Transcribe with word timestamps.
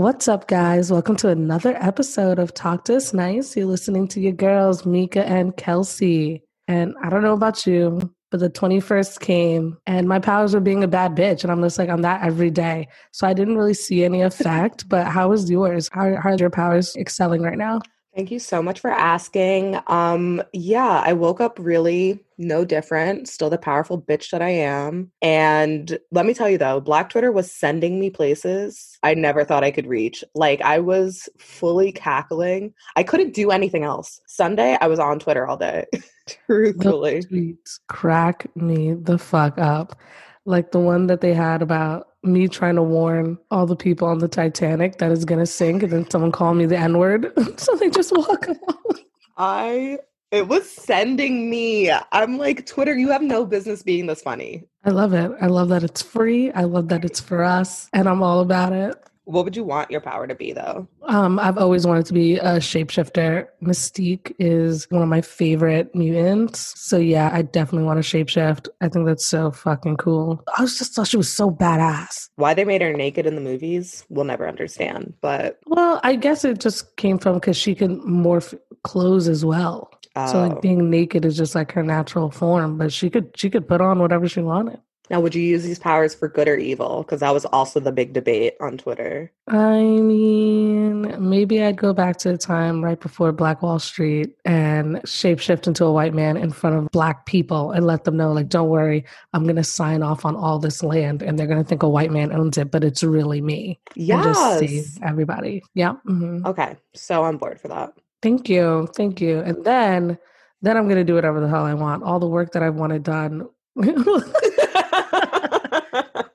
What's 0.00 0.28
up, 0.28 0.48
guys? 0.48 0.90
Welcome 0.90 1.16
to 1.16 1.28
another 1.28 1.76
episode 1.76 2.38
of 2.38 2.54
Talk 2.54 2.86
to 2.86 2.96
Us 2.96 3.12
Nice. 3.12 3.54
You're 3.54 3.66
listening 3.66 4.08
to 4.08 4.18
your 4.18 4.32
girls, 4.32 4.86
Mika 4.86 5.26
and 5.26 5.54
Kelsey. 5.54 6.42
And 6.66 6.94
I 7.02 7.10
don't 7.10 7.20
know 7.20 7.34
about 7.34 7.66
you, 7.66 8.10
but 8.30 8.40
the 8.40 8.48
21st 8.48 9.20
came 9.20 9.76
and 9.86 10.08
my 10.08 10.18
powers 10.18 10.54
were 10.54 10.60
being 10.60 10.82
a 10.82 10.88
bad 10.88 11.14
bitch. 11.14 11.42
And 11.42 11.52
I'm 11.52 11.60
just 11.60 11.78
like, 11.78 11.90
I'm 11.90 12.00
that 12.00 12.24
every 12.24 12.50
day. 12.50 12.88
So 13.12 13.26
I 13.26 13.34
didn't 13.34 13.58
really 13.58 13.74
see 13.74 14.02
any 14.02 14.22
effect. 14.22 14.88
but 14.88 15.06
how 15.06 15.32
is 15.32 15.50
yours? 15.50 15.90
How, 15.92 16.16
how 16.16 16.30
are 16.30 16.36
your 16.36 16.48
powers 16.48 16.96
excelling 16.96 17.42
right 17.42 17.58
now? 17.58 17.82
Thank 18.16 18.30
you 18.30 18.38
so 18.38 18.62
much 18.62 18.80
for 18.80 18.90
asking. 18.90 19.78
Um, 19.86 20.42
yeah, 20.54 21.02
I 21.04 21.12
woke 21.12 21.42
up 21.42 21.58
really 21.60 22.24
no 22.40 22.64
different, 22.64 23.28
still 23.28 23.50
the 23.50 23.58
powerful 23.58 24.00
bitch 24.00 24.30
that 24.30 24.42
I 24.42 24.48
am. 24.50 25.12
And 25.22 25.98
let 26.10 26.26
me 26.26 26.34
tell 26.34 26.48
you 26.48 26.58
though, 26.58 26.80
Black 26.80 27.10
Twitter 27.10 27.30
was 27.30 27.52
sending 27.52 28.00
me 28.00 28.10
places 28.10 28.98
I 29.02 29.14
never 29.14 29.44
thought 29.44 29.64
I 29.64 29.70
could 29.70 29.86
reach. 29.86 30.24
Like 30.34 30.60
I 30.62 30.80
was 30.80 31.28
fully 31.38 31.92
cackling. 31.92 32.74
I 32.96 33.02
couldn't 33.02 33.34
do 33.34 33.50
anything 33.50 33.84
else. 33.84 34.20
Sunday, 34.26 34.76
I 34.80 34.88
was 34.88 34.98
on 34.98 35.18
Twitter 35.18 35.46
all 35.46 35.56
day. 35.56 35.86
Truthfully. 36.46 37.22
tweets 37.22 37.80
crack 37.88 38.54
me 38.56 38.94
the 38.94 39.18
fuck 39.18 39.58
up. 39.58 39.98
Like 40.44 40.72
the 40.72 40.80
one 40.80 41.06
that 41.08 41.20
they 41.20 41.34
had 41.34 41.62
about 41.62 42.08
me 42.22 42.48
trying 42.48 42.76
to 42.76 42.82
warn 42.82 43.38
all 43.50 43.66
the 43.66 43.76
people 43.76 44.08
on 44.08 44.18
the 44.18 44.28
Titanic 44.28 44.98
that 44.98 45.10
is 45.10 45.24
going 45.24 45.38
to 45.38 45.46
sink, 45.46 45.82
and 45.82 45.92
then 45.92 46.10
someone 46.10 46.32
called 46.32 46.56
me 46.56 46.66
the 46.66 46.76
N 46.76 46.98
word. 46.98 47.32
so 47.58 47.74
they 47.76 47.90
just 47.90 48.12
walk 48.16 48.48
off. 48.68 49.00
I, 49.36 49.98
it 50.30 50.48
was 50.48 50.70
sending 50.70 51.50
me. 51.50 51.90
I'm 52.12 52.38
like, 52.38 52.66
Twitter, 52.66 52.96
you 52.96 53.08
have 53.10 53.22
no 53.22 53.44
business 53.44 53.82
being 53.82 54.06
this 54.06 54.22
funny. 54.22 54.64
I 54.84 54.90
love 54.90 55.12
it. 55.12 55.30
I 55.40 55.46
love 55.46 55.68
that 55.70 55.82
it's 55.82 56.02
free. 56.02 56.52
I 56.52 56.64
love 56.64 56.88
that 56.88 57.04
it's 57.04 57.20
for 57.20 57.42
us, 57.42 57.88
and 57.92 58.08
I'm 58.08 58.22
all 58.22 58.40
about 58.40 58.72
it. 58.72 58.96
What 59.24 59.44
would 59.44 59.54
you 59.54 59.62
want 59.62 59.92
your 59.92 60.00
power 60.00 60.26
to 60.26 60.34
be, 60.34 60.52
though? 60.52 60.88
Um, 61.02 61.38
I've 61.38 61.58
always 61.58 61.86
wanted 61.86 62.06
to 62.06 62.12
be 62.12 62.38
a 62.38 62.56
shapeshifter. 62.56 63.46
Mystique 63.62 64.34
is 64.40 64.90
one 64.90 65.02
of 65.02 65.08
my 65.08 65.20
favorite 65.20 65.94
mutants. 65.94 66.74
So, 66.80 66.96
yeah, 66.96 67.30
I 67.32 67.42
definitely 67.42 67.86
want 67.86 68.02
to 68.02 68.24
shapeshift. 68.24 68.68
I 68.80 68.88
think 68.88 69.06
that's 69.06 69.26
so 69.26 69.52
fucking 69.52 69.98
cool. 69.98 70.42
I 70.58 70.62
was 70.62 70.76
just 70.78 70.94
thought 70.94 71.06
she 71.06 71.16
was 71.16 71.32
so 71.32 71.48
badass. 71.48 72.30
Why 72.36 72.54
they 72.54 72.64
made 72.64 72.82
her 72.82 72.92
naked 72.92 73.24
in 73.24 73.36
the 73.36 73.40
movies, 73.40 74.04
we'll 74.08 74.24
never 74.24 74.48
understand. 74.48 75.14
But, 75.20 75.60
well, 75.66 76.00
I 76.02 76.16
guess 76.16 76.44
it 76.44 76.58
just 76.58 76.96
came 76.96 77.18
from 77.18 77.34
because 77.34 77.56
she 77.56 77.76
can 77.76 78.00
morph 78.00 78.58
clothes 78.82 79.28
as 79.28 79.44
well. 79.44 79.92
Oh. 80.16 80.26
So, 80.26 80.40
like, 80.40 80.52
oh. 80.52 80.60
being 80.60 80.90
naked 80.90 81.24
is 81.24 81.36
just 81.36 81.54
like 81.54 81.72
her 81.72 81.82
natural 81.82 82.30
form, 82.30 82.78
but 82.78 82.92
she 82.92 83.10
could 83.10 83.30
she 83.36 83.50
could 83.50 83.68
put 83.68 83.80
on 83.80 83.98
whatever 83.98 84.28
she 84.28 84.40
wanted. 84.40 84.80
Now, 85.10 85.18
would 85.18 85.34
you 85.34 85.42
use 85.42 85.64
these 85.64 85.80
powers 85.80 86.14
for 86.14 86.28
good 86.28 86.46
or 86.46 86.56
evil? 86.56 87.02
Because 87.02 87.18
that 87.18 87.34
was 87.34 87.44
also 87.46 87.80
the 87.80 87.90
big 87.90 88.12
debate 88.12 88.54
on 88.60 88.78
Twitter. 88.78 89.32
I 89.48 89.80
mean, 89.80 91.16
maybe 91.28 91.64
I'd 91.64 91.76
go 91.76 91.92
back 91.92 92.18
to 92.18 92.30
the 92.30 92.38
time 92.38 92.82
right 92.84 92.98
before 92.98 93.32
Black 93.32 93.60
Wall 93.60 93.80
Street 93.80 94.36
and 94.44 94.96
shapeshift 95.02 95.66
into 95.66 95.84
a 95.84 95.92
white 95.92 96.14
man 96.14 96.36
in 96.36 96.52
front 96.52 96.76
of 96.76 96.90
black 96.92 97.26
people 97.26 97.72
and 97.72 97.88
let 97.88 98.04
them 98.04 98.16
know, 98.16 98.30
like, 98.30 98.48
don't 98.48 98.68
worry, 98.68 99.04
I'm 99.32 99.42
going 99.42 99.56
to 99.56 99.64
sign 99.64 100.04
off 100.04 100.24
on 100.24 100.36
all 100.36 100.60
this 100.60 100.80
land 100.80 101.22
and 101.22 101.36
they're 101.36 101.48
going 101.48 101.62
to 101.62 101.68
think 101.68 101.82
a 101.82 101.88
white 101.88 102.12
man 102.12 102.32
owns 102.32 102.56
it, 102.56 102.70
but 102.70 102.84
it's 102.84 103.02
really 103.02 103.40
me. 103.40 103.80
Yeah. 103.96 104.22
Just 104.22 104.58
save 104.60 105.02
everybody. 105.02 105.64
Yeah. 105.74 105.94
Mm-hmm. 106.06 106.46
Okay. 106.46 106.76
So 106.94 107.24
I'm 107.24 107.36
bored 107.36 107.60
for 107.60 107.66
that. 107.66 107.94
Thank 108.22 108.48
you. 108.48 108.88
Thank 108.94 109.20
you. 109.20 109.40
And 109.40 109.64
then, 109.64 110.18
then 110.62 110.76
I'm 110.76 110.84
going 110.84 110.96
to 110.96 111.04
do 111.04 111.14
whatever 111.14 111.40
the 111.40 111.48
hell 111.48 111.64
I 111.64 111.74
want. 111.74 112.02
All 112.02 112.18
the 112.18 112.26
work 112.26 112.52
that 112.52 112.62
I've 112.62 112.74
wanted 112.74 113.02
done. 113.02 113.48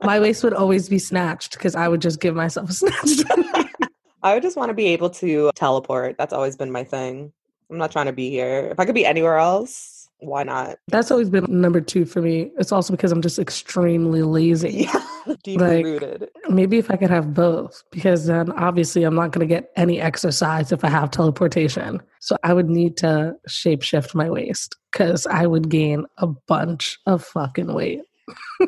my 0.02 0.20
waist 0.20 0.44
would 0.44 0.54
always 0.54 0.90
be 0.90 1.00
snatched 1.00 1.54
because 1.54 1.76
I 1.76 1.88
would 1.88 2.02
just 2.02 2.20
give 2.20 2.36
myself 2.36 2.70
a 2.70 2.74
snatch. 2.74 3.26
I 4.24 4.34
would 4.34 4.42
just 4.42 4.58
want 4.58 4.70
to 4.70 4.74
be 4.74 4.88
able 4.88 5.12
to 5.12 5.52
teleport. 5.56 6.18
That's 6.18 6.34
always 6.34 6.56
been 6.56 6.72
my 6.72 6.84
thing. 6.84 7.32
I'm 7.70 7.78
not 7.78 7.92
trying 7.92 8.08
to 8.08 8.14
be 8.14 8.30
here. 8.30 8.70
If 8.72 8.80
I 8.80 8.86
could 8.86 8.96
be 8.96 9.06
anywhere 9.06 9.38
else, 9.38 9.95
why 10.20 10.44
not? 10.44 10.78
That's 10.88 11.12
always 11.12 11.30
been 11.30 11.46
number 11.50 11.82
two 11.82 12.06
for 12.06 12.22
me. 12.22 12.52
It's 12.58 12.72
also 12.72 12.94
because 12.94 13.12
I'm 13.12 13.22
just 13.22 13.40
extremely 13.40 14.24
lazy. 14.24 14.88
Yeah, 14.94 15.06
deeply 15.44 15.58
like, 15.58 15.86
rooted. 15.86 16.30
Maybe 16.50 16.78
if 16.78 16.90
I 16.90 16.96
could 16.96 17.10
have 17.10 17.34
both, 17.34 17.84
because 17.92 18.26
then 18.26 18.52
obviously 18.54 19.04
I'm 19.04 19.16
not 19.16 19.32
going 19.32 19.48
to 19.48 19.54
get 19.54 19.72
any 19.76 20.00
exercise 20.00 20.72
if 20.72 20.84
I 20.84 20.90
have 20.90 21.12
teleportation. 21.12 22.02
So 22.20 22.38
I 22.44 22.54
would 22.54 22.70
need 22.70 22.98
to 22.98 23.36
shapeshift 23.48 24.16
my 24.16 24.30
waist 24.30 24.76
because 24.92 25.28
I 25.28 25.46
would 25.46 25.70
gain 25.70 26.06
a 26.18 26.28
bunch 26.28 27.00
of 27.06 27.24
fucking 27.24 27.74
weight 27.74 28.02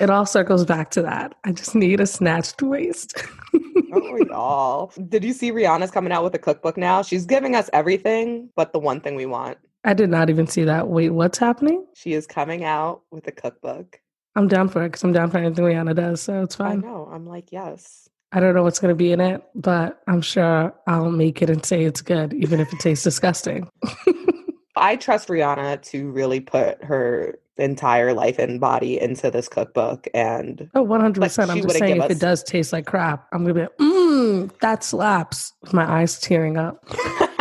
it 0.00 0.10
all 0.10 0.26
circles 0.26 0.64
back 0.64 0.90
to 0.92 1.02
that. 1.02 1.34
I 1.44 1.52
just 1.52 1.74
need 1.74 2.00
a 2.00 2.06
snatched 2.06 2.62
waist. 2.62 3.14
oh, 3.92 4.16
y'all. 4.28 4.92
Did 5.08 5.24
you 5.24 5.32
see 5.32 5.52
Rihanna's 5.52 5.90
coming 5.90 6.12
out 6.12 6.24
with 6.24 6.34
a 6.34 6.38
cookbook 6.38 6.76
now? 6.76 7.02
She's 7.02 7.26
giving 7.26 7.54
us 7.54 7.68
everything 7.72 8.50
but 8.56 8.72
the 8.72 8.78
one 8.78 9.00
thing 9.00 9.16
we 9.16 9.26
want. 9.26 9.58
I 9.84 9.94
did 9.94 10.10
not 10.10 10.30
even 10.30 10.46
see 10.46 10.64
that. 10.64 10.88
Wait, 10.88 11.10
what's 11.10 11.38
happening? 11.38 11.86
She 11.94 12.12
is 12.12 12.26
coming 12.26 12.64
out 12.64 13.02
with 13.10 13.26
a 13.26 13.32
cookbook. 13.32 14.00
I'm 14.36 14.48
down 14.48 14.68
for 14.68 14.82
it 14.84 14.88
because 14.88 15.04
I'm 15.04 15.12
down 15.12 15.30
for 15.30 15.38
anything 15.38 15.64
Rihanna 15.64 15.94
does, 15.94 16.22
so 16.22 16.42
it's 16.42 16.54
fine. 16.54 16.84
I 16.84 16.86
know. 16.86 17.08
I'm 17.12 17.26
like, 17.26 17.52
yes. 17.52 18.08
I 18.32 18.40
don't 18.40 18.54
know 18.54 18.62
what's 18.62 18.78
going 18.78 18.90
to 18.90 18.96
be 18.96 19.12
in 19.12 19.20
it, 19.20 19.42
but 19.54 20.00
I'm 20.06 20.22
sure 20.22 20.72
I'll 20.86 21.10
make 21.10 21.42
it 21.42 21.50
and 21.50 21.64
say 21.66 21.84
it's 21.84 22.00
good, 22.00 22.32
even 22.32 22.60
if 22.60 22.72
it 22.72 22.78
tastes 22.78 23.04
disgusting. 23.04 23.68
I 24.76 24.96
trust 24.96 25.28
Rihanna 25.28 25.82
to 25.90 26.10
really 26.10 26.40
put 26.40 26.82
her 26.82 27.38
entire 27.58 28.14
life 28.14 28.38
and 28.38 28.58
body 28.60 28.98
into 28.98 29.30
this 29.30 29.46
cookbook 29.46 30.08
and 30.14 30.70
oh 30.74 30.84
100% 30.84 31.18
like, 31.18 31.50
i'm 31.50 31.60
just 31.60 31.78
saying 31.78 31.98
if 31.98 32.04
us... 32.04 32.10
it 32.10 32.18
does 32.18 32.42
taste 32.42 32.72
like 32.72 32.86
crap 32.86 33.26
i'm 33.30 33.42
gonna 33.42 33.52
be 33.52 33.60
like 33.60 33.76
mmm 33.76 34.58
that 34.60 34.82
slaps 34.82 35.52
with 35.60 35.74
my 35.74 35.84
eyes 36.00 36.18
tearing 36.18 36.56
up 36.56 36.82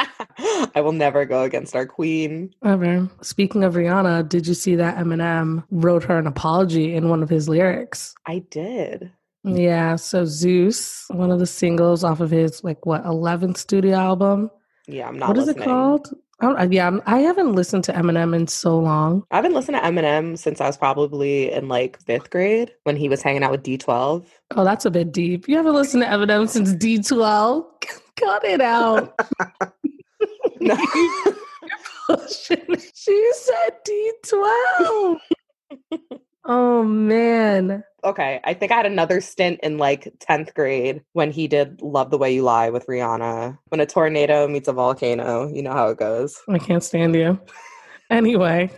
I 0.76 0.82
will 0.82 0.92
never 0.92 1.26
go 1.26 1.44
against 1.44 1.76
our 1.76 1.86
queen. 1.86 2.54
Ever. 2.64 3.10
Speaking 3.22 3.64
of 3.64 3.76
Rihanna, 3.76 4.28
did 4.28 4.48
you 4.48 4.54
see 4.54 4.76
that 4.76 4.98
Eminem 4.98 5.64
wrote 5.72 6.04
her 6.04 6.18
an 6.18 6.28
apology 6.28 6.96
in 6.96 7.10
one 7.10 7.24
of 7.24 7.30
his 7.30 7.48
lyrics? 7.50 8.14
I 8.26 8.40
did. 8.50 9.12
Yeah. 9.44 9.96
So 9.96 10.26
Zeus, 10.26 11.06
one 11.10 11.32
of 11.32 11.40
the 11.40 11.48
singles 11.48 12.04
off 12.04 12.20
of 12.20 12.32
his 12.32 12.64
like 12.64 12.86
what 12.86 13.04
11th 13.06 13.58
studio 13.58 13.96
album. 13.96 14.52
Yeah, 14.88 15.08
I'm 15.08 15.18
not. 15.18 15.30
What 15.30 15.38
listening. 15.38 15.58
is 15.58 15.62
it 15.62 15.66
called? 15.66 16.08
I 16.12 16.18
Oh, 16.44 16.56
uh, 16.58 16.68
yeah, 16.72 16.98
I 17.06 17.20
haven't 17.20 17.54
listened 17.54 17.84
to 17.84 17.94
Eminem 17.94 18.36
in 18.36 18.48
so 18.48 18.80
long. 18.80 19.24
I 19.30 19.36
haven't 19.36 19.54
listened 19.54 19.78
to 19.78 19.84
Eminem 19.84 20.38
since 20.38 20.60
I 20.60 20.66
was 20.66 20.76
probably 20.76 21.52
in 21.52 21.68
like 21.68 22.02
fifth 22.02 22.32
grade 22.32 22.72
when 22.84 22.96
he 22.96 23.10
was 23.10 23.22
hanging 23.22 23.44
out 23.44 23.52
with 23.52 23.62
D12. 23.62 24.26
Oh, 24.56 24.64
that's 24.64 24.86
a 24.86 24.92
bit 24.92 25.12
deep. 25.12 25.48
You 25.48 25.56
haven't 25.58 25.76
listened 25.76 26.02
to 26.02 26.10
Eminem 26.10 26.50
since 26.50 26.74
D12? 26.74 27.64
Cut 28.20 28.44
it 28.44 28.62
out. 28.62 29.20
no. 30.62 30.78
she 32.28 33.32
said 33.34 33.78
D12. 33.86 35.20
oh, 36.46 36.84
man 36.84 37.84
okay, 38.04 38.40
I 38.44 38.54
think 38.54 38.72
I 38.72 38.76
had 38.76 38.86
another 38.86 39.22
stint 39.22 39.60
in 39.64 39.78
like 39.78 40.12
10th 40.20 40.54
grade 40.54 41.02
when 41.14 41.32
he 41.32 41.48
did 41.48 41.82
Love 41.82 42.10
the 42.10 42.18
Way 42.18 42.34
You 42.34 42.44
Lie 42.44 42.70
with 42.70 42.88
Rihanna. 42.88 43.58
When 43.70 43.80
a 43.80 43.86
tornado 43.86 44.48
meets 44.48 44.68
a 44.68 44.74
volcano, 44.74 45.48
you 45.54 45.62
know 45.62 45.74
how 45.74 45.90
it 45.90 45.98
goes. 45.98 46.40
I 46.48 46.58
can't 46.58 46.84
stand 46.84 47.16
you. 47.16 47.40
Anyway, 48.12 48.70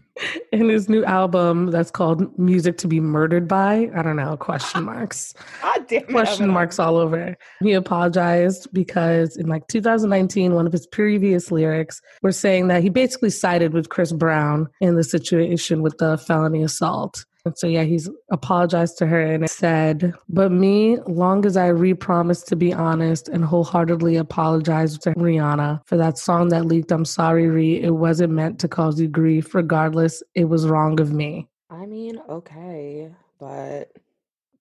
in 0.52 0.68
his 0.68 0.88
new 0.88 1.02
album 1.04 1.70
that's 1.70 1.90
called 1.90 2.38
Music 2.38 2.76
to 2.78 2.86
be 2.86 3.00
Murdered 3.00 3.48
by, 3.48 3.90
I 3.96 4.02
don't 4.02 4.16
know, 4.16 4.36
question 4.36 4.84
marks. 4.84 5.34
God 5.62 5.86
damn 5.88 6.02
it, 6.02 6.08
question 6.08 6.48
marks 6.50 6.78
all 6.78 6.96
over. 6.96 7.36
He 7.60 7.72
apologized 7.72 8.68
because 8.72 9.36
in 9.36 9.46
like 9.48 9.66
2019, 9.68 10.54
one 10.54 10.66
of 10.66 10.72
his 10.72 10.86
previous 10.86 11.50
lyrics 11.50 12.02
were 12.22 12.32
saying 12.32 12.68
that 12.68 12.82
he 12.82 12.90
basically 12.90 13.30
sided 13.30 13.72
with 13.72 13.88
Chris 13.88 14.12
Brown 14.12 14.68
in 14.80 14.94
the 14.94 15.04
situation 15.04 15.82
with 15.82 15.96
the 15.96 16.18
felony 16.18 16.62
assault. 16.62 17.24
And 17.44 17.58
so, 17.58 17.66
yeah, 17.66 17.82
he's 17.82 18.08
apologized 18.30 18.98
to 18.98 19.06
her 19.06 19.20
and 19.20 19.50
said, 19.50 20.14
But 20.28 20.52
me, 20.52 20.98
long 21.08 21.44
as 21.44 21.56
I 21.56 21.68
re-promised 21.68 22.46
to 22.48 22.56
be 22.56 22.72
honest 22.72 23.28
and 23.28 23.44
wholeheartedly 23.44 24.16
apologize 24.16 24.96
to 24.98 25.10
Rihanna 25.14 25.80
for 25.86 25.96
that 25.96 26.18
song 26.18 26.50
that 26.50 26.66
leaked, 26.66 26.92
I'm 26.92 27.04
sorry, 27.04 27.48
Ree. 27.48 27.82
It 27.82 27.96
wasn't 27.96 28.32
meant 28.32 28.60
to 28.60 28.68
cause 28.68 29.00
you 29.00 29.08
grief. 29.08 29.54
Regardless, 29.56 30.22
it 30.36 30.44
was 30.44 30.68
wrong 30.68 31.00
of 31.00 31.12
me. 31.12 31.48
I 31.68 31.86
mean, 31.86 32.20
okay, 32.28 33.10
but. 33.40 33.90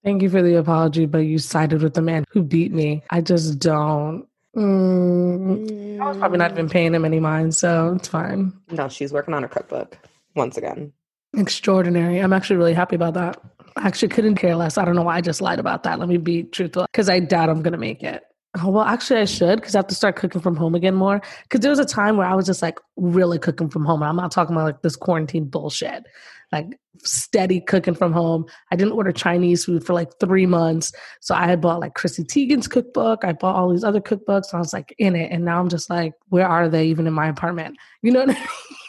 Thank 0.03 0.23
you 0.23 0.29
for 0.29 0.41
the 0.41 0.57
apology, 0.57 1.05
but 1.05 1.19
you 1.19 1.37
sided 1.37 1.83
with 1.83 1.93
the 1.93 2.01
man 2.01 2.25
who 2.31 2.41
beat 2.41 2.71
me. 2.71 3.03
I 3.11 3.21
just 3.21 3.59
don't. 3.59 4.25
Mm, 4.55 6.01
I 6.01 6.07
was 6.07 6.17
probably 6.17 6.39
not 6.39 6.51
even 6.51 6.67
paying 6.67 6.95
him 6.95 7.05
any 7.05 7.19
mind, 7.19 7.53
so 7.53 7.93
it's 7.95 8.07
fine. 8.07 8.51
No, 8.71 8.89
she's 8.89 9.13
working 9.13 9.35
on 9.35 9.43
her 9.43 9.47
cookbook 9.47 9.97
once 10.35 10.57
again. 10.57 10.91
Extraordinary. 11.35 12.19
I'm 12.19 12.33
actually 12.33 12.57
really 12.57 12.73
happy 12.73 12.95
about 12.95 13.13
that. 13.13 13.41
I 13.77 13.87
actually 13.87 14.09
couldn't 14.09 14.35
care 14.35 14.55
less. 14.55 14.77
I 14.77 14.83
don't 14.83 14.95
know 14.95 15.03
why 15.03 15.15
I 15.15 15.21
just 15.21 15.41
lied 15.41 15.59
about 15.59 15.83
that. 15.83 15.99
Let 15.99 16.09
me 16.09 16.17
be 16.17 16.43
truthful 16.43 16.85
because 16.91 17.09
I 17.09 17.19
doubt 17.19 17.49
I'm 17.49 17.61
going 17.61 17.71
to 17.71 17.77
make 17.79 18.03
it. 18.03 18.23
Oh, 18.61 18.69
well, 18.69 18.83
actually, 18.83 19.21
I 19.21 19.25
should 19.25 19.61
because 19.61 19.75
I 19.75 19.77
have 19.77 19.87
to 19.87 19.95
start 19.95 20.17
cooking 20.17 20.41
from 20.41 20.57
home 20.57 20.75
again 20.75 20.93
more. 20.93 21.21
Because 21.43 21.61
there 21.61 21.69
was 21.69 21.79
a 21.79 21.85
time 21.85 22.17
where 22.17 22.27
I 22.27 22.35
was 22.35 22.45
just 22.45 22.61
like 22.61 22.79
really 22.97 23.39
cooking 23.39 23.69
from 23.69 23.85
home. 23.85 24.03
I'm 24.03 24.17
not 24.17 24.31
talking 24.31 24.53
about 24.53 24.65
like 24.65 24.81
this 24.81 24.97
quarantine 24.97 25.45
bullshit, 25.45 26.05
like 26.51 26.77
steady 26.97 27.61
cooking 27.61 27.95
from 27.95 28.11
home. 28.11 28.45
I 28.69 28.75
didn't 28.75 28.91
order 28.91 29.13
Chinese 29.13 29.63
food 29.63 29.85
for 29.85 29.93
like 29.93 30.19
three 30.19 30.45
months. 30.45 30.91
So 31.21 31.33
I 31.33 31.47
had 31.47 31.61
bought 31.61 31.79
like 31.79 31.93
Chrissy 31.93 32.25
Teigen's 32.25 32.67
cookbook. 32.67 33.23
I 33.23 33.31
bought 33.31 33.55
all 33.55 33.71
these 33.71 33.85
other 33.85 34.01
cookbooks. 34.01 34.53
I 34.53 34.57
was 34.59 34.73
like 34.73 34.93
in 34.97 35.15
it. 35.15 35.31
And 35.31 35.45
now 35.45 35.61
I'm 35.61 35.69
just 35.69 35.89
like, 35.89 36.13
where 36.27 36.47
are 36.47 36.67
they 36.67 36.87
even 36.87 37.07
in 37.07 37.13
my 37.13 37.29
apartment? 37.29 37.77
You 38.01 38.11
know 38.11 38.19
what 38.19 38.31
I 38.31 38.33
mean? 38.33 38.47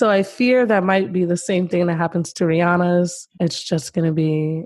so 0.00 0.08
I 0.08 0.22
fear 0.22 0.64
that 0.64 0.82
might 0.82 1.12
be 1.12 1.26
the 1.26 1.36
same 1.36 1.68
thing 1.68 1.86
that 1.88 1.98
happens 1.98 2.32
to 2.32 2.44
Rihanna's. 2.44 3.28
It's 3.38 3.62
just 3.62 3.92
going 3.92 4.06
to 4.06 4.12
be 4.12 4.64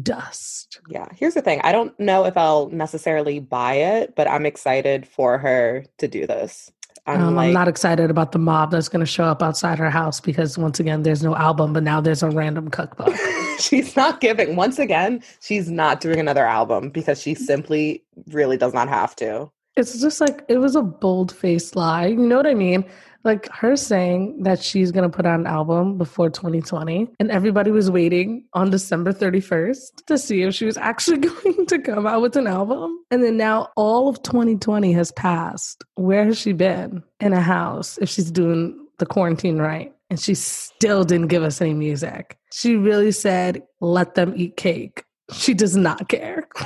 dust. 0.00 0.80
Yeah. 0.88 1.06
Here's 1.14 1.34
the 1.34 1.42
thing 1.42 1.60
I 1.62 1.70
don't 1.70 2.00
know 2.00 2.24
if 2.24 2.34
I'll 2.34 2.70
necessarily 2.70 3.40
buy 3.40 3.74
it, 3.74 4.16
but 4.16 4.26
I'm 4.26 4.46
excited 4.46 5.06
for 5.06 5.36
her 5.36 5.84
to 5.98 6.08
do 6.08 6.26
this. 6.26 6.72
I'm, 7.06 7.20
um, 7.20 7.34
like, 7.34 7.48
I'm 7.48 7.52
not 7.52 7.68
excited 7.68 8.10
about 8.10 8.32
the 8.32 8.38
mob 8.38 8.70
that's 8.70 8.88
going 8.88 9.00
to 9.00 9.06
show 9.06 9.24
up 9.24 9.42
outside 9.42 9.78
her 9.78 9.90
house 9.90 10.18
because 10.18 10.56
once 10.56 10.80
again, 10.80 11.02
there's 11.02 11.22
no 11.22 11.36
album, 11.36 11.74
but 11.74 11.82
now 11.82 12.00
there's 12.00 12.22
a 12.22 12.30
random 12.30 12.70
cookbook. 12.70 13.14
she's 13.58 13.94
not 13.96 14.22
giving, 14.22 14.56
once 14.56 14.78
again, 14.78 15.22
she's 15.42 15.70
not 15.70 16.00
doing 16.00 16.20
another 16.20 16.46
album 16.46 16.88
because 16.88 17.20
she 17.20 17.34
simply 17.34 18.02
really 18.28 18.56
does 18.56 18.72
not 18.72 18.88
have 18.88 19.14
to. 19.16 19.50
It's 19.76 20.00
just 20.00 20.22
like, 20.22 20.42
it 20.48 20.56
was 20.56 20.74
a 20.74 20.82
bold 20.82 21.32
faced 21.32 21.76
lie. 21.76 22.06
You 22.06 22.16
know 22.16 22.36
what 22.36 22.46
I 22.46 22.54
mean? 22.54 22.84
Like 23.24 23.48
her 23.52 23.76
saying 23.76 24.42
that 24.42 24.62
she's 24.62 24.92
going 24.92 25.08
to 25.08 25.14
put 25.14 25.26
out 25.26 25.40
an 25.40 25.46
album 25.46 25.98
before 25.98 26.30
2020 26.30 27.08
and 27.18 27.30
everybody 27.30 27.70
was 27.70 27.90
waiting 27.90 28.44
on 28.54 28.70
December 28.70 29.12
31st 29.12 30.06
to 30.06 30.18
see 30.18 30.42
if 30.42 30.54
she 30.54 30.64
was 30.64 30.76
actually 30.76 31.18
going 31.28 31.66
to 31.66 31.78
come 31.78 32.06
out 32.06 32.22
with 32.22 32.36
an 32.36 32.46
album. 32.46 32.98
And 33.10 33.22
then 33.22 33.36
now 33.36 33.68
all 33.76 34.08
of 34.08 34.22
2020 34.22 34.92
has 34.92 35.12
passed. 35.12 35.84
Where 35.94 36.24
has 36.24 36.38
she 36.38 36.52
been? 36.52 37.02
In 37.20 37.32
a 37.32 37.40
house 37.40 37.98
if 37.98 38.08
she's 38.08 38.30
doing 38.30 38.86
the 38.98 39.06
quarantine 39.06 39.58
right. 39.58 39.94
And 40.08 40.18
she 40.18 40.34
still 40.34 41.04
didn't 41.04 41.28
give 41.28 41.42
us 41.42 41.60
any 41.60 41.74
music. 41.74 42.36
She 42.52 42.76
really 42.76 43.12
said 43.12 43.62
let 43.80 44.14
them 44.14 44.32
eat 44.36 44.56
cake. 44.56 45.04
She 45.32 45.54
does 45.54 45.76
not 45.76 46.08
care. 46.08 46.48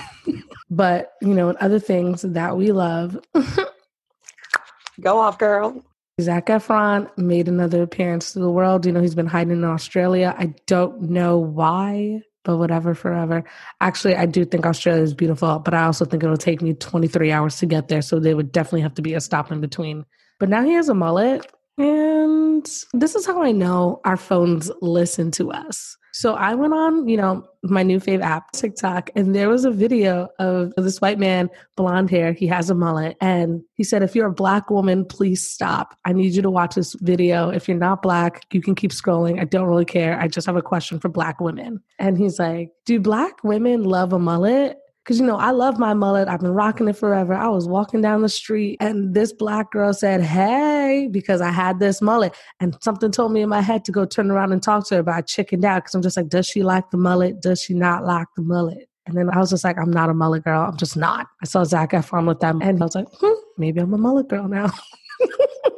But 0.70 1.12
you 1.20 1.34
know 1.34 1.50
other 1.50 1.78
things 1.78 2.22
that 2.22 2.56
we 2.56 2.72
love. 2.72 3.20
Go 5.00 5.18
off, 5.18 5.38
girl. 5.38 5.84
Zac 6.20 6.46
Efron 6.46 7.10
made 7.18 7.48
another 7.48 7.82
appearance 7.82 8.32
to 8.32 8.38
the 8.38 8.50
world. 8.50 8.86
You 8.86 8.92
know, 8.92 9.00
he's 9.00 9.16
been 9.16 9.26
hiding 9.26 9.52
in 9.52 9.64
Australia. 9.64 10.34
I 10.38 10.54
don't 10.66 11.02
know 11.02 11.38
why, 11.38 12.22
but 12.44 12.58
whatever, 12.58 12.94
forever. 12.94 13.42
Actually, 13.80 14.14
I 14.14 14.26
do 14.26 14.44
think 14.44 14.64
Australia 14.64 15.02
is 15.02 15.12
beautiful, 15.12 15.58
but 15.58 15.74
I 15.74 15.84
also 15.84 16.04
think 16.04 16.22
it'll 16.22 16.36
take 16.36 16.62
me 16.62 16.74
23 16.74 17.32
hours 17.32 17.58
to 17.58 17.66
get 17.66 17.88
there. 17.88 18.02
So 18.02 18.20
there 18.20 18.36
would 18.36 18.52
definitely 18.52 18.82
have 18.82 18.94
to 18.94 19.02
be 19.02 19.14
a 19.14 19.20
stop 19.20 19.50
in 19.50 19.60
between. 19.60 20.04
But 20.38 20.48
now 20.48 20.62
he 20.62 20.74
has 20.74 20.88
a 20.88 20.94
mullet. 20.94 21.50
And 21.76 22.68
this 22.92 23.14
is 23.14 23.26
how 23.26 23.42
I 23.42 23.52
know 23.52 24.00
our 24.04 24.16
phones 24.16 24.70
listen 24.80 25.30
to 25.32 25.50
us. 25.50 25.96
So 26.12 26.34
I 26.34 26.54
went 26.54 26.72
on, 26.72 27.08
you 27.08 27.16
know, 27.16 27.44
my 27.64 27.82
new 27.82 27.98
fave 27.98 28.22
app, 28.22 28.52
TikTok, 28.52 29.10
and 29.16 29.34
there 29.34 29.48
was 29.48 29.64
a 29.64 29.72
video 29.72 30.28
of 30.38 30.72
this 30.76 31.00
white 31.00 31.18
man, 31.18 31.50
blonde 31.76 32.08
hair. 32.08 32.32
He 32.32 32.46
has 32.46 32.70
a 32.70 32.74
mullet. 32.74 33.16
And 33.20 33.62
he 33.74 33.82
said, 33.82 34.04
if 34.04 34.14
you're 34.14 34.28
a 34.28 34.32
black 34.32 34.70
woman, 34.70 35.04
please 35.04 35.42
stop. 35.44 35.98
I 36.04 36.12
need 36.12 36.32
you 36.36 36.42
to 36.42 36.50
watch 36.50 36.76
this 36.76 36.94
video. 37.00 37.48
If 37.48 37.66
you're 37.66 37.76
not 37.76 38.00
black, 38.00 38.42
you 38.52 38.62
can 38.62 38.76
keep 38.76 38.92
scrolling. 38.92 39.40
I 39.40 39.44
don't 39.44 39.66
really 39.66 39.84
care. 39.84 40.16
I 40.20 40.28
just 40.28 40.46
have 40.46 40.54
a 40.54 40.62
question 40.62 41.00
for 41.00 41.08
black 41.08 41.40
women. 41.40 41.82
And 41.98 42.16
he's 42.16 42.38
like, 42.38 42.70
do 42.86 43.00
black 43.00 43.42
women 43.42 43.82
love 43.82 44.12
a 44.12 44.20
mullet? 44.20 44.78
Cause 45.04 45.20
you 45.20 45.26
know, 45.26 45.36
I 45.36 45.50
love 45.50 45.78
my 45.78 45.92
mullet. 45.92 46.28
I've 46.28 46.40
been 46.40 46.54
rocking 46.54 46.88
it 46.88 46.96
forever. 46.96 47.34
I 47.34 47.48
was 47.48 47.68
walking 47.68 48.00
down 48.00 48.22
the 48.22 48.28
street 48.28 48.78
and 48.80 49.12
this 49.12 49.34
black 49.34 49.70
girl 49.70 49.92
said, 49.92 50.22
Hey, 50.22 51.08
because 51.10 51.42
I 51.42 51.50
had 51.50 51.78
this 51.78 52.00
mullet. 52.00 52.34
And 52.58 52.74
something 52.80 53.10
told 53.10 53.32
me 53.32 53.42
in 53.42 53.50
my 53.50 53.60
head 53.60 53.84
to 53.84 53.92
go 53.92 54.06
turn 54.06 54.30
around 54.30 54.52
and 54.52 54.62
talk 54.62 54.88
to 54.88 54.96
her, 54.96 55.02
but 55.02 55.14
I 55.14 55.20
chickened 55.20 55.62
out 55.62 55.82
because 55.82 55.94
I'm 55.94 56.00
just 56.00 56.16
like, 56.16 56.28
does 56.28 56.46
she 56.46 56.62
like 56.62 56.90
the 56.90 56.96
mullet? 56.96 57.42
Does 57.42 57.60
she 57.60 57.74
not 57.74 58.06
like 58.06 58.28
the 58.34 58.42
mullet? 58.42 58.88
And 59.06 59.14
then 59.14 59.28
I 59.28 59.38
was 59.38 59.50
just 59.50 59.64
like, 59.64 59.76
I'm 59.78 59.90
not 59.90 60.08
a 60.08 60.14
mullet 60.14 60.44
girl. 60.44 60.62
I'm 60.62 60.78
just 60.78 60.96
not. 60.96 61.26
I 61.42 61.46
saw 61.46 61.64
Zac 61.64 61.90
Efron 61.90 62.26
with 62.26 62.40
them 62.40 62.62
and 62.62 62.80
I 62.80 62.86
was 62.86 62.94
like, 62.94 63.08
hmm, 63.20 63.38
maybe 63.58 63.80
I'm 63.80 63.92
a 63.92 63.98
mullet 63.98 64.28
girl 64.28 64.48
now. 64.48 64.72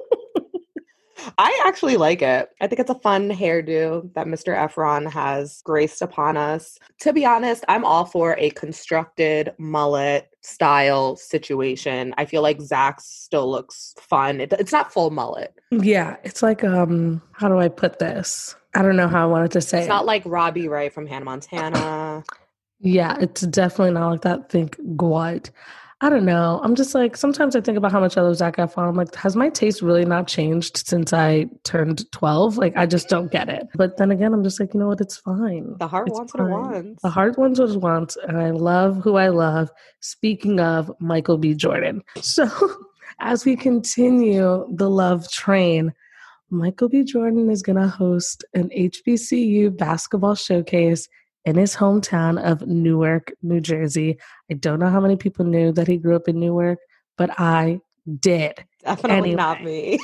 I 1.38 1.62
actually 1.66 1.96
like 1.96 2.22
it. 2.22 2.50
I 2.60 2.66
think 2.66 2.80
it's 2.80 2.90
a 2.90 2.98
fun 2.98 3.30
hairdo 3.30 4.12
that 4.14 4.26
Mr. 4.26 4.56
Efron 4.56 5.10
has 5.10 5.60
graced 5.64 6.02
upon 6.02 6.36
us. 6.36 6.78
To 7.00 7.12
be 7.12 7.24
honest, 7.24 7.64
I'm 7.68 7.84
all 7.84 8.04
for 8.04 8.36
a 8.38 8.50
constructed 8.50 9.52
mullet 9.58 10.28
style 10.42 11.16
situation. 11.16 12.14
I 12.16 12.24
feel 12.24 12.42
like 12.42 12.60
Zac 12.60 13.00
still 13.00 13.50
looks 13.50 13.94
fun. 13.98 14.40
It, 14.40 14.52
it's 14.52 14.72
not 14.72 14.92
full 14.92 15.10
mullet. 15.10 15.54
Yeah, 15.70 16.16
it's 16.24 16.42
like 16.42 16.64
um 16.64 17.20
how 17.32 17.48
do 17.48 17.58
I 17.58 17.68
put 17.68 17.98
this? 17.98 18.54
I 18.74 18.82
don't 18.82 18.96
know 18.96 19.08
how 19.08 19.22
I 19.24 19.26
wanted 19.26 19.50
to 19.52 19.60
say. 19.60 19.78
It's 19.78 19.86
it. 19.86 19.88
not 19.88 20.06
like 20.06 20.22
Robbie 20.24 20.68
Wright 20.68 20.92
from 20.92 21.06
Hannah 21.06 21.24
Montana. 21.24 22.24
yeah, 22.80 23.16
it's 23.20 23.40
definitely 23.42 23.94
not 23.94 24.10
like 24.10 24.20
that. 24.22 24.50
Think 24.50 24.76
what? 24.78 25.50
I 26.02 26.10
don't 26.10 26.26
know. 26.26 26.60
I'm 26.62 26.74
just 26.74 26.94
like 26.94 27.16
sometimes 27.16 27.56
I 27.56 27.62
think 27.62 27.78
about 27.78 27.90
how 27.90 28.00
much 28.00 28.18
I 28.18 28.20
love 28.20 28.36
Zac 28.36 28.56
Efron. 28.56 28.88
I'm 28.88 28.94
like, 28.96 29.14
has 29.14 29.34
my 29.34 29.48
taste 29.48 29.80
really 29.80 30.04
not 30.04 30.26
changed 30.26 30.86
since 30.86 31.14
I 31.14 31.46
turned 31.64 32.10
12? 32.12 32.58
Like, 32.58 32.76
I 32.76 32.84
just 32.84 33.08
don't 33.08 33.32
get 33.32 33.48
it. 33.48 33.66
But 33.74 33.96
then 33.96 34.10
again, 34.10 34.34
I'm 34.34 34.44
just 34.44 34.60
like, 34.60 34.74
you 34.74 34.80
know 34.80 34.88
what? 34.88 35.00
It's 35.00 35.16
fine. 35.16 35.74
The 35.78 35.88
heart 35.88 36.08
it's 36.08 36.18
wants 36.18 36.32
fine. 36.32 36.50
what 36.50 36.58
it 36.58 36.74
wants. 36.74 37.02
The 37.02 37.08
heart 37.08 37.38
wants 37.38 37.58
what 37.58 37.70
it 37.70 37.80
wants, 37.80 38.16
and 38.28 38.36
I 38.36 38.50
love 38.50 38.98
who 39.02 39.16
I 39.16 39.28
love. 39.28 39.70
Speaking 40.00 40.60
of 40.60 40.92
Michael 41.00 41.38
B. 41.38 41.54
Jordan, 41.54 42.02
so 42.20 42.46
as 43.20 43.46
we 43.46 43.56
continue 43.56 44.66
the 44.74 44.90
love 44.90 45.30
train. 45.30 45.94
Michael 46.48 46.88
B. 46.88 47.02
Jordan 47.02 47.50
is 47.50 47.60
going 47.60 47.74
to 47.74 47.88
host 47.88 48.44
an 48.54 48.68
HBCU 48.68 49.76
basketball 49.76 50.36
showcase 50.36 51.08
in 51.46 51.56
his 51.56 51.74
hometown 51.74 52.42
of 52.42 52.66
Newark, 52.66 53.32
New 53.42 53.60
Jersey. 53.60 54.18
I 54.50 54.54
don't 54.54 54.80
know 54.80 54.90
how 54.90 55.00
many 55.00 55.16
people 55.16 55.46
knew 55.46 55.72
that 55.72 55.86
he 55.86 55.96
grew 55.96 56.16
up 56.16 56.28
in 56.28 56.40
Newark, 56.40 56.80
but 57.16 57.30
I 57.38 57.80
did. 58.20 58.64
Definitely 58.84 59.30
anyway, 59.30 59.34
not 59.36 59.64
me. 59.64 59.98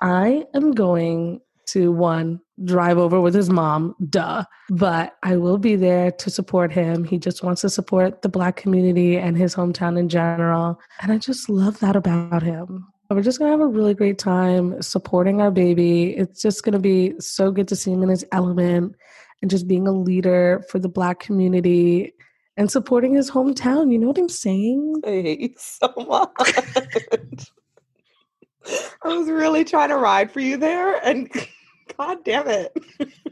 I 0.00 0.44
am 0.54 0.72
going 0.72 1.40
to 1.66 1.90
one 1.90 2.40
drive 2.64 2.96
over 2.96 3.20
with 3.20 3.34
his 3.34 3.50
mom, 3.50 3.96
duh. 4.08 4.44
But 4.70 5.16
I 5.24 5.36
will 5.36 5.58
be 5.58 5.74
there 5.74 6.12
to 6.12 6.30
support 6.30 6.72
him. 6.72 7.02
He 7.02 7.18
just 7.18 7.42
wants 7.42 7.62
to 7.62 7.68
support 7.68 8.22
the 8.22 8.28
Black 8.28 8.56
community 8.56 9.18
and 9.18 9.36
his 9.36 9.54
hometown 9.54 9.98
in 9.98 10.08
general. 10.08 10.78
And 11.02 11.12
I 11.12 11.18
just 11.18 11.48
love 11.48 11.80
that 11.80 11.96
about 11.96 12.42
him. 12.44 12.86
We're 13.10 13.22
just 13.22 13.38
going 13.38 13.48
to 13.48 13.58
have 13.58 13.60
a 13.60 13.72
really 13.72 13.94
great 13.94 14.18
time 14.18 14.80
supporting 14.80 15.40
our 15.40 15.50
baby. 15.50 16.16
It's 16.16 16.42
just 16.42 16.62
going 16.62 16.72
to 16.72 16.78
be 16.78 17.14
so 17.20 17.50
good 17.50 17.68
to 17.68 17.76
see 17.76 17.92
him 17.92 18.02
in 18.02 18.08
his 18.08 18.24
element 18.32 18.94
and 19.42 19.50
just 19.50 19.68
being 19.68 19.86
a 19.86 19.92
leader 19.92 20.64
for 20.70 20.78
the 20.78 20.88
Black 20.88 21.20
community 21.20 22.12
and 22.56 22.70
supporting 22.70 23.14
his 23.14 23.30
hometown. 23.30 23.92
You 23.92 23.98
know 23.98 24.08
what 24.08 24.18
I'm 24.18 24.28
saying? 24.28 25.02
I 25.04 25.10
hate 25.10 25.40
you 25.40 25.54
so 25.56 25.92
much. 25.96 26.32
I 29.02 29.08
was 29.08 29.28
really 29.28 29.64
trying 29.64 29.90
to 29.90 29.96
ride 29.96 30.32
for 30.32 30.40
you 30.40 30.56
there, 30.56 30.96
and 31.04 31.30
God 31.96 32.24
damn 32.24 32.48
it! 32.48 32.76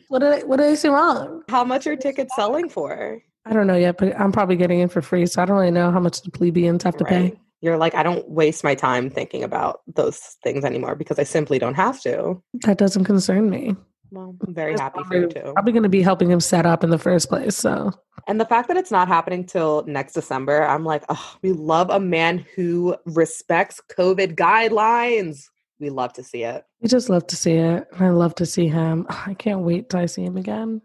what 0.08 0.20
did 0.20 0.32
I, 0.32 0.40
what 0.44 0.58
did 0.58 0.66
I 0.66 0.74
say 0.74 0.88
wrong? 0.88 1.42
How 1.48 1.64
much 1.64 1.86
are 1.86 1.96
tickets 1.96 2.34
selling 2.36 2.68
for? 2.68 3.20
I 3.46 3.52
don't 3.52 3.66
know 3.66 3.76
yet, 3.76 3.98
but 3.98 4.18
I'm 4.18 4.32
probably 4.32 4.56
getting 4.56 4.80
in 4.80 4.88
for 4.88 5.02
free, 5.02 5.26
so 5.26 5.42
I 5.42 5.44
don't 5.44 5.56
really 5.56 5.70
know 5.70 5.90
how 5.90 6.00
much 6.00 6.22
the 6.22 6.30
plebeians 6.30 6.82
have 6.84 6.96
to 6.98 7.04
right. 7.04 7.32
pay. 7.32 7.40
You're 7.60 7.78
like, 7.78 7.94
I 7.94 8.02
don't 8.02 8.28
waste 8.28 8.62
my 8.62 8.74
time 8.74 9.10
thinking 9.10 9.42
about 9.42 9.80
those 9.86 10.18
things 10.42 10.64
anymore 10.64 10.94
because 10.94 11.18
I 11.18 11.24
simply 11.24 11.58
don't 11.58 11.74
have 11.74 12.00
to. 12.02 12.42
That 12.64 12.78
doesn't 12.78 13.04
concern 13.04 13.50
me. 13.50 13.74
Well, 14.14 14.36
I'm 14.46 14.54
very 14.54 14.74
happy 14.74 15.02
for 15.02 15.16
you 15.16 15.28
too. 15.28 15.52
Probably 15.54 15.72
going 15.72 15.82
to 15.82 15.88
be 15.88 16.02
helping 16.02 16.30
him 16.30 16.38
set 16.38 16.66
up 16.66 16.84
in 16.84 16.90
the 16.90 16.98
first 16.98 17.28
place. 17.28 17.56
So, 17.56 17.90
and 18.28 18.40
the 18.40 18.44
fact 18.44 18.68
that 18.68 18.76
it's 18.76 18.92
not 18.92 19.08
happening 19.08 19.44
till 19.44 19.84
next 19.86 20.12
December, 20.12 20.62
I'm 20.62 20.84
like, 20.84 21.04
oh, 21.08 21.36
we 21.42 21.52
love 21.52 21.90
a 21.90 21.98
man 21.98 22.46
who 22.54 22.96
respects 23.06 23.80
COVID 23.98 24.36
guidelines. 24.36 25.46
We 25.80 25.90
love 25.90 26.12
to 26.12 26.22
see 26.22 26.44
it. 26.44 26.64
We 26.80 26.88
just 26.88 27.08
love 27.08 27.26
to 27.26 27.36
see 27.36 27.54
it. 27.54 27.88
I 27.98 28.10
love 28.10 28.36
to 28.36 28.46
see 28.46 28.68
him. 28.68 29.06
I 29.08 29.34
can't 29.34 29.62
wait 29.62 29.90
till 29.90 29.98
I 29.98 30.06
see 30.06 30.22
him 30.22 30.36
again. 30.36 30.80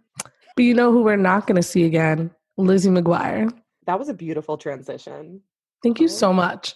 But 0.55 0.63
you 0.63 0.73
know 0.73 0.91
who 0.91 1.03
we're 1.03 1.15
not 1.15 1.45
going 1.45 1.55
to 1.57 1.63
see 1.63 1.85
again? 1.85 2.31
Lizzie 2.57 2.89
McGuire. 2.89 3.53
That 3.85 3.99
was 3.99 4.09
a 4.09 4.13
beautiful 4.13 4.57
transition. 4.57 5.41
Thank 5.83 5.99
you 6.01 6.07
so 6.07 6.33
much. 6.33 6.73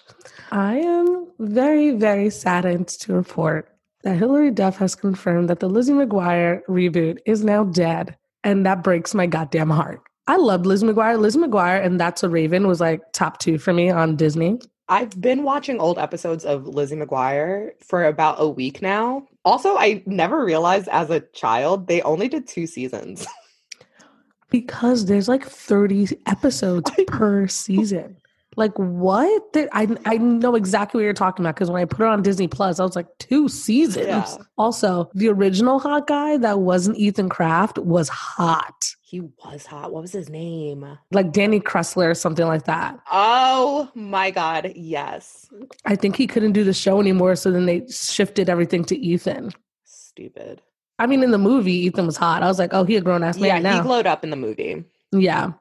I 0.52 0.78
am 0.78 1.32
very, 1.40 1.92
very 1.92 2.30
saddened 2.30 2.88
to 2.88 3.14
report 3.14 3.73
that 4.04 4.18
Hilary 4.18 4.52
Duff 4.52 4.78
has 4.78 4.96
confirmed 4.96 5.50
that 5.50 5.60
the 5.60 5.70
Lizzie 5.70 5.94
McGuire 5.94 6.62
reboot 6.70 7.20
is 7.26 7.44
now 7.44 7.64
dead. 7.64 8.18
And 8.44 8.66
that 8.66 8.84
breaks 8.84 9.14
my 9.14 9.26
goddamn 9.26 9.70
heart. 9.70 10.02
I 10.28 10.38
loved 10.38 10.66
Lizzie 10.66 10.88
McGuire. 10.88 11.20
Lizzie 11.20 11.40
McGuire 11.40 11.84
and 11.84 12.00
That's 12.00 12.24
a 12.24 12.30
Raven 12.30 12.68
was 12.68 12.82
like 12.82 13.02
top 13.14 13.40
two 13.40 13.58
for 13.58 13.74
me 13.74 13.90
on 13.90 14.16
Disney. 14.16 14.60
I've 14.90 15.20
been 15.20 15.44
watching 15.44 15.80
old 15.80 15.98
episodes 15.98 16.44
of 16.44 16.68
Lizzie 16.68 16.98
McGuire 16.98 17.72
for 17.82 18.04
about 18.06 18.36
a 18.40 18.48
week 18.48 18.82
now. 18.82 19.26
Also, 19.46 19.78
I 19.78 20.04
never 20.06 20.44
realized 20.44 20.90
as 20.90 21.10
a 21.10 21.22
child 21.22 21.88
they 21.88 22.02
only 22.02 22.28
did 22.28 22.48
two 22.48 22.68
seasons. 22.68 23.26
because 24.50 25.06
there's 25.06 25.28
like 25.28 25.46
30 25.46 26.18
episodes 26.28 26.92
per 27.08 27.48
season. 27.48 28.18
Like 28.56 28.74
what? 28.78 29.44
I 29.72 29.88
I 30.06 30.18
know 30.18 30.56
exactly 30.56 31.00
what 31.00 31.06
you're 31.06 31.14
talking 31.14 31.46
about 31.46 31.56
because 31.56 31.70
when 31.72 31.82
I 31.82 31.86
put 31.86 32.02
it 32.02 32.08
on 32.08 32.22
Disney 32.22 32.48
Plus, 32.48 32.80
I 32.80 32.84
was 32.84 32.96
like 32.96 33.08
two 33.20 33.50
seasons. 33.50 34.08
Yeah. 34.08 34.38
Also, 34.58 35.10
the 35.14 35.30
original 35.30 35.80
hot 35.80 36.08
guy 36.08 36.38
that 36.38 36.60
wasn't 36.60 36.98
Ethan 36.98 37.30
Craft 37.30 37.78
was 37.80 38.10
hot. 38.10 38.96
He 39.02 39.22
was 39.22 39.66
hot. 39.66 39.92
What 39.92 40.02
was 40.02 40.12
his 40.12 40.30
name? 40.30 40.98
Like 41.12 41.32
Danny 41.32 41.60
Kressler 41.60 42.10
or 42.10 42.16
something 42.16 42.48
like 42.48 42.66
that. 42.66 43.00
Oh 43.12 43.92
my 43.94 44.32
god, 44.32 44.72
yes. 44.76 45.50
I 45.86 45.96
think 45.96 46.16
he 46.16 46.28
couldn't 46.28 46.54
do 46.54 46.64
the 46.64 46.74
show 46.74 47.00
anymore, 47.00 47.36
so 47.36 47.52
then 47.52 47.66
they 47.66 47.86
shifted 47.88 48.50
everything 48.50 48.84
to 48.86 48.98
Ethan. 48.98 49.52
Stupid. 49.84 50.62
I 51.00 51.08
mean, 51.08 51.24
in 51.24 51.32
the 51.32 51.38
movie, 51.38 51.74
Ethan 51.74 52.06
was 52.06 52.18
hot. 52.18 52.44
I 52.44 52.48
was 52.48 52.60
like, 52.60 52.74
oh, 52.74 52.84
he 52.84 52.96
a 52.96 53.02
grown 53.02 53.24
ass 53.24 53.38
man 53.38 53.48
yeah, 53.48 53.60
now. 53.60 53.78
he 53.78 53.82
glowed 53.82 54.08
up 54.08 54.24
in 54.24 54.30
the 54.30 54.36
movie. 54.36 54.84
Yeah. 55.12 55.54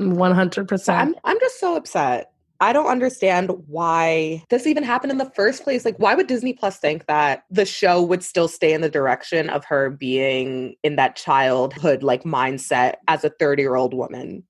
100%. 0.00 0.88
I'm, 0.88 1.14
I'm 1.24 1.38
just 1.40 1.60
so 1.60 1.76
upset. 1.76 2.32
I 2.62 2.74
don't 2.74 2.86
understand 2.86 3.50
why 3.68 4.44
this 4.50 4.66
even 4.66 4.82
happened 4.82 5.12
in 5.12 5.18
the 5.18 5.30
first 5.30 5.64
place. 5.64 5.84
Like, 5.84 5.98
why 5.98 6.14
would 6.14 6.26
Disney 6.26 6.52
Plus 6.52 6.78
think 6.78 7.06
that 7.06 7.44
the 7.50 7.64
show 7.64 8.02
would 8.02 8.22
still 8.22 8.48
stay 8.48 8.74
in 8.74 8.82
the 8.82 8.90
direction 8.90 9.48
of 9.48 9.64
her 9.64 9.88
being 9.88 10.74
in 10.82 10.96
that 10.96 11.16
childhood 11.16 12.02
like 12.02 12.24
mindset 12.24 12.96
as 13.08 13.24
a 13.24 13.30
30 13.30 13.62
year 13.62 13.76
old 13.76 13.94
woman? 13.94 14.44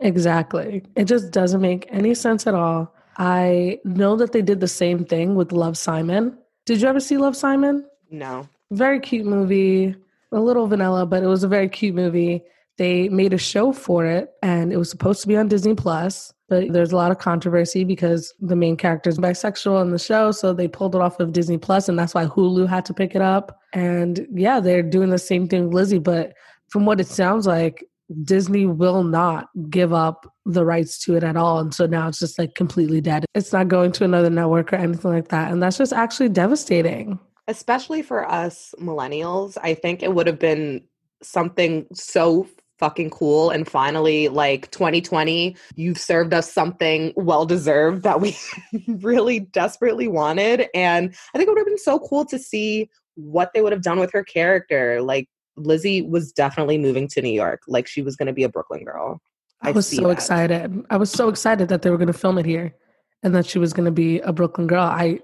Exactly. 0.00 0.82
It 0.94 1.04
just 1.06 1.30
doesn't 1.30 1.62
make 1.62 1.86
any 1.90 2.14
sense 2.14 2.46
at 2.46 2.54
all. 2.54 2.94
I 3.16 3.78
know 3.84 4.14
that 4.16 4.32
they 4.32 4.42
did 4.42 4.60
the 4.60 4.68
same 4.68 5.04
thing 5.04 5.34
with 5.34 5.50
Love 5.50 5.76
Simon. 5.76 6.36
Did 6.66 6.82
you 6.82 6.88
ever 6.88 7.00
see 7.00 7.16
Love 7.16 7.36
Simon? 7.36 7.84
No. 8.10 8.46
Very 8.70 9.00
cute 9.00 9.26
movie, 9.26 9.96
a 10.32 10.40
little 10.40 10.66
vanilla, 10.66 11.06
but 11.06 11.22
it 11.22 11.26
was 11.26 11.44
a 11.44 11.48
very 11.48 11.68
cute 11.68 11.94
movie 11.94 12.44
they 12.78 13.08
made 13.08 13.32
a 13.32 13.38
show 13.38 13.72
for 13.72 14.06
it 14.06 14.30
and 14.42 14.72
it 14.72 14.76
was 14.76 14.90
supposed 14.90 15.20
to 15.22 15.28
be 15.28 15.36
on 15.36 15.48
Disney 15.48 15.74
Plus, 15.74 16.32
but 16.48 16.72
there's 16.72 16.92
a 16.92 16.96
lot 16.96 17.10
of 17.10 17.18
controversy 17.18 17.84
because 17.84 18.32
the 18.40 18.56
main 18.56 18.76
character 18.76 19.10
is 19.10 19.18
bisexual 19.18 19.82
in 19.82 19.90
the 19.90 19.98
show, 19.98 20.32
so 20.32 20.52
they 20.52 20.68
pulled 20.68 20.94
it 20.94 21.00
off 21.00 21.20
of 21.20 21.32
Disney 21.32 21.58
Plus 21.58 21.88
and 21.88 21.98
that's 21.98 22.14
why 22.14 22.26
Hulu 22.26 22.66
had 22.66 22.84
to 22.86 22.94
pick 22.94 23.14
it 23.14 23.22
up. 23.22 23.60
And 23.74 24.26
yeah, 24.32 24.60
they're 24.60 24.82
doing 24.82 25.10
the 25.10 25.18
same 25.18 25.46
thing 25.46 25.66
with 25.66 25.74
Lizzie, 25.74 25.98
but 25.98 26.34
from 26.68 26.86
what 26.86 27.00
it 27.00 27.08
sounds 27.08 27.46
like, 27.46 27.84
Disney 28.22 28.64
will 28.64 29.02
not 29.02 29.48
give 29.68 29.92
up 29.92 30.32
the 30.46 30.64
rights 30.64 30.98
to 31.04 31.16
it 31.16 31.24
at 31.24 31.36
all. 31.36 31.58
And 31.58 31.74
so 31.74 31.86
now 31.86 32.08
it's 32.08 32.18
just 32.18 32.38
like 32.38 32.54
completely 32.54 33.00
dead. 33.00 33.26
It's 33.34 33.52
not 33.52 33.68
going 33.68 33.92
to 33.92 34.04
another 34.04 34.30
network 34.30 34.72
or 34.72 34.76
anything 34.76 35.10
like 35.10 35.28
that. 35.28 35.52
And 35.52 35.62
that's 35.62 35.76
just 35.76 35.92
actually 35.92 36.30
devastating. 36.30 37.18
Especially 37.48 38.02
for 38.02 38.26
us 38.30 38.74
millennials, 38.80 39.58
I 39.62 39.74
think 39.74 40.02
it 40.02 40.14
would 40.14 40.26
have 40.26 40.38
been 40.38 40.84
something 41.22 41.86
so 41.92 42.46
fucking 42.78 43.10
cool. 43.10 43.50
And 43.50 43.68
finally 43.68 44.28
like 44.28 44.70
2020 44.70 45.56
you've 45.76 45.98
served 45.98 46.32
us 46.32 46.52
something 46.52 47.12
well 47.16 47.46
deserved 47.46 48.02
that 48.02 48.20
we 48.20 48.36
really 48.88 49.40
desperately 49.40 50.08
wanted. 50.08 50.66
And 50.74 51.14
i 51.34 51.38
think 51.38 51.48
it 51.48 51.50
would 51.50 51.58
have 51.58 51.66
been 51.66 51.78
so 51.78 51.98
cool 51.98 52.24
to 52.26 52.38
see 52.38 52.88
what 53.14 53.50
they 53.52 53.62
would 53.62 53.72
have 53.72 53.82
done 53.82 53.98
with 53.98 54.12
her 54.12 54.22
character. 54.22 55.02
Like 55.02 55.28
lizzie 55.56 56.02
was 56.02 56.32
definitely 56.32 56.78
moving 56.78 57.08
to 57.08 57.22
new 57.22 57.32
york. 57.32 57.62
Like 57.66 57.86
she 57.86 58.02
was 58.02 58.16
going 58.16 58.28
to 58.28 58.32
be 58.32 58.44
a 58.44 58.48
brooklyn 58.48 58.84
girl. 58.84 59.20
I, 59.60 59.70
I 59.70 59.72
was 59.72 59.88
so 59.88 60.02
that. 60.02 60.10
excited. 60.10 60.84
I 60.88 60.96
was 60.96 61.10
so 61.10 61.28
excited 61.28 61.68
that 61.68 61.82
they 61.82 61.90
were 61.90 61.96
going 61.96 62.06
to 62.06 62.12
film 62.12 62.38
it 62.38 62.46
here 62.46 62.74
and 63.22 63.34
that 63.34 63.46
she 63.46 63.58
was 63.58 63.72
going 63.72 63.86
to 63.86 63.92
be 63.92 64.20
a 64.20 64.32
brooklyn 64.32 64.66
girl. 64.66 64.82
I 64.82 65.20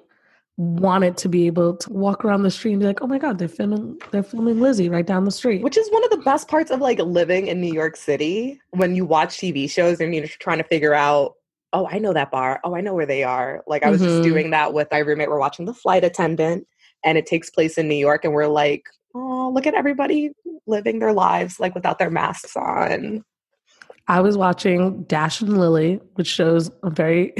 wanted 0.56 1.16
to 1.16 1.28
be 1.28 1.46
able 1.46 1.76
to 1.76 1.92
walk 1.92 2.25
around 2.25 2.42
the 2.42 2.50
street 2.50 2.73
and 2.73 2.80
be 2.80 2.87
like, 2.87 3.02
oh 3.02 3.06
my 3.06 3.18
God, 3.18 3.38
they're 3.38 3.49
filming 3.49 3.99
they're 4.12 4.23
filming 4.23 4.61
Lizzie 4.61 4.88
right 4.88 5.06
down 5.06 5.25
the 5.25 5.30
street. 5.30 5.62
Which 5.62 5.76
is 5.76 5.90
one 5.90 6.04
of 6.04 6.11
the 6.11 6.18
best 6.18 6.49
parts 6.49 6.70
of 6.70 6.80
like 6.80 6.99
living 7.00 7.49
in 7.49 7.61
New 7.61 7.73
York 7.73 7.96
City 7.96 8.61
when 8.70 8.94
you 8.94 9.04
watch 9.04 9.37
TV 9.37 9.68
shows 9.68 10.00
and 10.00 10.14
you're 10.14 10.26
trying 10.26 10.58
to 10.58 10.64
figure 10.64 10.94
out, 10.94 11.34
oh, 11.73 11.88
I 11.90 11.99
know 11.99 12.12
that 12.12 12.30
bar. 12.30 12.61
Oh, 12.62 12.76
I 12.76 12.80
know 12.80 12.94
where 12.94 13.06
they 13.06 13.25
are. 13.25 13.64
Like 13.66 13.82
I 13.82 13.90
was 13.90 14.00
mm-hmm. 14.00 14.11
just 14.11 14.23
doing 14.23 14.50
that 14.50 14.73
with 14.73 14.88
my 14.92 14.99
roommate. 14.99 15.28
We're 15.28 15.40
watching 15.40 15.64
the 15.64 15.75
flight 15.75 16.04
attendant 16.04 16.66
and 17.04 17.18
it 17.18 17.26
takes 17.26 17.50
place 17.50 17.76
in 17.76 17.88
New 17.88 17.96
York 17.96 18.25
and 18.25 18.32
we're 18.32 18.46
like, 18.46 18.84
oh, 19.14 19.50
look 19.52 19.66
at 19.66 19.75
everybody 19.75 20.30
living 20.66 21.00
their 21.00 21.12
lives 21.12 21.58
like 21.58 21.75
without 21.75 21.99
their 21.99 22.11
masks 22.11 22.56
on. 22.56 23.25
I 24.06 24.20
was 24.20 24.37
watching 24.37 25.02
Dash 25.04 25.40
and 25.40 25.58
Lily, 25.58 26.00
which 26.14 26.26
shows 26.26 26.70
a 26.82 26.90
very 26.90 27.34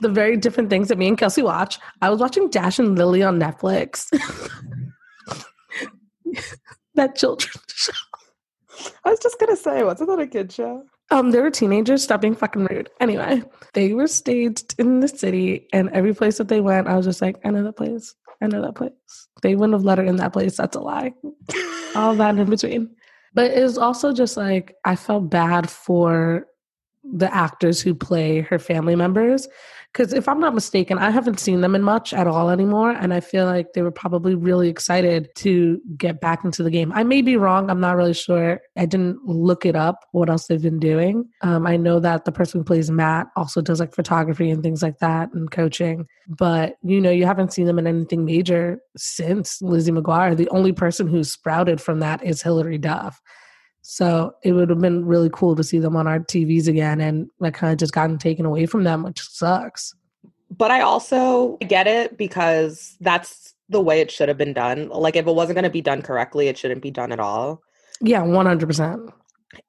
the 0.00 0.08
very 0.08 0.36
different 0.36 0.70
things 0.70 0.88
that 0.88 0.98
me 0.98 1.08
and 1.08 1.18
Kelsey 1.18 1.42
watch. 1.42 1.78
I 2.02 2.10
was 2.10 2.20
watching 2.20 2.48
Dash 2.48 2.78
and 2.78 2.96
Lily 2.96 3.22
on 3.22 3.38
Netflix. 3.38 4.08
that 6.94 7.16
children's 7.16 7.64
show. 7.68 7.92
I 9.04 9.10
was 9.10 9.20
just 9.20 9.38
gonna 9.38 9.56
say, 9.56 9.84
wasn't 9.84 10.10
that 10.10 10.18
a 10.18 10.26
kid 10.26 10.52
show? 10.52 10.84
Um, 11.10 11.30
they 11.30 11.40
were 11.40 11.50
teenagers. 11.50 12.02
Stop 12.02 12.20
being 12.20 12.34
fucking 12.34 12.64
rude. 12.64 12.90
Anyway, 13.00 13.42
they 13.74 13.94
were 13.94 14.08
staged 14.08 14.74
in 14.78 15.00
the 15.00 15.08
city, 15.08 15.68
and 15.72 15.88
every 15.90 16.14
place 16.14 16.38
that 16.38 16.48
they 16.48 16.60
went, 16.60 16.88
I 16.88 16.96
was 16.96 17.06
just 17.06 17.22
like, 17.22 17.38
I 17.44 17.50
know 17.50 17.62
that 17.62 17.76
place. 17.76 18.14
I 18.42 18.48
know 18.48 18.60
that 18.62 18.74
place. 18.74 18.90
They 19.42 19.54
wouldn't 19.54 19.74
have 19.74 19.84
let 19.84 19.98
her 19.98 20.04
in 20.04 20.16
that 20.16 20.32
place. 20.32 20.56
That's 20.56 20.76
a 20.76 20.80
lie. 20.80 21.14
All 21.94 22.14
that 22.16 22.36
in 22.36 22.50
between. 22.50 22.94
But 23.32 23.52
it 23.52 23.62
was 23.62 23.78
also 23.78 24.12
just 24.12 24.36
like 24.36 24.74
I 24.84 24.96
felt 24.96 25.30
bad 25.30 25.70
for 25.70 26.46
the 27.04 27.32
actors 27.34 27.80
who 27.80 27.94
play 27.94 28.40
her 28.40 28.58
family 28.58 28.96
members 28.96 29.46
because 29.92 30.12
if 30.12 30.28
I'm 30.28 30.40
not 30.40 30.54
mistaken, 30.54 30.98
I 30.98 31.10
haven't 31.10 31.40
seen 31.40 31.60
them 31.60 31.74
in 31.74 31.82
much 31.82 32.12
at 32.12 32.26
all 32.26 32.50
anymore. 32.50 32.90
And 32.90 33.14
I 33.14 33.20
feel 33.20 33.46
like 33.46 33.72
they 33.72 33.82
were 33.82 33.90
probably 33.90 34.34
really 34.34 34.68
excited 34.68 35.28
to 35.36 35.80
get 35.96 36.20
back 36.20 36.44
into 36.44 36.62
the 36.62 36.70
game. 36.70 36.92
I 36.92 37.02
may 37.02 37.22
be 37.22 37.36
wrong. 37.36 37.70
I'm 37.70 37.80
not 37.80 37.96
really 37.96 38.14
sure. 38.14 38.60
I 38.76 38.86
didn't 38.86 39.24
look 39.24 39.64
it 39.64 39.74
up, 39.74 40.04
what 40.12 40.28
else 40.28 40.46
they've 40.46 40.60
been 40.60 40.78
doing. 40.78 41.28
Um, 41.42 41.66
I 41.66 41.76
know 41.76 41.98
that 42.00 42.24
the 42.24 42.32
person 42.32 42.60
who 42.60 42.64
plays 42.64 42.90
Matt 42.90 43.28
also 43.36 43.60
does 43.60 43.80
like 43.80 43.94
photography 43.94 44.50
and 44.50 44.62
things 44.62 44.82
like 44.82 44.98
that 44.98 45.32
and 45.32 45.50
coaching. 45.50 46.06
But, 46.28 46.76
you 46.82 47.00
know, 47.00 47.10
you 47.10 47.24
haven't 47.24 47.52
seen 47.52 47.66
them 47.66 47.78
in 47.78 47.86
anything 47.86 48.24
major 48.24 48.80
since 48.96 49.62
Lizzie 49.62 49.92
McGuire. 49.92 50.36
The 50.36 50.48
only 50.50 50.72
person 50.72 51.06
who's 51.06 51.32
sprouted 51.32 51.80
from 51.80 52.00
that 52.00 52.22
is 52.24 52.42
Hilary 52.42 52.78
Duff. 52.78 53.20
So 53.88 54.34
it 54.42 54.50
would 54.50 54.68
have 54.68 54.80
been 54.80 55.06
really 55.06 55.30
cool 55.32 55.54
to 55.54 55.62
see 55.62 55.78
them 55.78 55.94
on 55.94 56.08
our 56.08 56.18
TVs 56.18 56.66
again 56.66 57.00
and 57.00 57.30
like 57.38 57.54
kind 57.54 57.72
of 57.72 57.78
just 57.78 57.92
gotten 57.92 58.18
taken 58.18 58.44
away 58.44 58.66
from 58.66 58.82
them, 58.82 59.04
which 59.04 59.20
sucks. 59.20 59.94
But 60.50 60.72
I 60.72 60.80
also 60.80 61.56
get 61.58 61.86
it 61.86 62.18
because 62.18 62.96
that's 63.00 63.54
the 63.68 63.80
way 63.80 64.00
it 64.00 64.10
should 64.10 64.28
have 64.28 64.36
been 64.36 64.52
done. 64.52 64.88
Like 64.88 65.14
if 65.14 65.28
it 65.28 65.32
wasn't 65.32 65.54
going 65.54 65.64
to 65.64 65.70
be 65.70 65.82
done 65.82 66.02
correctly, 66.02 66.48
it 66.48 66.58
shouldn't 66.58 66.82
be 66.82 66.90
done 66.90 67.12
at 67.12 67.20
all. 67.20 67.62
Yeah, 68.00 68.22
100%. 68.22 69.12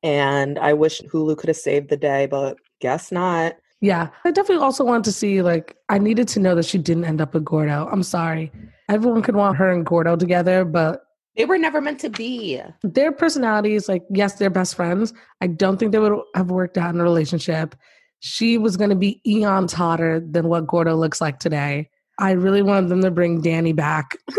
And 0.01 0.57
I 0.57 0.74
wish 0.74 1.00
Hulu 1.01 1.38
could 1.38 1.50
have 1.50 1.55
saved 1.55 1.89
the 1.89 1.95
day, 1.95 2.25
but 2.25 2.57
guess 2.81 3.12
not. 3.12 3.55
Yeah, 3.81 4.09
I 4.25 4.31
definitely 4.31 4.63
also 4.63 4.83
wanted 4.83 5.03
to 5.03 5.12
see 5.12 5.43
like 5.43 5.77
I 5.89 6.00
needed 6.00 6.27
to 6.29 6.39
know 6.39 6.55
that 6.55 6.65
she 6.65 6.79
didn't 6.79 7.05
end 7.05 7.21
up 7.21 7.36
with 7.36 7.45
Gordo. 7.45 7.88
I'm 7.91 8.01
sorry. 8.01 8.51
Everyone 8.89 9.21
could 9.21 9.36
want 9.36 9.57
her 9.57 9.71
and 9.71 9.86
Gordo 9.86 10.15
together, 10.15 10.65
but 10.65 11.03
they 11.38 11.46
were 11.46 11.60
never 11.60 11.79
meant 11.79 12.00
to 12.00 12.10
be. 12.10 12.60
Their 12.82 13.12
personalities, 13.12 13.88
like, 13.88 14.03
yes, 14.10 14.34
they're 14.34 14.50
best 14.50 14.75
friends. 14.75 15.13
I 15.39 15.48
don't 15.48 15.77
think 15.77 15.91
they 15.91 16.00
would 16.00 16.20
have 16.36 16.50
worked 16.50 16.77
out 16.77 16.94
in 16.94 17.00
a 17.00 17.03
relationship. 17.03 17.75
She 18.20 18.58
was 18.58 18.75
going 18.75 18.89
to 18.89 18.96
be 18.96 19.22
eons 19.25 19.72
hotter 19.72 20.20
than 20.20 20.50
what 20.50 20.65
Gordo 20.65 20.96
looks 20.96 21.22
like 21.22 21.38
today. 21.38 21.89
I 22.20 22.32
really 22.32 22.63
wanted 22.63 22.89
them 22.89 23.03
to 23.03 23.12
bring 23.12 23.41
Danny 23.41 23.72
back. 23.72 24.17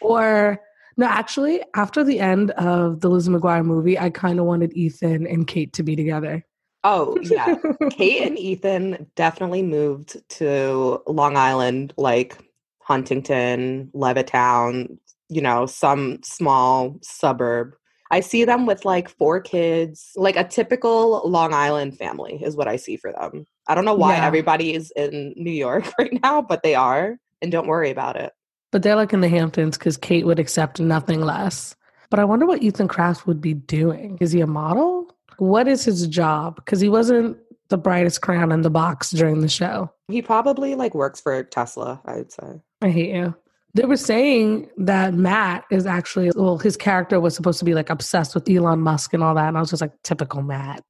or, 0.00 0.58
no, 0.96 1.06
actually, 1.06 1.60
after 1.76 2.02
the 2.02 2.18
end 2.18 2.50
of 2.52 3.00
the 3.00 3.08
Liz 3.08 3.28
McGuire 3.28 3.64
movie, 3.64 3.96
I 3.96 4.10
kind 4.10 4.40
of 4.40 4.46
wanted 4.46 4.76
Ethan 4.76 5.24
and 5.28 5.46
Kate 5.46 5.72
to 5.74 5.84
be 5.84 5.94
together. 5.94 6.44
Oh, 6.82 7.16
yeah. 7.22 7.54
Kate 7.90 8.26
and 8.26 8.36
Ethan 8.36 9.06
definitely 9.14 9.62
moved 9.62 10.20
to 10.30 11.00
Long 11.06 11.36
Island 11.36 11.94
like 11.96 12.36
Huntington, 12.84 13.90
Levittown, 13.94 14.98
you 15.28 15.40
know, 15.40 15.66
some 15.66 16.18
small 16.22 16.98
suburb. 17.02 17.74
I 18.10 18.20
see 18.20 18.44
them 18.44 18.66
with 18.66 18.84
like 18.84 19.08
four 19.08 19.40
kids, 19.40 20.10
like 20.16 20.36
a 20.36 20.44
typical 20.44 21.22
Long 21.28 21.54
Island 21.54 21.96
family 21.96 22.42
is 22.42 22.56
what 22.56 22.68
I 22.68 22.76
see 22.76 22.96
for 22.96 23.12
them. 23.12 23.46
I 23.66 23.74
don't 23.74 23.86
know 23.86 23.94
why 23.94 24.16
yeah. 24.16 24.26
everybody 24.26 24.74
is 24.74 24.92
in 24.94 25.32
New 25.36 25.52
York 25.52 25.90
right 25.98 26.20
now, 26.22 26.42
but 26.42 26.62
they 26.62 26.74
are. 26.74 27.16
And 27.40 27.50
don't 27.50 27.66
worry 27.66 27.90
about 27.90 28.16
it. 28.16 28.32
But 28.70 28.82
they're 28.82 28.96
like 28.96 29.12
in 29.12 29.20
the 29.20 29.28
Hamptons 29.28 29.78
because 29.78 29.96
Kate 29.96 30.26
would 30.26 30.38
accept 30.38 30.78
nothing 30.78 31.22
less. 31.22 31.74
But 32.10 32.18
I 32.18 32.24
wonder 32.24 32.46
what 32.46 32.62
Ethan 32.62 32.88
Craft 32.88 33.26
would 33.26 33.40
be 33.40 33.54
doing. 33.54 34.18
Is 34.20 34.32
he 34.32 34.42
a 34.42 34.46
model? 34.46 35.10
What 35.38 35.66
is 35.66 35.84
his 35.84 36.06
job? 36.06 36.56
Because 36.56 36.80
he 36.80 36.88
wasn't 36.88 37.38
the 37.68 37.78
brightest 37.78 38.20
crown 38.20 38.52
in 38.52 38.60
the 38.60 38.70
box 38.70 39.10
during 39.10 39.40
the 39.40 39.48
show. 39.48 39.90
He 40.08 40.20
probably 40.20 40.74
like 40.74 40.94
works 40.94 41.20
for 41.20 41.42
Tesla, 41.42 42.02
I 42.04 42.16
would 42.16 42.30
say. 42.30 42.60
I 42.82 42.90
hate 42.90 43.14
you. 43.14 43.34
They 43.74 43.84
were 43.84 43.96
saying 43.96 44.68
that 44.76 45.14
Matt 45.14 45.64
is 45.70 45.86
actually, 45.86 46.30
well, 46.36 46.58
his 46.58 46.76
character 46.76 47.18
was 47.20 47.34
supposed 47.34 47.58
to 47.60 47.64
be 47.64 47.72
like 47.74 47.88
obsessed 47.88 48.34
with 48.34 48.48
Elon 48.50 48.80
Musk 48.80 49.14
and 49.14 49.22
all 49.22 49.34
that. 49.34 49.48
And 49.48 49.56
I 49.56 49.60
was 49.60 49.70
just 49.70 49.80
like, 49.80 49.92
typical 50.02 50.42
Matt. 50.42 50.84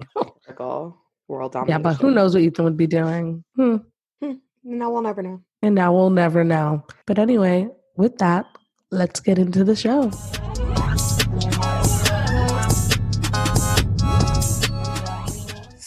typical 0.44 0.96
world 1.28 1.52
domination. 1.52 1.80
Yeah, 1.80 1.82
but 1.82 2.00
who 2.00 2.10
knows 2.10 2.34
what 2.34 2.42
Ethan 2.42 2.64
would 2.64 2.76
be 2.76 2.88
doing? 2.88 3.44
Hmm. 3.54 3.76
Hmm. 4.20 4.32
Now 4.64 4.90
we'll 4.90 5.02
never 5.02 5.22
know. 5.22 5.40
And 5.62 5.76
now 5.76 5.94
we'll 5.94 6.10
never 6.10 6.42
know. 6.42 6.84
But 7.06 7.20
anyway, 7.20 7.68
with 7.96 8.18
that, 8.18 8.46
let's 8.90 9.20
get 9.20 9.38
into 9.38 9.62
the 9.62 9.76
show. 9.76 10.10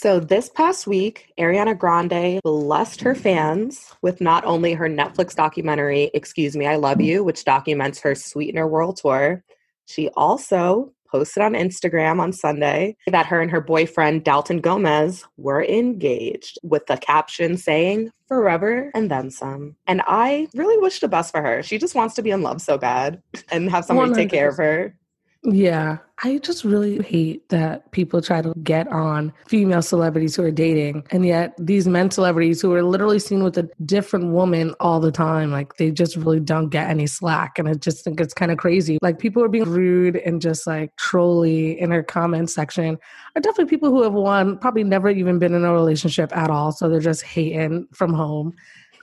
So, 0.06 0.20
this 0.20 0.50
past 0.50 0.86
week, 0.86 1.34
Ariana 1.40 1.76
Grande 1.76 2.40
blessed 2.44 3.02
her 3.02 3.16
fans 3.16 3.92
with 4.04 4.22
not 4.22 4.46
only 4.46 4.74
her 4.74 4.88
Netflix 4.88 5.34
documentary, 5.34 6.12
Excuse 6.14 6.56
Me, 6.56 6.68
I 6.68 6.76
Love 6.76 7.02
You, 7.02 7.24
which 7.24 7.44
documents 7.44 8.02
her 8.02 8.14
Sweetener 8.14 8.68
World 8.68 8.98
Tour, 8.98 9.44
she 9.88 10.10
also 10.10 10.94
posted 11.08 11.42
on 11.42 11.54
Instagram 11.54 12.20
on 12.20 12.34
Sunday 12.34 12.96
that 13.08 13.26
her 13.26 13.42
and 13.42 13.50
her 13.50 13.62
boyfriend, 13.62 14.24
Dalton 14.24 14.62
Gomez, 14.62 15.26
were 15.38 15.64
engaged 15.64 16.60
with 16.62 16.86
the 16.86 16.98
caption 16.98 17.58
saying, 17.58 18.12
forever 18.28 18.92
and 18.94 19.10
then 19.10 19.32
some. 19.32 19.76
And 19.88 20.04
I 20.06 20.48
really 20.54 20.78
wish 20.78 21.00
the 21.00 21.08
best 21.08 21.32
for 21.32 21.42
her. 21.42 21.64
She 21.64 21.80
just 21.80 21.96
wants 21.96 22.14
to 22.14 22.22
be 22.22 22.30
in 22.30 22.44
love 22.44 22.62
so 22.62 22.78
bad 22.78 23.24
and 23.50 23.72
have 23.72 23.86
somebody 23.86 24.12
100%. 24.12 24.16
take 24.16 24.30
care 24.30 24.50
of 24.50 24.58
her. 24.58 24.96
Yeah. 25.46 26.00
I 26.24 26.38
just 26.38 26.64
really 26.64 27.04
hate 27.04 27.50
that 27.50 27.92
people 27.92 28.22
try 28.22 28.42
to 28.42 28.54
get 28.64 28.88
on 28.88 29.34
female 29.48 29.82
celebrities 29.82 30.36
who 30.36 30.44
are 30.44 30.52
dating. 30.52 31.06
And 31.12 31.26
yet 31.26 31.54
these 31.60 31.88
men 31.88 32.10
celebrities 32.10 32.62
who 32.62 32.74
are 32.74 32.84
literally 32.84 33.20
seen 33.20 33.44
with 33.44 33.58
a 33.58 33.70
different 33.86 34.32
woman 34.32 34.74
all 34.80 35.02
the 35.02 35.12
time, 35.12 35.52
like 35.52 35.76
they 35.76 35.92
just 35.92 36.16
really 36.16 36.40
don't 36.40 36.70
get 36.70 36.90
any 36.90 37.06
slack. 37.06 37.60
And 37.60 37.68
I 37.68 37.74
just 37.74 38.04
think 38.04 38.22
it's 38.22 38.34
kind 38.34 38.52
of 38.52 38.58
crazy. 38.58 38.98
Like 39.02 39.20
people 39.20 39.44
are 39.44 39.50
being 39.50 39.70
rude 39.70 40.16
and 40.16 40.42
just 40.42 40.66
like 40.66 40.96
trolly 40.96 41.80
in 41.80 41.92
her 41.92 42.02
comment 42.02 42.50
section 42.50 42.98
are 43.36 43.42
definitely 43.42 43.70
people 43.70 43.90
who 43.90 44.02
have 44.04 44.14
won, 44.14 44.58
probably 44.58 44.86
never 44.86 45.10
even 45.10 45.38
been 45.38 45.54
in 45.54 45.66
a 45.66 45.74
relationship 45.74 46.36
at 46.36 46.50
all. 46.50 46.72
So 46.72 46.88
they're 46.88 47.02
just 47.02 47.24
hating 47.24 47.88
from 47.94 48.14
home 48.14 48.54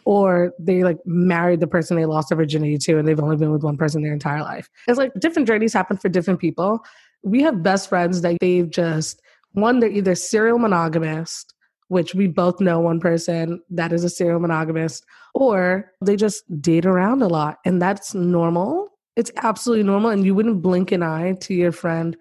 or 0.04 0.52
they 0.59 0.82
like 0.82 0.99
married 1.04 1.61
the 1.61 1.66
person 1.66 1.97
they 1.97 2.06
lost 2.06 2.28
their 2.28 2.37
virginity 2.37 2.78
to 2.78 2.99
and 2.99 3.06
they've 3.06 3.21
only 3.21 3.37
been 3.37 3.52
with 3.52 3.62
one 3.62 3.76
person 3.76 4.02
their 4.02 4.12
entire 4.12 4.42
life. 4.42 4.68
It's 4.88 4.99
like 4.99 5.12
different 5.18 5.47
journeys 5.49 5.73
happen 5.73 5.97
for 5.97 6.09
different 6.09 6.40
people. 6.40 6.85
We 7.23 7.42
have 7.42 7.62
best 7.62 7.88
friends 7.88 8.21
that 8.23 8.38
they've 8.40 8.68
just 8.68 9.23
one, 9.52 9.80
they're 9.80 9.90
either 9.90 10.14
serial 10.14 10.59
monogamist, 10.59 11.54
which 11.88 12.14
we 12.14 12.26
both 12.26 12.61
know 12.61 12.80
one 12.80 13.00
person 13.00 13.61
that 13.71 13.92
is 13.92 14.02
a 14.02 14.09
serial 14.09 14.40
monogamist, 14.40 15.04
or 15.35 15.92
they 16.02 16.16
just 16.16 16.42
date 16.61 16.87
around 16.87 17.23
a 17.23 17.28
lot. 17.28 17.59
And 17.64 17.80
that's 17.80 18.14
normal. 18.14 18.88
It's 19.14 19.30
absolutely 19.42 19.85
normal. 19.85 20.11
And 20.11 20.25
you 20.25 20.35
wouldn't 20.35 20.62
blink 20.62 20.90
an 20.90 21.02
eye 21.02 21.35
to 21.42 21.54
your 21.54 21.71
friend. 21.71 22.16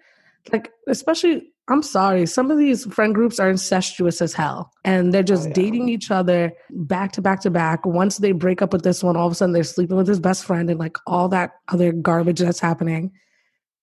Like, 0.52 0.70
especially 0.88 1.52
I'm 1.72 1.82
sorry, 1.82 2.26
some 2.26 2.50
of 2.50 2.58
these 2.58 2.84
friend 2.92 3.14
groups 3.14 3.40
are 3.40 3.48
incestuous 3.48 4.20
as 4.20 4.34
hell. 4.34 4.70
And 4.84 5.12
they're 5.12 5.22
just 5.22 5.46
oh, 5.46 5.48
yeah. 5.48 5.54
dating 5.54 5.88
each 5.88 6.10
other 6.10 6.52
back 6.70 7.12
to 7.12 7.22
back 7.22 7.40
to 7.42 7.50
back. 7.50 7.86
Once 7.86 8.18
they 8.18 8.32
break 8.32 8.60
up 8.60 8.72
with 8.72 8.82
this 8.82 9.02
one, 9.02 9.16
all 9.16 9.26
of 9.26 9.32
a 9.32 9.34
sudden 9.34 9.52
they're 9.52 9.64
sleeping 9.64 9.96
with 9.96 10.06
his 10.06 10.20
best 10.20 10.44
friend 10.44 10.68
and 10.70 10.78
like 10.78 10.96
all 11.06 11.28
that 11.30 11.52
other 11.68 11.92
garbage 11.92 12.40
that's 12.40 12.60
happening. 12.60 13.12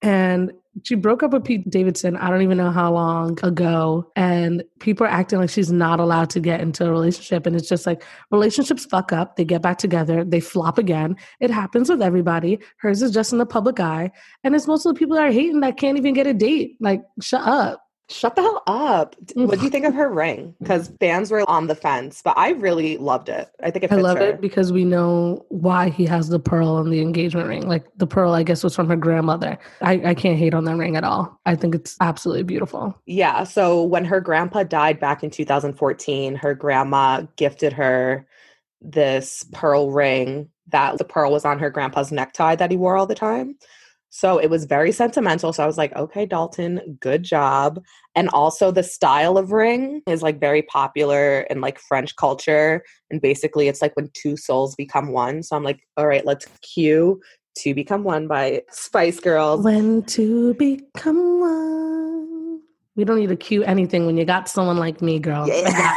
And 0.02 0.52
she 0.84 0.96
broke 0.96 1.24
up 1.24 1.32
with 1.32 1.44
Pete 1.44 1.70
Davidson, 1.70 2.16
I 2.18 2.30
don't 2.30 2.42
even 2.42 2.58
know 2.58 2.72
how 2.72 2.94
long 2.94 3.38
ago. 3.44 4.12
And 4.16 4.64
people 4.80 5.06
are 5.06 5.10
acting 5.10 5.40
like 5.40 5.50
she's 5.50 5.72
not 5.72 6.00
allowed 6.00 6.30
to 6.32 6.40
get 6.40 6.62
into 6.62 6.86
a 6.86 6.92
relationship. 6.92 7.46
And 7.46 7.56
it's 7.56 7.68
just 7.68 7.86
like 7.86 8.04
relationships 8.32 8.86
fuck 8.86 9.12
up. 9.12 9.36
They 9.36 9.46
get 9.46 9.62
back 9.62 9.78
together, 9.78 10.24
they 10.24 10.40
flop 10.40 10.78
again. 10.78 11.16
It 11.40 11.52
happens 11.52 11.90
with 11.90 12.02
everybody. 12.02 12.60
Hers 12.78 13.02
is 13.02 13.12
just 13.12 13.32
in 13.32 13.40
the 13.40 13.46
public 13.46 13.80
eye. 13.80 14.12
And 14.44 14.56
it's 14.56 14.68
most 14.68 14.86
of 14.86 14.94
the 14.94 15.00
people 15.00 15.16
that 15.16 15.26
are 15.26 15.32
hating 15.32 15.60
that 15.62 15.78
can't 15.78 15.98
even 15.98 16.14
get 16.14 16.28
a 16.28 16.34
date. 16.34 16.78
Like, 16.80 17.02
shut 17.22 17.42
up. 17.42 17.82
Shut 18.10 18.36
the 18.36 18.42
hell 18.42 18.64
up. 18.66 19.16
What 19.36 19.60
do 19.60 19.66
you 19.66 19.70
think 19.70 19.86
of 19.86 19.94
her 19.94 20.10
ring? 20.10 20.56
Because 20.60 20.92
fans 21.00 21.30
were 21.30 21.48
on 21.48 21.68
the 21.68 21.76
fence, 21.76 22.22
but 22.24 22.36
I 22.38 22.52
really 22.52 22.98
loved 22.98 23.30
it. 23.30 23.50
I 23.62 23.70
think 23.70 23.86
it 23.86 23.92
I 23.92 23.96
love 23.98 24.18
her. 24.18 24.30
it 24.30 24.42
because 24.42 24.72
we 24.72 24.84
know 24.84 25.46
why 25.50 25.90
he 25.90 26.06
has 26.08 26.30
the 26.30 26.40
pearl 26.40 26.70
on 26.70 26.90
the 26.90 27.02
engagement 27.02 27.48
ring. 27.48 27.68
Like 27.68 27.86
the 27.98 28.08
pearl, 28.08 28.34
I 28.34 28.42
guess, 28.42 28.64
was 28.64 28.76
from 28.76 28.90
her 28.90 28.96
grandmother. 28.96 29.60
I, 29.82 30.02
I 30.04 30.14
can't 30.16 30.40
hate 30.40 30.56
on 30.56 30.66
that 30.66 30.76
ring 30.76 30.96
at 30.96 31.04
all. 31.04 31.40
I 31.46 31.56
think 31.56 31.76
it's 31.76 31.96
absolutely 32.02 32.44
beautiful. 32.44 33.00
Yeah. 33.06 33.44
So 33.44 33.84
when 33.84 34.06
her 34.06 34.22
grandpa 34.22 34.64
died 34.64 35.00
back 35.00 35.24
in 35.24 35.30
2014, 35.30 36.36
her 36.36 36.56
grandma 36.56 37.28
gifted 37.36 37.74
her 37.74 38.26
this 38.82 39.46
pearl 39.52 39.92
ring 39.92 40.50
that 40.70 40.98
the 40.98 41.04
pearl 41.04 41.32
was 41.32 41.46
on 41.46 41.60
her 41.60 41.70
grandpa's 41.70 42.12
necktie 42.12 42.56
that 42.56 42.72
he 42.72 42.78
wore 42.78 42.98
all 42.98 43.06
the 43.06 43.16
time. 43.16 43.56
So 44.10 44.40
it 44.40 44.50
was 44.50 44.66
very 44.66 44.92
sentimental. 44.92 45.54
So 45.54 45.64
I 45.64 45.68
was 45.68 45.78
like, 45.78 45.96
okay, 45.96 46.26
Dalton, 46.26 46.98
good 47.00 47.24
job. 47.24 47.84
And 48.16 48.28
also 48.30 48.72
the 48.72 48.84
style 48.84 49.38
of 49.38 49.52
ring 49.52 50.02
is 50.08 50.24
like 50.24 50.40
very 50.40 50.64
popular 50.64 51.42
in 51.42 51.62
like 51.62 51.80
French 51.80 52.16
culture. 52.16 52.84
And 53.12 53.22
basically 53.22 53.68
it's 53.68 53.82
like 53.82 53.96
when 53.96 54.10
two 54.14 54.36
souls 54.36 54.76
become 54.76 55.12
one. 55.12 55.44
So 55.44 55.56
I'm 55.56 55.64
like, 55.64 55.82
all 55.96 56.08
right, 56.08 56.26
let's 56.26 56.48
cue 56.62 57.22
To 57.60 57.74
Become 57.74 58.04
One 58.04 58.28
by 58.28 58.64
Spice 58.72 59.20
Girls. 59.20 59.64
When 59.64 60.04
to 60.04 60.56
become 60.56 61.40
one. 61.40 62.62
We 62.96 63.06
don't 63.06 63.20
need 63.20 63.30
to 63.30 63.36
cue 63.36 63.64
anything 63.64 64.08
when 64.08 64.18
you 64.18 64.26
got 64.26 64.50
someone 64.50 64.78
like 64.78 65.02
me, 65.02 65.20
girl. 65.20 65.48
Yeah. 65.48 65.96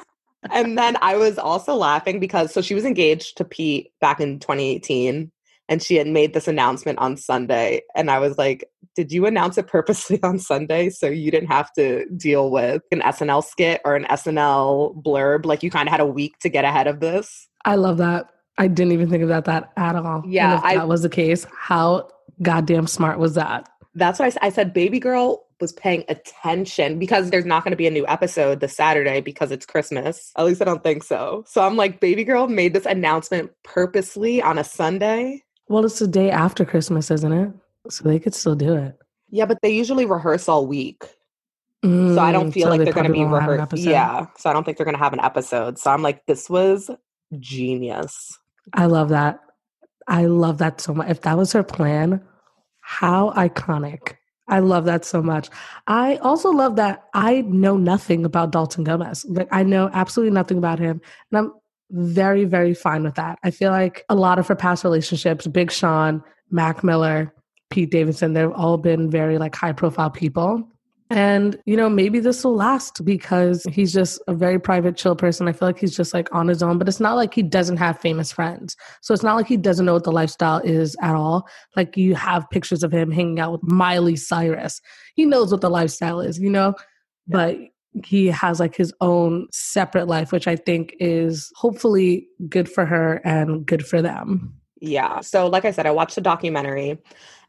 and 0.50 0.78
then 0.78 0.96
I 1.02 1.16
was 1.16 1.38
also 1.38 1.74
laughing 1.74 2.20
because 2.20 2.52
so 2.52 2.62
she 2.62 2.74
was 2.74 2.86
engaged 2.86 3.36
to 3.36 3.44
Pete 3.44 3.92
back 4.00 4.18
in 4.18 4.40
2018 4.40 5.30
and 5.70 5.82
she 5.82 5.94
had 5.94 6.08
made 6.08 6.34
this 6.34 6.48
announcement 6.48 6.98
on 6.98 7.16
Sunday. 7.16 7.82
And 7.94 8.10
I 8.10 8.18
was 8.18 8.36
like, 8.36 8.68
Did 8.96 9.12
you 9.12 9.24
announce 9.24 9.56
it 9.56 9.68
purposely 9.68 10.20
on 10.22 10.38
Sunday 10.38 10.90
so 10.90 11.06
you 11.06 11.30
didn't 11.30 11.48
have 11.48 11.72
to 11.74 12.04
deal 12.16 12.50
with 12.50 12.82
an 12.92 13.00
SNL 13.00 13.42
skit 13.42 13.80
or 13.84 13.96
an 13.96 14.04
SNL 14.10 15.02
blurb? 15.02 15.46
Like 15.46 15.62
you 15.62 15.70
kind 15.70 15.88
of 15.88 15.92
had 15.92 16.00
a 16.00 16.06
week 16.06 16.38
to 16.40 16.50
get 16.50 16.64
ahead 16.66 16.88
of 16.88 17.00
this. 17.00 17.48
I 17.64 17.76
love 17.76 17.96
that. 17.98 18.28
I 18.58 18.66
didn't 18.66 18.92
even 18.92 19.08
think 19.08 19.22
about 19.22 19.46
that 19.46 19.72
at 19.78 19.96
all. 19.96 20.22
Yeah. 20.26 20.58
if 20.58 20.64
I, 20.64 20.74
that 20.74 20.88
was 20.88 21.00
the 21.02 21.08
case, 21.08 21.46
how 21.56 22.10
goddamn 22.42 22.86
smart 22.86 23.18
was 23.18 23.34
that? 23.34 23.68
That's 23.94 24.18
why 24.18 24.26
I, 24.26 24.32
I 24.42 24.50
said 24.50 24.74
Baby 24.74 24.98
Girl 24.98 25.46
was 25.60 25.72
paying 25.72 26.04
attention 26.08 26.98
because 26.98 27.30
there's 27.30 27.44
not 27.44 27.64
going 27.64 27.72
to 27.72 27.76
be 27.76 27.86
a 27.86 27.90
new 27.90 28.06
episode 28.06 28.60
this 28.60 28.76
Saturday 28.76 29.20
because 29.20 29.50
it's 29.50 29.66
Christmas. 29.66 30.32
At 30.36 30.46
least 30.46 30.62
I 30.62 30.64
don't 30.64 30.82
think 30.82 31.04
so. 31.04 31.44
So 31.46 31.62
I'm 31.62 31.76
like, 31.76 32.00
Baby 32.00 32.24
Girl 32.24 32.48
made 32.48 32.72
this 32.72 32.86
announcement 32.86 33.50
purposely 33.62 34.42
on 34.42 34.58
a 34.58 34.64
Sunday. 34.64 35.42
Well, 35.70 35.84
it's 35.84 36.00
the 36.00 36.08
day 36.08 36.32
after 36.32 36.64
Christmas, 36.64 37.12
isn't 37.12 37.32
it? 37.32 37.52
So 37.88 38.02
they 38.02 38.18
could 38.18 38.34
still 38.34 38.56
do 38.56 38.74
it. 38.74 38.98
Yeah, 39.30 39.46
but 39.46 39.58
they 39.62 39.70
usually 39.70 40.04
rehearse 40.04 40.48
all 40.48 40.66
week. 40.66 41.04
Mm, 41.84 42.16
so 42.16 42.20
I 42.20 42.32
don't 42.32 42.50
mm, 42.50 42.52
feel 42.52 42.64
so 42.64 42.70
like 42.70 42.78
they 42.78 42.86
they're 42.86 42.92
going 42.92 43.06
to 43.06 43.12
be 43.12 43.24
rehearsed. 43.24 43.76
Yeah. 43.76 44.26
So 44.36 44.50
I 44.50 44.52
don't 44.52 44.64
think 44.64 44.78
they're 44.78 44.84
going 44.84 44.96
to 44.96 45.02
have 45.02 45.12
an 45.12 45.20
episode. 45.20 45.78
So 45.78 45.92
I'm 45.92 46.02
like, 46.02 46.26
this 46.26 46.50
was 46.50 46.90
genius. 47.38 48.36
I 48.72 48.86
love 48.86 49.10
that. 49.10 49.38
I 50.08 50.26
love 50.26 50.58
that 50.58 50.80
so 50.80 50.92
much. 50.92 51.08
If 51.08 51.20
that 51.20 51.38
was 51.38 51.52
her 51.52 51.62
plan, 51.62 52.20
how 52.80 53.30
iconic. 53.36 54.16
I 54.48 54.58
love 54.58 54.86
that 54.86 55.04
so 55.04 55.22
much. 55.22 55.50
I 55.86 56.16
also 56.16 56.50
love 56.50 56.74
that 56.74 57.04
I 57.14 57.42
know 57.42 57.76
nothing 57.76 58.24
about 58.24 58.50
Dalton 58.50 58.82
Gomez. 58.82 59.24
Like 59.28 59.48
I 59.52 59.62
know 59.62 59.88
absolutely 59.92 60.34
nothing 60.34 60.58
about 60.58 60.80
him. 60.80 61.00
And 61.30 61.38
I'm 61.38 61.52
very, 61.90 62.44
very 62.44 62.74
fine 62.74 63.02
with 63.02 63.16
that. 63.16 63.38
I 63.42 63.50
feel 63.50 63.70
like 63.70 64.04
a 64.08 64.14
lot 64.14 64.38
of 64.38 64.46
her 64.48 64.56
past 64.56 64.84
relationships, 64.84 65.46
Big 65.46 65.70
Sean, 65.70 66.22
Mac 66.50 66.82
Miller, 66.84 67.34
Pete 67.70 67.90
Davidson, 67.90 68.32
they've 68.32 68.50
all 68.52 68.76
been 68.76 69.10
very 69.10 69.38
like 69.38 69.54
high 69.54 69.72
profile 69.72 70.10
people. 70.10 70.68
And, 71.12 71.58
you 71.66 71.76
know, 71.76 71.88
maybe 71.88 72.20
this 72.20 72.44
will 72.44 72.54
last 72.54 73.04
because 73.04 73.64
he's 73.64 73.92
just 73.92 74.20
a 74.28 74.34
very 74.34 74.60
private, 74.60 74.96
chill 74.96 75.16
person. 75.16 75.48
I 75.48 75.52
feel 75.52 75.66
like 75.66 75.80
he's 75.80 75.96
just 75.96 76.14
like 76.14 76.32
on 76.32 76.46
his 76.46 76.62
own, 76.62 76.78
but 76.78 76.86
it's 76.86 77.00
not 77.00 77.16
like 77.16 77.34
he 77.34 77.42
doesn't 77.42 77.78
have 77.78 77.98
famous 77.98 78.30
friends. 78.30 78.76
So 79.02 79.12
it's 79.12 79.24
not 79.24 79.34
like 79.34 79.48
he 79.48 79.56
doesn't 79.56 79.84
know 79.84 79.94
what 79.94 80.04
the 80.04 80.12
lifestyle 80.12 80.58
is 80.58 80.96
at 81.02 81.16
all. 81.16 81.48
Like 81.74 81.96
you 81.96 82.14
have 82.14 82.48
pictures 82.50 82.84
of 82.84 82.92
him 82.92 83.10
hanging 83.10 83.40
out 83.40 83.50
with 83.50 83.62
Miley 83.64 84.14
Cyrus. 84.14 84.80
He 85.16 85.26
knows 85.26 85.50
what 85.50 85.62
the 85.62 85.70
lifestyle 85.70 86.20
is, 86.20 86.38
you 86.38 86.50
know? 86.50 86.74
Yeah. 87.26 87.36
But 87.36 87.56
he 88.04 88.26
has 88.26 88.60
like 88.60 88.74
his 88.74 88.92
own 89.00 89.48
separate 89.50 90.06
life, 90.06 90.32
which 90.32 90.46
I 90.46 90.56
think 90.56 90.94
is 91.00 91.52
hopefully 91.56 92.26
good 92.48 92.68
for 92.68 92.86
her 92.86 93.20
and 93.24 93.66
good 93.66 93.86
for 93.86 94.00
them. 94.00 94.54
Yeah. 94.80 95.20
So, 95.20 95.46
like 95.46 95.64
I 95.64 95.70
said, 95.70 95.86
I 95.86 95.90
watched 95.90 96.14
the 96.14 96.20
documentary 96.20 96.98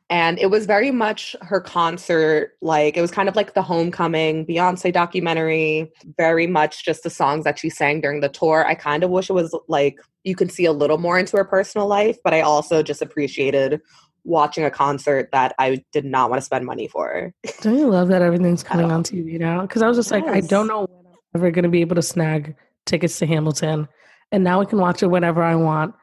and 0.09 0.37
it 0.39 0.47
was 0.47 0.65
very 0.65 0.91
much 0.91 1.35
her 1.41 1.61
concert. 1.61 2.57
Like, 2.61 2.97
it 2.97 3.01
was 3.01 3.11
kind 3.11 3.29
of 3.29 3.35
like 3.37 3.53
the 3.53 3.61
homecoming 3.61 4.45
Beyonce 4.45 4.91
documentary, 4.91 5.89
very 6.17 6.47
much 6.47 6.83
just 6.83 7.03
the 7.03 7.09
songs 7.09 7.45
that 7.45 7.57
she 7.57 7.69
sang 7.69 8.01
during 8.01 8.19
the 8.19 8.27
tour. 8.27 8.65
I 8.67 8.75
kind 8.75 9.03
of 9.03 9.09
wish 9.09 9.29
it 9.29 9.33
was 9.33 9.57
like 9.69 9.97
you 10.23 10.35
can 10.35 10.49
see 10.49 10.65
a 10.65 10.73
little 10.73 10.97
more 10.97 11.17
into 11.17 11.37
her 11.37 11.45
personal 11.45 11.87
life, 11.87 12.17
but 12.23 12.33
I 12.33 12.41
also 12.41 12.83
just 12.83 13.01
appreciated 13.01 13.81
watching 14.23 14.63
a 14.63 14.71
concert 14.71 15.29
that 15.31 15.53
I 15.57 15.83
did 15.91 16.05
not 16.05 16.29
want 16.29 16.41
to 16.41 16.45
spend 16.45 16.65
money 16.65 16.87
for. 16.87 17.33
Don't 17.61 17.77
you 17.77 17.89
love 17.89 18.07
that 18.09 18.21
everything's 18.21 18.63
coming 18.71 18.91
on 18.91 19.03
TV 19.03 19.39
now? 19.39 19.61
Because 19.61 19.81
I 19.81 19.87
was 19.87 19.97
just 19.97 20.11
yes. 20.11 20.23
like, 20.23 20.35
I 20.35 20.41
don't 20.41 20.67
know 20.67 20.81
when 20.81 21.07
I'm 21.07 21.17
ever 21.35 21.51
going 21.51 21.63
to 21.63 21.69
be 21.69 21.81
able 21.81 21.95
to 21.95 22.01
snag 22.01 22.55
tickets 22.85 23.19
to 23.19 23.25
Hamilton. 23.25 23.87
And 24.31 24.43
now 24.43 24.61
I 24.61 24.65
can 24.65 24.79
watch 24.79 25.03
it 25.03 25.07
whenever 25.07 25.43
I 25.43 25.55
want 25.55 25.93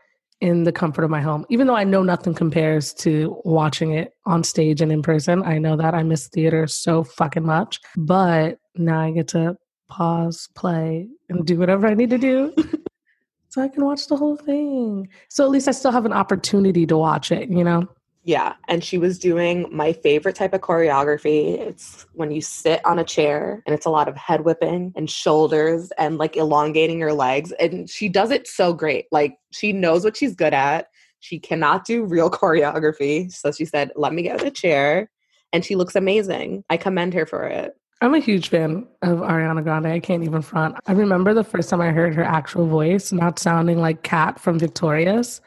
in 0.41 0.65
the 0.65 0.73
comfort 0.73 1.05
of 1.05 1.11
my 1.11 1.21
home. 1.21 1.45
Even 1.49 1.67
though 1.67 1.75
I 1.75 1.85
know 1.85 2.03
nothing 2.03 2.35
compares 2.35 2.93
to 2.95 3.41
watching 3.45 3.93
it 3.93 4.15
on 4.27 4.45
stage 4.45 4.81
and 4.81 4.93
in 4.93 5.03
person, 5.03 5.43
I 5.43 5.59
know 5.59 5.77
that 5.77 5.95
I 5.95 6.03
miss 6.03 6.29
theater 6.29 6.67
so 6.67 7.03
fucking 7.03 7.45
much. 7.45 7.81
But 7.97 8.59
now 8.77 9.01
I 9.01 9.11
get 9.11 9.29
to 9.29 9.57
pause, 9.89 10.49
play, 10.55 11.09
and 11.29 11.45
do 11.47 11.59
whatever 11.59 11.87
I 11.87 11.95
need 11.95 12.11
to 12.11 12.19
do. 12.19 12.55
so 13.49 13.63
I 13.63 13.69
can 13.69 13.85
watch 13.85 14.07
the 14.07 14.17
whole 14.17 14.37
thing. 14.37 15.09
So 15.29 15.45
at 15.45 15.51
least 15.51 15.67
I 15.67 15.73
still 15.73 15.93
have 15.93 16.07
an 16.07 16.13
opportunity 16.13 16.87
to 16.87 16.97
watch 16.97 17.33
it, 17.33 17.49
you 17.49 17.65
know? 17.65 17.89
Yeah, 18.29 18.57
and 18.69 18.85
she 18.85 18.99
was 18.99 19.19
doing 19.19 19.65
my 19.73 19.95
favorite 19.95 20.37
type 20.37 20.53
of 20.53 20.61
choreography. 20.61 21.59
It's 21.59 22.05
when 22.13 22.31
you 22.31 22.43
sit 22.43 22.85
on 22.85 22.99
a 22.99 23.05
chair 23.05 23.63
and 23.65 23.75
it's 23.75 23.87
a 23.87 23.91
lot 23.91 24.07
of 24.07 24.19
head 24.19 24.43
whipping 24.43 24.93
and 24.95 25.09
shoulders 25.09 25.91
and 25.97 26.19
like 26.19 26.37
elongating 26.37 26.99
your 26.99 27.15
legs. 27.15 27.53
And 27.53 27.89
she 27.89 28.07
does 28.07 28.31
it 28.31 28.47
so 28.47 28.75
great. 28.75 29.07
Like 29.11 29.39
she 29.51 29.73
knows 29.73 30.05
what 30.05 30.15
she's 30.15 30.35
good 30.35 30.53
at. 30.53 30.89
She 31.21 31.39
cannot 31.39 31.87
do 31.87 32.05
real 32.05 32.31
choreography. 32.39 33.33
So 33.33 33.51
she 33.51 33.65
said, 33.65 33.93
Let 33.97 34.13
me 34.13 34.21
get 34.21 34.43
in 34.43 34.47
a 34.47 34.51
chair. 34.51 35.11
And 35.55 35.65
she 35.65 35.75
looks 35.75 35.97
amazing. 35.97 36.65
I 36.69 36.77
commend 36.77 37.15
her 37.15 37.25
for 37.25 37.45
it. 37.45 37.79
I'm 38.03 38.13
a 38.13 38.19
huge 38.21 38.51
fan 38.51 38.87
of 39.01 39.21
Ariana 39.21 39.63
Grande. 39.63 39.87
I 39.87 40.01
can't 40.01 40.23
even 40.23 40.43
front. 40.43 40.77
I 40.87 40.93
remember 40.93 41.33
the 41.33 41.45
first 41.45 41.71
time 41.71 41.81
I 41.81 41.93
heard 41.93 42.15
her 42.15 42.25
actual 42.25 42.67
voice, 42.67 43.11
not 43.11 43.39
sounding 43.39 43.79
like 43.79 44.03
Cat 44.03 44.39
from 44.39 44.59
Victorious. 44.59 45.41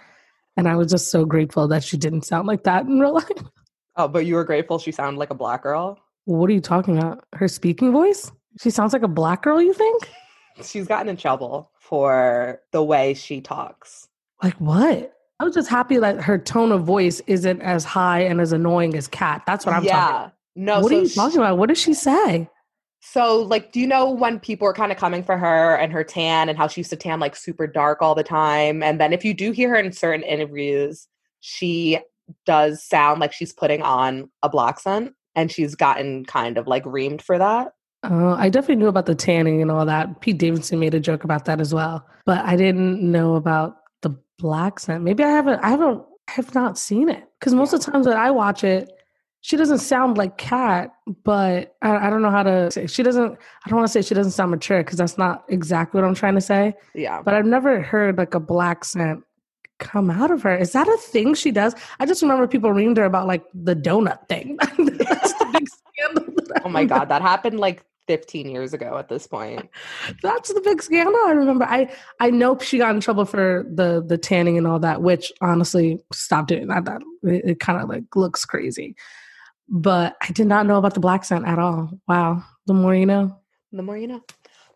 And 0.58 0.68
I 0.68 0.76
was 0.76 0.92
just 0.92 1.10
so 1.10 1.26
grateful 1.26 1.68
that 1.70 1.84
she 1.84 1.98
didn't 1.98 2.24
sound 2.24 2.48
like 2.48 2.64
that 2.64 2.86
in 2.86 3.00
real 3.00 3.14
life. 3.16 3.44
Oh, 3.96 4.08
but 4.08 4.26
you 4.26 4.36
were 4.36 4.44
grateful 4.44 4.80
she 4.80 4.92
sounded 4.92 5.20
like 5.20 5.30
a 5.30 5.36
black 5.36 5.64
girl? 5.64 6.00
What 6.26 6.50
are 6.50 6.54
you 6.54 6.62
talking 6.62 6.98
about? 6.98 7.24
Her 7.34 7.48
speaking 7.48 7.92
voice? 7.92 8.32
She 8.62 8.70
sounds 8.70 8.94
like 8.94 9.04
a 9.04 9.08
black 9.08 9.44
girl, 9.44 9.62
you 9.62 9.74
think? 9.74 10.10
She's 10.64 10.88
gotten 10.88 11.10
in 11.10 11.18
trouble 11.18 11.72
for 11.80 12.62
the 12.72 12.84
way 12.84 13.14
she 13.14 13.42
talks. 13.42 14.08
Like 14.44 14.56
what? 14.56 15.14
I 15.40 15.44
was 15.44 15.56
just 15.56 15.70
happy 15.70 15.98
that 15.98 16.22
her 16.22 16.38
tone 16.38 16.72
of 16.72 16.84
voice 16.84 17.22
isn't 17.26 17.62
as 17.62 17.84
high 17.84 18.22
and 18.22 18.40
as 18.40 18.52
annoying 18.52 18.96
as 18.96 19.08
Cat. 19.08 19.42
That's 19.48 19.66
what 19.66 19.74
I'm 19.74 19.84
yeah. 19.84 19.92
talking 19.94 20.16
about. 20.16 20.34
No, 20.56 20.80
what 20.82 20.90
so 20.90 20.98
are 20.98 21.02
you 21.02 21.10
talking 21.10 21.38
about? 21.38 21.58
What 21.58 21.70
does 21.70 21.80
she 21.80 21.94
say? 21.94 22.50
So, 23.02 23.42
like, 23.42 23.72
do 23.72 23.80
you 23.80 23.88
know 23.88 24.10
when 24.12 24.40
people 24.40 24.68
are 24.68 24.74
kind 24.74 24.92
of 24.92 24.98
coming 24.98 25.24
for 25.24 25.36
her 25.36 25.76
and 25.76 25.92
her 25.92 26.04
tan 26.04 26.50
and 26.50 26.58
how 26.58 26.68
she 26.68 26.82
used 26.82 26.92
to 26.92 26.96
tan 26.96 27.20
like 27.20 27.36
super 27.36 27.66
dark 27.66 28.02
all 28.02 28.14
the 28.14 28.24
time? 28.24 28.84
And 28.84 29.02
then 29.02 29.12
if 29.12 29.26
you 29.26 29.34
do 29.34 29.52
hear 29.52 29.70
her 29.70 29.76
in 29.76 29.92
certain 29.92 30.24
interviews, 30.24 31.08
she 31.40 32.00
does 32.46 32.84
sound 32.84 33.20
like 33.20 33.34
she's 33.34 33.54
putting 33.54 33.82
on 33.82 34.30
a 34.44 34.50
black 34.50 34.80
scent 34.80 35.14
and 35.36 35.52
she's 35.52 35.74
gotten 35.74 36.26
kind 36.26 36.58
of 36.58 36.68
like 36.68 36.84
reamed 36.84 37.22
for 37.22 37.40
that. 37.40 37.74
Uh, 38.04 38.34
I 38.34 38.50
definitely 38.50 38.78
knew 38.78 38.88
about 38.88 39.08
the 39.08 39.16
tanning 39.16 39.62
and 39.62 39.72
all 39.72 39.86
that. 39.86 40.22
Pete 40.22 40.38
Davidson 40.38 40.80
made 40.80 40.94
a 40.94 41.00
joke 41.00 41.24
about 41.24 41.46
that 41.46 41.60
as 41.60 41.74
well, 41.74 42.06
but 42.26 42.46
I 42.46 42.56
didn't 42.56 43.02
know 43.02 43.36
about 43.36 43.78
the 44.02 44.16
black 44.38 44.80
scent. 44.80 45.04
Maybe 45.04 45.24
I 45.24 45.30
haven't. 45.30 45.60
I 45.64 45.70
haven't. 45.70 46.04
I 46.28 46.32
have 46.34 46.54
not 46.56 46.78
seen 46.78 47.10
it 47.10 47.24
because 47.40 47.54
most 47.54 47.74
of 47.74 47.84
the 47.84 47.92
times 47.92 48.06
that 48.06 48.18
I 48.18 48.32
watch 48.32 48.64
it, 48.64 48.92
she 49.42 49.58
doesn't 49.58 49.80
sound 49.80 50.18
like 50.18 50.38
Cat, 50.38 50.94
but 51.24 51.76
I, 51.82 52.08
I, 52.08 52.10
don't 52.12 52.22
know 52.22 52.30
how 52.30 52.44
to 52.44 52.70
say. 52.72 52.86
She 52.86 53.02
doesn't. 53.02 53.38
I 53.66 53.70
don't 53.70 53.78
want 53.78 53.88
to 53.88 53.92
say 53.92 54.08
she 54.08 54.14
doesn't 54.14 54.34
sound 54.34 54.52
mature 54.52 54.84
because 54.84 55.00
that's 55.00 55.18
not 55.18 55.44
exactly 55.50 56.00
what 56.00 56.08
I'm 56.08 56.14
trying 56.14 56.36
to 56.36 56.42
say. 56.42 56.76
Yeah. 56.94 57.24
But 57.24 57.34
I've 57.34 57.46
never 57.46 57.82
heard 57.82 58.20
like 58.20 58.36
a 58.36 58.40
black 58.40 58.86
scent 58.86 59.24
come 59.80 60.12
out 60.12 60.30
of 60.30 60.44
her. 60.44 60.56
Is 60.56 60.74
that 60.74 60.88
a 60.88 60.98
thing 60.98 61.34
she 61.34 61.50
does? 61.50 61.74
I 62.00 62.06
just 62.06 62.22
remember 62.22 62.48
people 62.48 62.70
reamed 62.70 62.98
her 62.98 63.06
about 63.06 63.26
like 63.26 63.44
the 63.56 63.76
donut 63.76 64.28
thing. 64.30 64.58
that's 64.60 65.34
the 65.34 65.50
big 65.52 65.68
scandal. 65.68 66.36
oh 66.64 66.70
my 66.70 66.86
god, 66.86 67.06
that 67.10 67.24
happened 67.24 67.60
like 67.60 67.84
15 68.08 68.48
years 68.48 68.74
ago 68.76 68.96
at 69.00 69.10
this 69.10 69.26
point. 69.26 69.68
That's 70.22 70.54
the 70.54 70.62
big 70.62 70.84
scandal. 70.84 71.20
I 71.26 71.32
remember. 71.32 71.66
I 71.66 71.92
I 72.20 72.30
know 72.30 72.60
she 72.60 72.78
got 72.78 72.94
in 72.94 73.02
trouble 73.02 73.26
for 73.26 73.66
the 73.74 74.04
the 74.06 74.20
tanning 74.20 74.60
and 74.60 74.68
all 74.68 74.78
that, 74.80 75.02
which 75.02 75.32
honestly, 75.42 76.00
stop 76.14 76.46
doing 76.46 76.68
that. 76.68 76.86
That 76.86 77.02
it, 77.24 77.44
it 77.46 77.60
kind 77.60 77.82
of 77.82 77.90
like 77.90 78.16
looks 78.16 78.46
crazy 78.46 78.96
but 79.72 80.18
I 80.22 80.32
did 80.34 80.48
not 80.48 80.68
know 80.68 80.78
about 80.78 80.94
the 80.94 81.00
black 81.00 81.24
scent 81.24 81.48
at 81.48 81.58
all. 81.58 81.90
Wow. 82.08 82.44
The 82.68 82.74
more 82.74 82.94
you 82.94 83.06
know. 83.06 83.38
The 83.72 83.82
more 83.82 83.98
you 83.98 84.08
know. 84.08 84.22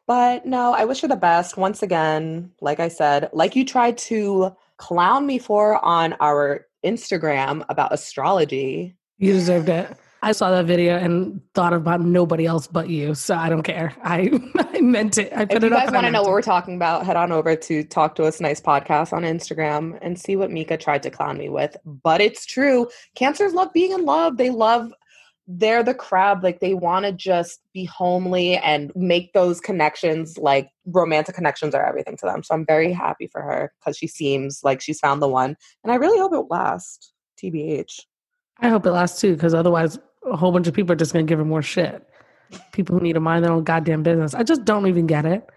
But 0.08 0.46
no, 0.46 0.74
I 0.74 0.86
wish 0.86 1.02
her 1.02 1.08
the 1.08 1.18
best. 1.18 1.58
Once 1.58 1.84
again, 1.84 2.52
like 2.62 2.80
I 2.80 2.88
said, 2.88 3.30
like 3.34 3.56
you 3.56 3.66
tried 3.66 3.98
to 4.00 4.56
clown 4.78 5.26
me 5.26 5.38
for 5.38 5.84
on 5.84 6.16
our 6.22 6.66
Instagram 6.84 7.66
about 7.68 7.94
astrology. 7.94 8.96
You 9.18 9.34
deserved 9.34 9.68
it. 9.70 9.98
I 10.26 10.32
saw 10.32 10.50
that 10.50 10.66
video 10.66 10.98
and 10.98 11.40
thought 11.54 11.72
about 11.72 12.02
nobody 12.02 12.48
else 12.48 12.66
but 12.66 12.90
you. 12.90 13.14
So 13.14 13.36
I 13.36 13.48
don't 13.48 13.62
care. 13.62 13.96
I 14.02 14.32
I 14.58 14.82
meant 14.82 15.20
it. 15.20 15.32
I 15.32 15.46
put 15.46 15.58
if 15.58 15.64
it 15.64 15.68
you 15.68 15.70
guys 15.70 15.92
want 15.92 16.08
to 16.08 16.12
know 16.12 16.24
what 16.24 16.32
we're 16.32 16.42
talking 16.42 16.76
about, 16.76 17.06
head 17.06 17.16
on 17.16 17.32
over 17.32 17.56
to 17.56 17.84
Talk 17.84 18.16
to 18.16 18.24
Us 18.24 18.42
Nice 18.42 18.60
podcast 18.60 19.14
on 19.14 19.22
Instagram 19.22 20.00
and 20.02 20.20
see 20.20 20.36
what 20.36 20.50
Mika 20.50 20.78
tried 20.78 21.04
to 21.04 21.12
clown 21.12 21.38
me 21.38 21.48
with. 21.50 21.78
But 21.86 22.22
it's 22.22 22.44
true. 22.44 22.88
Cancers 23.14 23.54
love 23.54 23.72
being 23.72 23.92
in 23.92 24.04
love. 24.04 24.38
They 24.38 24.50
love 24.50 24.92
they're 25.48 25.84
the 25.84 25.94
crab 25.94 26.44
like 26.44 26.60
they 26.60 26.74
want 26.74 27.06
to 27.06 27.12
just 27.12 27.60
be 27.72 27.86
homely 27.86 28.58
and 28.58 28.92
make 28.96 29.32
those 29.34 29.62
connections 29.62 30.40
like 30.40 30.70
romantic 30.88 31.36
connections 31.36 31.76
are 31.76 31.86
everything 31.86 32.18
to 32.18 32.26
them 32.26 32.42
so 32.42 32.56
i'm 32.56 32.66
very 32.66 32.92
happy 32.92 33.28
for 33.28 33.44
her 33.44 33.72
because 33.80 33.96
she 33.96 34.08
seems 34.08 34.62
like 34.64 34.82
she's 34.82 35.00
found 35.00 35.22
the 35.22 35.28
one 35.28 35.56
and 35.84 35.94
i 35.94 35.96
really 35.98 36.18
hope 36.18 36.34
it 36.34 36.50
lasts 36.50 37.14
tbh 37.40 38.00
i 38.58 38.70
hope 38.70 38.88
it 38.88 38.92
lasts 38.92 39.22
too 39.22 39.36
because 39.36 39.54
otherwise 39.54 40.00
a 40.26 40.36
whole 40.36 40.52
bunch 40.52 40.68
of 40.68 40.74
people 40.74 40.94
are 40.94 40.98
just 40.98 41.14
going 41.14 41.26
to 41.26 41.30
give 41.30 41.40
her 41.40 41.46
more 41.46 41.62
shit. 41.62 42.08
People 42.72 42.98
who 42.98 43.04
need 43.04 43.14
to 43.14 43.20
mind 43.20 43.44
their 43.44 43.52
own 43.52 43.64
goddamn 43.64 44.04
business. 44.04 44.34
I 44.34 44.44
just 44.44 44.66
don't 44.66 44.88
even 44.88 45.08
get 45.08 45.26
it. 45.26 45.50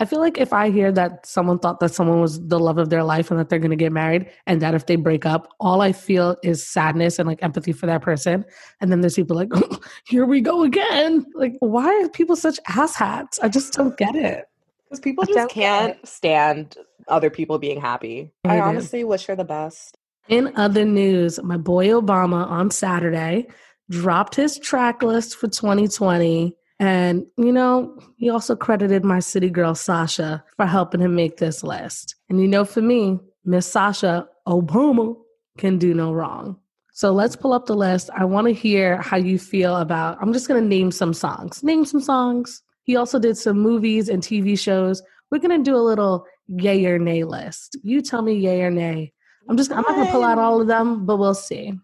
I 0.00 0.04
feel 0.04 0.20
like 0.20 0.38
if 0.38 0.52
I 0.52 0.70
hear 0.70 0.90
that 0.92 1.26
someone 1.26 1.58
thought 1.58 1.80
that 1.80 1.92
someone 1.92 2.20
was 2.20 2.44
the 2.46 2.58
love 2.58 2.78
of 2.78 2.88
their 2.88 3.04
life 3.04 3.30
and 3.30 3.38
that 3.38 3.48
they're 3.48 3.58
going 3.58 3.70
to 3.70 3.76
get 3.76 3.92
married 3.92 4.30
and 4.46 4.60
that 4.62 4.74
if 4.74 4.86
they 4.86 4.96
break 4.96 5.26
up, 5.26 5.48
all 5.60 5.80
I 5.80 5.92
feel 5.92 6.36
is 6.42 6.66
sadness 6.66 7.18
and 7.18 7.28
like 7.28 7.42
empathy 7.42 7.72
for 7.72 7.86
that 7.86 8.02
person. 8.02 8.44
And 8.80 8.90
then 8.90 9.00
there's 9.00 9.14
people 9.14 9.36
like, 9.36 9.48
oh, 9.52 9.78
here 10.06 10.24
we 10.24 10.40
go 10.40 10.62
again. 10.62 11.26
Like, 11.34 11.54
why 11.60 11.88
are 12.02 12.08
people 12.08 12.36
such 12.36 12.58
asshats? 12.68 13.38
I 13.42 13.48
just 13.48 13.72
don't 13.74 13.96
get 13.96 14.14
it. 14.14 14.46
Because 14.88 15.00
people 15.00 15.24
just 15.24 15.50
can't 15.50 16.06
stand 16.06 16.76
other 17.08 17.30
people 17.30 17.58
being 17.58 17.80
happy. 17.80 18.30
I, 18.44 18.58
I 18.58 18.60
honestly 18.60 19.04
wish 19.04 19.26
her 19.26 19.36
the 19.36 19.44
best. 19.44 19.96
In 20.28 20.52
other 20.56 20.84
news, 20.84 21.42
my 21.42 21.56
boy 21.56 21.88
Obama 21.88 22.46
on 22.46 22.70
Saturday 22.70 23.48
dropped 23.92 24.34
his 24.34 24.58
track 24.58 25.02
list 25.02 25.36
for 25.36 25.46
2020. 25.48 26.56
And, 26.80 27.26
you 27.36 27.52
know, 27.52 27.96
he 28.16 28.30
also 28.30 28.56
credited 28.56 29.04
my 29.04 29.20
city 29.20 29.50
girl, 29.50 29.74
Sasha, 29.74 30.42
for 30.56 30.66
helping 30.66 31.00
him 31.00 31.14
make 31.14 31.36
this 31.36 31.62
list. 31.62 32.16
And, 32.28 32.40
you 32.40 32.48
know, 32.48 32.64
for 32.64 32.80
me, 32.80 33.20
Miss 33.44 33.66
Sasha 33.66 34.26
Obama 34.48 35.14
can 35.58 35.78
do 35.78 35.94
no 35.94 36.12
wrong. 36.12 36.56
So 36.94 37.12
let's 37.12 37.36
pull 37.36 37.52
up 37.52 37.66
the 37.66 37.76
list. 37.76 38.10
I 38.16 38.24
want 38.24 38.48
to 38.48 38.52
hear 38.52 38.96
how 39.00 39.16
you 39.16 39.38
feel 39.38 39.76
about, 39.76 40.18
I'm 40.20 40.32
just 40.32 40.48
going 40.48 40.60
to 40.60 40.68
name 40.68 40.90
some 40.90 41.14
songs. 41.14 41.62
Name 41.62 41.84
some 41.84 42.00
songs. 42.00 42.62
He 42.84 42.96
also 42.96 43.18
did 43.18 43.38
some 43.38 43.60
movies 43.60 44.08
and 44.08 44.22
TV 44.22 44.58
shows. 44.58 45.02
We're 45.30 45.38
going 45.38 45.56
to 45.62 45.70
do 45.70 45.76
a 45.76 45.78
little 45.78 46.26
yay 46.48 46.84
or 46.86 46.98
nay 46.98 47.24
list. 47.24 47.78
You 47.82 48.02
tell 48.02 48.22
me 48.22 48.34
yay 48.34 48.62
or 48.62 48.70
nay. 48.70 49.12
I'm 49.48 49.56
just, 49.56 49.70
I'm 49.70 49.82
not 49.82 49.94
going 49.94 50.06
to 50.06 50.12
pull 50.12 50.24
out 50.24 50.38
all 50.38 50.60
of 50.60 50.66
them, 50.66 51.06
but 51.06 51.16
we'll 51.16 51.34
see. 51.34 51.74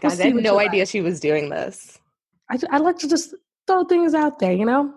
Guys, 0.00 0.20
I 0.20 0.26
had 0.26 0.36
no 0.36 0.58
idea 0.60 0.82
like. 0.82 0.88
she 0.88 1.00
was 1.00 1.20
doing 1.20 1.50
this. 1.50 1.98
I, 2.50 2.58
I 2.70 2.78
like 2.78 2.98
to 2.98 3.08
just 3.08 3.34
throw 3.66 3.84
things 3.84 4.14
out 4.14 4.38
there, 4.38 4.52
you 4.52 4.64
know? 4.64 4.94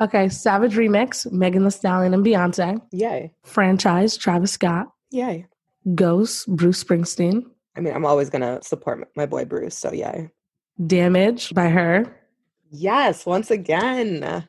Okay, 0.00 0.28
Savage 0.28 0.74
Remix, 0.74 1.30
Megan 1.30 1.64
Thee 1.64 1.70
Stallion 1.70 2.12
and 2.12 2.24
Beyonce. 2.24 2.80
Yay. 2.92 3.32
Franchise, 3.44 4.16
Travis 4.16 4.52
Scott. 4.52 4.88
Yay. 5.10 5.46
Ghost, 5.94 6.46
Bruce 6.48 6.82
Springsteen. 6.82 7.44
I 7.76 7.80
mean, 7.80 7.94
I'm 7.94 8.04
always 8.04 8.28
going 8.30 8.42
to 8.42 8.62
support 8.62 9.08
my 9.16 9.26
boy 9.26 9.44
Bruce, 9.44 9.76
so 9.76 9.92
yay. 9.92 10.30
Damage 10.86 11.54
by 11.54 11.68
her. 11.68 12.04
Yes, 12.70 13.24
once 13.24 13.50
again. 13.50 14.46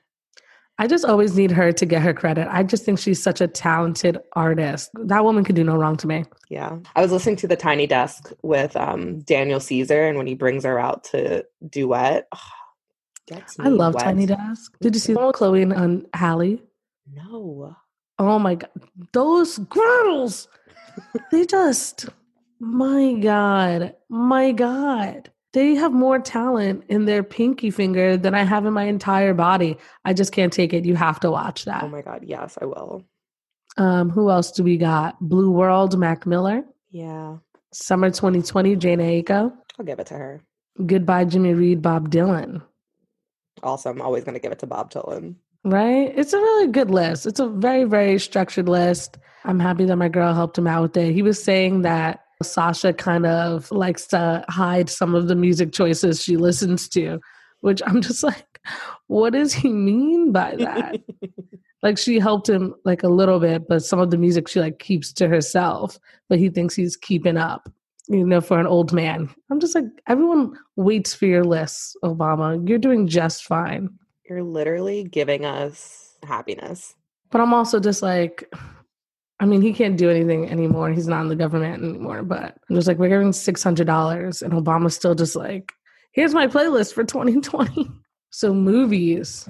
I 0.79 0.85
just 0.85 1.05
always 1.05 1.35
need 1.35 1.51
her 1.51 1.71
to 1.71 1.85
get 1.85 2.03
her 2.03 2.13
credit. 2.13 2.47
I 2.51 2.61
just 2.61 2.85
think 2.85 2.99
she's 2.99 3.21
such 3.21 3.41
a 3.41 3.47
talented 3.47 4.19
artist. 4.33 4.91
That 4.93 5.23
woman 5.23 5.43
could 5.43 5.55
do 5.55 5.63
no 5.63 5.75
wrong 5.75 5.97
to 5.97 6.07
me. 6.07 6.25
Yeah. 6.49 6.77
I 6.95 7.01
was 7.01 7.11
listening 7.11 7.37
to 7.37 7.47
The 7.47 7.55
Tiny 7.55 7.87
Desk 7.87 8.31
with 8.43 8.75
um, 8.77 9.21
Daniel 9.21 9.59
Caesar, 9.59 10.07
and 10.07 10.17
when 10.17 10.27
he 10.27 10.35
brings 10.35 10.63
her 10.65 10.77
out 10.77 11.03
to 11.05 11.45
duet, 11.67 12.27
oh, 12.31 13.41
I 13.59 13.69
love 13.69 13.95
wet. 13.95 14.03
Tiny 14.03 14.27
Desk. 14.27 14.71
Did 14.79 14.93
you 14.93 14.99
see 14.99 15.13
the 15.13 15.19
one 15.19 15.27
with 15.27 15.35
Chloe 15.35 15.63
and 15.63 16.05
Halle? 16.13 16.61
No. 17.11 17.75
Oh 18.19 18.37
my 18.37 18.55
God. 18.55 18.69
Those 19.13 19.57
girls, 19.57 20.47
they 21.31 21.45
just, 21.45 22.07
my 22.59 23.13
God, 23.13 23.95
my 24.09 24.51
God 24.51 25.31
they 25.57 25.73
have 25.73 25.91
more 25.91 26.19
talent 26.19 26.83
in 26.87 27.05
their 27.05 27.23
pinky 27.23 27.71
finger 27.71 28.15
than 28.15 28.35
I 28.35 28.43
have 28.43 28.67
in 28.67 28.73
my 28.73 28.83
entire 28.83 29.33
body. 29.33 29.75
I 30.05 30.13
just 30.13 30.31
can't 30.31 30.53
take 30.53 30.71
it. 30.71 30.85
You 30.85 30.95
have 30.95 31.19
to 31.21 31.31
watch 31.31 31.65
that. 31.65 31.83
Oh 31.83 31.87
my 31.87 32.03
god, 32.03 32.23
yes, 32.23 32.59
I 32.61 32.65
will. 32.65 33.03
Um, 33.75 34.11
who 34.11 34.29
else 34.29 34.51
do 34.51 34.63
we 34.63 34.77
got? 34.77 35.19
Blue 35.19 35.49
World, 35.49 35.97
Mac 35.97 36.27
Miller. 36.27 36.63
Yeah. 36.91 37.37
Summer 37.73 38.11
2020, 38.11 38.75
Jhené 38.75 39.23
Aiko. 39.23 39.51
I'll 39.79 39.85
give 39.85 39.97
it 39.97 40.05
to 40.07 40.13
her. 40.13 40.43
Goodbye, 40.85 41.25
Jimmy 41.25 41.55
Reed, 41.55 41.81
Bob 41.81 42.11
Dylan. 42.11 42.61
Also, 43.63 43.89
I'm 43.89 44.01
always 44.01 44.23
going 44.23 44.35
to 44.35 44.39
give 44.39 44.51
it 44.51 44.59
to 44.59 44.67
Bob 44.67 44.91
Dylan. 44.91 45.37
Right? 45.63 46.13
It's 46.15 46.33
a 46.33 46.37
really 46.37 46.67
good 46.67 46.91
list. 46.91 47.25
It's 47.25 47.39
a 47.39 47.49
very, 47.49 47.85
very 47.85 48.19
structured 48.19 48.69
list. 48.69 49.17
I'm 49.43 49.59
happy 49.59 49.85
that 49.85 49.95
my 49.95 50.07
girl 50.07 50.35
helped 50.35 50.59
him 50.59 50.67
out 50.67 50.83
with 50.83 50.97
it. 50.97 51.13
He 51.13 51.23
was 51.23 51.43
saying 51.43 51.81
that 51.81 52.26
Sasha 52.43 52.93
kind 52.93 53.25
of 53.25 53.71
likes 53.71 54.07
to 54.07 54.43
hide 54.49 54.89
some 54.89 55.15
of 55.15 55.27
the 55.27 55.35
music 55.35 55.71
choices 55.71 56.21
she 56.23 56.37
listens 56.37 56.87
to, 56.89 57.19
which 57.61 57.81
I'm 57.85 58.01
just 58.01 58.23
like, 58.31 58.59
what 59.07 59.33
does 59.33 59.53
he 59.53 59.69
mean 59.69 60.31
by 60.31 60.55
that? 60.57 61.01
like 61.83 61.97
she 61.97 62.19
helped 62.19 62.49
him 62.49 62.75
like 62.85 63.03
a 63.03 63.07
little 63.09 63.39
bit, 63.39 63.67
but 63.67 63.83
some 63.83 63.99
of 63.99 64.11
the 64.11 64.17
music 64.17 64.47
she 64.47 64.59
like 64.59 64.79
keeps 64.79 65.13
to 65.13 65.27
herself, 65.27 65.97
but 66.29 66.39
he 66.39 66.49
thinks 66.49 66.75
he's 66.75 66.97
keeping 66.97 67.37
up. 67.37 67.69
you 68.09 68.25
know, 68.25 68.41
for 68.41 68.59
an 68.59 68.67
old 68.67 68.93
man. 68.93 69.29
I'm 69.49 69.59
just 69.59 69.75
like, 69.75 69.85
everyone 70.07 70.57
waits 70.75 71.13
for 71.13 71.25
your 71.25 71.43
lists, 71.43 71.95
Obama. 72.03 72.67
You're 72.67 72.77
doing 72.77 73.07
just 73.07 73.43
fine. 73.43 73.89
You're 74.29 74.43
literally 74.43 75.03
giving 75.03 75.45
us 75.45 76.15
happiness. 76.23 76.95
But 77.31 77.41
I'm 77.41 77.53
also 77.53 77.79
just 77.79 78.01
like, 78.01 78.49
I 79.39 79.45
mean, 79.45 79.61
he 79.61 79.71
can't 79.71 79.97
do 79.97 80.09
anything 80.09 80.49
anymore. 80.49 80.91
He's 80.91 81.07
not 81.07 81.21
in 81.21 81.27
the 81.27 81.35
government 81.35 81.83
anymore. 81.83 82.23
But 82.23 82.57
I'm 82.69 82.75
just 82.75 82.87
like, 82.87 82.97
we're 82.97 83.09
giving 83.09 83.31
$600. 83.31 84.41
And 84.41 84.53
Obama's 84.53 84.95
still 84.95 85.15
just 85.15 85.35
like, 85.35 85.71
here's 86.11 86.33
my 86.33 86.47
playlist 86.47 86.93
for 86.93 87.03
2020. 87.03 87.89
so, 88.31 88.53
movies 88.53 89.47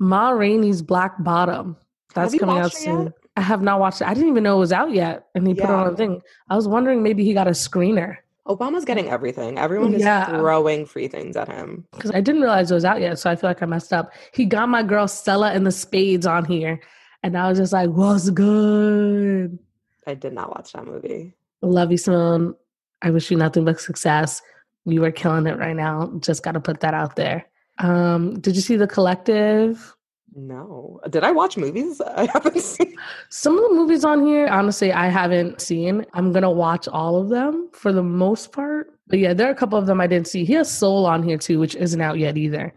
Ma 0.00 0.30
Rainey's 0.30 0.82
Black 0.82 1.22
Bottom. 1.22 1.76
That's 2.14 2.36
coming 2.36 2.58
out 2.58 2.72
soon. 2.72 3.04
Yet? 3.04 3.12
I 3.36 3.40
have 3.40 3.62
not 3.62 3.78
watched 3.78 4.00
it. 4.00 4.08
I 4.08 4.14
didn't 4.14 4.30
even 4.30 4.42
know 4.42 4.56
it 4.56 4.60
was 4.60 4.72
out 4.72 4.92
yet. 4.92 5.26
And 5.34 5.46
he 5.46 5.54
yeah. 5.54 5.66
put 5.66 5.72
it 5.72 5.76
on 5.76 5.92
a 5.92 5.96
thing. 5.96 6.22
I 6.50 6.56
was 6.56 6.66
wondering 6.66 7.02
maybe 7.02 7.24
he 7.24 7.34
got 7.34 7.46
a 7.46 7.52
screener. 7.52 8.16
Obama's 8.48 8.84
getting 8.84 9.08
everything. 9.08 9.58
Everyone 9.58 9.94
is 9.94 10.02
yeah. 10.02 10.26
throwing 10.26 10.86
free 10.86 11.06
things 11.06 11.36
at 11.36 11.48
him. 11.48 11.86
Because 11.92 12.10
I 12.12 12.20
didn't 12.20 12.40
realize 12.40 12.70
it 12.70 12.74
was 12.74 12.84
out 12.84 13.00
yet. 13.00 13.18
So 13.18 13.30
I 13.30 13.36
feel 13.36 13.50
like 13.50 13.62
I 13.62 13.66
messed 13.66 13.92
up. 13.92 14.12
He 14.32 14.46
got 14.46 14.68
my 14.68 14.82
girl 14.82 15.06
Selah 15.06 15.52
and 15.52 15.66
the 15.66 15.70
Spades 15.70 16.26
on 16.26 16.46
here. 16.46 16.80
And 17.22 17.36
I 17.36 17.48
was 17.48 17.58
just 17.58 17.72
like, 17.72 17.90
what's 17.90 18.30
good? 18.30 19.58
I 20.06 20.14
did 20.14 20.32
not 20.32 20.50
watch 20.50 20.72
that 20.72 20.86
movie. 20.86 21.34
Lovie 21.62 21.96
Simone. 21.96 22.54
I 23.02 23.10
wish 23.10 23.30
you 23.30 23.36
nothing 23.36 23.64
but 23.64 23.80
success. 23.80 24.42
You 24.84 25.04
are 25.04 25.10
killing 25.10 25.46
it 25.46 25.58
right 25.58 25.76
now. 25.76 26.12
Just 26.20 26.42
got 26.42 26.52
to 26.52 26.60
put 26.60 26.80
that 26.80 26.94
out 26.94 27.16
there. 27.16 27.46
Um, 27.78 28.40
did 28.40 28.56
you 28.56 28.62
see 28.62 28.76
The 28.76 28.86
Collective? 28.86 29.94
No. 30.34 31.00
Did 31.10 31.24
I 31.24 31.30
watch 31.32 31.56
movies 31.56 32.00
I 32.16 32.26
haven't 32.32 32.60
seen? 32.60 32.96
Some 33.28 33.58
of 33.58 33.68
the 33.68 33.74
movies 33.74 34.04
on 34.04 34.24
here, 34.24 34.46
honestly, 34.48 34.92
I 34.92 35.08
haven't 35.08 35.60
seen. 35.60 36.04
I'm 36.14 36.32
going 36.32 36.42
to 36.42 36.50
watch 36.50 36.88
all 36.88 37.16
of 37.16 37.28
them 37.28 37.68
for 37.72 37.92
the 37.92 38.02
most 38.02 38.52
part. 38.52 38.92
But 39.08 39.18
yeah, 39.18 39.34
there 39.34 39.48
are 39.48 39.52
a 39.52 39.56
couple 39.56 39.78
of 39.78 39.86
them 39.86 40.00
I 40.00 40.06
didn't 40.06 40.28
see. 40.28 40.44
He 40.44 40.52
has 40.54 40.70
Soul 40.70 41.06
on 41.06 41.22
here 41.22 41.38
too, 41.38 41.58
which 41.58 41.74
isn't 41.76 42.00
out 42.00 42.18
yet 42.18 42.36
either. 42.36 42.74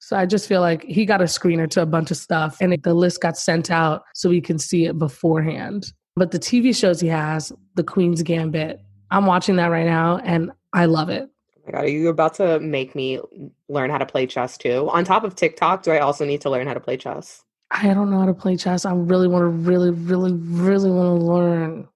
So 0.00 0.16
I 0.16 0.26
just 0.26 0.48
feel 0.48 0.60
like 0.60 0.84
he 0.84 1.04
got 1.04 1.20
a 1.20 1.24
screener 1.24 1.68
to 1.70 1.82
a 1.82 1.86
bunch 1.86 2.10
of 2.10 2.16
stuff 2.16 2.58
and 2.60 2.80
the 2.82 2.94
list 2.94 3.20
got 3.20 3.36
sent 3.36 3.70
out 3.70 4.02
so 4.14 4.28
we 4.28 4.40
can 4.40 4.58
see 4.58 4.86
it 4.86 4.98
beforehand. 4.98 5.92
But 6.16 6.30
the 6.30 6.38
TV 6.38 6.74
shows 6.74 7.00
he 7.00 7.08
has, 7.08 7.52
The 7.74 7.84
Queen's 7.84 8.22
Gambit, 8.22 8.80
I'm 9.10 9.26
watching 9.26 9.56
that 9.56 9.68
right 9.68 9.86
now 9.86 10.18
and 10.18 10.50
I 10.72 10.86
love 10.86 11.08
it. 11.08 11.28
Oh 11.56 11.60
my 11.66 11.72
God, 11.72 11.84
are 11.84 11.88
you 11.88 12.08
about 12.08 12.34
to 12.34 12.60
make 12.60 12.94
me 12.94 13.20
learn 13.68 13.90
how 13.90 13.98
to 13.98 14.06
play 14.06 14.26
chess 14.26 14.56
too? 14.56 14.88
On 14.90 15.04
top 15.04 15.24
of 15.24 15.34
TikTok, 15.34 15.82
do 15.82 15.90
I 15.90 15.98
also 15.98 16.24
need 16.24 16.40
to 16.42 16.50
learn 16.50 16.66
how 16.66 16.74
to 16.74 16.80
play 16.80 16.96
chess? 16.96 17.42
I 17.70 17.92
don't 17.92 18.10
know 18.10 18.20
how 18.20 18.26
to 18.26 18.34
play 18.34 18.56
chess. 18.56 18.84
I 18.84 18.92
really 18.94 19.28
want 19.28 19.42
to, 19.42 19.48
really, 19.48 19.90
really, 19.90 20.32
really 20.32 20.90
want 20.90 21.20
to 21.20 21.26
learn. 21.26 21.88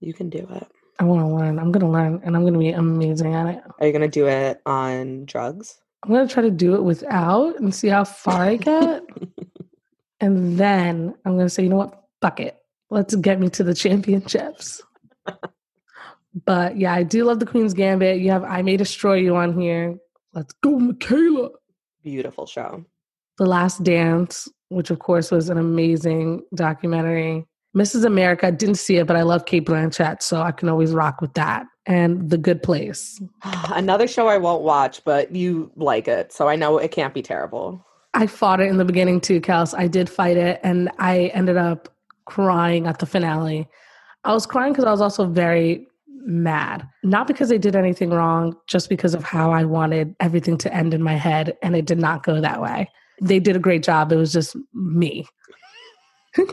You 0.00 0.12
can 0.12 0.28
do 0.28 0.46
it. 0.50 0.66
I 0.98 1.04
want 1.04 1.22
to 1.22 1.34
learn. 1.34 1.58
I'm 1.58 1.72
going 1.72 1.84
to 1.84 1.90
learn 1.90 2.20
and 2.24 2.36
I'm 2.36 2.42
going 2.42 2.54
to 2.54 2.58
be 2.58 2.70
amazing 2.70 3.34
at 3.34 3.46
it. 3.46 3.62
Are 3.78 3.86
you 3.86 3.92
going 3.92 4.02
to 4.02 4.08
do 4.08 4.26
it 4.26 4.60
on 4.66 5.24
drugs? 5.24 5.80
I'm 6.02 6.10
gonna 6.10 6.28
try 6.28 6.42
to 6.42 6.50
do 6.50 6.74
it 6.74 6.82
without 6.82 7.58
and 7.60 7.74
see 7.74 7.88
how 7.88 8.04
far 8.04 8.42
I 8.42 8.56
get. 8.56 9.02
and 10.20 10.58
then 10.58 11.14
I'm 11.24 11.36
gonna 11.36 11.48
say, 11.48 11.62
you 11.62 11.68
know 11.68 11.76
what? 11.76 12.02
Fuck 12.20 12.40
it. 12.40 12.56
Let's 12.90 13.14
get 13.16 13.38
me 13.38 13.48
to 13.50 13.64
the 13.64 13.74
championships. 13.74 14.82
but 16.44 16.76
yeah, 16.76 16.94
I 16.94 17.02
do 17.02 17.24
love 17.24 17.38
the 17.38 17.46
Queen's 17.46 17.74
Gambit. 17.74 18.20
You 18.20 18.30
have 18.30 18.44
I 18.44 18.62
May 18.62 18.76
Destroy 18.76 19.14
You 19.14 19.36
on 19.36 19.58
here. 19.58 19.98
Let's 20.32 20.52
go, 20.62 20.78
Michaela. 20.78 21.50
Beautiful 22.02 22.46
show. 22.46 22.84
The 23.38 23.46
Last 23.46 23.82
Dance, 23.82 24.48
which 24.68 24.90
of 24.90 24.98
course 24.98 25.30
was 25.30 25.48
an 25.48 25.58
amazing 25.58 26.42
documentary. 26.54 27.46
Mrs. 27.76 28.04
America, 28.04 28.48
I 28.48 28.50
didn't 28.50 28.76
see 28.76 28.96
it, 28.96 29.06
but 29.06 29.16
I 29.16 29.22
love 29.22 29.46
Cate 29.46 29.66
Blanchett, 29.66 30.22
so 30.22 30.42
I 30.42 30.50
can 30.50 30.68
always 30.68 30.92
rock 30.92 31.20
with 31.20 31.34
that. 31.34 31.66
And 31.86 32.28
The 32.30 32.38
Good 32.38 32.62
Place. 32.62 33.20
Another 33.44 34.08
show 34.08 34.28
I 34.28 34.38
won't 34.38 34.62
watch, 34.62 35.04
but 35.04 35.34
you 35.34 35.70
like 35.76 36.08
it, 36.08 36.32
so 36.32 36.48
I 36.48 36.56
know 36.56 36.78
it 36.78 36.90
can't 36.90 37.14
be 37.14 37.22
terrible. 37.22 37.84
I 38.14 38.26
fought 38.26 38.60
it 38.60 38.68
in 38.68 38.76
the 38.76 38.84
beginning 38.84 39.20
too, 39.20 39.40
Kels. 39.40 39.72
I 39.76 39.86
did 39.86 40.10
fight 40.10 40.36
it, 40.36 40.60
and 40.64 40.90
I 40.98 41.26
ended 41.26 41.56
up 41.56 41.88
crying 42.24 42.86
at 42.86 42.98
the 42.98 43.06
finale. 43.06 43.68
I 44.24 44.32
was 44.32 44.46
crying 44.46 44.72
because 44.72 44.84
I 44.84 44.90
was 44.90 45.00
also 45.00 45.26
very 45.26 45.86
mad. 46.24 46.86
Not 47.04 47.26
because 47.26 47.48
they 47.48 47.58
did 47.58 47.76
anything 47.76 48.10
wrong, 48.10 48.56
just 48.66 48.88
because 48.88 49.14
of 49.14 49.22
how 49.22 49.52
I 49.52 49.64
wanted 49.64 50.14
everything 50.18 50.58
to 50.58 50.74
end 50.74 50.92
in 50.92 51.02
my 51.02 51.14
head, 51.14 51.56
and 51.62 51.76
it 51.76 51.86
did 51.86 51.98
not 51.98 52.24
go 52.24 52.40
that 52.40 52.60
way. 52.60 52.90
They 53.22 53.38
did 53.38 53.54
a 53.54 53.60
great 53.60 53.84
job. 53.84 54.10
It 54.10 54.16
was 54.16 54.32
just 54.32 54.56
me. 54.74 55.26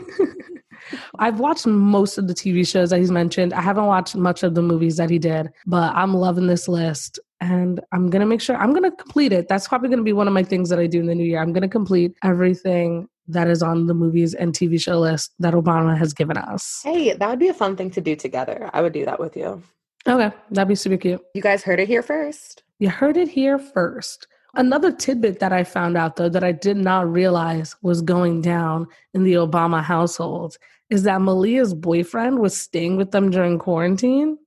I've 1.18 1.40
watched 1.40 1.66
most 1.66 2.18
of 2.18 2.28
the 2.28 2.34
TV 2.34 2.66
shows 2.66 2.90
that 2.90 2.98
he's 2.98 3.10
mentioned. 3.10 3.52
I 3.52 3.60
haven't 3.60 3.86
watched 3.86 4.16
much 4.16 4.42
of 4.42 4.54
the 4.54 4.62
movies 4.62 4.96
that 4.96 5.10
he 5.10 5.18
did, 5.18 5.50
but 5.66 5.94
I'm 5.94 6.14
loving 6.14 6.46
this 6.46 6.68
list 6.68 7.18
and 7.40 7.80
I'm 7.92 8.10
going 8.10 8.20
to 8.20 8.26
make 8.26 8.40
sure 8.40 8.56
I'm 8.56 8.72
going 8.72 8.90
to 8.90 8.96
complete 8.96 9.32
it. 9.32 9.48
That's 9.48 9.68
probably 9.68 9.88
going 9.88 9.98
to 9.98 10.04
be 10.04 10.12
one 10.12 10.26
of 10.26 10.34
my 10.34 10.42
things 10.42 10.68
that 10.70 10.78
I 10.78 10.86
do 10.86 11.00
in 11.00 11.06
the 11.06 11.14
new 11.14 11.24
year. 11.24 11.40
I'm 11.40 11.52
going 11.52 11.62
to 11.62 11.68
complete 11.68 12.16
everything 12.22 13.08
that 13.28 13.48
is 13.48 13.62
on 13.62 13.86
the 13.86 13.94
movies 13.94 14.34
and 14.34 14.52
TV 14.52 14.80
show 14.80 14.98
list 14.98 15.32
that 15.38 15.54
Obama 15.54 15.96
has 15.96 16.14
given 16.14 16.36
us. 16.36 16.80
Hey, 16.82 17.12
that 17.12 17.28
would 17.28 17.38
be 17.38 17.48
a 17.48 17.54
fun 17.54 17.76
thing 17.76 17.90
to 17.92 18.00
do 18.00 18.16
together. 18.16 18.70
I 18.72 18.80
would 18.80 18.92
do 18.92 19.04
that 19.04 19.20
with 19.20 19.36
you. 19.36 19.62
Okay, 20.06 20.34
that'd 20.50 20.68
be 20.68 20.74
super 20.74 20.96
cute. 20.96 21.20
You 21.34 21.42
guys 21.42 21.62
heard 21.62 21.80
it 21.80 21.88
here 21.88 22.02
first. 22.02 22.62
You 22.78 22.88
heard 22.88 23.16
it 23.16 23.28
here 23.28 23.58
first. 23.58 24.26
Another 24.54 24.90
tidbit 24.90 25.40
that 25.40 25.52
I 25.52 25.62
found 25.62 25.96
out, 25.96 26.16
though, 26.16 26.30
that 26.30 26.42
I 26.42 26.52
did 26.52 26.78
not 26.78 27.10
realize 27.10 27.76
was 27.82 28.00
going 28.00 28.40
down 28.40 28.86
in 29.12 29.22
the 29.22 29.34
Obama 29.34 29.82
household 29.82 30.56
is 30.90 31.02
that 31.02 31.20
Malia's 31.20 31.74
boyfriend 31.74 32.38
was 32.38 32.56
staying 32.56 32.96
with 32.96 33.10
them 33.10 33.30
during 33.30 33.58
quarantine. 33.58 34.38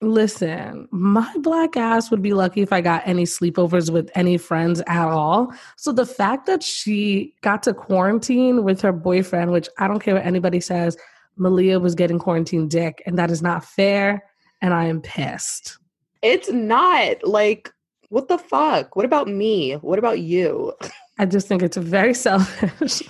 Listen, 0.00 0.88
my 0.92 1.32
black 1.38 1.76
ass 1.76 2.10
would 2.10 2.22
be 2.22 2.32
lucky 2.32 2.62
if 2.62 2.72
I 2.72 2.80
got 2.80 3.02
any 3.06 3.24
sleepovers 3.24 3.90
with 3.90 4.10
any 4.14 4.38
friends 4.38 4.80
at 4.86 5.08
all. 5.08 5.52
So 5.76 5.92
the 5.92 6.06
fact 6.06 6.46
that 6.46 6.62
she 6.62 7.34
got 7.42 7.64
to 7.64 7.74
quarantine 7.74 8.62
with 8.62 8.80
her 8.80 8.92
boyfriend, 8.92 9.50
which 9.50 9.68
I 9.78 9.88
don't 9.88 10.00
care 10.00 10.14
what 10.14 10.26
anybody 10.26 10.60
says, 10.60 10.96
Malia 11.36 11.80
was 11.80 11.94
getting 11.94 12.18
quarantine 12.18 12.68
dick, 12.68 13.02
and 13.06 13.18
that 13.18 13.30
is 13.30 13.42
not 13.42 13.64
fair. 13.64 14.24
And 14.60 14.74
I 14.74 14.84
am 14.86 15.00
pissed. 15.00 15.78
It's 16.22 16.50
not 16.50 17.24
like 17.24 17.72
what 18.08 18.28
the 18.28 18.38
fuck? 18.38 18.96
What 18.96 19.04
about 19.04 19.28
me? 19.28 19.74
What 19.74 19.98
about 19.98 20.20
you? 20.20 20.72
I 21.18 21.26
just 21.26 21.46
think 21.46 21.62
it's 21.62 21.76
very 21.76 22.14
selfish. 22.26 23.02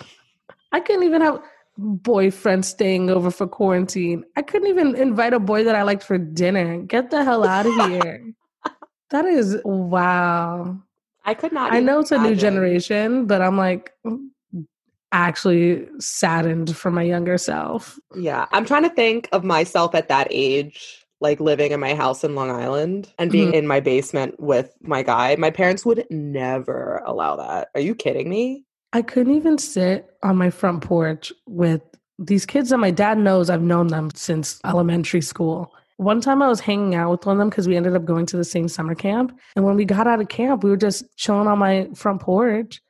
I 0.72 0.80
couldn't 0.80 1.04
even 1.04 1.22
have 1.22 1.40
boyfriend 1.78 2.64
staying 2.64 3.08
over 3.08 3.30
for 3.30 3.46
quarantine. 3.46 4.24
I 4.36 4.42
couldn't 4.42 4.68
even 4.68 4.96
invite 4.96 5.32
a 5.32 5.38
boy 5.38 5.64
that 5.64 5.74
I 5.74 5.82
liked 5.82 6.02
for 6.02 6.18
dinner. 6.18 6.78
Get 6.82 7.10
the 7.10 7.24
hell 7.24 7.46
out 7.46 7.66
of 7.66 7.74
here. 7.90 8.32
that 9.10 9.24
is 9.24 9.58
wow. 9.64 10.78
I 11.24 11.34
could 11.34 11.52
not. 11.52 11.72
I 11.72 11.80
know 11.80 12.00
it's 12.00 12.10
a 12.10 12.18
new 12.18 12.34
generation, 12.34 13.26
but 13.26 13.40
I'm 13.40 13.56
like 13.56 13.92
actually 15.12 15.86
saddened 15.98 16.76
for 16.76 16.90
my 16.90 17.02
younger 17.02 17.38
self. 17.38 17.98
Yeah. 18.14 18.46
I'm 18.52 18.64
trying 18.64 18.82
to 18.82 18.90
think 18.90 19.28
of 19.32 19.44
myself 19.44 19.94
at 19.94 20.08
that 20.08 20.28
age 20.30 21.06
like 21.20 21.40
living 21.40 21.72
in 21.72 21.80
my 21.80 21.94
house 21.94 22.22
in 22.22 22.34
Long 22.34 22.50
Island 22.50 23.12
and 23.18 23.30
being 23.30 23.48
mm-hmm. 23.48 23.56
in 23.56 23.66
my 23.66 23.80
basement 23.80 24.38
with 24.38 24.72
my 24.80 25.02
guy, 25.02 25.34
my 25.36 25.50
parents 25.50 25.84
would 25.84 26.06
never 26.10 27.02
allow 27.04 27.36
that. 27.36 27.68
Are 27.74 27.80
you 27.80 27.94
kidding 27.94 28.28
me? 28.28 28.64
I 28.92 29.02
couldn't 29.02 29.34
even 29.34 29.58
sit 29.58 30.10
on 30.22 30.36
my 30.36 30.50
front 30.50 30.82
porch 30.82 31.32
with 31.46 31.82
these 32.18 32.46
kids 32.46 32.70
that 32.70 32.78
my 32.78 32.90
dad 32.90 33.18
knows 33.18 33.50
I've 33.50 33.62
known 33.62 33.88
them 33.88 34.10
since 34.14 34.60
elementary 34.64 35.20
school. 35.20 35.72
One 35.98 36.20
time 36.20 36.42
I 36.42 36.48
was 36.48 36.60
hanging 36.60 36.94
out 36.94 37.10
with 37.10 37.26
one 37.26 37.36
of 37.36 37.38
them 37.38 37.50
because 37.50 37.68
we 37.68 37.76
ended 37.76 37.96
up 37.96 38.04
going 38.04 38.26
to 38.26 38.36
the 38.36 38.44
same 38.44 38.68
summer 38.68 38.94
camp. 38.94 39.38
And 39.56 39.64
when 39.64 39.76
we 39.76 39.84
got 39.84 40.06
out 40.06 40.20
of 40.20 40.28
camp, 40.28 40.62
we 40.64 40.70
were 40.70 40.76
just 40.76 41.04
chilling 41.16 41.48
on 41.48 41.58
my 41.58 41.88
front 41.94 42.20
porch, 42.20 42.80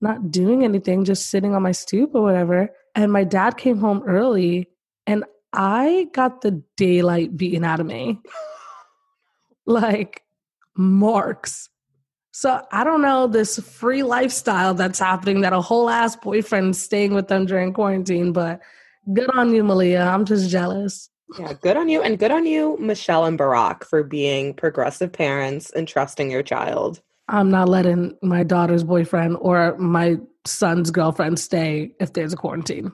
not 0.00 0.30
doing 0.30 0.64
anything, 0.64 1.04
just 1.04 1.28
sitting 1.28 1.54
on 1.54 1.62
my 1.62 1.72
stoop 1.72 2.14
or 2.14 2.22
whatever. 2.22 2.70
And 2.94 3.12
my 3.12 3.24
dad 3.24 3.56
came 3.56 3.78
home 3.78 4.02
early 4.06 4.68
and 5.06 5.24
I 5.52 6.08
got 6.12 6.42
the 6.42 6.62
daylight 6.76 7.36
beaten 7.36 7.64
out 7.64 7.80
of 7.80 7.86
me. 7.86 8.20
like 9.66 10.22
marks. 10.76 11.68
So 12.38 12.64
I 12.70 12.84
don't 12.84 13.02
know 13.02 13.26
this 13.26 13.58
free 13.58 14.04
lifestyle 14.04 14.72
that's 14.72 15.00
happening 15.00 15.40
that 15.40 15.52
a 15.52 15.60
whole 15.60 15.90
ass 15.90 16.14
boyfriend 16.14 16.76
staying 16.76 17.12
with 17.12 17.26
them 17.26 17.46
during 17.46 17.72
quarantine, 17.72 18.32
but 18.32 18.60
good 19.12 19.28
on 19.30 19.52
you, 19.52 19.64
Malia. 19.64 20.02
I'm 20.02 20.24
just 20.24 20.48
jealous. 20.48 21.10
Yeah, 21.36 21.54
good 21.54 21.76
on 21.76 21.88
you. 21.88 22.00
And 22.00 22.16
good 22.16 22.30
on 22.30 22.46
you, 22.46 22.76
Michelle 22.78 23.24
and 23.24 23.36
Barack, 23.36 23.82
for 23.82 24.04
being 24.04 24.54
progressive 24.54 25.12
parents 25.12 25.72
and 25.72 25.88
trusting 25.88 26.30
your 26.30 26.44
child. 26.44 27.00
I'm 27.26 27.50
not 27.50 27.68
letting 27.68 28.16
my 28.22 28.44
daughter's 28.44 28.84
boyfriend 28.84 29.38
or 29.40 29.76
my 29.76 30.18
son's 30.44 30.92
girlfriend 30.92 31.40
stay 31.40 31.90
if 31.98 32.12
there's 32.12 32.32
a 32.32 32.36
quarantine. 32.36 32.92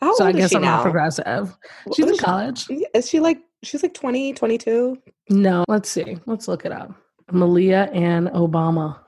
How 0.00 0.14
so 0.14 0.24
I 0.24 0.30
guess 0.30 0.54
I'm 0.54 0.62
now? 0.62 0.76
not 0.76 0.82
progressive. 0.84 1.52
She's 1.96 2.06
in 2.06 2.16
college. 2.18 2.68
Is 2.94 3.10
she 3.10 3.18
like 3.18 3.40
she's 3.64 3.82
like 3.82 3.94
20, 3.94 4.34
22? 4.34 5.02
No, 5.30 5.64
let's 5.66 5.88
see. 5.88 6.18
Let's 6.26 6.46
look 6.46 6.64
it 6.64 6.70
up. 6.70 6.94
Malia 7.32 7.90
and 7.92 8.28
Obama. 8.28 8.98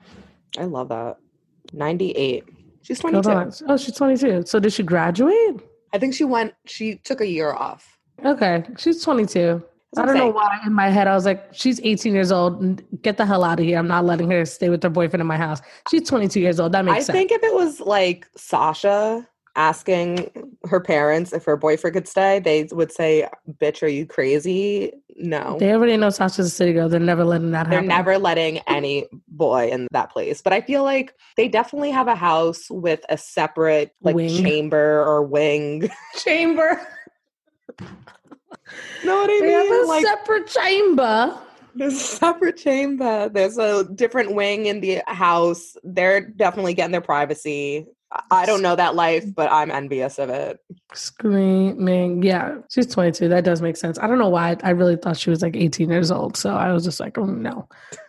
I 0.57 0.65
love 0.65 0.89
that. 0.89 1.17
98. 1.73 2.43
She's 2.81 2.99
22. 2.99 3.65
Oh, 3.67 3.77
she's 3.77 3.95
22. 3.95 4.45
So 4.45 4.59
did 4.59 4.73
she 4.73 4.83
graduate? 4.83 5.61
I 5.93 5.97
think 5.97 6.13
she 6.13 6.23
went 6.23 6.53
she 6.65 6.95
took 6.95 7.21
a 7.21 7.27
year 7.27 7.53
off. 7.53 7.97
Okay. 8.25 8.63
She's 8.77 9.03
22. 9.03 9.63
I 9.97 10.05
don't 10.05 10.17
know 10.17 10.27
why 10.27 10.59
in 10.65 10.73
my 10.73 10.89
head 10.89 11.07
I 11.07 11.15
was 11.15 11.25
like, 11.25 11.49
she's 11.51 11.79
18 11.81 12.13
years 12.13 12.31
old. 12.31 12.81
Get 13.01 13.17
the 13.17 13.25
hell 13.25 13.43
out 13.43 13.59
of 13.59 13.65
here. 13.65 13.79
I'm 13.79 13.87
not 13.87 14.05
letting 14.05 14.29
her 14.29 14.45
stay 14.45 14.69
with 14.69 14.83
her 14.83 14.89
boyfriend 14.89 15.21
in 15.21 15.27
my 15.27 15.37
house. 15.37 15.61
She's 15.89 16.07
22 16.07 16.39
years 16.39 16.59
old. 16.59 16.73
That 16.73 16.85
makes 16.85 16.95
I 16.95 16.99
sense. 16.99 17.09
I 17.09 17.13
think 17.13 17.31
if 17.31 17.43
it 17.43 17.53
was 17.55 17.79
like 17.79 18.27
Sasha 18.35 19.27
asking 19.55 20.29
her 20.69 20.79
parents 20.79 21.33
if 21.33 21.43
her 21.45 21.57
boyfriend 21.57 21.93
could 21.95 22.07
stay, 22.07 22.39
they 22.39 22.67
would 22.71 22.91
say, 22.91 23.27
Bitch, 23.61 23.81
are 23.83 23.87
you 23.87 24.05
crazy? 24.05 24.91
No. 25.17 25.57
They 25.59 25.73
already 25.73 25.97
know 25.97 26.09
Sasha's 26.09 26.47
a 26.47 26.49
city 26.49 26.71
girl. 26.73 26.87
They're 26.87 26.99
never 26.99 27.25
letting 27.25 27.51
that 27.51 27.65
They're 27.69 27.79
happen. 27.79 27.87
never 27.89 28.17
letting 28.17 28.59
any 28.67 29.05
boy 29.27 29.69
in 29.69 29.87
that 29.91 30.11
place. 30.11 30.41
But 30.41 30.53
I 30.53 30.61
feel 30.61 30.83
like 30.83 31.13
they 31.35 31.47
definitely 31.49 31.91
have 31.91 32.07
a 32.07 32.15
house 32.15 32.69
with 32.69 33.01
a 33.09 33.17
separate 33.17 33.93
like 34.01 34.15
Wing. 34.15 34.29
chamber 34.43 35.03
or 35.05 35.23
wing. 35.23 35.89
chamber. 36.17 36.79
no, 39.03 39.15
what 39.15 39.29
I 39.29 39.39
They 39.41 39.51
have 39.51 39.83
a 39.83 39.87
Like 39.87 40.05
separate 40.05 40.47
chamber. 40.47 41.37
there's 41.75 41.93
a 41.95 41.97
separate 41.99 42.57
chamber. 42.57 43.29
There's 43.29 43.57
a 43.57 43.83
different 43.95 44.35
wing 44.35 44.67
in 44.67 44.79
the 44.81 45.01
house. 45.07 45.75
They're 45.83 46.21
definitely 46.21 46.73
getting 46.75 46.91
their 46.91 47.01
privacy. 47.01 47.87
I- 48.31 48.45
don't 48.45 48.61
know 48.61 48.75
that 48.75 48.95
life, 48.95 49.25
but 49.35 49.51
I'm 49.51 49.71
envious 49.71 50.19
of 50.19 50.29
it. 50.29 50.59
Screaming. 50.93 52.23
Yeah, 52.23 52.57
she's 52.69 52.87
22. 52.87 53.29
That 53.29 53.43
does 53.43 53.61
make 53.61 53.77
sense. 53.77 53.99
I 53.99 54.07
don't 54.07 54.17
know 54.17 54.29
why. 54.29 54.57
I 54.63 54.71
really 54.71 54.95
thought 54.95 55.17
she 55.17 55.29
was 55.29 55.41
like 55.41 55.55
18 55.55 55.89
years 55.89 56.11
old. 56.11 56.35
So 56.37 56.55
I 56.55 56.71
was 56.73 56.83
just 56.83 56.99
like, 56.99 57.17
oh 57.17 57.25
no. 57.25 57.67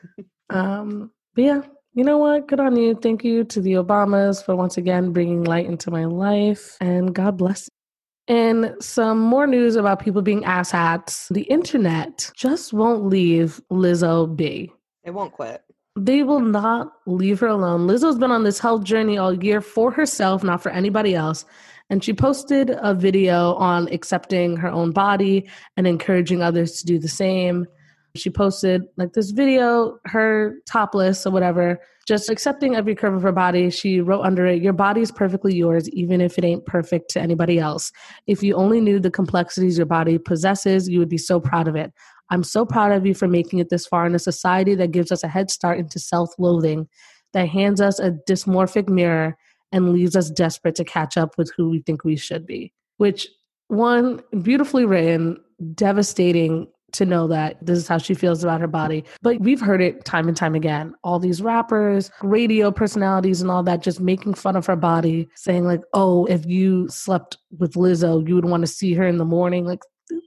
um, 0.51 1.11
but 1.35 1.45
yeah, 1.45 1.63
you 1.95 2.05
know 2.05 2.19
what? 2.19 2.49
Good 2.49 2.61
on 2.61 2.77
you. 2.77 2.95
Thank 2.95 3.25
you 3.25 3.45
to 3.45 3.61
the 3.61 3.75
Obamas 3.75 4.45
for 4.45 4.57
once 4.57 4.77
again 4.77 5.13
bringing 5.13 5.45
light 5.45 5.67
into 5.67 5.91
my 5.91 6.05
life. 6.05 6.77
And 6.81 7.15
God 7.15 7.37
bless 7.37 7.69
you. 7.69 8.35
And 8.35 8.77
some 8.81 9.19
more 9.19 9.47
news 9.47 9.75
about 9.75 10.01
people 10.01 10.23
being 10.23 10.43
asshats. 10.43 11.29
The 11.35 11.43
internet 11.43 12.31
just 12.37 12.73
won't 12.73 13.07
leave 13.07 13.61
Lizzo 13.73 14.35
be. 14.35 14.73
They 15.05 15.11
won't 15.11 15.33
quit. 15.33 15.63
They 15.97 16.23
will 16.23 16.41
not 16.41 16.93
leave 17.07 17.41
her 17.41 17.49
alone. 17.49 17.87
Lizzo's 17.87 18.19
been 18.19 18.31
on 18.31 18.45
this 18.45 18.61
health 18.61 18.85
journey 18.85 19.19
all 19.19 19.35
year 19.43 19.61
for 19.61 19.91
herself, 19.91 20.45
not 20.45 20.63
for 20.63 20.71
anybody 20.71 21.15
else. 21.15 21.45
And 21.91 22.05
she 22.05 22.13
posted 22.13 22.71
a 22.81 22.95
video 22.95 23.55
on 23.55 23.89
accepting 23.93 24.57
her 24.57 24.69
own 24.69 24.93
body 24.93 25.51
and 25.77 25.89
encouraging 25.89 26.43
others 26.43 26.79
to 26.81 26.87
do 26.87 26.99
the 27.01 27.09
same. 27.09 27.67
She 28.15 28.31
posted 28.31 28.83
like 28.97 29.13
this 29.13 29.31
video, 29.31 29.99
her 30.05 30.57
topless 30.67 31.27
or 31.27 31.31
whatever, 31.31 31.81
just 32.07 32.31
accepting 32.31 32.75
every 32.75 32.95
curve 32.95 33.15
of 33.15 33.23
her 33.23 33.33
body. 33.33 33.71
She 33.71 34.01
wrote 34.01 34.23
under 34.23 34.47
it, 34.47 34.63
Your 34.63 34.73
body 34.73 35.01
is 35.01 35.13
perfectly 35.13 35.55
yours, 35.55 35.89
even 35.91 36.21
if 36.21 36.39
it 36.39 36.45
ain't 36.45 36.67
perfect 36.67 37.11
to 37.11 37.21
anybody 37.21 37.59
else. 37.59 37.93
If 38.27 38.43
you 38.43 38.55
only 38.55 38.81
knew 38.81 38.99
the 39.01 39.11
complexities 39.11 39.77
your 39.77 39.87
body 39.87 40.19
possesses, 40.19 40.89
you 40.89 40.99
would 41.01 41.09
be 41.09 41.19
so 41.19 41.41
proud 41.41 41.69
of 41.69 41.77
it. 41.77 41.93
I'm 42.31 42.45
so 42.45 42.65
proud 42.65 42.93
of 42.93 43.07
you 43.07 43.15
for 43.15 43.29
making 43.29 43.59
it 43.59 43.69
this 43.69 43.87
far 43.87 44.07
in 44.07 44.15
a 44.15 44.19
society 44.19 44.75
that 44.77 44.93
gives 44.93 45.11
us 45.13 45.23
a 45.23 45.29
head 45.29 45.51
start 45.51 45.79
into 45.79 45.99
self 45.99 46.31
loathing, 46.39 46.89
that 47.33 47.49
hands 47.49 47.81
us 47.81 47.99
a 47.99 48.13
dysmorphic 48.29 48.89
mirror 48.89 49.37
and 49.73 49.93
leaves 49.93 50.17
us 50.17 50.31
desperate 50.31 50.75
to 50.77 50.85
catch 50.85 51.17
up 51.17 51.37
with 51.39 51.53
who 51.57 51.71
we 51.71 51.81
think 51.81 52.05
we 52.05 52.17
should 52.17 52.47
be. 52.47 52.73
Which, 52.97 53.29
one, 53.69 54.21
beautifully 54.43 54.85
written, 54.85 55.39
devastating 55.75 56.67
to 56.93 57.07
know 57.07 57.29
that 57.29 57.65
this 57.65 57.79
is 57.79 57.89
how 57.89 57.99
she 57.99 58.15
feels 58.15 58.43
about 58.43 58.61
her 58.61 58.67
body. 58.67 59.05
But 59.23 59.41
we've 59.41 59.61
heard 59.61 59.81
it 59.81 60.05
time 60.05 60.29
and 60.29 60.37
time 60.37 60.55
again. 60.55 60.95
All 61.05 61.19
these 61.19 61.41
rappers, 61.41 62.11
radio 62.23 62.71
personalities, 62.71 63.41
and 63.41 63.51
all 63.51 63.63
that 63.63 63.83
just 63.83 64.01
making 64.01 64.35
fun 64.35 64.57
of 64.57 64.67
her 64.67 64.77
body, 64.77 65.29
saying, 65.37 65.65
like, 65.65 65.83
oh, 65.95 66.27
if 66.27 66.45
you 66.47 66.89
slept 66.89 67.39
with 67.59 67.75
Lizzo, 67.75 68.27
you 68.27 68.35
would 68.35 68.45
want 68.45 68.63
to 68.63 68.67
see 68.67 68.95
her 68.95 69.07
in 69.07 69.19
the 69.19 69.25
morning. 69.25 69.67
Like, 69.67 69.81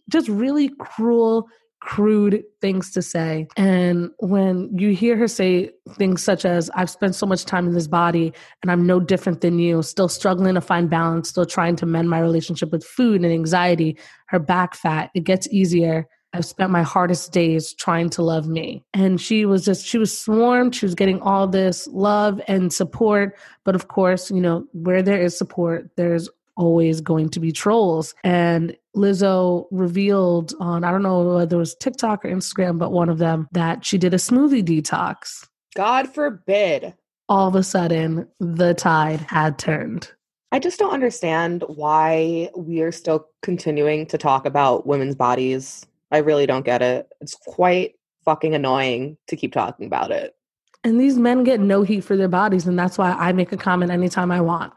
just 0.09 0.29
really 0.29 0.69
cruel, 0.79 1.47
crude 1.83 2.43
things 2.61 2.91
to 2.91 3.01
say. 3.01 3.45
And 3.57 4.09
when 4.19 4.69
you 4.77 4.95
hear 4.95 5.17
her 5.17 5.27
say 5.27 5.71
things 5.91 6.23
such 6.23 6.45
as, 6.45 6.69
I've 6.75 6.89
spent 6.89 7.13
so 7.13 7.25
much 7.25 7.43
time 7.43 7.67
in 7.67 7.73
this 7.73 7.87
body 7.87 8.33
and 8.61 8.71
I'm 8.71 8.87
no 8.87 9.01
different 9.01 9.41
than 9.41 9.59
you, 9.59 9.83
still 9.83 10.07
struggling 10.07 10.55
to 10.55 10.61
find 10.61 10.89
balance, 10.89 11.27
still 11.29 11.45
trying 11.45 11.75
to 11.77 11.85
mend 11.85 12.09
my 12.09 12.19
relationship 12.19 12.71
with 12.71 12.85
food 12.85 13.21
and 13.21 13.33
anxiety, 13.33 13.97
her 14.27 14.39
back 14.39 14.75
fat, 14.75 15.11
it 15.13 15.25
gets 15.25 15.47
easier. 15.49 16.07
I've 16.31 16.45
spent 16.45 16.71
my 16.71 16.83
hardest 16.83 17.31
days 17.31 17.73
trying 17.73 18.09
to 18.11 18.23
love 18.23 18.47
me. 18.47 18.83
And 18.93 19.19
she 19.19 19.45
was 19.45 19.65
just, 19.65 19.85
she 19.85 19.97
was 19.97 20.17
swarmed. 20.17 20.73
She 20.73 20.85
was 20.85 20.95
getting 20.95 21.21
all 21.21 21.47
this 21.47 21.87
love 21.87 22.41
and 22.47 22.71
support. 22.73 23.37
But 23.65 23.75
of 23.75 23.89
course, 23.89 24.31
you 24.31 24.41
know, 24.41 24.65
where 24.71 25.03
there 25.03 25.21
is 25.21 25.37
support, 25.37 25.91
there's 25.95 26.29
always 26.55 27.01
going 27.01 27.29
to 27.29 27.39
be 27.39 27.51
trolls. 27.51 28.13
And 28.23 28.75
Lizzo 28.95 29.65
revealed 29.71 30.53
on, 30.59 30.83
I 30.83 30.91
don't 30.91 31.03
know 31.03 31.35
whether 31.35 31.55
it 31.55 31.59
was 31.59 31.75
TikTok 31.75 32.25
or 32.25 32.29
Instagram, 32.29 32.77
but 32.77 32.91
one 32.91 33.09
of 33.09 33.17
them 33.17 33.47
that 33.51 33.85
she 33.85 33.97
did 33.97 34.13
a 34.13 34.17
smoothie 34.17 34.63
detox. 34.63 35.47
God 35.75 36.13
forbid. 36.13 36.93
All 37.29 37.47
of 37.47 37.55
a 37.55 37.63
sudden, 37.63 38.27
the 38.39 38.73
tide 38.73 39.21
had 39.21 39.57
turned. 39.57 40.11
I 40.51 40.59
just 40.59 40.77
don't 40.77 40.93
understand 40.93 41.63
why 41.67 42.49
we 42.55 42.81
are 42.81 42.91
still 42.91 43.27
continuing 43.41 44.05
to 44.07 44.17
talk 44.17 44.45
about 44.45 44.85
women's 44.85 45.15
bodies. 45.15 45.85
I 46.11 46.17
really 46.19 46.45
don't 46.45 46.65
get 46.65 46.83
it. 46.83 47.09
It's 47.21 47.33
quite 47.33 47.95
fucking 48.23 48.53
annoying 48.53 49.17
to 49.27 49.35
keep 49.35 49.51
talking 49.51 49.87
about 49.87 50.11
it. 50.11 50.35
And 50.83 50.99
these 50.99 51.17
men 51.17 51.43
get 51.43 51.59
no 51.59 51.81
heat 51.81 52.01
for 52.01 52.15
their 52.15 52.27
bodies. 52.27 52.67
And 52.67 52.77
that's 52.77 52.97
why 52.97 53.13
I 53.13 53.31
make 53.31 53.51
a 53.51 53.57
comment 53.57 53.89
anytime 53.89 54.31
I 54.31 54.41
want 54.41 54.73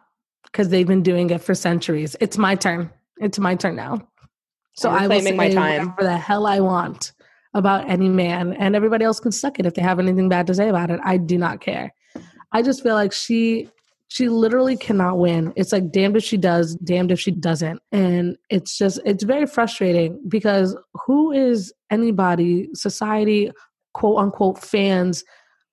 because 0.57 0.71
they've 0.71 0.87
been 0.87 1.03
doing 1.03 1.29
it 1.29 1.43
for 1.43 1.55
centuries. 1.55 2.17
It's 2.19 2.39
my 2.39 2.55
turn. 2.55 2.91
It's 3.19 3.39
my 3.39 3.57
turn 3.57 3.77
now. 3.77 4.09
So 4.73 4.89
I'm 4.89 5.03
I 5.03 5.07
will 5.09 5.21
say 5.21 5.33
my 5.33 5.53
time. 5.53 5.91
whatever 5.91 6.03
the 6.03 6.17
hell 6.17 6.47
I 6.47 6.61
want 6.61 7.13
about 7.53 7.91
any 7.91 8.09
man, 8.09 8.55
and 8.55 8.75
everybody 8.75 9.05
else 9.05 9.21
can 9.21 9.33
suck 9.33 9.59
it 9.59 9.67
if 9.67 9.75
they 9.75 9.83
have 9.83 9.99
anything 9.99 10.31
bad 10.31 10.47
to 10.47 10.55
say 10.55 10.71
about 10.71 10.91
it. 10.91 10.99
I 11.05 11.19
do 11.19 11.37
not 11.37 11.61
care. 11.61 11.93
I 12.53 12.63
just 12.63 12.83
feel 12.83 12.95
like 12.95 13.13
she 13.13 13.69
she 14.09 14.31
literally 14.31 14.79
cannot 14.79 15.19
win. 15.19 15.53
It's 15.57 15.73
like 15.73 15.93
damned 15.93 16.17
if 16.17 16.25
she 16.25 16.39
does, 16.39 16.75
damned 16.77 17.13
if 17.13 17.21
she 17.21 17.33
doesn't. 17.33 17.83
And 17.93 18.39
it's 18.49 18.79
just 18.79 18.99
it's 19.05 19.25
very 19.25 19.45
frustrating 19.45 20.19
because 20.27 20.75
who 21.07 21.33
is 21.33 21.71
anybody, 21.91 22.69
society, 22.73 23.51
quote 23.93 24.19
unquote 24.19 24.59
fans 24.59 25.23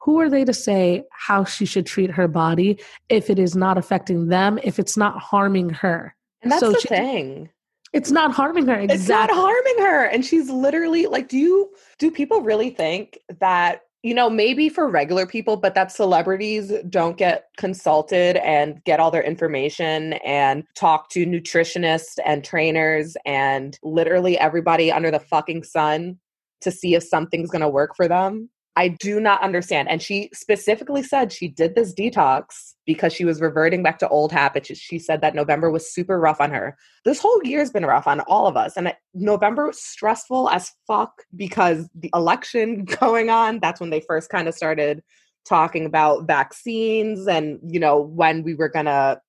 who 0.03 0.19
are 0.19 0.29
they 0.29 0.43
to 0.43 0.53
say 0.53 1.03
how 1.11 1.45
she 1.45 1.65
should 1.65 1.85
treat 1.85 2.11
her 2.11 2.27
body 2.27 2.77
if 3.09 3.29
it 3.29 3.39
is 3.39 3.55
not 3.55 3.77
affecting 3.77 4.27
them, 4.27 4.59
if 4.63 4.77
it's 4.77 4.97
not 4.97 5.17
harming 5.19 5.69
her? 5.69 6.13
And 6.41 6.51
that's 6.51 6.59
So 6.59 6.71
the 6.71 6.79
she- 6.79 6.87
thing. 6.89 7.49
It's 7.93 8.09
not 8.09 8.31
harming 8.31 8.65
her. 8.67 8.73
Exactly. 8.73 8.95
It's 8.95 9.07
not 9.07 9.29
harming 9.29 9.77
her. 9.77 10.05
And 10.05 10.25
she's 10.25 10.49
literally 10.49 11.05
like, 11.05 11.29
do 11.29 11.37
you 11.37 11.69
do 11.99 12.09
people 12.09 12.41
really 12.41 12.71
think 12.71 13.19
that, 13.39 13.81
you 14.01 14.15
know, 14.15 14.31
maybe 14.31 14.67
for 14.67 14.89
regular 14.89 15.27
people, 15.27 15.57
but 15.57 15.75
that 15.75 15.91
celebrities 15.91 16.73
don't 16.89 17.17
get 17.17 17.49
consulted 17.57 18.37
and 18.37 18.83
get 18.83 18.99
all 18.99 19.11
their 19.11 19.21
information 19.21 20.13
and 20.25 20.63
talk 20.75 21.09
to 21.11 21.23
nutritionists 21.27 22.17
and 22.25 22.43
trainers 22.43 23.15
and 23.27 23.77
literally 23.83 24.39
everybody 24.39 24.91
under 24.91 25.11
the 25.11 25.19
fucking 25.19 25.63
sun 25.63 26.17
to 26.61 26.71
see 26.71 26.95
if 26.95 27.03
something's 27.03 27.51
gonna 27.51 27.69
work 27.69 27.95
for 27.95 28.07
them? 28.07 28.49
I 28.75 28.87
do 28.87 29.19
not 29.19 29.43
understand. 29.43 29.89
And 29.89 30.01
she 30.01 30.29
specifically 30.33 31.03
said 31.03 31.31
she 31.31 31.47
did 31.47 31.75
this 31.75 31.93
detox 31.93 32.73
because 32.87 33.13
she 33.13 33.23
was 33.23 33.39
reverting 33.39 33.83
back 33.83 33.99
to 33.99 34.09
old 34.09 34.31
habits. 34.31 34.75
She 34.77 34.97
said 34.97 35.21
that 35.21 35.35
November 35.35 35.69
was 35.69 35.93
super 35.93 36.19
rough 36.19 36.41
on 36.41 36.51
her. 36.51 36.75
This 37.05 37.19
whole 37.19 37.39
year's 37.43 37.69
been 37.69 37.85
rough 37.85 38.07
on 38.07 38.21
all 38.21 38.47
of 38.47 38.57
us. 38.57 38.75
And 38.75 38.93
November 39.13 39.67
was 39.67 39.81
stressful 39.81 40.49
as 40.49 40.71
fuck 40.87 41.21
because 41.35 41.87
the 41.93 42.09
election 42.15 42.85
going 42.99 43.29
on, 43.29 43.59
that's 43.59 43.79
when 43.79 43.91
they 43.91 44.01
first 44.01 44.29
kind 44.29 44.47
of 44.47 44.55
started 44.55 45.03
talking 45.45 45.85
about 45.85 46.25
vaccines 46.25 47.27
and, 47.27 47.59
you 47.67 47.79
know, 47.79 47.99
when 47.99 48.43
we 48.43 48.55
were 48.55 48.69
going 48.69 48.85
to 48.85 49.19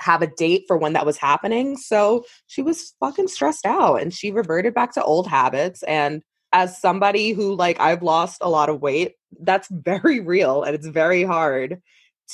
have 0.00 0.20
a 0.20 0.26
date 0.26 0.64
for 0.66 0.76
when 0.76 0.92
that 0.92 1.06
was 1.06 1.16
happening. 1.16 1.76
So 1.76 2.24
she 2.46 2.60
was 2.62 2.94
fucking 3.00 3.28
stressed 3.28 3.66
out 3.66 3.96
and 3.96 4.12
she 4.12 4.30
reverted 4.30 4.74
back 4.74 4.92
to 4.92 5.02
old 5.02 5.26
habits 5.26 5.82
and 5.84 6.22
as 6.52 6.80
somebody 6.80 7.32
who 7.32 7.54
like 7.54 7.78
I've 7.80 8.02
lost 8.02 8.38
a 8.40 8.48
lot 8.48 8.68
of 8.68 8.80
weight, 8.80 9.14
that's 9.40 9.68
very 9.70 10.20
real 10.34 10.62
and 10.62 10.74
it's 10.74 10.86
very 10.86 11.22
hard 11.24 11.80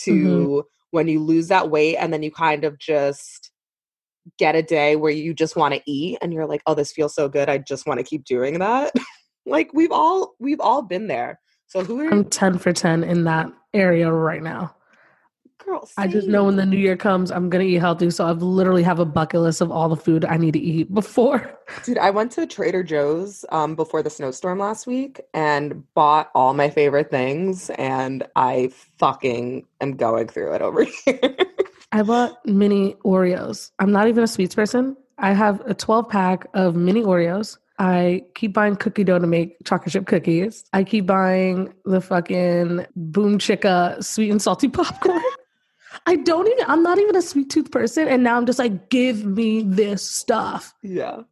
to 0.05 0.15
Mhm. 0.15 0.63
when 0.91 1.09
you 1.09 1.21
lose 1.21 1.49
that 1.49 1.71
weight 1.71 1.97
and 1.97 2.13
then 2.13 2.23
you 2.23 2.31
kind 2.31 2.65
of 2.65 2.79
just 2.79 3.51
get 4.39 4.55
a 4.55 4.63
day 4.63 4.97
where 4.97 5.13
you 5.13 5.35
just 5.35 5.57
want 5.57 5.75
to 5.75 5.83
eat 5.87 6.19
and 6.23 6.33
you're 6.33 6.47
like, 6.47 6.63
"Oh, 6.67 6.75
this 6.75 6.93
feels 6.93 7.15
so 7.15 7.29
good. 7.29 7.49
I 7.49 7.59
just 7.59 7.87
want 7.87 7.99
to 7.99 8.05
keep 8.05 8.25
doing 8.25 8.59
that." 8.61 8.93
like 9.47 9.71
we've 9.75 9.93
all 9.93 10.35
we've 10.39 10.61
all 10.61 10.83
been 10.83 11.09
there. 11.09 11.41
So 11.67 11.83
who 11.85 12.01
are 12.01 12.11
I'm 12.13 12.25
10 12.25 12.59
for 12.59 12.73
10 12.73 13.05
in 13.05 13.25
that 13.25 13.53
area 13.73 14.11
right 14.11 14.43
now. 14.43 14.75
Girls? 15.59 15.93
I 15.97 16.07
just 16.07 16.29
know 16.29 16.45
when 16.45 16.57
the 16.57 16.67
new 16.67 16.79
year 16.79 16.97
comes, 16.97 17.31
I'm 17.31 17.51
going 17.51 17.67
to 17.67 17.73
eat 17.73 17.79
healthy. 17.79 18.11
So 18.11 18.27
I've 18.27 18.43
literally 18.43 18.83
have 18.83 18.99
a 18.99 19.05
bucket 19.05 19.41
list 19.41 19.61
of 19.61 19.71
all 19.71 19.89
the 19.89 19.97
food 19.97 20.25
I 20.25 20.37
need 20.37 20.53
to 20.53 20.59
eat 20.59 20.93
before. 20.93 21.59
Dude, 21.85 21.99
I 21.99 22.11
went 22.11 22.33
to 22.33 22.47
Trader 22.47 22.83
Joe's 22.83 23.45
um, 23.51 23.75
before 23.75 24.03
the 24.03 24.11
snowstorm 24.11 24.59
last 24.59 24.87
week 24.87 25.21
and 25.33 25.83
bought 25.95 26.31
all 26.35 26.55
my 26.55 26.71
favorite 26.71 27.11
things, 27.11 27.71
and 27.71 28.27
I 28.37 28.71
fucking 28.99 29.67
am 29.81 29.97
going 29.97 30.29
through 30.29 30.55
it 30.55 30.63
over 30.63 30.85
here. 31.05 31.37
I 31.93 32.03
bought 32.03 32.45
mini 32.47 32.95
Oreos. 33.05 33.71
I'm 33.79 33.93
not 33.93 34.09
even 34.09 34.25
a 34.25 34.29
sweets 34.29 34.55
person. 34.55 34.97
I 35.19 35.33
have 35.33 35.61
a 35.65 35.75
12 35.75 36.09
pack 36.09 36.47
of 36.55 36.75
mini 36.75 37.03
Oreos 37.03 37.59
I 37.79 38.23
keep 38.35 38.53
buying 38.53 38.77
cookie 38.77 39.05
dough 39.05 39.19
to 39.19 39.27
make 39.27 39.57
chocolate 39.65 39.93
chip 39.93 40.07
cookies. 40.07 40.65
I 40.73 40.85
keep 40.85 41.07
buying 41.07 41.75
the 41.85 42.01
fucking 42.01 42.87
Boom 42.95 43.39
Chicka 43.39 44.03
sweet 44.03 44.31
and 44.31 44.41
salty 44.41 44.69
popcorn. 44.71 45.21
I 46.07 46.17
don't 46.17 46.47
even, 46.47 46.65
I'm 46.69 46.83
not 46.83 46.99
even 46.99 47.17
a 47.17 47.23
sweet 47.23 47.51
tooth 47.51 47.71
person. 47.71 48.09
And 48.09 48.23
now 48.23 48.37
I'm 48.37 48.47
just 48.47 48.59
like, 48.59 48.91
give 48.91 49.25
me 49.25 49.63
this 49.63 50.03
stuff. 50.03 50.75
Yeah. 50.83 51.23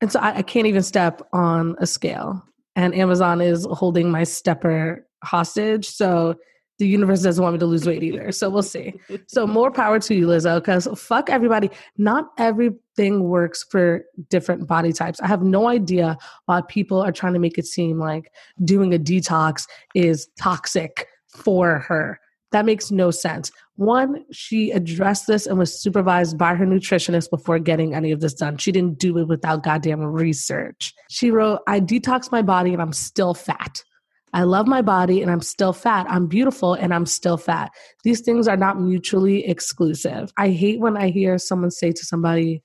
And 0.00 0.12
so 0.12 0.20
I, 0.20 0.38
I 0.38 0.42
can't 0.42 0.66
even 0.66 0.82
step 0.82 1.22
on 1.32 1.76
a 1.78 1.86
scale. 1.86 2.42
And 2.74 2.94
Amazon 2.94 3.40
is 3.40 3.66
holding 3.70 4.10
my 4.10 4.24
stepper 4.24 5.06
hostage. 5.24 5.86
So 5.86 6.36
the 6.78 6.86
universe 6.86 7.22
doesn't 7.22 7.42
want 7.42 7.54
me 7.54 7.58
to 7.60 7.66
lose 7.66 7.86
weight 7.86 8.02
either. 8.02 8.32
So 8.32 8.50
we'll 8.50 8.62
see. 8.62 8.94
So 9.26 9.46
more 9.46 9.70
power 9.70 9.98
to 10.00 10.14
you, 10.14 10.26
Lizzo, 10.26 10.56
because 10.56 10.86
fuck 10.96 11.30
everybody. 11.30 11.70
Not 11.96 12.30
everything 12.38 13.24
works 13.24 13.64
for 13.70 14.04
different 14.28 14.66
body 14.66 14.92
types. 14.92 15.20
I 15.20 15.26
have 15.26 15.42
no 15.42 15.68
idea 15.68 16.18
why 16.44 16.62
people 16.68 17.00
are 17.00 17.12
trying 17.12 17.32
to 17.32 17.38
make 17.38 17.58
it 17.58 17.66
seem 17.66 17.98
like 17.98 18.30
doing 18.64 18.94
a 18.94 18.98
detox 18.98 19.66
is 19.94 20.28
toxic 20.38 21.06
for 21.26 21.78
her. 21.80 22.20
That 22.52 22.64
makes 22.64 22.90
no 22.90 23.10
sense. 23.10 23.50
One, 23.76 24.24
she 24.32 24.70
addressed 24.70 25.26
this 25.26 25.46
and 25.46 25.58
was 25.58 25.78
supervised 25.78 26.38
by 26.38 26.54
her 26.54 26.64
nutritionist 26.64 27.28
before 27.30 27.58
getting 27.58 27.94
any 27.94 28.10
of 28.10 28.20
this 28.20 28.32
done. 28.32 28.56
She 28.56 28.72
didn't 28.72 28.98
do 28.98 29.18
it 29.18 29.28
without 29.28 29.62
goddamn 29.62 30.00
research. 30.00 30.94
She 31.10 31.30
wrote, 31.30 31.60
I 31.66 31.80
detox 31.80 32.32
my 32.32 32.40
body 32.40 32.72
and 32.72 32.80
I'm 32.80 32.94
still 32.94 33.34
fat. 33.34 33.84
I 34.32 34.42
love 34.42 34.66
my 34.66 34.82
body 34.82 35.22
and 35.22 35.30
I'm 35.30 35.40
still 35.40 35.72
fat. 35.72 36.06
I'm 36.08 36.26
beautiful 36.26 36.74
and 36.74 36.92
I'm 36.94 37.06
still 37.06 37.36
fat. 37.36 37.70
These 38.02 38.22
things 38.22 38.48
are 38.48 38.56
not 38.56 38.80
mutually 38.80 39.46
exclusive. 39.46 40.32
I 40.36 40.50
hate 40.50 40.80
when 40.80 40.96
I 40.96 41.10
hear 41.10 41.38
someone 41.38 41.70
say 41.70 41.92
to 41.92 42.04
somebody, 42.04 42.62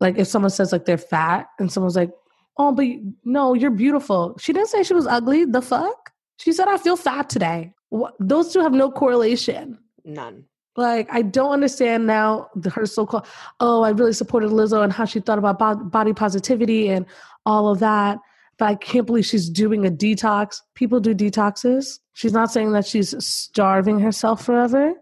like 0.00 0.18
if 0.18 0.28
someone 0.28 0.50
says 0.50 0.72
like 0.72 0.84
they're 0.84 0.98
fat 0.98 1.46
and 1.58 1.70
someone's 1.70 1.96
like, 1.96 2.10
oh, 2.58 2.72
but 2.72 2.86
no, 3.24 3.54
you're 3.54 3.70
beautiful. 3.70 4.36
She 4.38 4.52
didn't 4.52 4.68
say 4.68 4.82
she 4.82 4.94
was 4.94 5.06
ugly. 5.06 5.44
The 5.44 5.62
fuck? 5.62 6.10
She 6.38 6.52
said, 6.52 6.68
I 6.68 6.78
feel 6.78 6.96
fat 6.96 7.28
today. 7.28 7.72
Those 8.20 8.52
two 8.52 8.60
have 8.60 8.72
no 8.72 8.90
correlation. 8.90 9.78
None. 10.06 10.44
Like, 10.76 11.08
I 11.10 11.20
don't 11.20 11.52
understand 11.52 12.06
now 12.06 12.48
her 12.72 12.86
so 12.86 13.04
called, 13.04 13.26
oh, 13.60 13.82
I 13.82 13.90
really 13.90 14.14
supported 14.14 14.50
Lizzo 14.50 14.82
and 14.82 14.92
how 14.92 15.04
she 15.04 15.20
thought 15.20 15.38
about 15.38 15.90
body 15.90 16.14
positivity 16.14 16.88
and 16.88 17.04
all 17.44 17.68
of 17.68 17.80
that 17.80 18.18
but 18.58 18.66
I 18.66 18.74
can't 18.74 19.06
believe 19.06 19.26
she's 19.26 19.48
doing 19.48 19.86
a 19.86 19.90
detox. 19.90 20.62
People 20.74 21.00
do 21.00 21.14
detoxes. 21.14 21.98
She's 22.14 22.32
not 22.32 22.50
saying 22.50 22.72
that 22.72 22.86
she's 22.86 23.14
starving 23.24 23.98
herself 24.00 24.44
forever. 24.44 24.94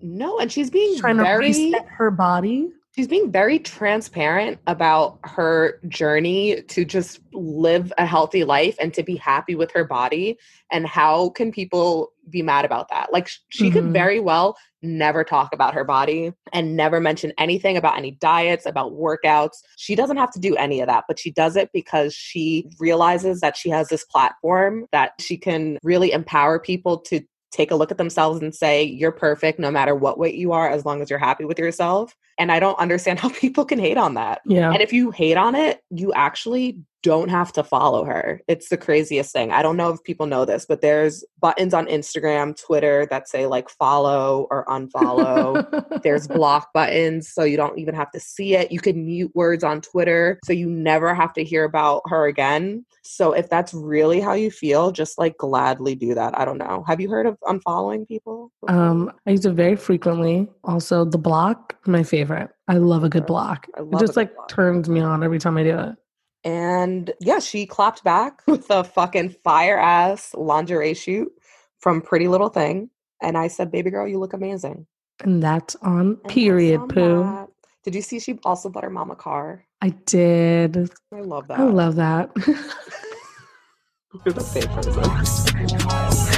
No, 0.00 0.38
and 0.38 0.50
she's 0.50 0.70
being 0.70 0.98
trying 0.98 1.16
very, 1.16 1.52
to 1.52 1.58
reset 1.58 1.86
her 1.88 2.10
body. 2.10 2.68
She's 2.94 3.08
being 3.08 3.32
very 3.32 3.58
transparent 3.58 4.60
about 4.68 5.18
her 5.24 5.80
journey 5.88 6.62
to 6.62 6.84
just 6.84 7.20
live 7.32 7.92
a 7.98 8.06
healthy 8.06 8.44
life 8.44 8.76
and 8.80 8.94
to 8.94 9.02
be 9.02 9.16
happy 9.16 9.56
with 9.56 9.72
her 9.72 9.84
body. 9.84 10.38
And 10.70 10.86
how 10.86 11.30
can 11.30 11.50
people 11.50 12.12
be 12.30 12.42
mad 12.42 12.64
about 12.64 12.88
that? 12.90 13.12
Like, 13.12 13.28
she 13.48 13.64
mm-hmm. 13.64 13.72
could 13.72 13.92
very 13.92 14.20
well 14.20 14.56
never 14.82 15.24
talk 15.24 15.54
about 15.54 15.74
her 15.74 15.84
body 15.84 16.32
and 16.52 16.76
never 16.76 17.00
mention 17.00 17.32
anything 17.38 17.76
about 17.76 17.96
any 17.96 18.12
diets, 18.12 18.66
about 18.66 18.92
workouts. 18.92 19.56
She 19.76 19.94
doesn't 19.94 20.18
have 20.18 20.30
to 20.32 20.40
do 20.40 20.54
any 20.56 20.80
of 20.80 20.88
that, 20.88 21.04
but 21.08 21.18
she 21.18 21.30
does 21.30 21.56
it 21.56 21.70
because 21.72 22.14
she 22.14 22.68
realizes 22.78 23.40
that 23.40 23.56
she 23.56 23.70
has 23.70 23.88
this 23.88 24.04
platform 24.04 24.86
that 24.92 25.12
she 25.20 25.36
can 25.36 25.78
really 25.82 26.12
empower 26.12 26.58
people 26.58 26.98
to 26.98 27.20
take 27.50 27.70
a 27.70 27.76
look 27.76 27.90
at 27.90 27.98
themselves 27.98 28.42
and 28.42 28.54
say, 28.54 28.82
You're 28.82 29.12
perfect 29.12 29.58
no 29.58 29.70
matter 29.70 29.94
what 29.94 30.18
weight 30.18 30.34
you 30.34 30.52
are, 30.52 30.68
as 30.68 30.84
long 30.84 31.00
as 31.00 31.08
you're 31.08 31.18
happy 31.18 31.44
with 31.44 31.58
yourself. 31.58 32.14
And 32.38 32.52
I 32.52 32.60
don't 32.60 32.78
understand 32.78 33.18
how 33.20 33.28
people 33.30 33.64
can 33.64 33.78
hate 33.78 33.98
on 33.98 34.14
that. 34.14 34.40
Yeah. 34.46 34.70
And 34.70 34.82
if 34.82 34.92
you 34.92 35.10
hate 35.10 35.36
on 35.36 35.54
it, 35.54 35.80
you 35.90 36.12
actually 36.12 36.78
don't 37.04 37.28
have 37.28 37.52
to 37.52 37.62
follow 37.62 38.02
her. 38.04 38.40
It's 38.48 38.70
the 38.70 38.78
craziest 38.78 39.30
thing. 39.30 39.52
I 39.52 39.60
don't 39.60 39.76
know 39.76 39.90
if 39.90 40.02
people 40.04 40.24
know 40.24 40.46
this, 40.46 40.64
but 40.64 40.80
there's 40.80 41.22
buttons 41.38 41.74
on 41.74 41.84
Instagram, 41.86 42.58
Twitter 42.58 43.06
that 43.10 43.28
say 43.28 43.46
like 43.46 43.68
follow 43.68 44.48
or 44.50 44.64
unfollow. 44.64 46.02
there's 46.02 46.26
block 46.38 46.72
buttons 46.72 47.28
so 47.28 47.44
you 47.44 47.58
don't 47.58 47.78
even 47.78 47.94
have 47.94 48.10
to 48.12 48.20
see 48.20 48.56
it. 48.56 48.72
You 48.72 48.80
can 48.80 49.04
mute 49.04 49.30
words 49.34 49.62
on 49.62 49.82
Twitter 49.82 50.40
so 50.44 50.54
you 50.54 50.66
never 50.70 51.14
have 51.14 51.34
to 51.34 51.44
hear 51.44 51.64
about 51.64 52.00
her 52.06 52.26
again. 52.26 52.86
So 53.02 53.32
if 53.32 53.50
that's 53.50 53.74
really 53.74 54.18
how 54.18 54.32
you 54.32 54.50
feel, 54.50 54.90
just 54.90 55.18
like 55.18 55.36
gladly 55.36 55.94
do 55.94 56.14
that. 56.14 56.38
I 56.38 56.46
don't 56.46 56.56
know. 56.56 56.84
Have 56.86 57.02
you 57.02 57.10
heard 57.10 57.26
of 57.26 57.38
unfollowing 57.42 58.08
people? 58.08 58.50
Um, 58.66 59.12
I 59.26 59.32
use 59.32 59.44
it 59.44 59.52
very 59.52 59.76
frequently. 59.76 60.48
Also, 60.64 61.04
the 61.04 61.18
block, 61.18 61.76
my 61.86 62.02
favorite. 62.02 62.23
I 62.68 62.74
love 62.74 63.04
a 63.04 63.08
good 63.08 63.26
block. 63.26 63.66
It 63.76 63.98
just 63.98 64.16
like 64.16 64.34
block. 64.34 64.48
turns 64.48 64.88
me 64.88 65.00
on 65.00 65.22
every 65.22 65.38
time 65.38 65.56
I 65.56 65.62
do 65.62 65.78
it. 65.78 65.96
And 66.44 67.12
yeah, 67.20 67.38
she 67.38 67.66
clapped 67.66 68.04
back 68.04 68.42
with 68.46 68.70
a 68.70 68.84
fucking 68.84 69.36
fire 69.44 69.78
ass 69.78 70.34
lingerie 70.34 70.94
shoot 70.94 71.32
from 71.78 72.00
Pretty 72.00 72.28
Little 72.28 72.48
Thing. 72.48 72.90
And 73.22 73.38
I 73.38 73.48
said, 73.48 73.70
Baby 73.70 73.90
girl, 73.90 74.06
you 74.06 74.18
look 74.18 74.32
amazing. 74.32 74.86
And 75.20 75.42
that's 75.42 75.76
on 75.76 76.00
and 76.00 76.24
period, 76.24 76.80
that's 76.80 76.82
on 76.82 76.88
Pooh. 76.88 77.22
That. 77.22 77.48
Did 77.84 77.94
you 77.94 78.02
see 78.02 78.18
she 78.18 78.38
also 78.44 78.68
bought 78.68 78.84
her 78.84 78.90
mom 78.90 79.10
a 79.10 79.16
car? 79.16 79.64
I 79.80 79.90
did. 79.90 80.90
I 81.12 81.20
love 81.20 81.48
that. 81.48 81.60
I 81.60 81.64
love 81.64 81.96
that. 81.96 82.30
You're 84.24 84.32
the 84.32 84.40
same 84.40 84.68
person. 84.68 86.33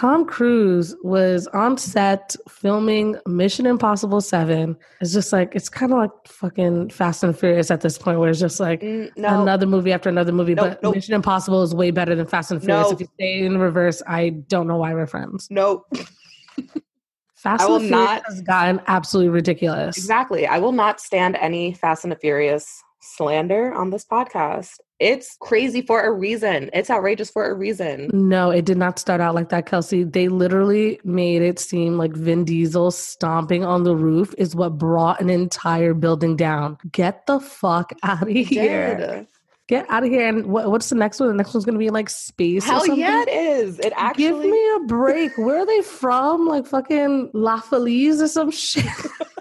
Tom 0.00 0.24
Cruise 0.24 0.96
was 1.02 1.46
on 1.48 1.76
set 1.76 2.34
filming 2.48 3.18
Mission 3.26 3.66
Impossible 3.66 4.22
7. 4.22 4.74
It's 5.02 5.12
just 5.12 5.30
like, 5.30 5.54
it's 5.54 5.68
kind 5.68 5.92
of 5.92 5.98
like 5.98 6.10
fucking 6.26 6.88
Fast 6.88 7.22
and 7.22 7.38
Furious 7.38 7.70
at 7.70 7.82
this 7.82 7.98
point, 7.98 8.18
where 8.18 8.30
it's 8.30 8.40
just 8.40 8.60
like 8.60 8.80
mm, 8.80 9.14
no. 9.18 9.42
another 9.42 9.66
movie 9.66 9.92
after 9.92 10.08
another 10.08 10.32
movie. 10.32 10.54
But. 10.54 10.82
Mission 10.82 11.12
Impossible 11.12 11.62
is 11.62 11.74
way 11.74 11.90
better 11.90 12.14
than 12.14 12.24
Fast 12.26 12.50
and 12.50 12.64
Furious. 12.64 12.90
If 12.92 13.00
you 13.00 13.08
stay 13.12 13.44
in 13.44 13.58
reverse, 13.58 14.02
I 14.06 14.30
don't 14.30 14.66
know 14.66 14.78
why 14.78 14.94
we're 14.94 15.06
friends. 15.06 15.48
Nope. 15.50 15.84
Fast 17.34 17.68
and 17.68 17.82
Furious 17.82 17.90
not, 17.90 18.22
has 18.26 18.40
gotten 18.40 18.80
absolutely 18.86 19.28
ridiculous. 19.28 19.98
Exactly. 19.98 20.46
I 20.46 20.60
will 20.60 20.72
not 20.72 21.02
stand 21.02 21.36
any 21.36 21.74
Fast 21.74 22.06
and 22.06 22.10
the 22.10 22.16
Furious 22.16 22.82
slander 23.02 23.74
on 23.74 23.90
this 23.90 24.06
podcast. 24.06 24.78
It's 25.00 25.38
crazy 25.40 25.80
for 25.80 26.02
a 26.02 26.12
reason. 26.12 26.68
It's 26.74 26.90
outrageous 26.90 27.30
for 27.30 27.50
a 27.50 27.54
reason. 27.54 28.10
No, 28.12 28.50
it 28.50 28.66
did 28.66 28.76
not 28.76 28.98
start 28.98 29.22
out 29.22 29.34
like 29.34 29.48
that, 29.48 29.64
Kelsey. 29.64 30.04
They 30.04 30.28
literally 30.28 31.00
made 31.04 31.40
it 31.40 31.58
seem 31.58 31.96
like 31.96 32.12
Vin 32.12 32.44
Diesel 32.44 32.90
stomping 32.90 33.64
on 33.64 33.84
the 33.84 33.96
roof 33.96 34.34
is 34.36 34.54
what 34.54 34.76
brought 34.76 35.18
an 35.22 35.30
entire 35.30 35.94
building 35.94 36.36
down. 36.36 36.76
Get 36.92 37.24
the 37.26 37.40
fuck 37.40 37.94
out 38.02 38.22
of 38.22 38.28
here. 38.28 39.26
Get 39.68 39.88
out 39.88 40.02
of 40.02 40.10
here. 40.10 40.28
And 40.28 40.46
what, 40.46 40.70
what's 40.70 40.90
the 40.90 40.96
next 40.96 41.18
one? 41.18 41.30
The 41.30 41.34
next 41.34 41.54
one's 41.54 41.64
going 41.64 41.76
to 41.76 41.78
be 41.78 41.90
like 41.90 42.10
space. 42.10 42.64
Hell 42.64 42.86
yeah, 42.94 43.22
it 43.22 43.28
is. 43.30 43.78
It 43.78 43.94
actually. 43.96 44.24
Give 44.24 44.38
me 44.38 44.74
a 44.76 44.80
break. 44.80 45.38
Where 45.38 45.60
are 45.60 45.66
they 45.66 45.80
from? 45.80 46.46
Like 46.46 46.66
fucking 46.66 47.30
Los 47.32 47.68
Feliz 47.68 48.20
or 48.20 48.28
some 48.28 48.50
shit. 48.50 48.84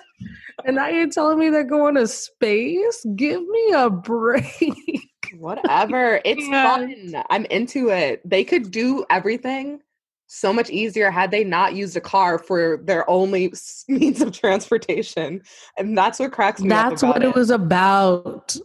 and 0.66 0.78
now 0.78 0.88
you're 0.88 1.10
telling 1.10 1.38
me 1.38 1.50
they're 1.50 1.64
going 1.66 1.96
to 1.96 2.08
space? 2.08 3.06
Give 3.16 3.42
me 3.46 3.72
a 3.74 3.90
break. 3.90 5.04
Whatever. 5.38 6.22
It's 6.26 6.48
yeah. 6.48 6.76
fun. 6.76 7.24
I'm 7.30 7.46
into 7.46 7.90
it. 7.90 8.28
They 8.28 8.44
could 8.44 8.72
do 8.72 9.06
everything 9.10 9.82
so 10.28 10.54
much 10.54 10.70
easier 10.70 11.10
had 11.10 11.32
they 11.32 11.44
not 11.44 11.74
used 11.74 11.98
a 11.98 12.02
car 12.02 12.38
for 12.38 12.78
their 12.84 13.10
only 13.10 13.52
means 13.88 14.22
of 14.22 14.32
transportation. 14.32 15.42
And 15.78 15.98
that's 15.98 16.20
what 16.20 16.32
cracks 16.32 16.62
me 16.62 16.70
that's 16.70 16.84
up. 16.86 16.90
That's 16.92 17.04
what 17.04 17.24
it, 17.24 17.36
was 17.36 17.50
about. 17.50 18.56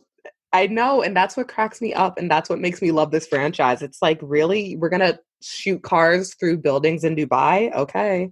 I 0.53 0.67
know. 0.67 1.03
And 1.03 1.17
that's 1.17 1.37
what 1.37 1.49
cracks 1.49 1.81
me 1.81 1.95
up. 1.95 2.19
And 2.19 2.31
that's 2.31 2.51
what 2.51 2.61
makes 2.61 2.83
me 2.83 2.93
love 2.93 3.11
this 3.11 3.27
franchise. 3.27 3.81
It's 3.83 4.03
like, 4.03 4.19
really? 4.23 4.77
We're 4.77 4.91
to 4.91 5.19
shoot 5.43 5.83
cars 5.83 6.35
through 6.35 6.59
buildings 6.59 7.03
in 7.03 7.17
Dubai? 7.17 7.75
Okay. 7.75 8.31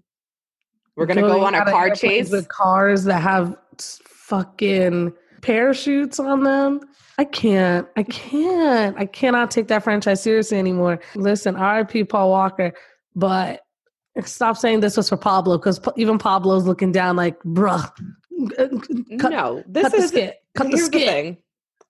We're 0.94 1.06
going 1.06 1.16
to 1.16 1.22
go 1.22 1.44
on 1.44 1.54
a 1.54 1.64
car 1.64 1.90
chase 1.94 2.30
with 2.30 2.48
cars 2.48 3.04
that 3.04 3.20
have 3.20 3.56
fucking 3.78 5.14
parachutes 5.42 6.18
on 6.18 6.44
them. 6.44 6.80
I 7.18 7.24
can't. 7.24 7.86
I 7.96 8.04
can't. 8.04 8.96
I 8.98 9.06
cannot 9.06 9.50
take 9.50 9.68
that 9.68 9.84
franchise 9.84 10.22
seriously 10.22 10.58
anymore. 10.58 11.00
Listen, 11.14 11.54
RIP 11.56 12.08
Paul 12.08 12.30
Walker, 12.30 12.72
but 13.14 13.60
stop 14.24 14.56
saying 14.56 14.80
this 14.80 14.96
was 14.96 15.08
for 15.08 15.16
Pablo 15.16 15.58
because 15.58 15.80
even 15.96 16.18
Pablo's 16.18 16.64
looking 16.64 16.92
down 16.92 17.16
like, 17.16 17.38
bruh. 17.42 17.90
Uh, 18.58 18.68
cut, 19.18 19.30
no, 19.30 19.62
this 19.66 19.84
cut 19.84 19.94
is 19.94 20.02
the 20.02 20.08
skit. 20.08 20.42
Cut 20.54 20.70
the 20.70 20.78
skit. 20.78 20.92
The 20.92 21.06
thing. 21.06 21.36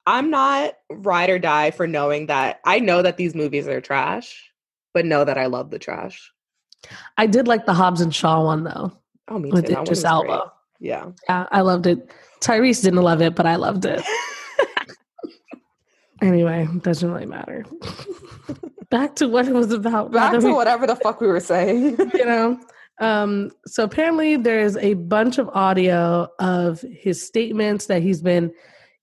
I'm 0.07 0.31
not 0.31 0.75
ride 0.91 1.31
or 1.31 1.39
die 1.39 1.71
for 1.71 1.87
knowing 1.87 2.27
that 2.27 2.61
I 2.65 2.81
know 2.81 3.03
that 3.03 3.17
these 3.17 3.35
movies 3.35 3.69
are 3.69 3.81
trash, 3.81 4.51
but 4.93 5.07
know 5.07 5.25
that 5.25 5.39
I 5.39 5.47
love 5.47 5.71
the 5.71 5.79
trash. 5.79 6.33
I 7.17 7.27
did 7.27 7.47
like 7.47 7.67
the 7.67 7.75
Hobbs 7.75 8.01
and 8.01 8.15
Shaw 8.15 8.45
one 8.45 8.65
though. 8.65 8.93
Oh, 9.29 9.39
me 9.39 9.51
too. 9.51 9.55
With 9.55 9.71
Idris 9.71 10.05
Elba. 10.05 10.53
Yeah. 10.81 11.13
Yeah, 11.29 11.47
I 11.53 11.61
loved 11.61 11.87
it. 11.87 12.11
Tyrese 12.43 12.83
didn't 12.83 13.03
love 13.03 13.23
it, 13.23 13.35
but 13.35 13.47
I 13.47 13.57
loved 13.57 13.85
it. 13.85 14.03
Anyway, 16.23 16.69
doesn't 16.83 17.11
really 17.11 17.27
matter. 17.27 17.67
Back 18.91 19.17
to 19.17 19.29
what 19.29 19.49
it 19.49 19.55
was 19.55 19.73
about. 19.73 20.13
Back 20.13 20.39
to 20.39 20.47
we, 20.47 20.53
whatever 20.53 20.87
the 20.87 20.95
fuck 20.95 21.21
we 21.21 21.27
were 21.27 21.41
saying. 21.41 21.99
you 22.15 22.25
know, 22.25 22.61
Um, 23.01 23.51
so 23.67 23.83
apparently, 23.83 24.37
there's 24.37 24.77
a 24.77 24.95
bunch 24.95 25.39
of 25.39 25.49
audio 25.49 26.29
of 26.39 26.81
his 26.83 27.21
statements 27.27 27.87
that 27.87 28.03
he's 28.03 28.23
been 28.23 28.53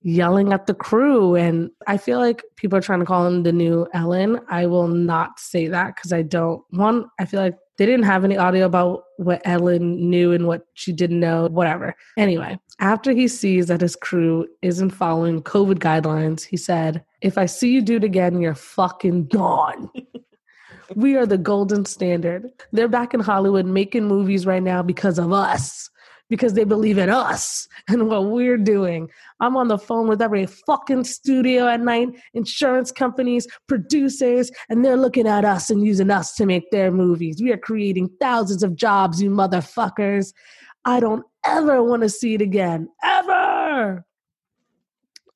yelling 0.01 0.53
at 0.53 0.65
the 0.65 0.73
crew. 0.73 1.35
And 1.35 1.71
I 1.87 1.97
feel 1.97 2.19
like 2.19 2.41
people 2.55 2.77
are 2.77 2.81
trying 2.81 2.99
to 2.99 3.05
call 3.05 3.27
him 3.27 3.43
the 3.43 3.51
new 3.51 3.85
Ellen. 3.93 4.39
I 4.47 4.67
will 4.67 4.87
not 4.87 5.41
say 5.41 5.67
that 5.67 5.95
because 5.95 6.13
I 6.13 6.21
don't. 6.21 6.63
One, 6.69 7.09
I 7.19 7.25
feel 7.25 7.41
like 7.41 7.57
they 7.79 7.85
didn't 7.85 8.03
have 8.03 8.25
any 8.25 8.35
audio 8.35 8.65
about 8.65 9.05
what 9.15 9.41
Ellen 9.45 10.09
knew 10.09 10.33
and 10.33 10.45
what 10.45 10.65
she 10.73 10.91
didn't 10.91 11.21
know, 11.21 11.47
whatever. 11.47 11.95
Anyway, 12.17 12.59
after 12.79 13.13
he 13.13 13.29
sees 13.29 13.67
that 13.67 13.79
his 13.79 13.95
crew 13.95 14.45
isn't 14.61 14.89
following 14.89 15.41
COVID 15.41 15.79
guidelines, 15.79 16.43
he 16.43 16.57
said, 16.57 17.05
If 17.21 17.37
I 17.37 17.45
see 17.45 17.71
you 17.71 17.81
do 17.81 17.95
it 17.95 18.03
again, 18.03 18.41
you're 18.41 18.53
fucking 18.53 19.27
gone. 19.27 19.89
we 20.95 21.15
are 21.15 21.25
the 21.25 21.37
golden 21.37 21.85
standard. 21.85 22.49
They're 22.73 22.89
back 22.89 23.13
in 23.13 23.21
Hollywood 23.21 23.65
making 23.65 24.09
movies 24.09 24.45
right 24.45 24.61
now 24.61 24.83
because 24.83 25.17
of 25.17 25.31
us 25.31 25.89
because 26.29 26.53
they 26.53 26.63
believe 26.63 26.97
in 26.97 27.09
us 27.09 27.67
and 27.87 28.07
what 28.07 28.25
we're 28.25 28.57
doing. 28.57 29.09
I'm 29.39 29.57
on 29.57 29.67
the 29.67 29.77
phone 29.77 30.07
with 30.07 30.21
every 30.21 30.45
fucking 30.45 31.03
studio 31.03 31.67
at 31.67 31.81
night, 31.81 32.09
insurance 32.33 32.91
companies, 32.91 33.47
producers, 33.67 34.51
and 34.69 34.85
they're 34.85 34.97
looking 34.97 35.27
at 35.27 35.43
us 35.43 35.69
and 35.69 35.85
using 35.85 36.11
us 36.11 36.35
to 36.35 36.45
make 36.45 36.69
their 36.71 36.91
movies. 36.91 37.41
We 37.41 37.51
are 37.51 37.57
creating 37.57 38.09
thousands 38.19 38.63
of 38.63 38.75
jobs, 38.75 39.21
you 39.21 39.29
motherfuckers. 39.29 40.33
I 40.85 40.99
don't 40.99 41.25
ever 41.45 41.83
want 41.83 42.03
to 42.03 42.09
see 42.09 42.35
it 42.35 42.41
again. 42.41 42.89
Ever. 43.03 44.05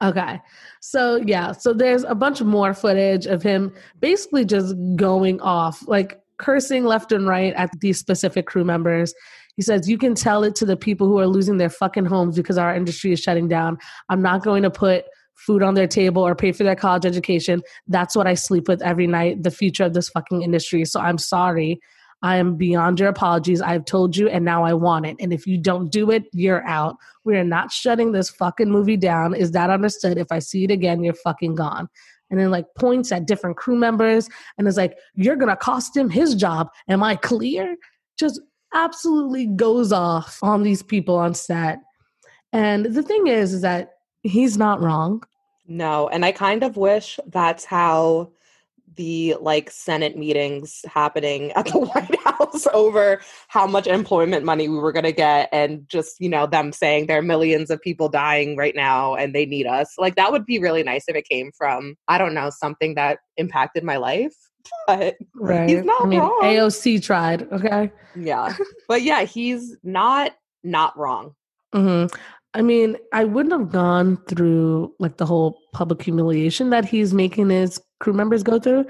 Okay. 0.02 0.42
So, 0.82 1.18
yeah. 1.18 1.54
So, 1.54 1.74
there's 1.74 2.04
a 2.04 2.16
bunch 2.16 2.42
more 2.42 2.74
footage 2.74 3.26
of 3.26 3.42
him 3.42 3.74
basically 4.00 4.44
just 4.44 4.76
going 4.96 5.40
off, 5.40 5.88
like 5.88 6.20
cursing 6.38 6.84
left 6.84 7.12
and 7.12 7.28
right 7.28 7.54
at 7.54 7.70
these 7.80 8.00
specific 8.00 8.46
crew 8.48 8.66
members 8.66 9.14
he 9.56 9.62
says, 9.62 9.90
You 9.90 9.98
can 9.98 10.16
tell 10.16 10.44
it 10.44 10.56
to 10.56 10.66
the 10.66 10.78
people 10.78 11.08
who 11.08 11.20
are 11.20 11.28
losing 11.28 11.58
their 11.58 11.70
fucking 11.70 12.06
homes 12.06 12.36
because 12.36 12.58
our 12.58 12.76
industry 12.76 13.12
is 13.12 13.20
shutting 13.20 13.48
down. 13.48 13.78
I'm 14.10 14.22
not 14.22 14.44
going 14.44 14.64
to 14.64 14.72
put 14.72 15.06
food 15.36 15.64
on 15.64 15.74
their 15.74 15.88
table 15.88 16.26
or 16.26 16.36
pay 16.36 16.52
for 16.52 16.64
their 16.64 16.76
college 16.76 17.06
education. 17.06 17.62
That's 17.88 18.16
what 18.16 18.28
I 18.28 18.34
sleep 18.34 18.68
with 18.68 18.82
every 18.82 19.08
night, 19.08 19.44
the 19.44 19.52
future 19.52 19.84
of 19.84 19.94
this 19.94 20.10
fucking 20.10 20.42
industry. 20.42 20.86
So 20.86 21.00
I'm 21.00 21.18
sorry. 21.18 21.80
I 22.22 22.38
am 22.38 22.56
beyond 22.56 23.02
your 23.02 23.10
apologies. 23.10 23.62
I've 23.62 23.84
told 23.84 24.16
you 24.16 24.30
and 24.30 24.46
now 24.46 24.64
I 24.64 24.74
want 24.74 25.06
it. 25.06 25.18
And 25.20 25.34
if 25.34 25.46
you 25.46 25.58
don't 25.58 25.92
do 25.92 26.10
it, 26.10 26.24
you're 26.32 26.66
out. 26.66 26.96
We 27.26 27.36
are 27.36 27.44
not 27.44 27.72
shutting 27.72 28.14
this 28.14 28.30
fucking 28.30 28.72
movie 28.72 28.96
down. 28.96 29.36
Is 29.36 29.52
that 29.52 29.70
understood? 29.70 30.18
If 30.18 30.32
I 30.32 30.40
see 30.40 30.64
it 30.64 30.72
again, 30.72 31.04
you're 31.04 31.16
fucking 31.16 31.56
gone. 31.56 31.90
And 32.30 32.40
then 32.40 32.50
like 32.50 32.66
points 32.78 33.12
at 33.12 33.28
different 33.28 33.58
crew 33.58 33.76
members 33.76 34.30
and 34.58 34.68
is 34.68 34.78
like, 34.78 34.98
you're 35.16 35.36
gonna 35.36 35.58
cost 35.58 35.98
him 35.98 36.10
his 36.10 36.34
job. 36.34 36.70
Am 36.88 37.04
I 37.04 37.18
clear? 37.18 37.76
Just 38.18 38.40
absolutely 38.74 39.48
goes 39.48 39.92
off 39.92 40.40
on 40.42 40.64
these 40.64 40.84
people 40.84 41.16
on 41.16 41.34
set. 41.34 41.80
And 42.52 42.86
the 42.86 43.04
thing 43.04 43.28
is, 43.28 43.54
is 43.54 43.62
that 43.62 43.94
he's 44.22 44.58
not 44.58 44.82
wrong. 44.82 45.24
No, 45.68 46.08
and 46.10 46.26
I 46.26 46.32
kind 46.32 46.64
of 46.64 46.78
wish 46.78 47.20
that's 47.28 47.66
how 47.66 48.32
the 48.96 49.36
like 49.42 49.72
Senate 49.72 50.18
meetings 50.18 50.86
happening 50.86 51.52
at 51.54 51.66
the 51.66 51.80
White 51.80 52.16
House 52.24 52.68
over 52.74 53.22
how 53.48 53.66
much 53.66 53.88
employment 53.88 54.46
money 54.46 54.68
we 54.70 54.78
were 54.78 54.92
going 54.92 55.06
to 55.06 55.12
get, 55.12 55.50
and 55.52 55.88
just, 55.90 56.20
you 56.20 56.30
know, 56.30 56.46
them 56.46 56.72
saying 56.72 57.08
there 57.08 57.20
are 57.20 57.24
millions 57.24 57.70
of 57.70 57.82
people 57.82 58.10
dying 58.10 58.56
right 58.56 58.76
now 58.76 59.16
and 59.16 59.34
they 59.34 59.46
need 59.46 59.66
us. 59.66 59.94
Like, 59.98 60.16
that 60.16 60.32
would 60.32 60.46
be 60.46 60.60
really 60.60 60.84
nice 60.84 61.06
if 61.08 61.16
it 61.16 61.28
came 61.28 61.52
from, 61.58 61.96
I 62.08 62.18
don't 62.18 62.34
know, 62.34 62.50
something 62.50 62.96
that 62.96 63.20
impacted 63.38 63.84
my 63.84 63.98
life 63.98 64.36
but 64.88 65.18
right. 65.36 65.70
he's 65.70 65.84
not 65.84 66.06
I 66.06 66.08
mean, 66.08 66.20
wrong. 66.20 66.40
AOC 66.44 67.04
tried, 67.04 67.44
okay? 67.52 67.92
Yeah. 68.16 68.56
but 68.88 69.02
yeah, 69.02 69.24
he's 69.24 69.76
not 69.84 70.34
not 70.64 70.98
wrong. 70.98 71.36
Mm-hmm. 71.74 72.16
I 72.56 72.62
mean, 72.62 72.98
I 73.12 73.24
wouldn't 73.24 73.54
have 73.54 73.72
gone 73.72 74.18
through 74.28 74.94
like 75.00 75.18
the 75.18 75.26
whole 75.26 75.60
public 75.74 76.02
humiliation 76.02 76.70
that 76.70 76.86
he's 76.86 77.14
making 77.14 77.50
his 77.50 77.82
crew 78.00 78.14
members 78.14 78.44
go 78.44 78.60
through. 78.60 78.86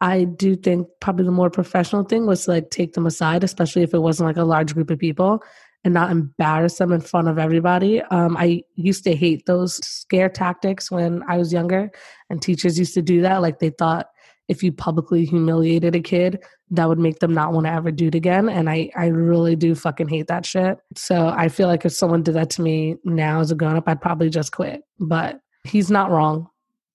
I 0.00 0.24
do 0.24 0.54
think 0.54 0.86
probably 1.00 1.24
the 1.24 1.32
more 1.32 1.50
professional 1.50 2.04
thing 2.04 2.26
was 2.26 2.44
to 2.44 2.52
like 2.52 2.70
take 2.70 2.92
them 2.92 3.06
aside, 3.06 3.42
especially 3.42 3.82
if 3.82 3.92
it 3.92 3.98
wasn't 3.98 4.28
like 4.28 4.36
a 4.36 4.44
large 4.44 4.72
group 4.72 4.90
of 4.90 4.98
people 4.98 5.42
and 5.84 5.94
not 5.94 6.10
embarrass 6.10 6.78
them 6.78 6.92
in 6.92 7.00
front 7.00 7.28
of 7.28 7.38
everybody. 7.38 8.02
Um, 8.02 8.36
I 8.36 8.62
used 8.76 9.04
to 9.04 9.16
hate 9.16 9.46
those 9.46 9.84
scare 9.84 10.28
tactics 10.28 10.90
when 10.90 11.22
I 11.28 11.36
was 11.36 11.52
younger, 11.52 11.90
and 12.30 12.40
teachers 12.40 12.78
used 12.78 12.94
to 12.94 13.02
do 13.02 13.22
that. 13.22 13.42
Like 13.42 13.58
they 13.58 13.70
thought 13.70 14.08
if 14.48 14.62
you 14.62 14.72
publicly 14.72 15.24
humiliated 15.24 15.94
a 15.94 16.00
kid, 16.00 16.42
that 16.70 16.88
would 16.88 16.98
make 16.98 17.18
them 17.20 17.34
not 17.34 17.52
want 17.52 17.66
to 17.66 17.72
ever 17.72 17.90
do 17.90 18.08
it 18.08 18.14
again. 18.14 18.48
And 18.48 18.68
I, 18.68 18.90
I 18.96 19.06
really 19.06 19.56
do 19.56 19.74
fucking 19.74 20.08
hate 20.08 20.26
that 20.28 20.46
shit. 20.46 20.78
So 20.96 21.28
I 21.28 21.48
feel 21.48 21.68
like 21.68 21.84
if 21.84 21.92
someone 21.92 22.22
did 22.22 22.34
that 22.34 22.50
to 22.50 22.62
me 22.62 22.96
now 23.04 23.40
as 23.40 23.50
a 23.50 23.54
grown 23.54 23.76
up, 23.76 23.84
I'd 23.86 24.00
probably 24.00 24.30
just 24.30 24.52
quit. 24.52 24.82
But 24.98 25.40
he's 25.64 25.90
not 25.90 26.10
wrong. 26.10 26.48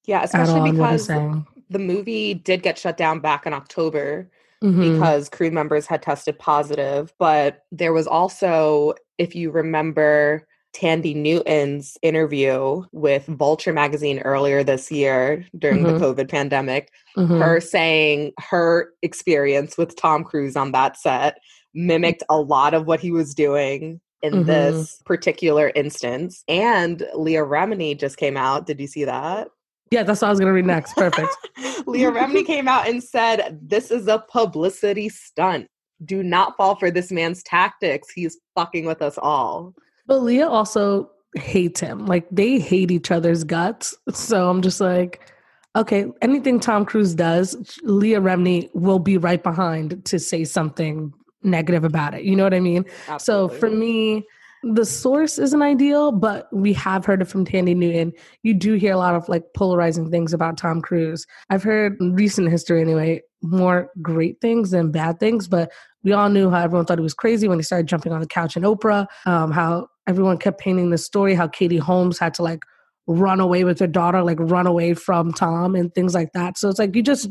Yeah, 0.06 0.24
especially 0.24 0.72
because 0.72 1.08
the 1.08 1.80
movie 1.80 2.34
did 2.34 2.62
get 2.62 2.78
shut 2.78 2.98
down 2.98 3.20
back 3.20 3.46
in 3.46 3.54
October 3.54 4.30
mm-hmm. 4.64 4.94
because 4.94 5.30
crew 5.30 5.52
members 5.52 5.86
had 5.86 6.02
tested 6.02 6.38
positive. 6.40 7.14
But 7.20 7.64
there 7.72 7.94
was 7.94 8.08
also, 8.08 8.96
if 9.18 9.36
you 9.36 9.52
remember, 9.52 10.48
Thandie 10.74 11.16
Newton's 11.16 11.98
interview 12.02 12.84
with 12.92 13.26
Vulture 13.28 13.74
magazine 13.74 14.20
earlier 14.20 14.64
this 14.64 14.92
year 14.92 15.46
during 15.58 15.84
mm-hmm. 15.84 16.00
the 16.00 16.06
COVID 16.06 16.30
pandemic, 16.30 16.90
mm-hmm. 17.16 17.40
her 17.40 17.62
saying 17.62 18.34
her 18.40 18.90
experience 19.02 19.78
with 19.78 19.96
Tom 19.96 20.24
Cruise 20.24 20.56
on 20.56 20.72
that 20.72 20.98
set 20.98 21.38
mimicked 21.74 22.24
a 22.30 22.40
lot 22.40 22.74
of 22.74 22.86
what 22.86 23.00
he 23.00 23.12
was 23.12 23.34
doing 23.34 24.00
in 24.22 24.34
mm-hmm. 24.34 24.44
this 24.44 25.02
particular 25.06 25.72
instance. 25.76 26.44
And 26.48 27.06
Leah 27.16 27.46
Remini 27.46 28.00
just 28.00 28.18
came 28.18 28.38
out. 28.38 28.66
Did 28.66 28.80
you 28.80 28.88
see 28.88 29.04
that? 29.04 29.50
Yeah, 29.92 30.04
that's 30.04 30.22
what 30.22 30.30
I 30.30 30.32
was 30.32 30.40
going 30.40 30.50
to 30.50 30.54
read 30.54 30.66
next. 30.66 30.96
Perfect. 30.96 31.36
Leah 31.86 32.12
Remini 32.12 32.46
came 32.48 32.68
out 32.68 32.88
and 32.88 33.04
said, 33.04 33.60
This 33.62 33.92
is 33.92 34.08
a 34.08 34.24
publicity 34.32 35.10
stunt. 35.10 35.68
Do 36.04 36.24
not 36.24 36.58
fall 36.58 36.76
for 36.76 36.90
this 36.90 37.12
man's 37.12 37.44
tactics. 37.44 38.10
He's 38.12 38.40
fucking 38.56 38.86
with 38.86 39.02
us 39.02 39.18
all. 39.18 39.76
But 40.06 40.24
Leah 40.24 40.48
also 40.48 41.10
hates 41.36 41.80
him. 41.80 42.06
Like 42.06 42.28
they 42.32 42.60
hate 42.60 42.92
each 42.92 43.12
other's 43.12 43.44
guts. 43.44 43.96
So 44.12 44.50
I'm 44.50 44.62
just 44.62 44.80
like, 44.82 45.32
okay, 45.76 46.06
anything 46.22 46.60
Tom 46.60 46.86
Cruise 46.86 47.16
does, 47.16 47.80
Leah 47.84 48.22
Remini 48.22 48.70
will 48.74 49.00
be 49.00 49.18
right 49.18 49.42
behind 49.42 50.06
to 50.06 50.20
say 50.20 50.44
something 50.44 51.14
negative 51.42 51.84
about 51.84 52.14
it. 52.14 52.24
You 52.24 52.36
know 52.36 52.44
what 52.44 52.54
I 52.54 52.60
mean? 52.60 52.86
Absolutely. 53.08 53.56
So 53.56 53.60
for 53.60 53.70
me, 53.70 54.26
the 54.64 54.86
source 54.86 55.38
isn't 55.38 55.62
ideal, 55.62 56.12
but 56.14 56.48
we 56.54 56.72
have 56.74 57.04
heard 57.06 57.22
it 57.22 57.26
from 57.26 57.46
Thandie 57.46 57.76
Newton. 57.76 58.14
You 58.44 58.54
do 58.54 58.76
hear 58.76 58.94
a 58.94 58.98
lot 58.98 59.16
of 59.16 59.28
like 59.28 59.44
polarizing 59.54 60.10
things 60.10 60.34
about 60.34 60.58
Tom 60.58 60.82
Cruise. 60.82 61.28
I've 61.50 61.64
heard 61.64 61.98
recent 62.00 62.50
history 62.50 62.80
anyway, 62.80 63.22
more 63.42 63.92
great 64.02 64.40
things 64.40 64.72
than 64.72 64.92
bad 64.92 65.20
things, 65.20 65.50
but 65.50 65.72
we 66.04 66.14
all 66.14 66.30
knew 66.30 66.50
how 66.50 66.62
everyone 66.62 66.86
thought 66.86 66.98
he 66.98 67.04
was 67.04 67.14
crazy 67.14 67.48
when 67.48 67.60
he 67.60 67.64
started 67.64 67.88
jumping 67.88 68.14
on 68.14 68.22
the 68.22 68.28
couch 68.28 68.56
in 68.56 68.64
Oprah, 68.64 69.06
um, 69.26 69.52
how 69.52 69.88
everyone 70.08 70.38
kept 70.38 70.60
painting 70.60 70.90
the 70.90 70.98
story 70.98 71.36
how 71.36 71.48
Katie 71.48 71.78
Holmes 71.78 72.20
had 72.20 72.34
to 72.36 72.44
like 72.44 72.60
run 73.08 73.40
away 73.40 73.64
with 73.64 73.80
her 73.80 73.88
daughter, 73.88 74.24
like 74.24 74.40
run 74.40 74.68
away 74.68 74.94
from 74.94 75.34
Tom 75.34 75.76
and 75.76 75.94
things 75.94 76.14
like 76.14 76.32
that. 76.34 76.58
So 76.58 76.70
it's 76.70 76.80
like 76.80 76.96
you 76.96 77.04
just, 77.04 77.30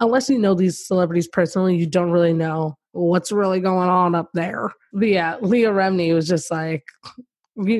unless 0.00 0.28
you 0.28 0.38
know 0.38 0.54
these 0.54 0.86
celebrities 0.86 1.28
personally, 1.28 1.76
you 1.76 1.86
don't 1.86 2.10
really 2.10 2.32
know 2.32 2.76
what's 2.92 3.32
really 3.32 3.60
going 3.60 3.88
on 3.88 4.14
up 4.14 4.30
there. 4.34 4.70
But 4.92 5.08
yeah, 5.08 5.36
Leah 5.40 5.72
Remini 5.72 6.14
was 6.14 6.28
just 6.28 6.50
like, 6.50 6.84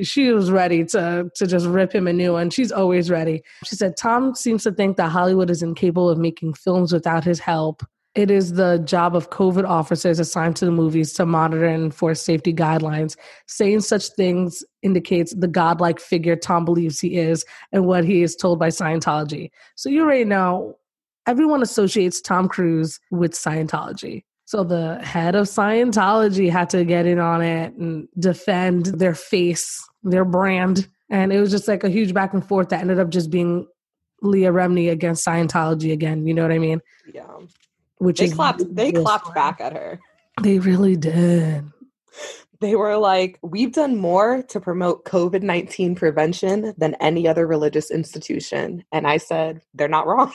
she 0.02 0.30
was 0.30 0.52
ready 0.52 0.84
to 0.84 1.28
to 1.34 1.46
just 1.48 1.66
rip 1.66 1.92
him 1.92 2.06
a 2.06 2.12
new 2.12 2.34
one. 2.34 2.48
She's 2.50 2.70
always 2.70 3.10
ready. 3.10 3.42
She 3.64 3.74
said 3.74 3.96
Tom 3.96 4.34
seems 4.36 4.62
to 4.62 4.72
think 4.72 4.96
that 4.98 5.10
Hollywood 5.10 5.50
is 5.50 5.62
incapable 5.62 6.08
of 6.08 6.16
making 6.16 6.54
films 6.54 6.92
without 6.92 7.24
his 7.24 7.40
help 7.40 7.82
it 8.14 8.30
is 8.30 8.52
the 8.52 8.78
job 8.78 9.16
of 9.16 9.30
COVID 9.30 9.68
officers 9.68 10.20
assigned 10.20 10.54
to 10.56 10.64
the 10.64 10.70
movies 10.70 11.12
to 11.14 11.26
monitor 11.26 11.64
and 11.64 11.84
enforce 11.84 12.22
safety 12.22 12.54
guidelines. 12.54 13.16
Saying 13.46 13.80
such 13.80 14.08
things 14.10 14.64
indicates 14.82 15.34
the 15.34 15.48
godlike 15.48 15.98
figure 15.98 16.36
Tom 16.36 16.64
believes 16.64 17.00
he 17.00 17.16
is 17.16 17.44
and 17.72 17.86
what 17.86 18.04
he 18.04 18.22
is 18.22 18.36
told 18.36 18.58
by 18.60 18.68
Scientology. 18.68 19.50
So 19.74 19.88
you 19.88 20.02
already 20.02 20.24
know 20.24 20.78
everyone 21.26 21.62
associates 21.62 22.20
Tom 22.20 22.48
Cruise 22.48 23.00
with 23.10 23.32
Scientology. 23.32 24.22
So 24.44 24.62
the 24.62 25.00
head 25.02 25.34
of 25.34 25.46
Scientology 25.46 26.50
had 26.50 26.70
to 26.70 26.84
get 26.84 27.06
in 27.06 27.18
on 27.18 27.42
it 27.42 27.72
and 27.74 28.06
defend 28.18 28.86
their 28.86 29.14
face, 29.14 29.84
their 30.04 30.24
brand. 30.24 30.86
And 31.10 31.32
it 31.32 31.40
was 31.40 31.50
just 31.50 31.66
like 31.66 31.82
a 31.82 31.90
huge 31.90 32.14
back 32.14 32.32
and 32.32 32.46
forth 32.46 32.68
that 32.68 32.80
ended 32.80 33.00
up 33.00 33.08
just 33.08 33.30
being 33.30 33.66
Leah 34.22 34.52
Remini 34.52 34.90
against 34.90 35.26
Scientology 35.26 35.92
again. 35.92 36.26
You 36.26 36.34
know 36.34 36.42
what 36.42 36.52
I 36.52 36.58
mean? 36.58 36.80
Yeah. 37.12 37.24
Which 37.98 38.18
they 38.18 38.28
clapped 38.28 38.62
they 38.74 38.92
clapped 38.92 39.34
back 39.34 39.60
at 39.60 39.72
her. 39.72 40.00
They 40.42 40.58
really 40.58 40.96
did. 40.96 41.64
They 42.60 42.76
were 42.76 42.96
like, 42.96 43.38
We've 43.42 43.72
done 43.72 43.96
more 43.96 44.42
to 44.44 44.60
promote 44.60 45.04
COVID 45.04 45.42
19 45.42 45.94
prevention 45.94 46.74
than 46.76 46.94
any 47.00 47.28
other 47.28 47.46
religious 47.46 47.90
institution. 47.90 48.84
And 48.92 49.06
I 49.06 49.18
said, 49.18 49.60
They're 49.74 49.88
not 49.88 50.06
wrong. 50.06 50.32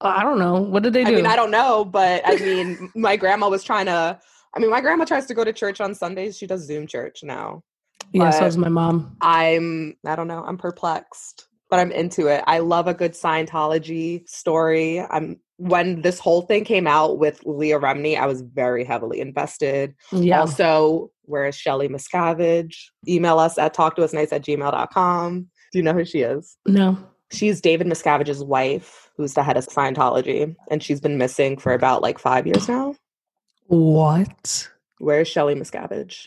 Uh, 0.00 0.14
I 0.16 0.24
don't 0.24 0.40
know. 0.40 0.60
What 0.60 0.82
did 0.82 0.94
they 0.94 1.04
do? 1.04 1.12
I 1.12 1.14
mean, 1.14 1.26
I 1.26 1.36
don't 1.36 1.52
know, 1.52 1.84
but 1.84 2.22
I 2.24 2.34
mean, 2.34 2.90
my 2.96 3.14
grandma 3.14 3.48
was 3.48 3.62
trying 3.62 3.86
to 3.86 4.18
I 4.54 4.58
mean, 4.58 4.70
my 4.70 4.80
grandma 4.80 5.04
tries 5.04 5.26
to 5.26 5.34
go 5.34 5.44
to 5.44 5.52
church 5.52 5.80
on 5.80 5.94
Sundays. 5.94 6.36
She 6.36 6.46
does 6.46 6.66
Zoom 6.66 6.86
church 6.86 7.20
now. 7.22 7.62
Yeah, 8.12 8.30
so 8.30 8.40
does 8.40 8.56
my 8.56 8.68
mom. 8.68 9.16
I'm 9.20 9.96
I 10.04 10.16
don't 10.16 10.28
know, 10.28 10.44
I'm 10.46 10.58
perplexed, 10.58 11.46
but 11.70 11.78
I'm 11.78 11.90
into 11.92 12.26
it. 12.26 12.44
I 12.46 12.58
love 12.58 12.86
a 12.86 12.94
good 12.94 13.12
Scientology 13.12 14.28
story. 14.28 15.00
I'm 15.00 15.40
when 15.68 16.02
this 16.02 16.18
whole 16.18 16.42
thing 16.42 16.64
came 16.64 16.86
out 16.86 17.18
with 17.18 17.40
Leah 17.44 17.78
Remini, 17.78 18.18
I 18.18 18.26
was 18.26 18.40
very 18.40 18.84
heavily 18.84 19.20
invested. 19.20 19.94
Yeah. 20.10 20.40
Also, 20.40 21.10
where 21.22 21.46
is 21.46 21.54
Shelly 21.54 21.88
Miscavige? 21.88 22.76
Email 23.06 23.38
us 23.38 23.58
at 23.58 23.74
talktouasnice 23.74 24.32
at 24.32 24.42
gmail.com. 24.42 25.48
Do 25.72 25.78
you 25.78 25.82
know 25.82 25.92
who 25.92 26.04
she 26.04 26.20
is? 26.20 26.56
no. 26.66 26.98
She's 27.30 27.62
David 27.62 27.86
Miscavige's 27.86 28.44
wife, 28.44 29.10
who's 29.16 29.32
the 29.32 29.42
head 29.42 29.56
of 29.56 29.66
Scientology, 29.66 30.54
and 30.70 30.82
she's 30.82 31.00
been 31.00 31.16
missing 31.16 31.56
for 31.56 31.72
about 31.72 32.02
like 32.02 32.18
five 32.18 32.46
years 32.46 32.68
now. 32.68 32.94
What? 33.68 34.68
Where 34.98 35.22
is 35.22 35.28
Shelly 35.28 35.54
Miscavige? 35.54 36.26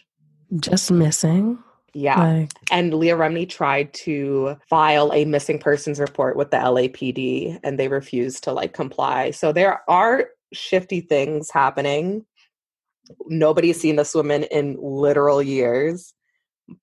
Just 0.59 0.89
missing? 0.89 1.59
Yeah. 1.95 2.19
Like, 2.21 2.51
And 2.71 2.93
Leah 2.93 3.15
Remini 3.15 3.47
tried 3.47 3.93
to 3.93 4.57
file 4.69 5.13
a 5.13 5.23
missing 5.23 5.59
persons 5.59 5.97
report 5.97 6.35
with 6.35 6.51
the 6.51 6.57
LAPD 6.57 7.57
and 7.63 7.79
they 7.79 7.87
refused 7.87 8.43
to 8.43 8.51
like 8.51 8.73
comply. 8.73 9.31
So 9.31 9.53
there 9.53 9.89
are 9.89 10.27
shifty 10.51 10.99
things 10.99 11.49
happening. 11.49 12.25
Nobody's 13.27 13.79
seen 13.79 13.95
this 13.95 14.13
woman 14.13 14.43
in 14.43 14.77
literal 14.77 15.41
years. 15.41 16.13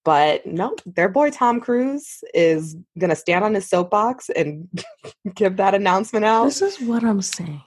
But 0.03 0.47
no, 0.47 0.77
their 0.87 1.11
boy 1.11 1.31
Tom 1.31 1.61
Cruise 1.61 2.25
is 2.33 2.75
going 2.99 3.11
to 3.11 3.17
stand 3.17 3.45
on 3.45 3.55
his 3.55 3.69
soapbox 3.69 4.31
and 4.31 4.69
give 5.35 5.59
that 5.59 5.75
announcement 5.75 6.25
out. 6.25 6.45
this 6.45 6.63
is 6.63 6.81
what 6.81 7.05
I'm 7.05 7.21
saying. 7.21 7.63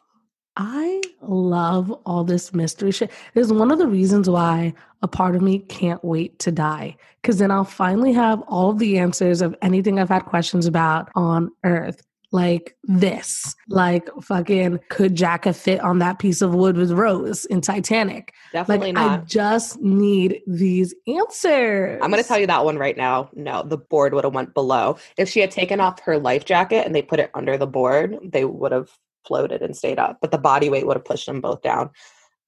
I 0.57 1.01
love 1.21 1.91
all 2.05 2.23
this 2.23 2.53
mystery 2.53 2.91
shit. 2.91 3.11
It's 3.33 3.51
one 3.51 3.71
of 3.71 3.77
the 3.77 3.87
reasons 3.87 4.29
why 4.29 4.73
a 5.01 5.07
part 5.07 5.35
of 5.35 5.41
me 5.41 5.59
can't 5.59 6.03
wait 6.03 6.39
to 6.39 6.51
die. 6.51 6.95
Because 7.21 7.39
then 7.39 7.51
I'll 7.51 7.65
finally 7.65 8.13
have 8.13 8.41
all 8.47 8.69
of 8.69 8.79
the 8.79 8.97
answers 8.97 9.41
of 9.41 9.55
anything 9.61 9.99
I've 9.99 10.09
had 10.09 10.25
questions 10.25 10.65
about 10.65 11.09
on 11.15 11.51
Earth. 11.63 12.01
Like 12.31 12.75
this. 12.83 13.55
Like 13.69 14.09
fucking 14.21 14.81
could 14.89 15.15
Jacka 15.15 15.53
fit 15.53 15.79
on 15.79 15.99
that 15.99 16.19
piece 16.19 16.41
of 16.41 16.53
wood 16.53 16.75
with 16.75 16.91
Rose 16.91 17.45
in 17.45 17.61
Titanic? 17.61 18.33
Definitely 18.51 18.91
like 18.91 19.21
I 19.21 19.23
just 19.23 19.79
need 19.79 20.41
these 20.45 20.93
answers. 21.07 21.99
I'm 22.01 22.11
going 22.11 22.21
to 22.21 22.27
tell 22.27 22.39
you 22.39 22.47
that 22.47 22.65
one 22.65 22.77
right 22.77 22.97
now. 22.97 23.29
No, 23.35 23.63
the 23.63 23.77
board 23.77 24.13
would 24.13 24.25
have 24.25 24.33
went 24.33 24.53
below. 24.53 24.97
If 25.17 25.29
she 25.29 25.39
had 25.39 25.51
taken 25.51 25.79
off 25.79 26.01
her 26.01 26.17
life 26.17 26.43
jacket 26.43 26.85
and 26.85 26.93
they 26.93 27.01
put 27.01 27.21
it 27.21 27.31
under 27.33 27.57
the 27.57 27.67
board, 27.67 28.17
they 28.21 28.43
would 28.43 28.73
have 28.73 28.89
floated 29.27 29.61
and 29.61 29.75
stayed 29.75 29.99
up. 29.99 30.17
But 30.21 30.31
the 30.31 30.37
body 30.37 30.69
weight 30.69 30.85
would 30.87 30.97
have 30.97 31.05
pushed 31.05 31.25
them 31.25 31.41
both 31.41 31.61
down. 31.61 31.89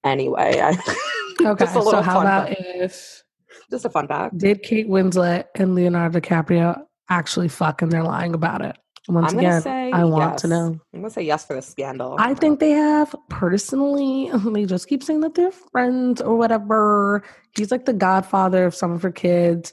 Anyway, 0.04 0.60
I, 0.62 0.70
Okay, 1.40 1.64
just 1.64 1.76
a 1.76 1.82
so 1.82 2.02
how 2.02 2.14
fun 2.14 2.26
about 2.26 2.48
fact. 2.48 2.60
if 2.60 3.22
just 3.70 3.84
a 3.84 3.90
fun 3.90 4.08
fact. 4.08 4.36
did 4.38 4.62
Kate 4.62 4.88
Winslet 4.88 5.44
and 5.54 5.74
Leonardo 5.74 6.18
DiCaprio 6.20 6.82
actually 7.08 7.48
fuck 7.48 7.80
and 7.82 7.92
they're 7.92 8.02
lying 8.02 8.34
about 8.34 8.60
it? 8.62 8.76
Once 9.08 9.32
I'm 9.32 9.36
gonna 9.36 9.48
again, 9.48 9.62
say 9.62 9.90
I 9.92 10.04
want 10.04 10.36
to 10.38 10.48
know. 10.48 10.80
I'm 10.92 11.00
gonna 11.00 11.10
say 11.10 11.22
yes 11.22 11.46
for 11.46 11.54
the 11.54 11.62
scandal. 11.62 12.16
I 12.18 12.34
think 12.34 12.60
they 12.60 12.72
have 12.72 13.14
personally. 13.30 14.30
They 14.52 14.66
just 14.66 14.88
keep 14.88 15.02
saying 15.02 15.20
that 15.20 15.34
they're 15.34 15.52
friends 15.52 16.20
or 16.20 16.36
whatever. 16.36 17.22
He's 17.56 17.70
like 17.70 17.84
the 17.86 17.92
godfather 17.94 18.64
of 18.66 18.74
some 18.74 18.92
of 18.92 19.02
her 19.02 19.12
kids. 19.12 19.72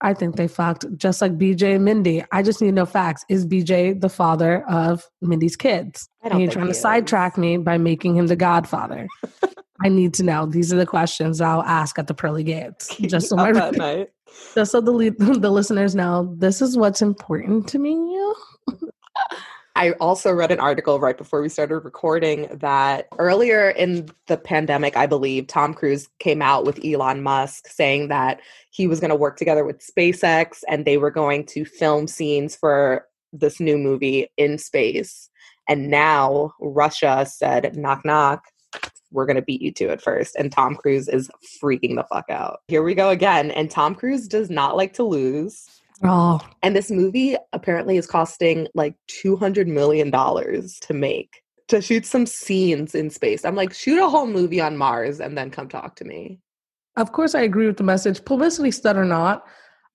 I 0.00 0.14
think 0.14 0.36
they 0.36 0.46
fucked 0.46 0.84
just 0.96 1.20
like 1.20 1.38
BJ 1.38 1.74
and 1.74 1.84
Mindy. 1.84 2.24
I 2.30 2.42
just 2.42 2.60
need 2.60 2.68
to 2.68 2.72
know 2.72 2.86
facts. 2.86 3.24
Is 3.28 3.46
BJ 3.46 4.00
the 4.00 4.08
father 4.08 4.64
of 4.68 5.04
Mindy's 5.20 5.56
kids? 5.56 6.08
And 6.22 6.40
you're 6.40 6.50
trying 6.50 6.68
to 6.68 6.74
sidetrack 6.74 7.36
me 7.36 7.56
by 7.56 7.78
making 7.78 8.16
him 8.16 8.28
the 8.28 8.36
godfather. 8.36 9.08
I 9.84 9.88
need 9.88 10.14
to 10.14 10.22
know. 10.22 10.46
These 10.46 10.72
are 10.72 10.76
the 10.76 10.86
questions 10.86 11.40
I'll 11.40 11.62
ask 11.62 11.98
at 11.98 12.06
the 12.06 12.14
pearly 12.14 12.44
gates. 12.44 12.96
Just 13.00 13.28
so 13.28 13.36
my 13.36 13.50
night. 13.70 14.10
just 14.54 14.72
so 14.72 14.80
the 14.80 15.14
the 15.18 15.50
listeners 15.50 15.94
know, 15.94 16.34
this 16.36 16.60
is 16.60 16.76
what's 16.76 17.02
important 17.02 17.68
to 17.68 17.78
me. 17.78 17.94
I 19.78 19.92
also 20.00 20.32
read 20.32 20.50
an 20.50 20.58
article 20.58 20.98
right 20.98 21.16
before 21.16 21.40
we 21.40 21.48
started 21.48 21.78
recording 21.78 22.48
that 22.50 23.06
earlier 23.20 23.70
in 23.70 24.08
the 24.26 24.36
pandemic, 24.36 24.96
I 24.96 25.06
believe, 25.06 25.46
Tom 25.46 25.72
Cruise 25.72 26.08
came 26.18 26.42
out 26.42 26.64
with 26.64 26.84
Elon 26.84 27.22
Musk 27.22 27.68
saying 27.68 28.08
that 28.08 28.40
he 28.70 28.88
was 28.88 28.98
going 28.98 29.10
to 29.10 29.16
work 29.16 29.36
together 29.36 29.64
with 29.64 29.78
SpaceX 29.78 30.64
and 30.68 30.84
they 30.84 30.98
were 30.98 31.12
going 31.12 31.46
to 31.46 31.64
film 31.64 32.08
scenes 32.08 32.56
for 32.56 33.06
this 33.32 33.60
new 33.60 33.78
movie 33.78 34.28
in 34.36 34.58
space. 34.58 35.30
And 35.68 35.88
now 35.88 36.54
Russia 36.58 37.24
said, 37.24 37.76
knock, 37.76 38.04
knock, 38.04 38.46
we're 39.12 39.26
going 39.26 39.36
to 39.36 39.42
beat 39.42 39.62
you 39.62 39.70
to 39.74 39.90
it 39.90 40.02
first. 40.02 40.34
And 40.34 40.50
Tom 40.50 40.74
Cruise 40.74 41.06
is 41.06 41.30
freaking 41.62 41.94
the 41.94 42.06
fuck 42.10 42.28
out. 42.30 42.62
Here 42.66 42.82
we 42.82 42.96
go 42.96 43.10
again. 43.10 43.52
And 43.52 43.70
Tom 43.70 43.94
Cruise 43.94 44.26
does 44.26 44.50
not 44.50 44.76
like 44.76 44.94
to 44.94 45.04
lose. 45.04 45.68
Oh, 46.02 46.40
And 46.62 46.76
this 46.76 46.90
movie 46.90 47.36
apparently 47.52 47.96
is 47.96 48.06
costing 48.06 48.68
like 48.74 48.94
$200 49.24 49.66
million 49.66 50.10
to 50.12 50.94
make, 50.94 51.42
to 51.68 51.80
shoot 51.82 52.06
some 52.06 52.26
scenes 52.26 52.94
in 52.94 53.10
space. 53.10 53.44
I'm 53.44 53.56
like, 53.56 53.74
shoot 53.74 54.02
a 54.02 54.08
whole 54.08 54.26
movie 54.26 54.60
on 54.60 54.76
Mars 54.76 55.20
and 55.20 55.36
then 55.36 55.50
come 55.50 55.68
talk 55.68 55.96
to 55.96 56.04
me. 56.04 56.40
of 56.96 57.12
course, 57.12 57.34
I 57.34 57.42
agree 57.42 57.66
with 57.66 57.76
the 57.76 57.84
message. 57.84 58.24
Publicity 58.24 58.70
stud 58.70 58.96
or 58.96 59.04
not, 59.04 59.44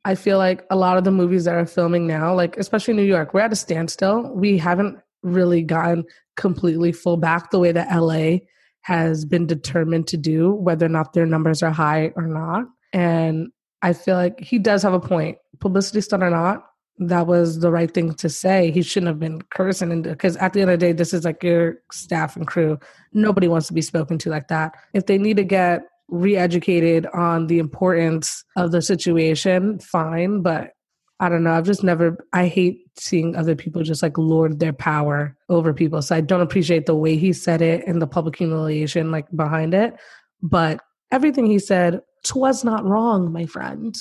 I 0.06 0.16
feel 0.16 0.38
like 0.38 0.66
a 0.70 0.76
lot 0.76 0.98
of 0.98 1.06
the 1.06 1.12
movies 1.12 1.46
that 1.46 1.56
are 1.56 1.66
filming 1.66 2.06
now, 2.06 2.34
like 2.34 2.58
especially 2.58 2.94
New 2.94 3.04
York, 3.04 3.34
we're 3.34 3.42
at 3.42 3.54
a 3.54 3.58
standstill. 3.58 4.34
We 4.34 4.58
haven't 4.58 5.00
really 5.22 5.62
gotten 5.62 6.04
completely 6.36 6.92
full 6.92 7.18
back 7.18 7.52
the 7.52 7.60
way 7.60 7.72
that 7.72 7.96
LA 7.96 8.40
has 8.82 9.24
been 9.24 9.48
determined 9.48 10.08
to 10.08 10.18
do, 10.18 10.52
whether 10.52 10.86
or 10.86 10.90
not 10.90 11.14
their 11.14 11.26
numbers 11.26 11.64
are 11.64 11.72
high 11.72 12.12
or 12.18 12.28
not. 12.28 12.66
And 12.92 13.48
I 13.82 13.94
feel 13.94 14.16
like 14.16 14.42
he 14.42 14.60
does 14.60 14.84
have 14.84 14.94
a 14.94 15.00
point. 15.00 15.38
Publicity 15.60 16.02
stunt 16.02 16.24
or 16.24 16.30
not, 16.30 16.66
that 17.00 17.28
was 17.28 17.60
the 17.60 17.72
right 17.72 17.92
thing 17.92 18.14
to 18.16 18.30
say. 18.30 18.72
He 18.72 18.82
shouldn't 18.82 19.08
have 19.08 19.20
been 19.20 19.42
cursing 19.44 20.02
because 20.02 20.38
at 20.38 20.54
the 20.54 20.62
end 20.62 20.70
of 20.70 20.80
the 20.80 20.86
day, 20.86 20.92
this 20.92 21.14
is 21.14 21.26
like 21.26 21.44
your 21.44 21.80
staff 21.92 22.36
and 22.36 22.46
crew. 22.46 22.80
Nobody 23.14 23.48
wants 23.48 23.68
to 23.68 23.74
be 23.74 23.82
spoken 23.82 24.18
to 24.20 24.30
like 24.30 24.48
that. 24.50 24.76
If 24.94 25.08
they 25.08 25.18
need 25.18 25.38
to 25.38 25.44
get 25.44 25.84
re-educated 26.10 27.08
on 27.08 27.48
the 27.48 27.60
importance 27.60 28.44
of 28.58 28.72
the 28.72 28.82
situation, 28.82 29.80
fine. 29.80 30.42
But 30.42 30.74
I 31.20 31.30
don't 31.30 31.44
know. 31.44 31.54
I've 31.54 31.66
just 31.66 31.84
never. 31.84 32.18
I 32.34 32.48
hate 32.48 32.82
seeing 32.98 33.36
other 33.36 33.56
people 33.56 33.82
just 33.82 34.04
like 34.04 34.18
lord 34.18 34.60
their 34.60 34.74
power 34.74 35.36
over 35.50 35.74
people. 35.74 36.02
So 36.02 36.16
I 36.16 36.22
don't 36.22 36.42
appreciate 36.42 36.86
the 36.86 36.96
way 36.96 37.16
he 37.16 37.34
said 37.34 37.62
it 37.62 37.88
and 37.88 38.02
the 38.02 38.08
public 38.08 38.36
humiliation 38.36 39.12
like 39.12 39.26
behind 39.36 39.74
it. 39.74 39.96
But 40.42 40.82
everything 41.12 41.46
he 41.46 41.60
said, 41.60 42.02
twas 42.24 42.64
not 42.64 42.86
wrong, 42.86 43.32
my 43.32 43.46
friend. 43.46 43.96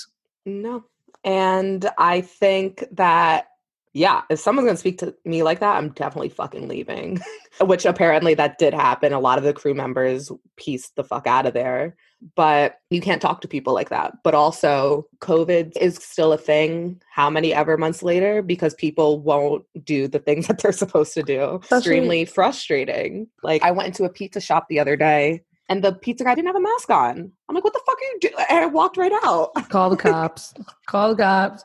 No. 0.44 0.84
And 1.24 1.88
I 1.98 2.20
think 2.20 2.84
that, 2.92 3.48
yeah, 3.94 4.22
if 4.30 4.40
someone's 4.40 4.66
going 4.66 4.74
to 4.74 4.80
speak 4.80 4.98
to 4.98 5.14
me 5.24 5.42
like 5.42 5.60
that, 5.60 5.76
I'm 5.76 5.90
definitely 5.90 6.30
fucking 6.30 6.66
leaving. 6.66 7.20
Which 7.60 7.84
apparently 7.84 8.34
that 8.34 8.58
did 8.58 8.74
happen. 8.74 9.12
A 9.12 9.20
lot 9.20 9.38
of 9.38 9.44
the 9.44 9.52
crew 9.52 9.74
members 9.74 10.32
pieced 10.56 10.96
the 10.96 11.04
fuck 11.04 11.26
out 11.26 11.46
of 11.46 11.54
there. 11.54 11.96
But 12.36 12.76
you 12.88 13.00
can't 13.00 13.20
talk 13.20 13.40
to 13.40 13.48
people 13.48 13.74
like 13.74 13.90
that. 13.90 14.14
But 14.22 14.34
also, 14.34 15.06
COVID 15.20 15.76
is 15.76 15.96
still 15.96 16.32
a 16.32 16.38
thing 16.38 17.02
how 17.10 17.28
many 17.28 17.52
ever 17.52 17.76
months 17.76 18.02
later 18.02 18.42
because 18.42 18.74
people 18.74 19.20
won't 19.20 19.64
do 19.82 20.06
the 20.08 20.20
things 20.20 20.46
that 20.48 20.58
they're 20.58 20.72
supposed 20.72 21.14
to 21.14 21.22
do. 21.22 21.60
Extremely 21.70 22.24
frustrating. 22.24 23.26
Like, 23.42 23.62
I 23.62 23.72
went 23.72 23.88
into 23.88 24.04
a 24.04 24.08
pizza 24.10 24.40
shop 24.40 24.66
the 24.68 24.80
other 24.80 24.96
day 24.96 25.42
and 25.72 25.82
the 25.82 25.92
pizza 25.94 26.22
guy 26.22 26.34
didn't 26.34 26.48
have 26.48 26.56
a 26.56 26.60
mask 26.60 26.90
on. 26.90 27.32
I'm 27.48 27.54
like, 27.54 27.64
what 27.64 27.72
the 27.72 27.80
fuck 27.86 27.96
are 27.96 28.04
you 28.04 28.18
doing? 28.20 28.34
And 28.50 28.58
I 28.58 28.66
walked 28.66 28.98
right 28.98 29.12
out. 29.24 29.54
Call 29.70 29.88
the 29.88 29.96
cops. 29.96 30.52
Call 30.86 31.14
the 31.14 31.22
cops. 31.22 31.64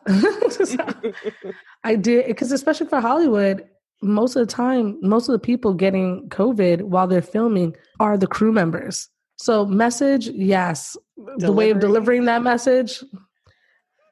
I 1.83 1.95
did 1.97 2.27
because 2.27 2.53
especially 2.53 2.87
for 2.87 3.01
Hollywood, 3.01 3.67
most 4.01 4.37
of 4.37 4.47
the 4.47 4.53
time, 4.53 4.97
most 5.01 5.27
of 5.27 5.33
the 5.33 5.39
people 5.39 5.73
getting 5.73 6.29
COVID 6.29 6.83
while 6.83 7.05
they're 7.05 7.21
filming 7.21 7.75
are 7.99 8.17
the 8.17 8.27
crew 8.27 8.53
members. 8.53 9.09
So 9.35 9.65
message, 9.65 10.29
yes. 10.29 10.95
The 11.37 11.51
way 11.51 11.69
of 11.69 11.79
delivering 11.79 12.25
that 12.25 12.43
message, 12.43 13.03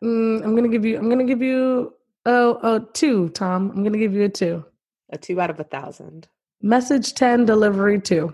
mm, 0.03 0.43
I'm 0.43 0.55
gonna 0.55 0.67
give 0.67 0.83
you. 0.83 0.97
I'm 0.97 1.09
gonna 1.09 1.23
give 1.23 1.41
you. 1.41 1.93
Oh, 2.25 2.59
oh, 2.63 2.79
two, 2.93 3.29
Tom. 3.29 3.71
I'm 3.71 3.83
gonna 3.83 3.97
give 3.97 4.13
you 4.13 4.23
a 4.23 4.29
two. 4.29 4.65
a 5.11 5.17
two 5.17 5.39
out 5.39 5.49
of 5.49 5.59
a 5.59 5.63
thousand. 5.63 6.27
Message 6.61 7.13
ten, 7.13 7.45
delivery 7.45 8.01
two. 8.01 8.33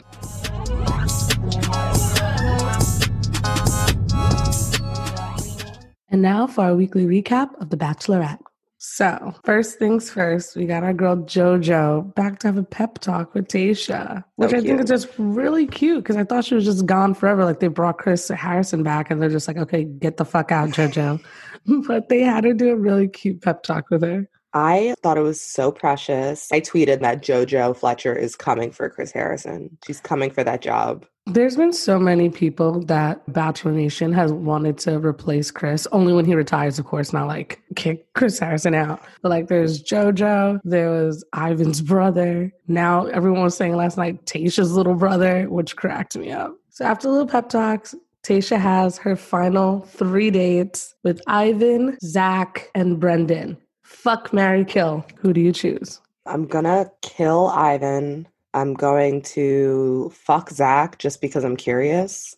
And 6.12 6.22
now 6.22 6.46
for 6.46 6.66
our 6.66 6.76
weekly 6.76 7.06
recap 7.06 7.60
of 7.62 7.70
The 7.70 7.78
Bachelorette. 7.78 8.40
So, 8.84 9.36
first 9.46 9.78
things 9.78 10.10
first, 10.10 10.56
we 10.56 10.66
got 10.66 10.84
our 10.84 10.92
girl 10.92 11.16
JoJo 11.16 12.16
back 12.16 12.40
to 12.40 12.48
have 12.48 12.58
a 12.58 12.64
pep 12.64 12.98
talk 12.98 13.36
with 13.36 13.48
Tasha, 13.48 14.24
which 14.38 14.52
So 14.52 14.58
I 14.58 14.62
think 14.62 14.82
is 14.82 14.90
just 14.90 15.08
really 15.20 15.68
cute 15.68 16.04
because 16.04 16.18
I 16.18 16.24
thought 16.24 16.46
she 16.46 16.56
was 16.56 16.66
just 16.66 16.88
gone 16.88 17.14
forever. 17.14 17.46
Like 17.46 17.60
they 17.60 17.68
brought 17.68 18.00
Chris 18.00 18.28
Harrison 18.28 18.82
back 18.82 19.12
and 19.12 19.22
they're 19.22 19.30
just 19.30 19.48
like, 19.48 19.58
okay, 19.58 19.84
get 19.84 20.18
the 20.18 20.26
fuck 20.26 20.52
out, 20.52 20.70
JoJo. 20.70 21.24
but 21.88 22.10
they 22.10 22.22
had 22.22 22.44
her 22.44 22.56
do 22.56 22.72
a 22.72 22.76
really 22.76 23.08
cute 23.08 23.42
pep 23.44 23.62
talk 23.62 23.92
with 23.92 24.02
her. 24.02 24.28
I 24.54 24.96
thought 25.02 25.18
it 25.18 25.22
was 25.22 25.42
so 25.42 25.72
precious. 25.72 26.52
I 26.52 26.60
tweeted 26.62 27.02
that 27.02 27.22
JoJo 27.22 27.78
Fletcher 27.78 28.16
is 28.16 28.36
coming 28.36 28.72
for 28.72 28.90
Chris 28.90 29.12
Harrison. 29.12 29.78
She's 29.86 30.02
coming 30.02 30.32
for 30.32 30.44
that 30.44 30.62
job. 30.62 31.06
There's 31.28 31.56
been 31.56 31.72
so 31.72 32.00
many 32.00 32.30
people 32.30 32.84
that 32.86 33.22
Bachelor 33.32 33.72
Nation 33.72 34.12
has 34.14 34.34
wanted 34.34 34.78
to 34.80 34.98
replace 34.98 35.52
Chris, 35.52 35.88
only 35.92 36.14
when 36.14 36.26
he 36.26 36.34
retires, 36.34 36.80
of 36.80 36.86
course, 36.86 37.14
not 37.14 37.28
like 37.28 37.62
kick 37.76 38.12
Chris 38.14 38.40
Harrison 38.40 38.74
out. 38.74 39.02
But 39.22 39.30
like 39.30 39.48
there's 39.48 39.84
JoJo, 39.84 40.62
there 40.64 40.90
was 40.90 41.24
Ivan's 41.36 41.82
brother. 41.82 42.52
Now 42.68 43.06
everyone 43.06 43.44
was 43.44 43.56
saying 43.56 43.76
last 43.76 43.98
night 43.98 44.26
Tasha's 44.26 44.74
little 44.74 44.96
brother, 44.96 45.46
which 45.48 45.76
cracked 45.76 46.18
me 46.18 46.32
up. 46.32 46.58
So 46.70 46.86
after 46.86 47.08
little 47.08 47.28
pep 47.28 47.50
talks, 47.50 47.94
Tasha 48.24 48.60
has 48.60 48.98
her 48.98 49.16
final 49.16 49.82
three 49.82 50.32
dates 50.32 50.96
with 51.04 51.22
Ivan, 51.28 51.98
Zach, 52.04 52.70
and 52.76 53.00
Brendan. 53.00 53.58
Fuck, 53.92 54.34
Mary, 54.34 54.66
kill. 54.66 55.06
Who 55.18 55.32
do 55.34 55.42
you 55.42 55.52
choose? 55.52 56.02
I'm 56.26 56.48
gonna 56.48 56.90
kill 57.02 57.48
Ivan. 57.48 58.28
I'm 58.54 58.74
going 58.74 59.22
to 59.24 60.12
fuck 60.16 60.50
Zach 60.50 60.98
just 60.98 61.22
because 61.22 61.44
I'm 61.44 61.56
curious. 61.56 62.36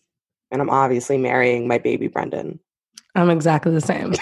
And 0.50 0.60
I'm 0.60 0.68
obviously 0.68 1.16
marrying 1.16 1.66
my 1.66 1.78
baby 1.78 2.08
Brendan. 2.08 2.60
I'm 3.14 3.30
exactly 3.30 3.72
the 3.72 3.80
same. 3.80 4.14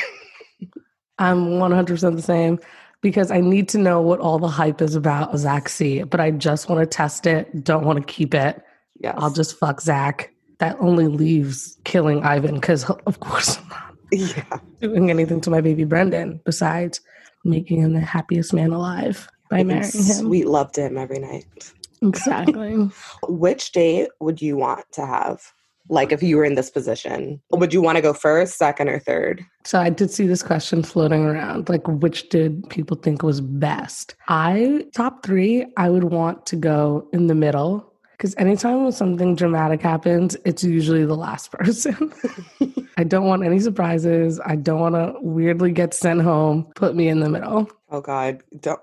I'm 1.18 1.46
100% 1.46 2.16
the 2.16 2.22
same 2.22 2.58
because 3.00 3.30
I 3.30 3.40
need 3.40 3.68
to 3.70 3.78
know 3.78 4.00
what 4.00 4.20
all 4.20 4.38
the 4.38 4.48
hype 4.48 4.80
is 4.80 4.94
about 4.94 5.36
Zach 5.36 5.68
C, 5.68 6.02
but 6.04 6.20
I 6.20 6.30
just 6.30 6.68
want 6.68 6.80
to 6.80 6.86
test 6.86 7.26
it, 7.26 7.64
don't 7.64 7.84
want 7.84 7.98
to 7.98 8.04
keep 8.04 8.34
it. 8.34 8.62
Yes. 9.00 9.14
I'll 9.18 9.32
just 9.32 9.58
fuck 9.58 9.80
Zach. 9.80 10.32
That 10.58 10.76
only 10.80 11.08
leaves 11.08 11.76
killing 11.84 12.22
Ivan 12.22 12.54
because, 12.54 12.88
of 13.06 13.20
course, 13.20 13.58
I'm 13.58 13.68
not 13.68 13.91
Yeah. 14.12 14.58
doing 14.80 15.10
anything 15.10 15.40
to 15.42 15.50
my 15.50 15.60
baby 15.60 15.84
Brendan 15.84 16.40
besides 16.44 17.00
making 17.44 17.80
him 17.80 17.94
the 17.94 18.00
happiest 18.00 18.52
man 18.52 18.72
alive 18.72 19.28
by 19.50 19.58
Making 19.58 19.68
marrying 19.68 20.04
him. 20.04 20.26
Sweet 20.26 20.46
love 20.46 20.72
to 20.72 20.82
him 20.82 20.98
every 20.98 21.18
night. 21.18 21.72
Exactly. 22.02 22.90
Which 23.28 23.72
date 23.72 24.08
would 24.20 24.42
you 24.42 24.56
want 24.56 24.84
to 24.92 25.06
have? 25.06 25.40
Like 25.88 26.12
if 26.12 26.22
you 26.22 26.36
were 26.36 26.44
in 26.44 26.54
this 26.54 26.70
position, 26.70 27.40
would 27.50 27.74
you 27.74 27.82
want 27.82 27.96
to 27.96 28.02
go 28.02 28.12
first, 28.12 28.56
second, 28.56 28.88
or 28.88 29.00
third? 29.00 29.44
so 29.64 29.80
I 29.80 29.90
did 29.90 30.10
see 30.10 30.26
this 30.26 30.42
question 30.42 30.82
floating 30.82 31.24
around 31.24 31.68
like, 31.68 31.86
which 31.86 32.28
did 32.28 32.68
people 32.70 32.96
think 32.96 33.22
was 33.22 33.40
best? 33.40 34.14
I, 34.28 34.86
top 34.94 35.24
three, 35.24 35.66
I 35.76 35.90
would 35.90 36.04
want 36.04 36.46
to 36.46 36.56
go 36.56 37.08
in 37.12 37.26
the 37.26 37.34
middle. 37.34 37.91
Because 38.22 38.36
anytime 38.38 38.84
when 38.84 38.92
something 38.92 39.34
dramatic 39.34 39.82
happens, 39.82 40.36
it's 40.44 40.62
usually 40.62 41.04
the 41.04 41.16
last 41.16 41.50
person. 41.58 42.12
I 42.96 43.02
don't 43.02 43.24
want 43.24 43.44
any 43.44 43.58
surprises. 43.58 44.40
I 44.46 44.54
don't 44.54 44.78
want 44.78 44.94
to 44.94 45.16
weirdly 45.20 45.72
get 45.72 45.92
sent 45.92 46.22
home. 46.22 46.70
Put 46.76 46.94
me 46.94 47.08
in 47.08 47.18
the 47.18 47.28
middle. 47.28 47.68
Oh 47.90 48.00
God, 48.00 48.40
don't. 48.60 48.78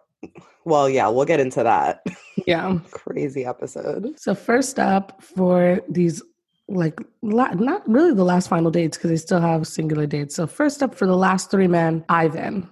Well, 0.66 0.90
yeah, 0.90 1.08
we'll 1.08 1.24
get 1.24 1.40
into 1.40 1.64
that. 1.64 2.06
Yeah. 2.46 2.80
Crazy 2.92 3.46
episode. 3.46 4.14
So 4.20 4.36
first 4.36 4.78
up 4.78 5.24
for 5.24 5.80
these 5.88 6.22
like 6.68 7.00
la- 7.22 7.54
not 7.54 7.88
really 7.88 8.14
the 8.14 8.26
last 8.26 8.50
final 8.50 8.72
dates 8.72 8.98
because 8.98 9.10
they 9.10 9.16
still 9.16 9.40
have 9.40 9.66
singular 9.68 10.06
dates. 10.06 10.36
So 10.36 10.48
first 10.48 10.84
up 10.84 10.94
for 10.94 11.06
the 11.06 11.16
last 11.16 11.50
three 11.50 11.68
men, 11.68 12.04
Ivan. 12.10 12.70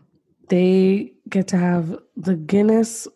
They 0.50 1.14
get 1.30 1.48
to 1.48 1.58
have 1.58 1.98
the 2.18 2.36
Guinness 2.36 3.08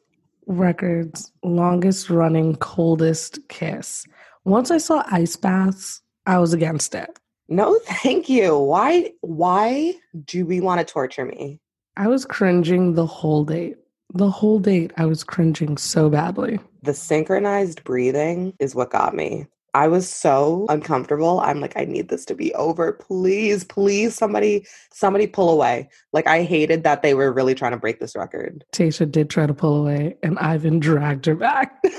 records 0.47 1.31
longest 1.43 2.09
running 2.09 2.55
coldest 2.55 3.39
kiss. 3.49 4.05
Once 4.43 4.71
I 4.71 4.77
saw 4.77 5.03
ice 5.11 5.35
baths, 5.35 6.01
I 6.25 6.39
was 6.39 6.53
against 6.53 6.95
it. 6.95 7.19
No, 7.47 7.79
thank 7.85 8.29
you. 8.29 8.57
Why? 8.57 9.11
Why 9.21 9.95
do 10.25 10.45
we 10.45 10.61
want 10.61 10.79
to 10.79 10.91
torture 10.91 11.25
me? 11.25 11.59
I 11.97 12.07
was 12.07 12.25
cringing 12.25 12.93
the 12.93 13.05
whole 13.05 13.43
date. 13.43 13.75
The 14.13 14.29
whole 14.29 14.59
date, 14.59 14.91
I 14.97 15.05
was 15.05 15.23
cringing 15.23 15.77
so 15.77 16.09
badly. 16.09 16.59
The 16.83 16.93
synchronized 16.93 17.83
breathing 17.83 18.53
is 18.59 18.75
what 18.75 18.89
got 18.89 19.15
me. 19.15 19.47
I 19.74 19.88
was 19.88 20.09
so 20.09 20.65
uncomfortable. 20.69 21.39
I'm 21.39 21.61
like, 21.61 21.78
I 21.78 21.86
need 21.86 22.09
this 22.09 22.26
to 22.26 22.36
be 22.36 22.53
over. 22.55 22.93
Please, 22.93 23.63
please, 23.63 24.15
somebody, 24.15 24.67
somebody 24.91 25.28
pull 25.28 25.49
away. 25.49 25.89
Like, 26.11 26.28
I 26.28 26.43
hated 26.43 26.84
that 26.84 27.01
they 27.01 27.13
were 27.13 27.32
really 27.32 27.55
trying 27.55 27.72
to 27.72 27.78
break 27.78 27.99
this 27.99 28.15
record. 28.15 28.65
Tasha 28.74 29.09
did 29.09 29.30
try 29.30 29.45
to 29.45 29.53
pull 29.53 29.78
away, 29.78 30.17
and 30.24 30.38
Ivan 30.39 30.80
dragged 30.80 31.26
her 31.26 31.36
back. 31.36 31.82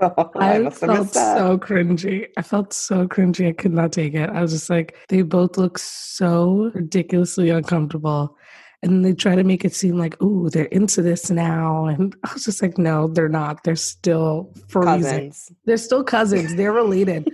Oh, 0.00 0.30
I 0.36 0.66
I, 0.66 0.70
felt 0.70 1.12
so 1.12 1.58
cringy. 1.58 2.26
I 2.36 2.42
felt 2.42 2.72
so 2.72 3.06
cringy. 3.06 3.48
I 3.48 3.52
could 3.52 3.72
not 3.72 3.92
take 3.92 4.14
it. 4.14 4.28
I 4.28 4.40
was 4.40 4.50
just 4.50 4.68
like, 4.68 4.96
they 5.08 5.22
both 5.22 5.56
look 5.56 5.78
so 5.78 6.72
ridiculously 6.74 7.50
uncomfortable. 7.50 8.36
And 8.84 9.04
they 9.04 9.14
try 9.14 9.34
to 9.34 9.44
make 9.44 9.64
it 9.64 9.74
seem 9.74 9.98
like, 9.98 10.20
ooh, 10.22 10.50
they're 10.50 10.66
into 10.66 11.02
this 11.02 11.30
now. 11.30 11.86
And 11.86 12.14
I 12.22 12.32
was 12.34 12.44
just 12.44 12.60
like, 12.62 12.78
no, 12.78 13.08
they're 13.08 13.28
not. 13.28 13.64
They're 13.64 13.76
still 13.76 14.52
freezing. 14.68 15.02
Cousins. 15.02 15.52
They're 15.64 15.76
still 15.78 16.04
cousins. 16.04 16.54
They're 16.54 16.72
related. 16.84 17.30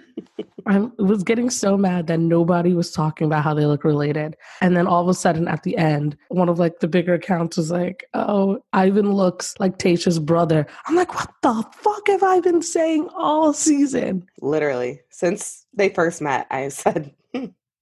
I 0.67 0.79
was 0.99 1.25
getting 1.25 1.51
so 1.51 1.77
mad 1.77 2.07
that 2.07 2.21
nobody 2.21 2.75
was 2.75 2.93
talking 2.93 3.27
about 3.27 3.43
how 3.43 3.55
they 3.55 3.67
look 3.67 3.83
related. 3.83 4.37
And 4.61 4.77
then 4.77 4.87
all 4.87 5.03
of 5.03 5.09
a 5.09 5.15
sudden 5.15 5.49
at 5.49 5.65
the 5.65 5.77
end, 5.77 6.17
one 6.29 6.49
of 6.49 6.59
like 6.59 6.79
the 6.79 6.89
bigger 6.89 7.15
accounts 7.15 7.57
was 7.57 7.71
like, 7.71 8.05
oh, 8.15 8.63
Ivan 8.73 9.13
looks 9.13 9.55
like 9.59 9.79
Tasha's 9.79 10.19
brother. 10.21 10.67
I'm 10.87 10.95
like, 10.95 11.15
what 11.15 11.33
the 11.43 11.65
fuck 11.73 12.07
have 12.07 12.23
I 12.23 12.41
been 12.41 12.63
saying 12.63 13.09
all 13.17 13.53
season? 13.53 14.27
Literally, 14.41 15.01
since 15.11 15.67
they 15.75 15.89
first 15.89 16.21
met, 16.21 16.47
I 16.51 16.69
said, 16.69 17.13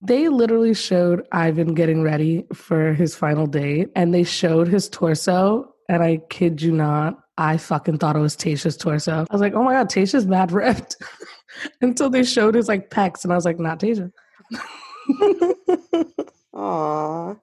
They 0.01 0.29
literally 0.29 0.75
showed 0.75 1.27
Ivan 1.33 1.75
getting 1.75 2.03
ready 2.03 2.45
for 2.53 2.93
his 2.93 3.17
final 3.17 3.47
date 3.47 3.91
and 3.97 4.15
they 4.15 4.23
showed 4.23 4.69
his 4.69 4.89
torso. 4.89 5.75
And 5.89 6.03
I 6.03 6.19
kid 6.29 6.63
you 6.63 6.73
not, 6.73 7.19
I 7.37 7.57
fucking 7.57 7.99
thought 7.99 8.17
it 8.17 8.21
was 8.21 8.37
Tasha's 8.37 8.77
torso. 8.77 9.25
I 9.29 9.33
was 9.33 9.41
like, 9.41 9.55
oh 9.55 9.63
my 9.63 9.73
God, 9.73 9.89
Tasha's 9.89 10.27
mad 10.27 10.53
ripped. 10.53 10.97
Until 11.81 12.11
they 12.11 12.23
showed 12.25 12.55
his 12.55 12.69
like 12.69 12.91
pecs. 12.91 13.25
And 13.25 13.33
I 13.33 13.37
was 13.37 13.45
like, 13.45 13.59
not 13.59 13.81
Tasha. 13.81 14.13
Aw. 16.55 17.35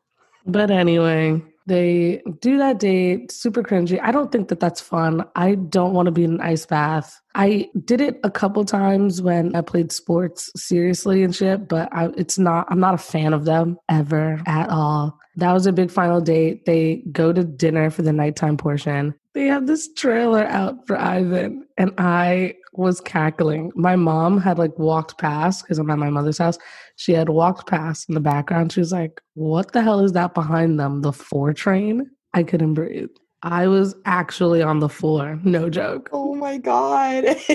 But 0.46 0.72
anyway, 0.72 1.42
they 1.66 2.22
do 2.42 2.58
that 2.58 2.80
date, 2.80 3.32
super 3.32 3.64
cringy. 3.64 4.00
I 4.02 4.12
don't 4.12 4.32
think 4.32 4.50
that 4.50 4.60
that's 4.60 4.82
fun. 4.82 5.26
I 5.36 5.56
don't 5.56 5.94
want 5.94 6.06
to 6.06 6.12
be 6.12 6.24
in 6.24 6.34
an 6.34 6.42
ice 6.42 6.66
bath. 6.66 7.20
I 7.34 7.70
did 7.84 8.02
it 8.02 8.20
a 8.24 8.30
couple 8.30 8.64
times 8.66 9.22
when 9.22 9.56
I 9.56 9.62
played 9.62 9.92
sports 9.92 10.52
seriously 10.56 11.24
and 11.24 11.36
shit, 11.36 11.68
but 11.68 11.90
I, 11.92 12.10
it's 12.18 12.38
not, 12.38 12.68
I'm 12.70 12.80
not 12.80 12.94
a 12.94 13.00
fan 13.00 13.34
of 13.34 13.46
them 13.46 13.78
ever 13.90 14.42
at 14.46 14.70
all. 14.70 15.20
That 15.38 15.52
was 15.52 15.66
a 15.66 15.74
big 15.74 15.92
final 15.92 16.22
date. 16.22 16.66
They 16.66 17.04
go 17.12 17.34
to 17.34 17.44
dinner 17.44 17.90
for 17.90 18.02
the 18.02 18.14
nighttime 18.14 18.58
portion. 18.58 19.14
They 19.34 19.48
have 19.48 19.68
this 19.68 19.92
trailer 19.94 20.46
out 20.46 20.88
for 20.88 20.98
Ivan, 20.98 21.68
and 21.78 21.92
I 21.98 22.56
was 22.74 23.02
cackling. 23.02 23.72
My 23.76 23.96
mom 23.96 24.40
had 24.40 24.58
like 24.58 24.78
walked 24.80 25.18
past 25.18 25.64
because 25.64 25.78
I'm 25.78 25.90
at 25.90 25.98
my 25.98 26.10
mother's 26.10 26.38
house. 26.38 26.58
She 26.96 27.12
had 27.14 27.30
walked 27.30 27.68
past 27.68 28.08
in 28.08 28.16
the 28.16 28.22
background. 28.22 28.72
She 28.72 28.80
was 28.80 28.92
like, 28.92 29.22
What 29.34 29.74
the 29.74 29.82
hell 29.82 30.00
is 30.00 30.14
that 30.14 30.34
behind 30.34 30.80
them? 30.80 31.02
The 31.02 31.12
four 31.12 31.54
train? 31.54 32.10
I 32.34 32.44
couldn't 32.44 32.74
breathe. 32.74 33.10
I 33.44 33.68
was 33.68 33.96
actually 34.06 34.62
on 34.62 34.80
the 34.80 34.90
floor. 34.90 35.40
No 35.44 35.70
joke. 35.70 36.10
Oh 36.12 36.34
my 36.36 36.58
God. 36.58 37.24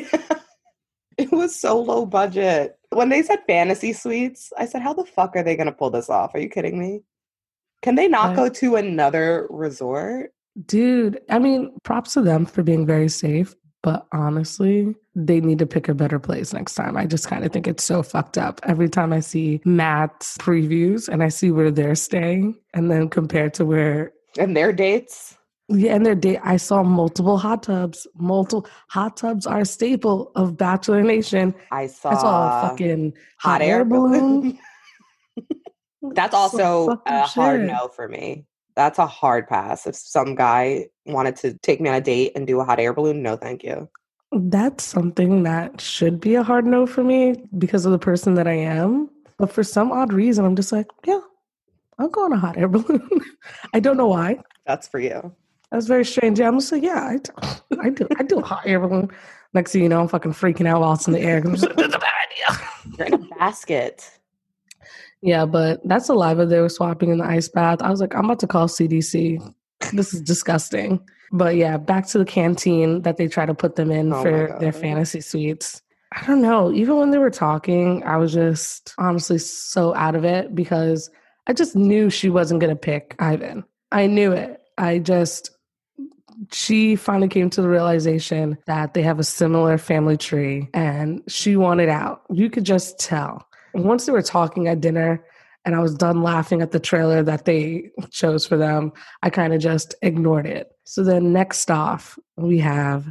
it 1.19 1.33
was 1.33 1.59
so 1.59 1.81
low 1.81 2.07
budget. 2.07 2.79
When 2.91 3.09
they 3.09 3.23
said 3.23 3.41
fantasy 3.47 3.93
suites, 3.93 4.53
I 4.57 4.67
said, 4.67 4.83
How 4.83 4.93
the 4.93 5.05
fuck 5.05 5.35
are 5.37 5.43
they 5.43 5.57
going 5.57 5.67
to 5.67 5.73
pull 5.73 5.91
this 5.91 6.11
off? 6.11 6.35
Are 6.35 6.41
you 6.41 6.49
kidding 6.49 6.79
me? 6.79 7.03
Can 7.83 7.95
they 7.95 8.09
not 8.09 8.37
go 8.37 8.49
to 8.49 8.77
another 8.77 9.47
resort? 9.51 10.33
Dude, 10.67 11.21
I 11.31 11.39
mean, 11.39 11.73
props 11.83 12.15
to 12.15 12.21
them 12.21 12.45
for 12.45 12.63
being 12.63 12.85
very 12.85 13.09
safe, 13.09 13.55
but 13.83 14.07
honestly, 14.13 14.95
they 15.15 15.41
need 15.41 15.59
to 15.61 15.67
pick 15.67 15.89
a 15.89 15.95
better 15.95 16.19
place 16.19 16.53
next 16.53 16.75
time. 16.75 16.97
I 16.97 17.07
just 17.07 17.29
kind 17.29 17.45
of 17.45 17.53
think 17.53 17.67
it's 17.67 17.85
so 17.85 18.03
fucked 18.03 18.37
up. 18.37 18.61
Every 18.65 18.89
time 18.89 19.13
I 19.13 19.21
see 19.21 19.61
Matt's 19.65 20.37
previews 20.39 21.09
and 21.09 21.23
I 21.23 21.29
see 21.29 21.51
where 21.51 21.71
they're 21.71 21.95
staying, 21.95 22.57
and 22.75 22.91
then 22.91 23.09
compared 23.09 23.55
to 23.55 23.65
where 23.65 24.13
And 24.39 24.57
their 24.57 24.73
dates? 24.73 25.37
Yeah, 25.69 25.95
and 25.95 26.05
their 26.05 26.17
date, 26.17 26.41
I 26.43 26.57
saw 26.57 26.83
multiple 26.83 27.39
hot 27.39 27.63
tubs. 27.63 28.07
Multiple 28.17 28.69
hot 28.89 29.17
tubs 29.17 29.47
are 29.47 29.61
a 29.61 29.65
staple 29.65 30.33
of 30.35 30.57
Bachelor 30.57 31.03
Nation. 31.03 31.55
I 31.71 31.87
saw 31.87 32.11
I 32.11 32.15
saw 32.15 32.67
a 32.67 32.69
fucking 32.69 33.15
hot 33.39 33.63
air 33.63 33.85
balloon. 33.85 34.59
That's 36.03 36.35
also 36.35 36.87
fucking 36.87 37.13
a 37.13 37.27
hard 37.27 37.61
shit. 37.61 37.71
no 37.71 37.89
for 37.89 38.09
me. 38.09 38.47
That's 38.77 38.99
a 38.99 39.07
hard 39.07 39.49
pass. 39.49 39.87
If 39.87 39.95
some 39.97 40.35
guy 40.35 40.87
wanted 41.07 41.37
to 41.37 41.55
take 41.59 41.81
me 41.81 41.89
on 41.89 41.97
a 41.97 42.01
date 42.01 42.33
and 42.35 42.47
do 42.47 42.61
a 42.61 42.65
hot 42.65 42.81
air 42.81 42.93
balloon, 42.93 43.23
no, 43.23 43.37
thank 43.37 43.63
you. 43.63 43.89
That's 44.33 44.85
something 44.85 45.43
that 45.43 45.81
should 45.81 46.21
be 46.21 46.37
a 46.37 46.43
hard 46.43 46.65
no 46.65 46.87
for 46.87 47.03
me 47.03 47.35
because 47.59 47.85
of 47.85 47.93
the 47.93 47.99
person 47.99 48.35
that 48.35 48.47
I 48.47 48.55
am. 48.55 49.11
But 49.39 49.53
for 49.53 49.65
some 49.65 49.91
odd 49.91 50.13
reason, 50.13 50.45
I'm 50.45 50.55
just 50.55 50.71
like, 50.73 50.87
yeah, 51.05 51.21
I'll 51.99 52.09
go 52.09 52.25
on 52.25 52.33
a 52.33 52.39
hot 52.39 52.57
air 52.57 52.69
balloon. 52.69 53.09
I 53.75 53.81
don't 53.81 53.97
know 53.97 54.07
why. 54.07 54.39
That's 54.67 54.87
for 54.87 55.01
you. 55.01 55.35
That's 55.73 55.87
very 55.87 56.05
strange. 56.05 56.39
Yeah, 56.39 56.49
I'm 56.49 56.59
just 56.59 56.73
like, 56.73 56.83
yeah, 56.83 57.05
I 57.05 57.19
do, 57.19 57.81
I 57.81 57.91
do, 57.91 58.09
I 58.19 58.23
do 58.23 58.39
a 58.39 58.43
hot 58.43 58.63
air 58.67 58.81
balloon. 58.81 59.11
Next 59.53 59.73
thing 59.73 59.83
you 59.83 59.89
know, 59.89 60.01
I'm 60.01 60.09
fucking 60.09 60.33
freaking 60.33 60.67
out 60.67 60.81
while 60.81 60.95
it's 60.95 61.07
in 61.07 61.13
the 61.13 61.21
air. 61.21 61.39
I'm 61.39 61.53
just 61.55 61.65
like, 61.67 61.77
that's 61.77 61.95
a 61.95 61.99
bad 61.99 62.11
idea. 62.31 62.69
You're 62.99 63.07
in 63.09 63.15
a 63.15 63.35
basket. 63.37 64.11
Yeah, 65.23 65.45
but 65.45 65.87
that 65.87 66.05
saliva 66.05 66.47
they 66.47 66.61
were 66.61 66.69
swapping 66.69 67.11
in 67.11 67.19
the 67.19 67.25
ice 67.25 67.49
bath. 67.49 67.83
I 67.83 67.91
was 67.91 68.01
like, 68.01 68.15
I'm 68.15 68.25
about 68.25 68.41
to 68.41 68.47
call 68.47 68.69
CDC. 68.69 69.55
This 69.93 70.15
is 70.15 70.23
disgusting. 70.23 71.01
But 71.33 71.57
yeah, 71.57 71.77
back 71.77 72.07
to 72.09 72.19
the 72.19 72.25
canteen 72.25 73.03
that 73.03 73.17
they 73.17 73.29
try 73.29 73.47
to 73.47 73.55
put 73.55 73.77
them 73.77 73.91
in 73.91 74.13
Oh 74.13 74.23
for 74.23 74.57
their 74.61 74.73
fantasy 74.73 75.21
suites. 75.21 75.83
I 76.13 76.27
don't 76.27 76.43
know. 76.43 76.73
Even 76.73 76.97
when 76.97 77.11
they 77.11 77.19
were 77.19 77.31
talking, 77.31 78.03
I 78.03 78.17
was 78.17 78.33
just 78.33 78.95
honestly 78.99 79.39
so 79.39 79.95
out 79.95 80.17
of 80.17 80.25
it 80.25 80.55
because 80.55 81.09
I 81.47 81.53
just 81.53 81.77
knew 81.77 82.11
she 82.11 82.31
wasn't 82.31 82.61
going 82.61 82.75
to 82.75 82.81
pick 82.81 83.15
Ivan. 83.21 83.65
I 83.93 84.07
knew 84.07 84.33
it. 84.33 84.61
I 84.77 84.99
just, 84.99 85.51
she 86.53 86.97
finally 86.97 87.29
came 87.29 87.49
to 87.51 87.63
the 87.63 87.69
realization 87.69 88.59
that 88.67 88.95
they 88.95 89.03
have 89.03 89.21
a 89.21 89.25
similar 89.25 89.79
family 89.79 90.17
tree 90.17 90.69
and 90.75 91.23
she 91.29 91.55
wanted 91.57 91.89
out. 91.89 92.23
You 92.31 92.51
could 92.51 92.65
just 92.65 92.99
tell. 92.99 93.47
Once 93.75 94.07
they 94.07 94.13
were 94.13 94.23
talking 94.23 94.69
at 94.69 94.81
dinner 94.81 95.25
and 95.65 95.75
I 95.75 95.81
was 95.81 95.95
done 95.95 96.23
laughing 96.23 96.63
at 96.63 96.71
the 96.71 96.81
trailer 96.81 97.23
that 97.23 97.45
they 97.45 97.91
chose 98.11 98.47
for 98.47 98.57
them, 98.57 98.93
I 99.23 99.31
kind 99.31 99.53
of 99.53 99.61
just 99.61 99.95
ignored 100.03 100.47
it. 100.47 100.71
So 100.85 101.05
then 101.05 101.33
next 101.33 101.71
off, 101.71 102.19
we 102.37 102.59
have 102.59 103.07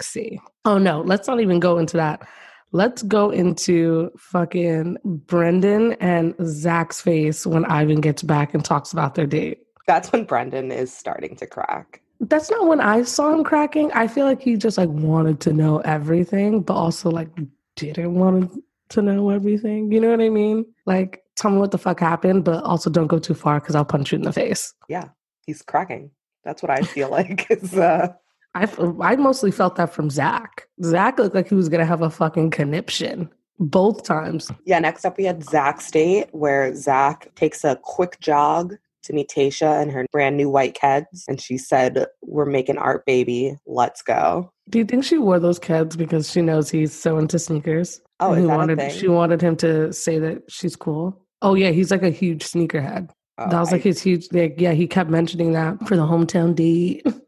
C. 0.00 0.40
Oh 0.64 0.78
no, 0.78 1.00
let's 1.00 1.28
not 1.28 1.40
even 1.40 1.60
go 1.60 1.78
into 1.78 1.96
that. 1.96 2.26
Let's 2.72 3.02
go 3.02 3.30
into 3.30 4.10
fucking 4.18 4.98
Brendan 5.04 5.92
and 5.94 6.34
Zach's 6.44 7.00
face 7.00 7.46
when 7.46 7.64
Ivan 7.64 8.00
gets 8.00 8.22
back 8.22 8.52
and 8.52 8.64
talks 8.64 8.92
about 8.92 9.14
their 9.14 9.26
date. 9.26 9.60
That's 9.86 10.10
when 10.10 10.24
Brendan 10.24 10.72
is 10.72 10.92
starting 10.92 11.36
to 11.36 11.46
crack. 11.46 12.02
That's 12.20 12.50
not 12.50 12.66
when 12.66 12.80
I 12.80 13.02
saw 13.02 13.32
him 13.32 13.44
cracking. 13.44 13.92
I 13.92 14.08
feel 14.08 14.26
like 14.26 14.42
he 14.42 14.56
just 14.56 14.78
like 14.78 14.88
wanted 14.88 15.38
to 15.40 15.52
know 15.52 15.78
everything, 15.78 16.62
but 16.62 16.74
also 16.74 17.10
like 17.10 17.28
didn't 17.76 18.14
want 18.14 18.52
to 18.52 18.62
know 18.96 19.30
everything. 19.30 19.90
You 19.92 20.00
know 20.00 20.10
what 20.10 20.20
I 20.20 20.28
mean? 20.28 20.66
Like, 20.86 21.24
tell 21.34 21.50
me 21.50 21.58
what 21.58 21.70
the 21.70 21.78
fuck 21.78 22.00
happened, 22.00 22.44
but 22.44 22.64
also 22.64 22.90
don't 22.90 23.06
go 23.06 23.18
too 23.18 23.34
far 23.34 23.60
because 23.60 23.74
I'll 23.74 23.84
punch 23.84 24.12
you 24.12 24.16
in 24.16 24.22
the 24.22 24.32
face. 24.32 24.74
Yeah, 24.88 25.08
he's 25.44 25.62
cracking. 25.62 26.10
That's 26.44 26.62
what 26.62 26.70
I 26.70 26.82
feel 26.82 27.10
like 27.10 27.46
is 27.50 27.74
uh 27.74 28.12
I, 28.54 28.66
I 29.02 29.16
mostly 29.16 29.50
felt 29.50 29.76
that 29.76 29.92
from 29.92 30.08
Zach. 30.08 30.66
Zach 30.82 31.18
looked 31.18 31.34
like 31.34 31.48
he 31.48 31.54
was 31.54 31.68
gonna 31.68 31.84
have 31.84 32.02
a 32.02 32.10
fucking 32.10 32.50
conniption 32.50 33.28
both 33.58 34.02
times. 34.04 34.50
Yeah, 34.64 34.78
next 34.78 35.04
up 35.04 35.18
we 35.18 35.24
had 35.24 35.44
Zach's 35.44 35.90
date, 35.90 36.28
where 36.32 36.74
Zach 36.74 37.34
takes 37.34 37.64
a 37.64 37.76
quick 37.82 38.18
jog 38.20 38.76
to 39.06 39.12
meet 39.12 39.28
Tasha 39.30 39.80
and 39.80 39.90
her 39.90 40.06
brand 40.12 40.36
new 40.36 40.48
white 40.48 40.76
Keds. 40.80 41.24
And 41.28 41.40
she 41.40 41.58
said, 41.58 42.06
We're 42.22 42.44
making 42.44 42.78
art, 42.78 43.04
baby. 43.06 43.56
Let's 43.66 44.02
go. 44.02 44.50
Do 44.68 44.78
you 44.78 44.84
think 44.84 45.04
she 45.04 45.18
wore 45.18 45.38
those 45.38 45.58
Keds 45.58 45.96
because 45.96 46.30
she 46.30 46.42
knows 46.42 46.70
he's 46.70 46.92
so 46.92 47.18
into 47.18 47.38
sneakers? 47.38 48.00
Oh, 48.20 48.32
And 48.32 48.42
is 48.42 48.46
that 48.48 48.52
a 48.54 48.56
wanted, 48.56 48.78
thing? 48.78 48.90
She 48.98 49.08
wanted 49.08 49.40
him 49.42 49.56
to 49.56 49.92
say 49.92 50.18
that 50.18 50.42
she's 50.50 50.76
cool. 50.76 51.20
Oh 51.42 51.54
yeah, 51.54 51.70
he's 51.70 51.90
like 51.90 52.02
a 52.02 52.10
huge 52.10 52.44
sneakerhead. 52.44 53.10
Oh, 53.38 53.50
that 53.50 53.60
was 53.60 53.70
like 53.70 53.82
I- 53.82 53.84
his 53.84 54.02
huge. 54.02 54.28
Like, 54.32 54.54
yeah, 54.58 54.72
he 54.72 54.86
kept 54.86 55.10
mentioning 55.10 55.52
that 55.52 55.86
for 55.86 55.96
the 55.96 56.06
hometown 56.06 56.54
date. 56.54 57.06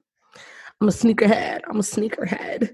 I'm 0.80 0.88
a 0.88 0.92
sneakerhead. 0.92 1.62
I'm 1.68 1.80
a 1.80 1.82
sneakerhead, 1.82 2.72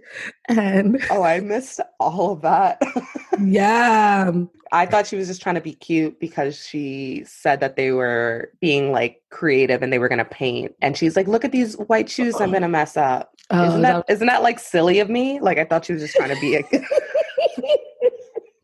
and 0.48 1.02
oh, 1.10 1.22
I 1.22 1.40
missed 1.40 1.80
all 1.98 2.32
of 2.32 2.42
that. 2.42 2.82
yeah, 3.40 4.30
I 4.72 4.84
thought 4.84 5.06
she 5.06 5.16
was 5.16 5.26
just 5.28 5.40
trying 5.40 5.54
to 5.54 5.62
be 5.62 5.72
cute 5.72 6.20
because 6.20 6.66
she 6.66 7.24
said 7.26 7.60
that 7.60 7.76
they 7.76 7.92
were 7.92 8.52
being 8.60 8.92
like 8.92 9.22
creative 9.30 9.82
and 9.82 9.90
they 9.90 9.98
were 9.98 10.10
gonna 10.10 10.24
paint. 10.26 10.74
And 10.82 10.98
she's 10.98 11.16
like, 11.16 11.28
Look 11.28 11.46
at 11.46 11.52
these 11.52 11.76
white 11.76 12.10
shoes 12.10 12.38
I'm 12.40 12.52
gonna 12.52 12.68
mess 12.68 12.98
up. 12.98 13.32
oh, 13.50 13.68
isn't 13.68 13.82
that, 13.82 14.04
isn't 14.08 14.26
that 14.26 14.42
like 14.42 14.58
silly 14.58 15.00
of 15.00 15.08
me? 15.08 15.40
Like 15.40 15.56
I 15.56 15.64
thought 15.64 15.86
she 15.86 15.94
was 15.94 16.02
just 16.02 16.14
trying 16.14 16.34
to 16.34 16.40
be 16.40 16.56
a 16.56 16.58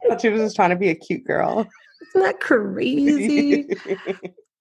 I 0.04 0.08
thought 0.08 0.20
she 0.20 0.28
was 0.28 0.42
just 0.42 0.56
trying 0.56 0.70
to 0.70 0.76
be 0.76 0.90
a 0.90 0.94
cute 0.94 1.24
girl. 1.24 1.60
isn't 2.08 2.22
that 2.22 2.40
crazy? 2.40 3.68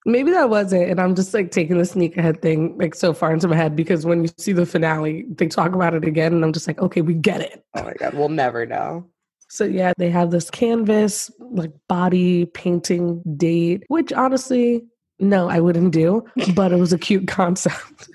Maybe 0.06 0.30
that 0.30 0.48
wasn't, 0.48 0.90
and 0.90 0.98
I'm 0.98 1.14
just 1.14 1.34
like 1.34 1.50
taking 1.50 1.76
the 1.76 1.84
sneakerhead 1.84 2.40
thing 2.40 2.78
like 2.78 2.94
so 2.94 3.12
far 3.12 3.32
into 3.32 3.48
my 3.48 3.56
head 3.56 3.76
because 3.76 4.06
when 4.06 4.22
you 4.24 4.30
see 4.38 4.52
the 4.52 4.64
finale, 4.64 5.26
they 5.28 5.46
talk 5.46 5.74
about 5.74 5.94
it 5.94 6.04
again, 6.04 6.32
and 6.32 6.44
I'm 6.44 6.52
just 6.52 6.66
like, 6.66 6.80
okay, 6.80 7.02
we 7.02 7.14
get 7.14 7.40
it. 7.40 7.64
oh 7.74 7.84
my 7.84 7.92
god, 7.94 8.14
we'll 8.14 8.30
never 8.30 8.64
know. 8.64 9.06
So 9.48 9.64
yeah, 9.64 9.92
they 9.98 10.10
have 10.10 10.30
this 10.30 10.48
canvas 10.48 11.30
like 11.40 11.72
body 11.88 12.46
painting 12.46 13.22
date, 13.36 13.84
which 13.88 14.12
honestly, 14.12 14.84
no, 15.18 15.50
I 15.50 15.60
wouldn't 15.60 15.92
do, 15.92 16.24
but 16.54 16.72
it 16.72 16.76
was 16.76 16.92
a 16.92 16.98
cute 16.98 17.28
concept. 17.28 18.08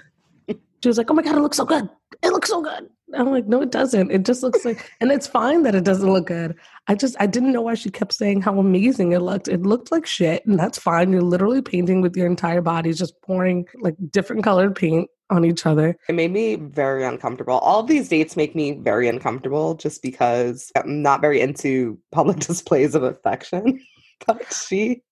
she 0.48 0.88
was 0.88 0.98
like, 0.98 1.12
"Oh 1.12 1.14
my 1.14 1.22
god, 1.22 1.36
it 1.36 1.42
looks 1.42 1.58
so 1.58 1.66
good! 1.66 1.88
It 2.24 2.30
looks 2.30 2.50
so 2.50 2.64
good." 2.64 2.90
I'm 3.14 3.30
like, 3.32 3.46
"No, 3.46 3.62
it 3.62 3.72
doesn't. 3.72 4.12
It 4.12 4.26
just 4.26 4.42
looks 4.42 4.66
like," 4.66 4.92
and 5.00 5.12
it's 5.12 5.28
fine 5.28 5.64
that 5.64 5.76
it 5.76 5.84
doesn't 5.84 6.12
look 6.12 6.28
good. 6.28 6.56
I 6.88 6.96
just 6.96 7.16
I 7.20 7.28
didn't 7.28 7.52
know 7.52 7.62
why 7.62 7.76
she 7.76 7.90
kept 7.90 8.14
saying 8.14 8.42
how 8.42 8.60
amazing 8.60 9.12
it 9.12 9.20
looked. 9.20 9.48
It 9.48 9.62
looked 9.62 9.92
like 9.92 10.06
shit, 10.06 10.46
and 10.46 10.58
that's 10.58 10.80
fine. 10.80 11.12
You're 11.12 11.22
literally 11.22 11.62
painting 11.62 12.02
with 12.02 12.16
your 12.18 12.26
entire 12.26 12.62
body, 12.62 12.94
just 12.94 13.22
pouring 13.22 13.68
like 13.80 13.96
different 14.12 14.44
colored 14.44 14.76
paint 14.76 15.10
on 15.30 15.46
each 15.46 15.66
other. 15.66 15.98
It 16.08 16.16
made 16.16 16.32
me 16.32 16.56
very 16.56 17.04
uncomfortable. 17.04 17.58
All 17.60 17.84
these 17.84 18.10
dates 18.10 18.36
make 18.36 18.56
me 18.56 18.74
very 18.74 19.08
uncomfortable 19.08 19.76
just 19.76 20.02
because 20.02 20.72
I'm 20.76 21.02
not 21.02 21.22
very 21.22 21.42
into 21.42 22.00
public 22.12 22.40
displays 22.40 22.96
of 22.96 23.04
affection. 23.04 23.80
but 24.28 24.54
she, 24.54 25.04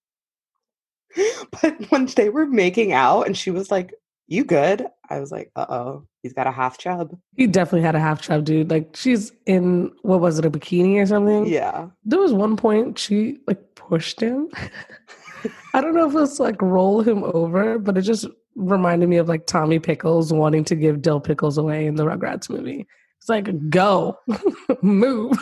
but 1.62 1.90
when 1.90 2.06
they 2.16 2.30
were 2.30 2.46
making 2.46 2.94
out 2.94 3.24
and 3.24 3.38
she 3.38 3.52
was 3.52 3.72
like, 3.72 3.94
You 4.28 4.44
good? 4.46 4.86
I 5.10 5.20
was 5.20 5.32
like, 5.32 5.52
Uh 5.56 5.66
oh, 5.70 6.08
he's 6.24 6.34
got 6.34 6.48
a 6.48 6.52
half 6.52 6.78
chub. 6.78 7.16
He 7.36 7.46
definitely 7.46 7.86
had 7.86 7.96
a 7.96 8.00
half 8.00 8.22
chub, 8.22 8.46
dude. 8.46 8.72
Like 8.72 8.96
she's 8.96 9.32
in 9.46 9.92
what 10.02 10.22
was 10.22 10.40
it, 10.40 10.46
a 10.46 10.50
bikini 10.50 11.00
or 11.02 11.06
something? 11.06 11.46
Yeah. 11.46 11.90
There 12.06 12.20
was 12.20 12.34
one 12.34 12.58
point 12.58 12.98
she 12.98 13.38
like 13.46 13.76
pushed 13.76 14.20
him. 14.20 14.50
I 15.74 15.82
don't 15.82 15.94
know 15.94 16.08
if 16.08 16.16
it 16.16 16.20
was 16.20 16.40
like 16.40 16.62
roll 16.62 17.02
him 17.02 17.24
over, 17.24 17.78
but 17.78 17.98
it 17.98 18.04
just 18.04 18.26
reminded 18.56 19.10
me 19.10 19.18
of 19.18 19.28
like 19.28 19.46
Tommy 19.46 19.80
Pickles 19.80 20.32
wanting 20.32 20.64
to 20.66 20.76
give 20.76 21.02
Dill 21.02 21.20
Pickles 21.20 21.58
away 21.58 21.86
in 21.86 21.96
the 21.96 22.06
Rugrats 22.06 22.50
movie. 22.50 22.88
It's 23.20 23.30
like, 23.30 23.70
go, 23.70 24.18
move. 24.82 25.38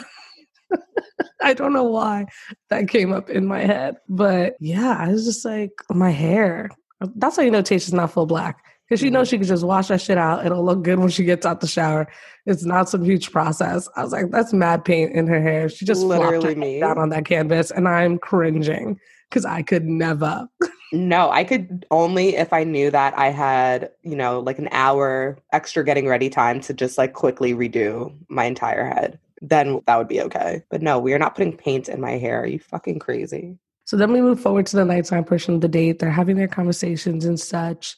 I 1.42 1.54
don't 1.54 1.74
know 1.74 1.84
why 1.84 2.28
that 2.70 2.88
came 2.88 3.12
up 3.12 3.30
in 3.30 3.46
my 3.46 3.62
head. 3.62 3.96
But 4.08 4.56
yeah, 4.60 4.96
I 4.98 5.10
was 5.10 5.26
just 5.26 5.46
like, 5.46 5.72
my 5.90 6.12
hair. 6.12 6.70
That's 7.16 7.36
how 7.36 7.42
you 7.42 7.52
know 7.52 7.64
Tasha's 7.64 7.94
not 7.94 8.12
full 8.12 8.28
black. 8.28 8.64
Because 8.92 9.00
she 9.00 9.10
knows 9.10 9.30
she 9.30 9.38
can 9.38 9.48
just 9.48 9.64
wash 9.64 9.88
that 9.88 10.02
shit 10.02 10.18
out. 10.18 10.46
It'll 10.46 10.66
look 10.66 10.84
good 10.84 11.00
when 11.00 11.08
she 11.08 11.24
gets 11.24 11.46
out 11.46 11.62
the 11.62 11.68
shower. 11.68 12.10
It's 12.46 12.66
not 12.66 12.90
some 12.90 13.06
huge 13.06 13.32
process. 13.32 13.88
I 13.96 14.04
was 14.04 14.12
like, 14.12 14.32
that's 14.32 14.52
mad 14.52 14.84
paint 14.84 15.14
in 15.14 15.28
her 15.28 15.42
hair. 15.42 15.70
She 15.70 15.86
just 15.86 16.02
Literally 16.04 16.56
me. 16.56 16.82
down 16.82 16.98
on 16.98 17.08
that 17.08 17.24
canvas, 17.24 17.72
and 17.72 17.88
I'm 17.88 18.18
cringing 18.18 19.00
because 19.30 19.46
I 19.46 19.62
could 19.62 19.86
never. 19.86 20.46
No, 20.92 21.32
I 21.32 21.46
could 21.46 21.86
only 21.90 22.36
if 22.36 22.52
I 22.52 22.66
knew 22.66 22.92
that 22.92 23.18
I 23.18 23.30
had, 23.30 23.92
you 24.02 24.18
know, 24.18 24.42
like 24.42 24.60
an 24.60 24.68
hour 24.74 25.38
extra 25.54 25.86
getting 25.86 26.06
ready 26.06 26.30
time 26.30 26.60
to 26.60 26.74
just 26.74 26.98
like 26.98 27.14
quickly 27.14 27.54
redo 27.54 28.14
my 28.28 28.44
entire 28.44 28.86
head. 28.86 29.18
Then 29.42 29.80
that 29.88 29.96
would 29.96 30.10
be 30.10 30.20
okay. 30.24 30.64
But 30.70 30.82
no, 30.82 31.00
we 31.00 31.14
are 31.14 31.20
not 31.20 31.36
putting 31.36 31.56
paint 31.56 31.88
in 31.88 32.02
my 32.02 32.18
hair. 32.18 32.42
Are 32.42 32.46
you 32.46 32.60
fucking 32.60 33.00
crazy? 33.00 33.58
So 33.86 33.96
then 33.96 34.12
we 34.12 34.20
move 34.20 34.42
forward 34.42 34.66
to 34.66 34.76
the 34.76 34.84
nighttime 34.84 35.24
portion 35.24 35.56
of 35.56 35.62
the 35.62 35.70
date. 35.70 36.00
They're 36.00 36.12
having 36.12 36.36
their 36.36 36.50
conversations 36.50 37.24
and 37.24 37.40
such. 37.40 37.96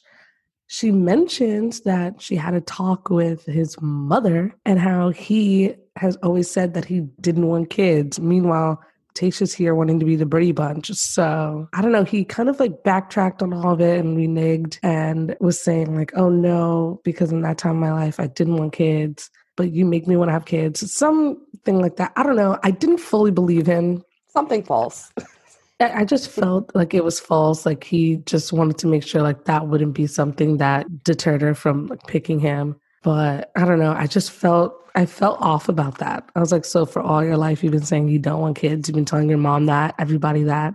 She 0.66 0.90
mentions 0.90 1.82
that 1.82 2.20
she 2.20 2.36
had 2.36 2.54
a 2.54 2.60
talk 2.60 3.10
with 3.10 3.44
his 3.44 3.76
mother 3.80 4.54
and 4.64 4.78
how 4.78 5.10
he 5.10 5.74
has 5.96 6.16
always 6.16 6.50
said 6.50 6.74
that 6.74 6.84
he 6.84 7.00
didn't 7.20 7.46
want 7.46 7.70
kids. 7.70 8.18
Meanwhile, 8.18 8.80
Tasha's 9.14 9.54
here 9.54 9.74
wanting 9.74 10.00
to 10.00 10.04
be 10.04 10.16
the 10.16 10.26
Brady 10.26 10.52
Bunch. 10.52 10.90
So 10.92 11.68
I 11.72 11.82
don't 11.82 11.92
know. 11.92 12.04
He 12.04 12.24
kind 12.24 12.48
of 12.48 12.58
like 12.58 12.82
backtracked 12.82 13.42
on 13.42 13.52
all 13.52 13.72
of 13.72 13.80
it 13.80 14.00
and 14.00 14.16
reneged 14.16 14.78
and 14.82 15.36
was 15.40 15.60
saying, 15.60 15.94
like, 15.94 16.12
oh 16.16 16.28
no, 16.28 17.00
because 17.04 17.30
in 17.30 17.42
that 17.42 17.58
time 17.58 17.76
of 17.76 17.76
my 17.76 17.92
life, 17.92 18.18
I 18.18 18.26
didn't 18.26 18.56
want 18.56 18.72
kids, 18.72 19.30
but 19.56 19.70
you 19.70 19.84
make 19.84 20.08
me 20.08 20.16
want 20.16 20.28
to 20.28 20.32
have 20.32 20.46
kids. 20.46 20.92
Something 20.92 21.78
like 21.78 21.96
that. 21.96 22.12
I 22.16 22.24
don't 22.24 22.36
know. 22.36 22.58
I 22.64 22.72
didn't 22.72 22.98
fully 22.98 23.30
believe 23.30 23.66
him. 23.66 24.02
Something 24.28 24.64
false. 24.64 25.12
I 25.80 26.04
just 26.04 26.30
felt 26.30 26.70
like 26.74 26.94
it 26.94 27.04
was 27.04 27.18
false. 27.18 27.66
Like 27.66 27.82
he 27.82 28.16
just 28.18 28.52
wanted 28.52 28.78
to 28.78 28.86
make 28.86 29.02
sure 29.02 29.22
like 29.22 29.44
that 29.46 29.66
wouldn't 29.66 29.94
be 29.94 30.06
something 30.06 30.58
that 30.58 31.02
deterred 31.02 31.42
her 31.42 31.54
from 31.54 31.88
like 31.88 32.06
picking 32.06 32.38
him. 32.38 32.76
But 33.02 33.50
I 33.56 33.64
don't 33.64 33.80
know. 33.80 33.92
I 33.92 34.06
just 34.06 34.30
felt 34.30 34.74
I 34.94 35.06
felt 35.06 35.40
off 35.40 35.68
about 35.68 35.98
that. 35.98 36.28
I 36.36 36.40
was 36.40 36.52
like, 36.52 36.64
so 36.64 36.86
for 36.86 37.02
all 37.02 37.24
your 37.24 37.36
life 37.36 37.62
you've 37.62 37.72
been 37.72 37.82
saying 37.82 38.08
you 38.08 38.20
don't 38.20 38.40
want 38.40 38.56
kids. 38.56 38.88
You've 38.88 38.94
been 38.94 39.04
telling 39.04 39.28
your 39.28 39.38
mom 39.38 39.66
that, 39.66 39.94
everybody 39.98 40.44
that. 40.44 40.74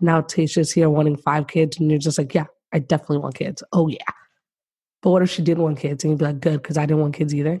Now 0.00 0.20
Tasha's 0.20 0.70
here 0.70 0.90
wanting 0.90 1.16
five 1.16 1.48
kids, 1.48 1.78
and 1.78 1.90
you're 1.90 1.98
just 1.98 2.18
like, 2.18 2.34
yeah, 2.34 2.46
I 2.72 2.78
definitely 2.78 3.18
want 3.18 3.34
kids. 3.34 3.62
Oh 3.72 3.88
yeah. 3.88 3.98
But 5.02 5.10
what 5.10 5.22
if 5.22 5.30
she 5.30 5.42
didn't 5.42 5.64
want 5.64 5.78
kids? 5.78 6.04
And 6.04 6.12
you'd 6.12 6.18
be 6.18 6.24
like, 6.24 6.40
good, 6.40 6.62
because 6.62 6.78
I 6.78 6.86
didn't 6.86 7.00
want 7.00 7.14
kids 7.14 7.34
either. 7.34 7.60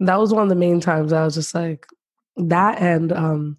That 0.00 0.18
was 0.18 0.32
one 0.32 0.44
of 0.44 0.48
the 0.48 0.54
main 0.54 0.80
times 0.80 1.12
I 1.12 1.24
was 1.24 1.34
just 1.34 1.54
like, 1.54 1.86
that 2.36 2.80
and 2.80 3.12
um 3.12 3.56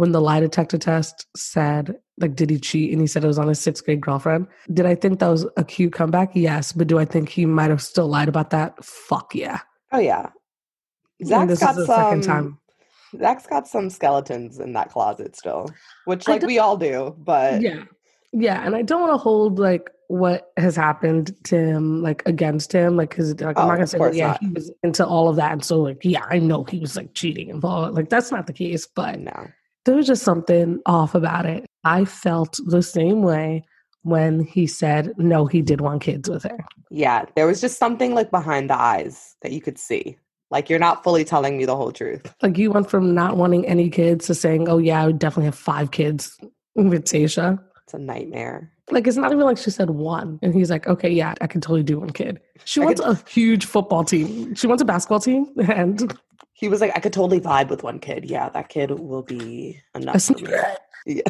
when 0.00 0.12
the 0.12 0.20
lie 0.20 0.40
detector 0.40 0.78
test 0.78 1.26
said 1.36 1.94
like 2.18 2.34
did 2.34 2.48
he 2.50 2.58
cheat 2.58 2.90
and 2.90 3.00
he 3.00 3.06
said 3.06 3.22
it 3.22 3.26
was 3.26 3.38
on 3.38 3.48
his 3.48 3.60
sixth 3.60 3.84
grade 3.84 4.00
girlfriend 4.00 4.46
did 4.72 4.86
i 4.86 4.94
think 4.94 5.18
that 5.20 5.28
was 5.28 5.46
a 5.56 5.64
cute 5.64 5.92
comeback 5.92 6.30
yes 6.34 6.72
but 6.72 6.86
do 6.86 6.98
i 6.98 7.04
think 7.04 7.28
he 7.28 7.44
might 7.44 7.70
have 7.70 7.82
still 7.82 8.08
lied 8.08 8.28
about 8.28 8.50
that 8.50 8.82
fuck 8.84 9.34
yeah 9.34 9.60
Oh 9.92 9.98
yeah. 9.98 10.30
And 11.20 11.28
Zach's 11.28 11.48
this 11.48 11.60
got 11.60 11.70
is 11.70 11.76
the 11.76 11.86
some 11.86 11.96
second 11.96 12.22
time 12.22 12.58
Zach's 13.18 13.46
got 13.46 13.66
some 13.66 13.90
skeletons 13.90 14.60
in 14.60 14.72
that 14.74 14.90
closet 14.90 15.36
still, 15.36 15.68
which 16.04 16.28
like 16.28 16.42
we 16.42 16.58
all 16.58 16.76
do, 16.76 17.14
but 17.18 17.60
yeah. 17.60 17.84
Yeah. 18.32 18.64
And 18.64 18.76
I 18.76 18.82
don't 18.82 19.00
want 19.00 19.12
to 19.12 19.18
hold 19.18 19.58
like 19.58 19.90
what 20.06 20.52
has 20.56 20.76
happened 20.76 21.34
to 21.44 21.56
him 21.56 22.02
like 22.02 22.22
against 22.26 22.72
him. 22.72 22.96
Like 22.96 23.10
cause 23.10 23.38
like 23.40 23.58
Oh, 23.58 23.62
I'm 23.62 23.68
not 23.68 23.74
gonna 23.74 23.86
say 23.88 23.98
like, 23.98 24.14
yeah, 24.14 24.28
not. 24.28 24.40
he 24.40 24.48
was 24.50 24.70
into 24.84 25.04
all 25.04 25.28
of 25.28 25.36
that. 25.36 25.50
And 25.52 25.64
so 25.64 25.80
like, 25.80 25.98
yeah, 26.04 26.24
I 26.30 26.38
know 26.38 26.62
he 26.64 26.78
was 26.78 26.94
like 26.96 27.14
cheating 27.14 27.50
and 27.50 27.60
blah. 27.60 27.88
like 27.88 28.08
that's 28.08 28.30
not 28.30 28.46
the 28.46 28.52
case, 28.52 28.86
but 28.86 29.18
no. 29.18 29.48
There 29.90 29.96
was 29.96 30.06
just 30.06 30.22
something 30.22 30.78
off 30.86 31.16
about 31.16 31.46
it. 31.46 31.66
I 31.82 32.04
felt 32.04 32.56
the 32.64 32.80
same 32.80 33.22
way 33.22 33.64
when 34.02 34.44
he 34.44 34.64
said 34.64 35.10
no, 35.18 35.46
he 35.46 35.62
did 35.62 35.80
want 35.80 36.00
kids 36.00 36.30
with 36.30 36.44
her. 36.44 36.58
Yeah, 36.92 37.24
there 37.34 37.48
was 37.48 37.60
just 37.60 37.76
something 37.76 38.14
like 38.14 38.30
behind 38.30 38.70
the 38.70 38.78
eyes 38.78 39.34
that 39.42 39.50
you 39.50 39.60
could 39.60 39.78
see. 39.78 40.16
Like 40.48 40.70
you're 40.70 40.78
not 40.78 41.02
fully 41.02 41.24
telling 41.24 41.58
me 41.58 41.64
the 41.64 41.74
whole 41.74 41.90
truth. 41.90 42.32
Like 42.40 42.56
you 42.56 42.70
went 42.70 42.88
from 42.88 43.16
not 43.16 43.36
wanting 43.36 43.66
any 43.66 43.90
kids 43.90 44.28
to 44.28 44.34
saying, 44.36 44.68
"Oh 44.68 44.78
yeah, 44.78 45.02
I 45.02 45.06
would 45.06 45.18
definitely 45.18 45.46
have 45.46 45.56
five 45.56 45.90
kids 45.90 46.38
with 46.76 47.04
Tasha." 47.04 47.58
It's 47.82 47.94
a 47.94 47.98
nightmare. 47.98 48.70
Like 48.90 49.06
it's 49.06 49.16
not 49.16 49.32
even 49.32 49.44
like 49.44 49.58
she 49.58 49.70
said 49.70 49.90
one, 49.90 50.38
and 50.42 50.54
he's 50.54 50.70
like, 50.70 50.86
"Okay, 50.86 51.10
yeah, 51.10 51.34
I 51.40 51.46
can 51.46 51.60
totally 51.60 51.82
do 51.82 52.00
one 52.00 52.10
kid." 52.10 52.40
She 52.64 52.80
I 52.80 52.84
wants 52.86 53.00
could- 53.00 53.16
a 53.18 53.30
huge 53.30 53.64
football 53.66 54.04
team. 54.04 54.54
She 54.54 54.66
wants 54.66 54.82
a 54.82 54.86
basketball 54.86 55.20
team 55.20 55.46
and 55.68 56.12
He 56.52 56.68
was 56.68 56.80
like, 56.82 56.92
I 56.94 57.00
could 57.00 57.12
totally 57.14 57.40
vibe 57.40 57.68
with 57.70 57.82
one 57.82 57.98
kid. 58.00 58.24
Yeah, 58.28 58.50
that 58.50 58.68
kid 58.68 58.90
will 58.90 59.22
be 59.22 59.80
enough. 59.94 60.22
for 60.24 60.34
me." 60.34 60.52
Yeah. 61.06 61.22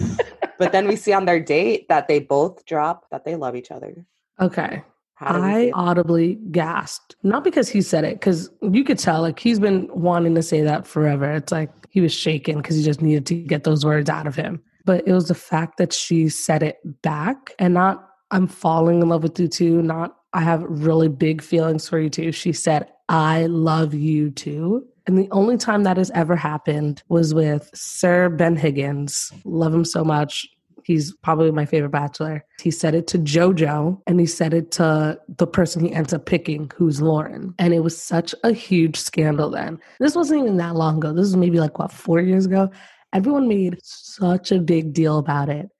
but 0.58 0.72
then 0.72 0.88
we 0.88 0.96
see 0.96 1.12
on 1.12 1.24
their 1.24 1.40
date 1.40 1.88
that 1.88 2.08
they 2.08 2.18
both 2.18 2.64
drop 2.66 3.08
that 3.10 3.24
they 3.24 3.36
love 3.36 3.54
each 3.56 3.70
other. 3.70 4.04
Okay, 4.40 4.82
How 5.14 5.32
do 5.32 5.40
we 5.42 5.46
I 5.48 5.70
audibly 5.74 6.34
gasped. 6.50 7.16
Not 7.22 7.44
because 7.44 7.68
he 7.68 7.80
said 7.80 8.04
it, 8.04 8.14
because 8.14 8.50
you 8.60 8.84
could 8.84 8.98
tell, 8.98 9.22
like, 9.22 9.38
he's 9.38 9.58
been 9.60 9.88
wanting 9.92 10.34
to 10.34 10.42
say 10.42 10.60
that 10.62 10.86
forever. 10.86 11.30
It's 11.32 11.52
like 11.52 11.70
he 11.90 12.00
was 12.02 12.12
shaking 12.12 12.56
because 12.58 12.76
he 12.76 12.82
just 12.82 13.00
needed 13.00 13.24
to 13.26 13.34
get 13.34 13.64
those 13.64 13.84
words 13.84 14.10
out 14.10 14.26
of 14.26 14.34
him. 14.34 14.60
But 14.86 15.06
it 15.06 15.12
was 15.12 15.28
the 15.28 15.34
fact 15.34 15.76
that 15.76 15.92
she 15.92 16.30
said 16.30 16.62
it 16.62 16.78
back 17.02 17.52
and 17.58 17.74
not, 17.74 18.08
I'm 18.30 18.46
falling 18.46 19.02
in 19.02 19.08
love 19.10 19.22
with 19.22 19.38
you 19.38 19.48
too, 19.48 19.82
not, 19.82 20.16
I 20.32 20.40
have 20.40 20.64
really 20.66 21.08
big 21.08 21.42
feelings 21.42 21.88
for 21.88 21.98
you 21.98 22.08
too. 22.08 22.32
She 22.32 22.52
said, 22.52 22.88
I 23.08 23.46
love 23.46 23.92
you 23.92 24.30
too. 24.30 24.86
And 25.06 25.18
the 25.18 25.28
only 25.30 25.56
time 25.56 25.84
that 25.84 25.96
has 25.96 26.10
ever 26.12 26.34
happened 26.34 27.02
was 27.08 27.34
with 27.34 27.70
Sir 27.74 28.28
Ben 28.28 28.56
Higgins. 28.56 29.32
Love 29.44 29.74
him 29.74 29.84
so 29.84 30.02
much. 30.02 30.48
He's 30.84 31.12
probably 31.16 31.50
my 31.50 31.64
favorite 31.64 31.90
bachelor. 31.90 32.44
He 32.60 32.70
said 32.70 32.94
it 32.94 33.08
to 33.08 33.18
JoJo 33.18 34.00
and 34.06 34.20
he 34.20 34.26
said 34.26 34.54
it 34.54 34.70
to 34.72 35.18
the 35.28 35.46
person 35.46 35.84
he 35.84 35.92
ends 35.92 36.12
up 36.12 36.26
picking, 36.26 36.70
who's 36.76 37.02
Lauren. 37.02 37.54
And 37.58 37.74
it 37.74 37.80
was 37.80 38.00
such 38.00 38.36
a 38.44 38.52
huge 38.52 38.96
scandal 38.96 39.50
then. 39.50 39.80
This 39.98 40.14
wasn't 40.14 40.42
even 40.42 40.58
that 40.58 40.76
long 40.76 40.98
ago. 40.98 41.12
This 41.12 41.22
was 41.22 41.36
maybe 41.36 41.58
like, 41.58 41.78
what, 41.80 41.90
four 41.90 42.20
years 42.20 42.46
ago? 42.46 42.70
Everyone 43.16 43.48
made 43.48 43.78
such 43.82 44.52
a 44.52 44.58
big 44.58 44.92
deal 44.92 45.16
about 45.16 45.48
it. 45.48 45.70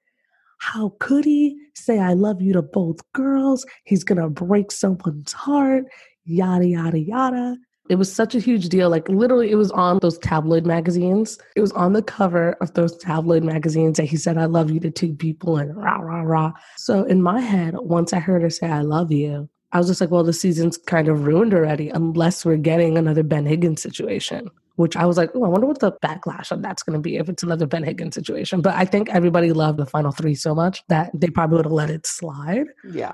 How 0.57 0.95
could 0.99 1.23
he 1.23 1.55
say, 1.75 1.99
I 1.99 2.13
love 2.13 2.41
you 2.41 2.51
to 2.53 2.63
both 2.63 2.99
girls? 3.13 3.63
He's 3.83 4.03
going 4.03 4.19
to 4.19 4.27
break 4.27 4.71
someone's 4.71 5.33
heart, 5.33 5.85
yada, 6.25 6.65
yada, 6.65 6.99
yada. 6.99 7.55
It 7.91 7.95
was 7.97 8.11
such 8.11 8.33
a 8.33 8.39
huge 8.39 8.69
deal. 8.69 8.89
Like 8.89 9.07
literally, 9.07 9.51
it 9.51 9.55
was 9.55 9.69
on 9.69 9.99
those 10.01 10.17
tabloid 10.17 10.65
magazines. 10.65 11.37
It 11.55 11.61
was 11.61 11.71
on 11.73 11.93
the 11.93 12.01
cover 12.01 12.53
of 12.59 12.73
those 12.73 12.97
tabloid 12.97 13.43
magazines 13.43 13.97
that 13.97 14.05
he 14.05 14.17
said, 14.17 14.39
I 14.39 14.45
love 14.45 14.71
you 14.71 14.79
to 14.79 14.89
two 14.89 15.13
people 15.13 15.57
and 15.57 15.77
rah, 15.77 15.99
rah, 15.99 16.23
rah. 16.23 16.53
So 16.75 17.03
in 17.03 17.21
my 17.21 17.39
head, 17.39 17.75
once 17.77 18.13
I 18.13 18.19
heard 18.19 18.41
her 18.41 18.49
say, 18.49 18.67
I 18.67 18.81
love 18.81 19.11
you, 19.11 19.47
I 19.73 19.77
was 19.77 19.85
just 19.85 20.01
like, 20.01 20.09
well, 20.09 20.23
the 20.23 20.33
season's 20.33 20.75
kind 20.75 21.07
of 21.07 21.27
ruined 21.27 21.53
already, 21.53 21.89
unless 21.89 22.45
we're 22.45 22.57
getting 22.57 22.97
another 22.97 23.21
Ben 23.21 23.45
Higgins 23.45 23.83
situation. 23.83 24.49
Which 24.77 24.95
I 24.95 25.05
was 25.05 25.17
like, 25.17 25.31
oh, 25.35 25.43
I 25.43 25.47
wonder 25.47 25.67
what 25.67 25.79
the 25.79 25.91
backlash 26.03 26.51
on 26.51 26.61
that's 26.61 26.81
going 26.83 26.93
to 26.97 27.01
be 27.01 27.17
if 27.17 27.29
it's 27.29 27.43
another 27.43 27.67
Ben 27.67 27.83
Higgins 27.83 28.15
situation. 28.15 28.61
But 28.61 28.75
I 28.75 28.85
think 28.85 29.09
everybody 29.09 29.51
loved 29.51 29.77
the 29.79 29.85
final 29.85 30.11
three 30.11 30.33
so 30.35 30.55
much 30.55 30.83
that 30.87 31.11
they 31.13 31.27
probably 31.27 31.57
would 31.57 31.65
have 31.65 31.71
let 31.71 31.89
it 31.89 32.07
slide 32.07 32.67
Yeah. 32.89 33.13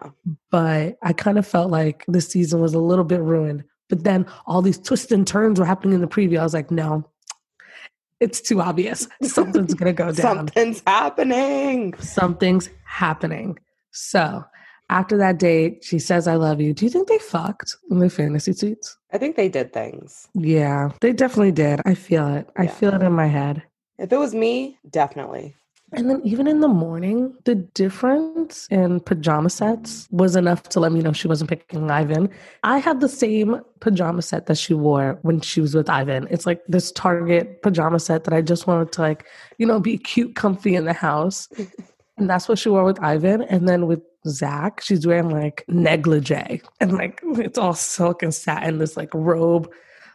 but 0.51 0.97
I 1.01 1.13
kind 1.13 1.37
of 1.37 1.47
felt 1.47 1.71
like 1.71 2.03
the 2.07 2.21
season 2.21 2.61
was 2.61 2.73
a 2.73 2.79
little 2.79 3.05
bit 3.05 3.21
ruined. 3.21 3.63
But 3.89 4.03
then 4.03 4.25
all 4.45 4.61
these 4.61 4.77
twists 4.77 5.11
and 5.11 5.25
turns 5.25 5.59
were 5.59 5.65
happening 5.65 5.95
in 5.95 6.01
the 6.01 6.07
preview. 6.07 6.39
I 6.39 6.43
was 6.43 6.53
like, 6.53 6.69
no, 6.71 7.09
it's 8.19 8.41
too 8.41 8.61
obvious. 8.61 9.07
Something's 9.21 9.73
going 9.73 9.93
to 9.93 10.03
go 10.03 10.11
down. 10.11 10.15
Something's 10.37 10.81
happening. 10.87 11.93
Something's 11.95 12.69
happening. 12.85 13.57
So 13.91 14.43
after 14.89 15.17
that 15.17 15.39
date, 15.39 15.83
she 15.83 15.99
says, 15.99 16.27
I 16.27 16.35
love 16.35 16.61
you. 16.61 16.73
Do 16.73 16.85
you 16.85 16.91
think 16.91 17.07
they 17.07 17.17
fucked 17.19 17.75
in 17.89 17.99
their 17.99 18.09
fantasy 18.09 18.53
suites? 18.53 18.97
I 19.11 19.17
think 19.17 19.35
they 19.35 19.49
did 19.49 19.73
things. 19.73 20.27
Yeah, 20.33 20.91
they 21.01 21.13
definitely 21.13 21.51
did. 21.53 21.81
I 21.85 21.93
feel 21.95 22.27
it. 22.35 22.49
I 22.57 22.63
Yeah. 22.63 22.71
feel 22.71 22.93
it 22.93 23.01
in 23.01 23.13
my 23.13 23.27
head. 23.27 23.63
If 23.97 24.11
it 24.11 24.17
was 24.17 24.33
me, 24.35 24.77
definitely. 24.89 25.55
And 25.95 26.09
then 26.09 26.21
even 26.23 26.47
in 26.47 26.59
the 26.59 26.67
morning, 26.67 27.35
the 27.43 27.53
difference 27.53 28.67
in 28.71 28.99
pajama 29.01 29.51
sets 29.51 30.07
was 30.09 30.35
enough 30.35 30.63
to 30.69 30.79
let 30.79 30.91
me 30.91 31.01
know 31.01 31.13
she 31.13 31.27
wasn't 31.27 31.51
picking 31.51 31.91
Ivan. 31.91 32.29
I 32.63 32.79
had 32.79 32.99
the 32.99 33.07
same 33.07 33.61
pajama 33.79 34.23
set 34.23 34.47
that 34.47 34.57
she 34.57 34.73
wore 34.73 35.19
when 35.21 35.39
she 35.41 35.61
was 35.61 35.75
with 35.75 35.91
Ivan. 35.91 36.27
It's 36.31 36.47
like 36.47 36.63
this 36.67 36.91
Target 36.93 37.61
pajama 37.61 37.99
set 37.99 38.23
that 38.23 38.33
I 38.33 38.41
just 38.41 38.65
wanted 38.65 38.91
to 38.93 39.01
like, 39.01 39.25
you 39.59 39.67
know, 39.67 39.79
be 39.79 39.99
cute, 39.99 40.33
comfy 40.35 40.75
in 40.75 40.85
the 40.85 40.93
house. 40.93 41.47
And 42.17 42.29
that's 42.29 42.47
what 42.47 42.59
she 42.59 42.69
wore 42.69 42.83
with 42.83 43.01
Ivan. 43.01 43.41
And 43.43 43.67
then 43.67 43.87
with 43.87 44.01
Zach, 44.27 44.81
she's 44.81 45.05
wearing 45.05 45.29
like 45.29 45.65
negligee 45.67 46.61
and 46.79 46.93
like 46.93 47.19
it's 47.23 47.57
all 47.57 47.73
silk 47.73 48.23
and 48.23 48.33
satin, 48.33 48.77
this 48.77 48.95
like 48.95 49.13
robe, 49.13 49.69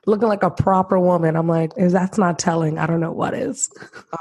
looking 0.07 0.29
like 0.29 0.43
a 0.43 0.51
proper 0.51 0.99
woman. 0.99 1.37
I'm 1.37 1.49
like, 1.49 1.73
if 1.77 1.93
that's 1.93 2.17
not 2.17 2.39
telling, 2.39 2.79
I 2.79 2.87
don't 2.87 3.01
know 3.01 3.13
what 3.13 3.35
is. 3.35 3.69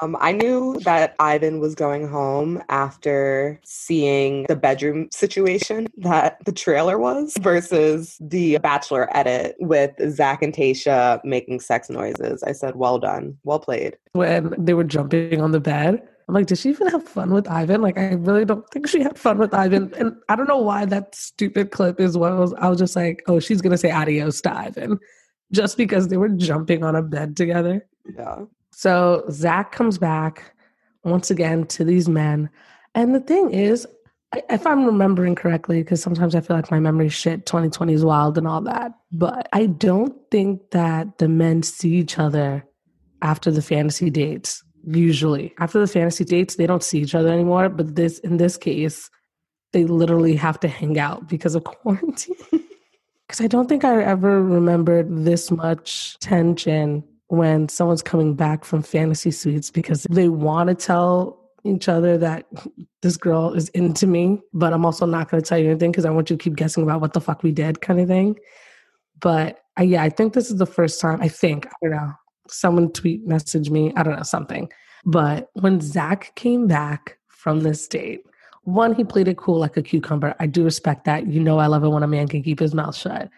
Um, 0.02 0.18
I 0.20 0.34
knew 0.34 0.80
that 0.84 1.16
Ivan 1.20 1.60
was 1.60 1.76
going 1.76 2.08
home 2.08 2.62
after 2.70 3.60
seeing 3.64 4.46
the 4.50 4.56
bedroom 4.56 5.08
situation 5.12 5.88
that 5.98 6.44
the 6.46 6.52
trailer 6.52 6.98
was 6.98 7.34
versus 7.40 8.18
the 8.20 8.58
Bachelor 8.58 9.08
edit 9.16 9.56
with 9.60 9.92
Zach 10.12 10.42
and 10.42 10.54
Tayshia 10.54 11.24
making 11.24 11.62
sex 11.62 11.90
noises. 11.90 12.44
I 12.44 12.52
said, 12.52 12.76
well 12.76 13.00
done. 13.00 13.38
Well 13.44 13.60
played. 13.60 13.98
when 14.12 14.54
they 14.58 14.74
were 14.74 14.84
jumping 14.84 15.40
on 15.42 15.52
the 15.52 15.62
bed. 15.62 16.02
I'm 16.28 16.34
like, 16.34 16.48
did 16.48 16.58
she 16.58 16.70
even 16.70 16.88
have 16.88 17.08
fun 17.08 17.32
with 17.32 17.48
Ivan? 17.48 17.82
Like, 17.82 17.98
I 17.98 18.14
really 18.14 18.44
don't 18.44 18.70
think 18.70 18.88
she 18.88 19.02
had 19.02 19.18
fun 19.18 19.38
with 19.38 19.54
Ivan. 19.54 19.94
And 19.98 20.18
I 20.28 20.36
don't 20.36 20.48
know 20.48 20.58
why 20.58 20.86
that 20.86 21.16
stupid 21.16 21.72
clip 21.72 22.02
is 22.02 22.18
what 22.18 22.34
I 22.34 22.36
was, 22.36 22.54
I 22.56 22.68
was 22.70 22.80
just 22.80 22.98
like, 22.98 23.24
oh, 23.28 23.40
she's 23.40 23.62
going 23.62 23.72
to 23.72 23.78
say 23.78 23.92
adios 23.92 24.42
to 24.42 24.54
Ivan 24.54 25.00
just 25.54 25.78
because 25.78 26.10
they 26.10 26.18
were 26.18 26.30
jumping 26.30 26.84
on 26.84 26.96
a 26.96 27.02
bed 27.02 27.38
together. 27.38 27.88
Yeah. 28.14 28.44
So 28.74 29.24
Zach 29.32 29.72
comes 29.72 29.98
back 29.98 30.54
once 31.04 31.32
again 31.32 31.66
to 31.68 31.86
these 31.86 32.10
men. 32.10 32.50
And 32.94 33.16
the 33.16 33.22
thing 33.22 33.52
is, 33.54 33.88
if 34.50 34.68
I'm 34.68 34.86
remembering 34.86 35.36
correctly, 35.36 35.82
because 35.82 36.02
sometimes 36.02 36.36
I 36.36 36.42
feel 36.42 36.58
like 36.58 36.70
my 36.70 36.80
memory 36.80 37.10
shit, 37.10 37.46
2020 37.46 37.94
is 37.94 38.04
wild 38.04 38.38
and 38.38 38.48
all 38.48 38.62
that, 38.62 38.92
but 39.12 39.48
I 39.54 39.68
don't 39.68 40.14
think 40.30 40.72
that 40.72 41.18
the 41.18 41.30
men 41.30 41.64
see 41.64 41.96
each 41.96 42.20
other 42.20 42.66
after 43.22 43.50
the 43.50 43.62
fantasy 43.62 44.10
dates. 44.10 44.64
Usually, 44.90 45.54
after 45.60 45.80
the 45.80 45.88
fantasy 45.88 46.24
dates, 46.24 46.56
they 46.56 46.66
don't 46.66 46.84
see 46.84 47.00
each 47.00 47.14
other 47.14 47.30
anymore. 47.30 47.68
But 47.68 47.96
this, 47.96 48.20
in 48.20 48.38
this 48.38 48.56
case, 48.56 49.10
they 49.74 49.84
literally 49.84 50.36
have 50.36 50.60
to 50.62 50.68
hang 50.68 50.98
out 50.98 51.28
because 51.28 51.56
of 51.56 51.64
quarantine. 51.66 52.36
Because 53.28 53.42
I 53.42 53.48
don't 53.48 53.68
think 53.68 53.84
I 53.84 54.02
ever 54.02 54.42
remembered 54.42 55.08
this 55.10 55.52
much 55.52 56.18
tension 56.20 57.04
when 57.28 57.68
someone's 57.68 58.02
coming 58.02 58.34
back 58.34 58.64
from 58.64 58.82
fantasy 58.82 59.32
suites 59.32 59.70
because 59.70 60.04
they 60.10 60.30
want 60.30 60.70
to 60.70 60.76
tell 60.76 61.38
each 61.66 61.90
other 61.90 62.18
that 62.18 62.46
this 63.02 63.18
girl 63.18 63.54
is 63.54 63.70
into 63.70 64.08
me, 64.08 64.42
but 64.54 64.72
I'm 64.72 64.86
also 64.86 65.06
not 65.06 65.30
going 65.30 65.44
to 65.44 65.48
tell 65.48 65.58
you 65.58 65.70
anything 65.70 65.92
because 65.92 66.06
I 66.06 66.10
want 66.10 66.30
you 66.30 66.38
to 66.38 66.44
keep 66.44 66.56
guessing 66.56 66.84
about 66.84 67.02
what 67.02 67.14
the 67.14 67.22
fuck 67.22 67.44
we 67.44 67.52
did, 67.52 67.82
kind 67.82 68.00
of 68.00 68.08
thing. 68.08 68.38
But 69.20 69.60
uh, 69.78 69.84
yeah, 69.84 70.04
I 70.04 70.10
think 70.10 70.34
this 70.34 70.50
is 70.50 70.58
the 70.58 70.66
first 70.66 71.02
time. 71.02 71.22
I 71.22 71.28
think 71.28 71.68
I 71.68 71.72
don't 71.82 71.92
know. 71.92 72.14
Someone 72.50 72.92
tweet 72.92 73.26
message 73.26 73.70
me. 73.70 73.94
I 73.96 74.04
don't 74.04 74.16
know 74.16 74.24
something. 74.24 74.70
But 75.06 75.50
when 75.54 75.80
Zach 75.82 76.34
came 76.36 76.68
back 76.68 77.18
from 77.28 77.62
this 77.62 77.88
date, 77.88 78.26
one, 78.64 78.94
he 78.94 79.04
played 79.04 79.30
it 79.30 79.38
cool 79.38 79.60
like 79.60 79.78
a 79.78 79.82
cucumber. 79.82 80.36
I 80.40 80.48
do 80.48 80.64
respect 80.64 81.06
that. 81.06 81.28
You 81.28 81.40
know, 81.40 81.58
I 81.58 81.68
love 81.68 81.84
it 81.84 81.90
when 81.90 82.04
a 82.04 82.08
man 82.08 82.28
can 82.28 82.44
keep 82.44 82.60
his 82.60 82.74
mouth 82.74 82.96
shut. 82.96 83.30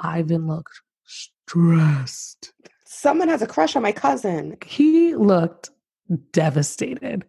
Ivan 0.00 0.46
looked 0.46 0.82
stressed. 1.04 2.52
Someone 2.84 3.28
has 3.28 3.40
a 3.40 3.46
crush 3.46 3.76
on 3.76 3.82
my 3.82 3.92
cousin. 3.92 4.56
He 4.66 5.14
looked 5.14 5.70
devastated. 6.32 7.24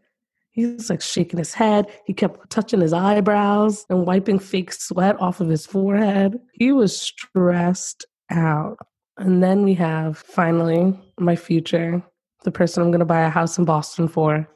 He 0.50 0.66
was 0.66 0.90
like 0.90 1.02
shaking 1.02 1.38
his 1.38 1.54
head. 1.54 1.88
He 2.06 2.14
kept 2.14 2.50
touching 2.50 2.82
his 2.82 2.92
eyebrows 2.92 3.86
and 3.90 4.06
wiping 4.06 4.40
fake 4.40 4.74
sweat 4.74 5.20
off 5.22 5.40
of 5.40 5.48
his 5.48 5.66
forehead. 5.66 6.38
He 6.54 6.74
was 6.74 7.00
stressed 7.00 8.06
out. 8.30 8.78
And 9.18 9.44
then 9.44 9.64
we 9.64 9.74
have 9.76 10.18
finally 10.18 10.98
my 11.20 11.36
future, 11.36 12.02
the 12.44 12.52
person 12.52 12.82
I'm 12.82 12.92
going 12.92 13.00
to 13.00 13.06
buy 13.06 13.22
a 13.22 13.30
house 13.30 13.58
in 13.58 13.66
Boston 13.66 14.08
for, 14.08 14.48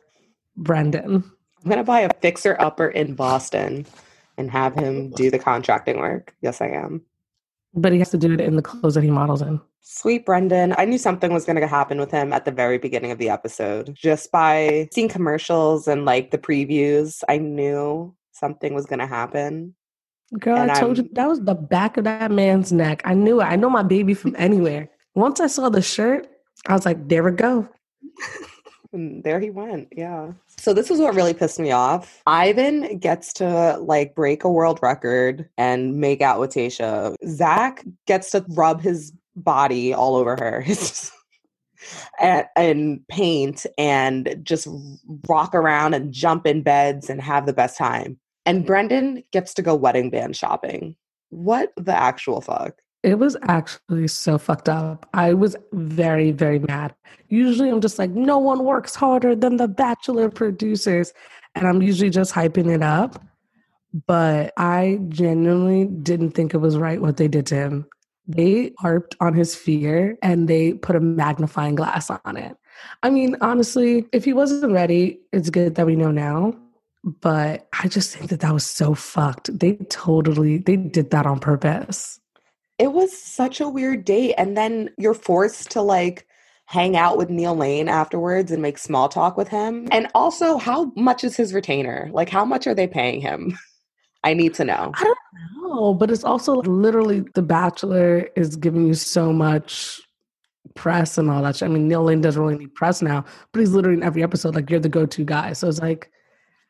Brendan. 0.58 1.24
I'm 1.64 1.70
going 1.70 1.78
to 1.78 1.84
buy 1.84 2.02
a 2.02 2.14
fixer 2.22 2.56
upper 2.60 2.88
in 2.88 3.16
Boston 3.16 3.86
and 4.38 4.52
have 4.52 4.76
him 4.76 5.12
do 5.12 5.30
the 5.30 5.40
contracting 5.40 6.00
work. 6.00 6.36
Yes, 6.42 6.62
I 6.62 6.68
am. 6.68 7.02
But 7.74 7.92
he 7.92 8.00
has 8.00 8.10
to 8.12 8.18
do 8.18 8.32
it 8.34 8.40
in 8.40 8.56
the 8.56 8.62
clothes 8.62 8.96
that 8.96 9.04
he 9.04 9.12
models 9.12 9.42
in. 9.42 9.60
Sweet 9.82 10.26
Brendan. 10.26 10.74
I 10.78 10.86
knew 10.86 10.98
something 10.98 11.34
was 11.34 11.46
going 11.46 11.60
to 11.60 11.68
happen 11.68 12.00
with 12.00 12.10
him 12.10 12.34
at 12.34 12.46
the 12.46 12.52
very 12.52 12.78
beginning 12.78 13.12
of 13.12 13.18
the 13.18 13.30
episode. 13.30 13.94
Just 13.94 14.32
by 14.32 14.90
seeing 14.92 15.10
commercials 15.10 15.88
and 15.88 16.06
like 16.06 16.32
the 16.32 16.38
previews, 16.38 17.24
I 17.30 17.38
knew 17.38 18.16
something 18.32 18.74
was 18.74 18.86
going 18.86 19.00
to 19.00 19.08
happen. 19.08 19.76
Girl, 20.40 20.58
and 20.58 20.72
I 20.72 20.80
told 20.80 20.98
I'm, 20.98 21.06
you 21.06 21.12
that 21.14 21.28
was 21.28 21.42
the 21.42 21.54
back 21.54 21.98
of 21.98 22.04
that 22.06 22.32
man's 22.32 22.72
neck. 22.72 23.02
I 23.06 23.14
knew 23.14 23.42
it. 23.42 23.46
I 23.46 23.56
know 23.56 23.70
my 23.70 23.84
baby 23.84 24.14
from 24.14 24.36
anywhere. 24.40 24.90
Once 25.14 25.40
I 25.40 25.48
saw 25.48 25.70
the 25.70 25.82
shirt, 25.82 26.28
I 26.68 26.74
was 26.74 26.86
like, 26.86 27.08
there 27.08 27.24
we 27.24 27.32
go. 27.32 27.68
and 28.92 29.24
there 29.24 29.40
he 29.40 29.50
went. 29.50 29.90
Yeah. 29.96 30.34
So 30.58 30.74
this 30.74 30.90
is 30.90 31.00
what 31.00 31.16
really 31.16 31.34
pissed 31.34 31.60
me 31.60 31.72
off. 31.72 32.22
Ivan 32.26 32.98
gets 32.98 33.34
to 33.34 33.78
like 33.78 34.16
break 34.16 34.44
a 34.44 34.52
world 34.52 34.80
record 34.82 35.48
and 35.58 35.98
make 35.98 36.22
out 36.22 36.40
with 36.40 36.52
Tayshia. 36.52 37.16
Zach 37.28 37.84
gets 38.08 38.32
to 38.32 38.44
rub 38.50 38.82
his 38.82 39.14
body 39.36 39.94
all 39.94 40.16
over 40.16 40.36
her. 40.36 40.66
and, 42.20 42.46
and 42.56 43.08
paint 43.08 43.66
and 43.78 44.40
just 44.44 44.68
rock 45.30 45.54
around 45.54 45.94
and 45.94 46.12
jump 46.12 46.48
in 46.48 46.64
beds 46.64 47.10
and 47.10 47.22
have 47.22 47.46
the 47.46 47.54
best 47.54 47.78
time. 47.78 48.18
And 48.46 48.60
mm-hmm. 48.60 48.68
Brendan 48.68 49.24
gets 49.32 49.54
to 49.56 49.62
go 49.62 49.76
wedding 49.76 50.10
band 50.10 50.36
shopping. 50.36 50.96
What 51.30 51.74
the 51.76 51.96
actual 51.96 52.42
fuck? 52.42 52.82
It 53.04 53.20
was 53.20 53.38
actually 53.44 54.08
so 54.08 54.40
fucked 54.40 54.68
up. 54.68 55.08
I 55.14 55.34
was 55.34 55.56
very, 55.74 56.32
very 56.32 56.58
mad. 56.58 56.96
Usually 57.30 57.70
I'm 57.70 57.82
just 57.82 58.00
like, 58.00 58.10
no 58.10 58.40
one 58.40 58.64
works 58.64 58.96
harder 58.96 59.36
than 59.36 59.58
the 59.58 59.68
Bachelor 59.68 60.30
producers. 60.30 61.14
And 61.54 61.68
I'm 61.68 61.84
usually 61.84 62.10
just 62.10 62.34
hyping 62.34 62.74
it 62.74 62.82
up. 62.82 63.22
But 64.08 64.54
I 64.58 65.00
genuinely 65.10 65.86
didn't 65.86 66.32
think 66.32 66.54
it 66.54 66.58
was 66.58 66.78
right 66.78 67.00
what 67.00 67.18
they 67.18 67.28
did 67.28 67.46
to 67.48 67.56
him. 67.56 67.86
They 68.28 68.74
harped 68.80 69.16
on 69.20 69.36
his 69.36 69.56
fear 69.56 70.18
and 70.24 70.48
they 70.48 70.74
put 70.74 70.96
a 70.96 71.00
magnifying 71.00 71.76
glass 71.76 72.10
on 72.10 72.38
it. 72.38 72.58
I 73.04 73.12
mean, 73.12 73.38
honestly, 73.40 74.08
if 74.12 74.26
he 74.26 74.34
wasn't 74.34 74.74
ready, 74.74 75.20
it's 75.32 75.52
good 75.52 75.76
that 75.76 75.86
we 75.86 75.96
know 75.96 76.12
now. 76.12 76.56
But 77.06 77.68
I 77.82 77.88
just 77.88 78.16
think 78.16 78.30
that 78.32 78.40
that 78.40 78.54
was 78.54 78.66
so 78.66 78.96
fucked. 78.96 79.58
They 79.60 79.76
totally, 79.90 80.58
they 80.58 80.76
did 80.76 81.12
that 81.12 81.26
on 81.26 81.40
purpose 81.40 82.20
it 82.78 82.92
was 82.92 83.18
such 83.18 83.62
a 83.62 83.70
weird 83.70 84.06
date. 84.06 84.34
And 84.38 84.58
then 84.58 84.90
you're 84.98 85.14
forced 85.14 85.72
to 85.72 85.82
like 85.82 86.28
hang 86.66 86.98
out 86.98 87.18
with 87.18 87.30
Neil 87.30 87.56
Lane 87.56 87.88
afterwards 87.88 88.52
and 88.52 88.62
make 88.62 88.78
small 88.78 89.08
talk 89.08 89.38
with 89.38 89.48
him. 89.48 89.88
And 89.92 90.08
also, 90.16 90.58
how 90.58 90.92
much 90.96 91.24
is 91.24 91.36
his 91.36 91.54
retainer? 91.54 92.10
Like, 92.12 92.30
how 92.30 92.44
much 92.44 92.66
are 92.68 92.74
they 92.74 92.88
paying 92.88 93.22
him? 93.22 93.58
I 94.24 94.34
need 94.34 94.56
to 94.56 94.66
know. 94.66 94.92
I 94.96 95.04
don't 95.04 95.18
know, 95.62 95.94
but 95.94 96.10
it's 96.10 96.24
also 96.24 96.56
literally 96.64 97.24
The 97.36 97.44
Bachelor 97.44 98.28
is 98.36 98.56
giving 98.56 98.88
you 98.88 98.96
so 98.96 99.32
much 99.32 100.02
press 100.74 101.20
and 101.20 101.30
all 101.30 101.44
that. 101.44 101.62
I 101.62 101.68
mean, 101.68 101.88
Neil 101.88 102.04
Lane 102.04 102.22
doesn't 102.22 102.42
really 102.42 102.58
need 102.58 102.74
press 102.74 103.04
now, 103.04 103.24
but 103.52 103.60
he's 103.60 103.72
literally 103.74 103.98
in 104.00 104.04
every 104.04 104.24
episode 104.24 104.56
like 104.56 104.72
you're 104.72 104.80
the 104.80 104.90
go-to 104.90 105.24
guy. 105.24 105.54
So 105.54 105.68
it's 105.68 105.80
like, 105.80 106.10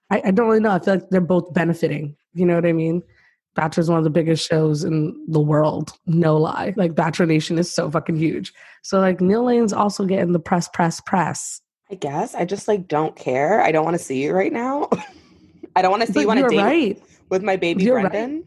I, 0.10 0.22
I 0.26 0.32
don't 0.32 0.48
really 0.48 0.60
know. 0.60 0.72
I 0.72 0.80
feel 0.80 0.96
like 0.96 1.10
they're 1.10 1.22
both 1.22 1.54
benefiting. 1.54 2.16
You 2.34 2.46
know 2.46 2.56
what 2.56 2.66
I 2.66 2.74
mean? 2.74 3.02
Bachelor 3.56 3.82
is 3.82 3.90
one 3.90 3.98
of 3.98 4.04
the 4.04 4.10
biggest 4.10 4.48
shows 4.48 4.84
in 4.84 5.16
the 5.28 5.40
world. 5.40 5.94
No 6.06 6.36
lie. 6.36 6.74
Like 6.76 6.94
Bachelor 6.94 7.26
Nation 7.26 7.58
is 7.58 7.74
so 7.74 7.90
fucking 7.90 8.18
huge. 8.18 8.54
So 8.84 9.00
like 9.00 9.22
Neil 9.22 9.46
Lane's 9.46 9.74
also 9.74 10.06
getting 10.06 10.34
the 10.34 10.40
press, 10.40 10.68
press, 10.68 11.00
press. 11.02 11.62
I 11.90 11.96
guess 11.96 12.36
I 12.36 12.46
just 12.46 12.68
like 12.68 12.88
don't 12.88 13.16
care. 13.16 13.62
I 13.62 13.72
don't 13.72 13.86
want 13.86 13.98
to 13.98 14.04
see 14.04 14.22
you 14.22 14.34
right 14.34 14.52
now. 14.52 14.90
I 15.76 15.82
don't 15.82 15.92
want 15.92 16.02
to 16.04 16.08
see 16.08 16.14
but 16.14 16.22
you 16.22 16.32
on 16.32 16.38
a 16.40 16.50
date 16.50 16.58
right. 16.58 17.04
with 17.30 17.44
my 17.44 17.56
baby 17.56 17.84
you're 17.84 18.00
Brendan. 18.00 18.46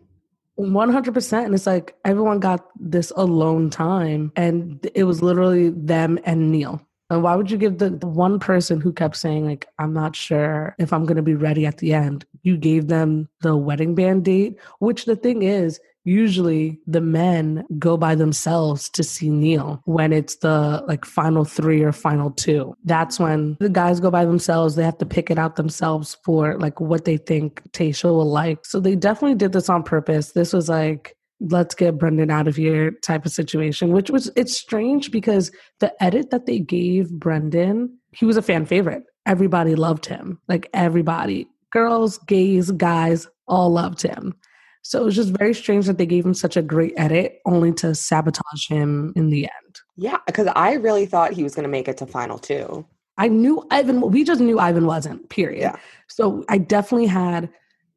Hundred 0.58 1.14
percent, 1.14 1.46
and 1.46 1.54
it's 1.54 1.66
like 1.66 1.94
everyone 2.04 2.40
got 2.40 2.66
this 2.80 3.12
alone 3.14 3.70
time, 3.70 4.32
and 4.34 4.84
it 4.92 5.04
was 5.04 5.22
literally 5.22 5.70
them 5.70 6.18
and 6.24 6.50
Neil. 6.50 6.84
And 7.10 7.22
why 7.22 7.34
would 7.36 7.50
you 7.50 7.56
give 7.56 7.78
the, 7.78 7.90
the 7.90 8.06
one 8.06 8.38
person 8.38 8.80
who 8.80 8.92
kept 8.92 9.16
saying, 9.16 9.46
like, 9.46 9.66
I'm 9.78 9.94
not 9.94 10.14
sure 10.14 10.74
if 10.78 10.92
I'm 10.92 11.06
going 11.06 11.16
to 11.16 11.22
be 11.22 11.34
ready 11.34 11.64
at 11.64 11.78
the 11.78 11.94
end? 11.94 12.26
You 12.42 12.56
gave 12.56 12.88
them 12.88 13.28
the 13.40 13.56
wedding 13.56 13.94
band 13.94 14.24
date, 14.24 14.58
which 14.78 15.06
the 15.06 15.16
thing 15.16 15.42
is, 15.42 15.80
usually 16.04 16.80
the 16.86 17.02
men 17.02 17.64
go 17.78 17.96
by 17.96 18.14
themselves 18.14 18.88
to 18.88 19.02
see 19.02 19.28
Neil 19.28 19.82
when 19.84 20.12
it's 20.12 20.36
the 20.36 20.82
like 20.88 21.04
final 21.04 21.44
three 21.44 21.82
or 21.82 21.92
final 21.92 22.30
two. 22.30 22.74
That's 22.84 23.20
when 23.20 23.58
the 23.60 23.68
guys 23.68 24.00
go 24.00 24.10
by 24.10 24.24
themselves. 24.24 24.74
They 24.74 24.84
have 24.84 24.98
to 24.98 25.06
pick 25.06 25.30
it 25.30 25.38
out 25.38 25.56
themselves 25.56 26.16
for 26.24 26.58
like 26.58 26.80
what 26.80 27.04
they 27.04 27.18
think 27.18 27.62
Tayshia 27.72 28.04
will 28.04 28.30
like. 28.30 28.64
So 28.64 28.80
they 28.80 28.96
definitely 28.96 29.34
did 29.34 29.52
this 29.52 29.68
on 29.68 29.82
purpose. 29.82 30.32
This 30.32 30.54
was 30.54 30.68
like 30.70 31.14
let's 31.40 31.74
get 31.74 31.98
Brendan 31.98 32.30
out 32.30 32.48
of 32.48 32.56
here 32.56 32.90
type 32.90 33.24
of 33.24 33.32
situation, 33.32 33.92
which 33.92 34.10
was, 34.10 34.30
it's 34.36 34.56
strange 34.56 35.10
because 35.10 35.52
the 35.78 35.92
edit 36.02 36.30
that 36.30 36.46
they 36.46 36.58
gave 36.58 37.10
Brendan, 37.10 37.96
he 38.12 38.24
was 38.24 38.36
a 38.36 38.42
fan 38.42 38.66
favorite. 38.66 39.04
Everybody 39.26 39.74
loved 39.74 40.06
him. 40.06 40.40
Like 40.48 40.68
everybody, 40.74 41.48
girls, 41.72 42.18
gays, 42.18 42.70
guys, 42.72 43.28
all 43.46 43.70
loved 43.70 44.02
him. 44.02 44.34
So 44.82 45.02
it 45.02 45.04
was 45.04 45.16
just 45.16 45.36
very 45.36 45.54
strange 45.54 45.86
that 45.86 45.98
they 45.98 46.06
gave 46.06 46.24
him 46.24 46.34
such 46.34 46.56
a 46.56 46.62
great 46.62 46.94
edit 46.96 47.40
only 47.44 47.72
to 47.74 47.94
sabotage 47.94 48.68
him 48.68 49.12
in 49.16 49.28
the 49.28 49.44
end. 49.44 49.80
Yeah, 49.96 50.18
because 50.26 50.48
I 50.56 50.74
really 50.74 51.04
thought 51.04 51.32
he 51.32 51.42
was 51.42 51.54
going 51.54 51.64
to 51.64 51.68
make 51.68 51.88
it 51.88 51.98
to 51.98 52.06
final 52.06 52.38
two. 52.38 52.86
I 53.18 53.28
knew 53.28 53.66
Ivan, 53.70 54.00
we 54.00 54.24
just 54.24 54.40
knew 54.40 54.58
Ivan 54.58 54.86
wasn't, 54.86 55.28
period. 55.28 55.60
Yeah. 55.60 55.76
So 56.06 56.44
I 56.48 56.58
definitely 56.58 57.08
had 57.08 57.50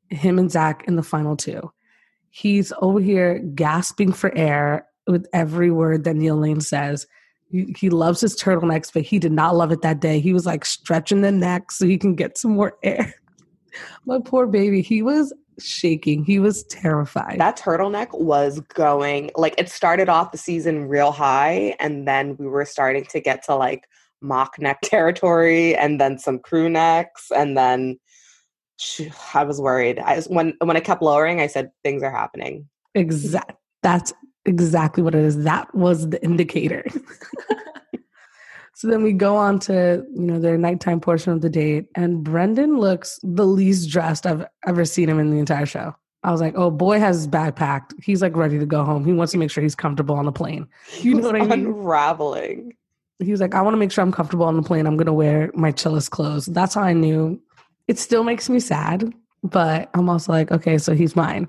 him 0.09 0.37
and 0.37 0.51
Zach 0.51 0.83
in 0.87 0.95
the 0.95 1.03
final 1.03 1.37
two. 1.37 1.71
He's 2.32 2.73
over 2.82 2.99
here 2.99 3.39
gasping 3.39 4.13
for 4.13 4.36
air 4.36 4.88
with 5.05 5.27
every 5.34 5.69
word 5.69 6.05
that 6.05 6.15
Neil 6.15 6.38
Lane 6.38 6.61
says. 6.61 7.05
He, 7.49 7.75
he 7.77 7.89
loves 7.89 8.21
his 8.21 8.36
turtlenecks, 8.36 8.91
but 8.93 9.03
he 9.03 9.19
did 9.19 9.34
not 9.34 9.55
love 9.55 9.71
it 9.71 9.82
that 9.82 9.99
day. 9.99 10.21
He 10.21 10.34
was 10.34 10.45
like 10.45 10.63
stretching 10.63 11.21
the 11.21 11.32
neck 11.32 11.71
so 11.71 11.86
he 11.86 11.97
can 11.97 12.15
get 12.15 12.38
some 12.38 12.51
more 12.51 12.77
air. 12.84 13.13
My 14.05 14.19
poor 14.23 14.47
baby, 14.47 14.82
he 14.82 15.01
was 15.01 15.34
shaking. 15.59 16.23
He 16.23 16.39
was 16.39 16.63
terrified. 16.63 17.38
That 17.38 17.57
turtleneck 17.57 18.17
was 18.17 18.61
going 18.61 19.32
like 19.36 19.55
it 19.57 19.69
started 19.69 20.09
off 20.09 20.32
the 20.32 20.38
season 20.38 20.88
real 20.88 21.11
high, 21.11 21.75
and 21.79 22.07
then 22.07 22.38
we 22.38 22.47
were 22.47 22.65
starting 22.65 23.05
to 23.05 23.19
get 23.19 23.43
to 23.45 23.55
like 23.55 23.88
mock 24.21 24.57
neck 24.59 24.79
territory, 24.84 25.75
and 25.75 25.99
then 25.99 26.17
some 26.17 26.39
crew 26.39 26.69
necks, 26.69 27.32
and 27.36 27.57
then 27.57 27.99
I 29.34 29.43
was 29.43 29.59
worried. 29.59 29.99
I 29.99 30.21
when 30.21 30.55
when 30.59 30.77
it 30.77 30.84
kept 30.84 31.01
lowering, 31.01 31.39
I 31.39 31.47
said 31.47 31.71
things 31.84 32.03
are 32.03 32.11
happening. 32.11 32.67
Exact. 32.95 33.53
That's 33.84 34.13
exactly 34.45 35.03
what 35.03 35.15
it 35.15 35.23
is. 35.23 35.43
That 35.43 35.73
was 35.73 36.09
the 36.09 36.23
indicator. 36.23 36.86
so 38.73 38.88
then 38.88 39.03
we 39.03 39.13
go 39.13 39.36
on 39.36 39.59
to 39.59 40.05
you 40.13 40.21
know 40.21 40.39
their 40.39 40.57
nighttime 40.57 40.99
portion 40.99 41.34
of 41.34 41.41
the 41.41 41.49
date, 41.49 41.88
and 41.95 42.23
Brendan 42.23 42.77
looks 42.77 43.19
the 43.23 43.45
least 43.45 43.89
dressed 43.89 44.25
I've 44.25 44.45
ever 44.67 44.86
seen 44.86 45.09
him 45.09 45.19
in 45.19 45.32
the 45.32 45.39
entire 45.39 45.65
show. 45.65 45.95
I 46.23 46.32
was 46.32 46.39
like, 46.39 46.53
oh, 46.55 46.69
boy 46.69 46.99
has 46.99 47.15
his 47.17 47.27
bag 47.27 47.55
packed. 47.55 47.95
He's 48.01 48.21
like 48.21 48.36
ready 48.36 48.59
to 48.59 48.65
go 48.65 48.84
home. 48.84 49.05
He 49.05 49.13
wants 49.13 49.32
to 49.32 49.39
make 49.39 49.49
sure 49.49 49.63
he's 49.63 49.75
comfortable 49.75 50.15
on 50.15 50.25
the 50.25 50.32
plane. 50.32 50.67
You 51.01 51.15
know 51.15 51.27
what 51.27 51.36
I 51.36 51.39
mean? 51.39 51.65
Unraveling. 51.65 52.75
He 53.19 53.32
was 53.32 53.41
like, 53.41 53.55
I 53.55 53.61
want 53.61 53.73
to 53.73 53.77
make 53.77 53.91
sure 53.91 54.03
I'm 54.03 54.11
comfortable 54.11 54.45
on 54.45 54.55
the 54.55 54.63
plane. 54.63 54.86
I'm 54.86 54.97
going 54.97 55.07
to 55.07 55.13
wear 55.13 55.51
my 55.53 55.71
chillest 55.71 56.11
clothes. 56.11 56.45
That's 56.47 56.75
how 56.75 56.82
I 56.82 56.93
knew 56.93 57.39
it 57.88 57.99
still 57.99 58.23
makes 58.23 58.49
me 58.49 58.59
sad, 58.59 59.13
but 59.43 59.89
I'm 59.93 60.09
also 60.09 60.32
like, 60.32 60.51
okay, 60.51 60.77
so 60.77 60.93
he's 60.93 61.15
mine. 61.15 61.47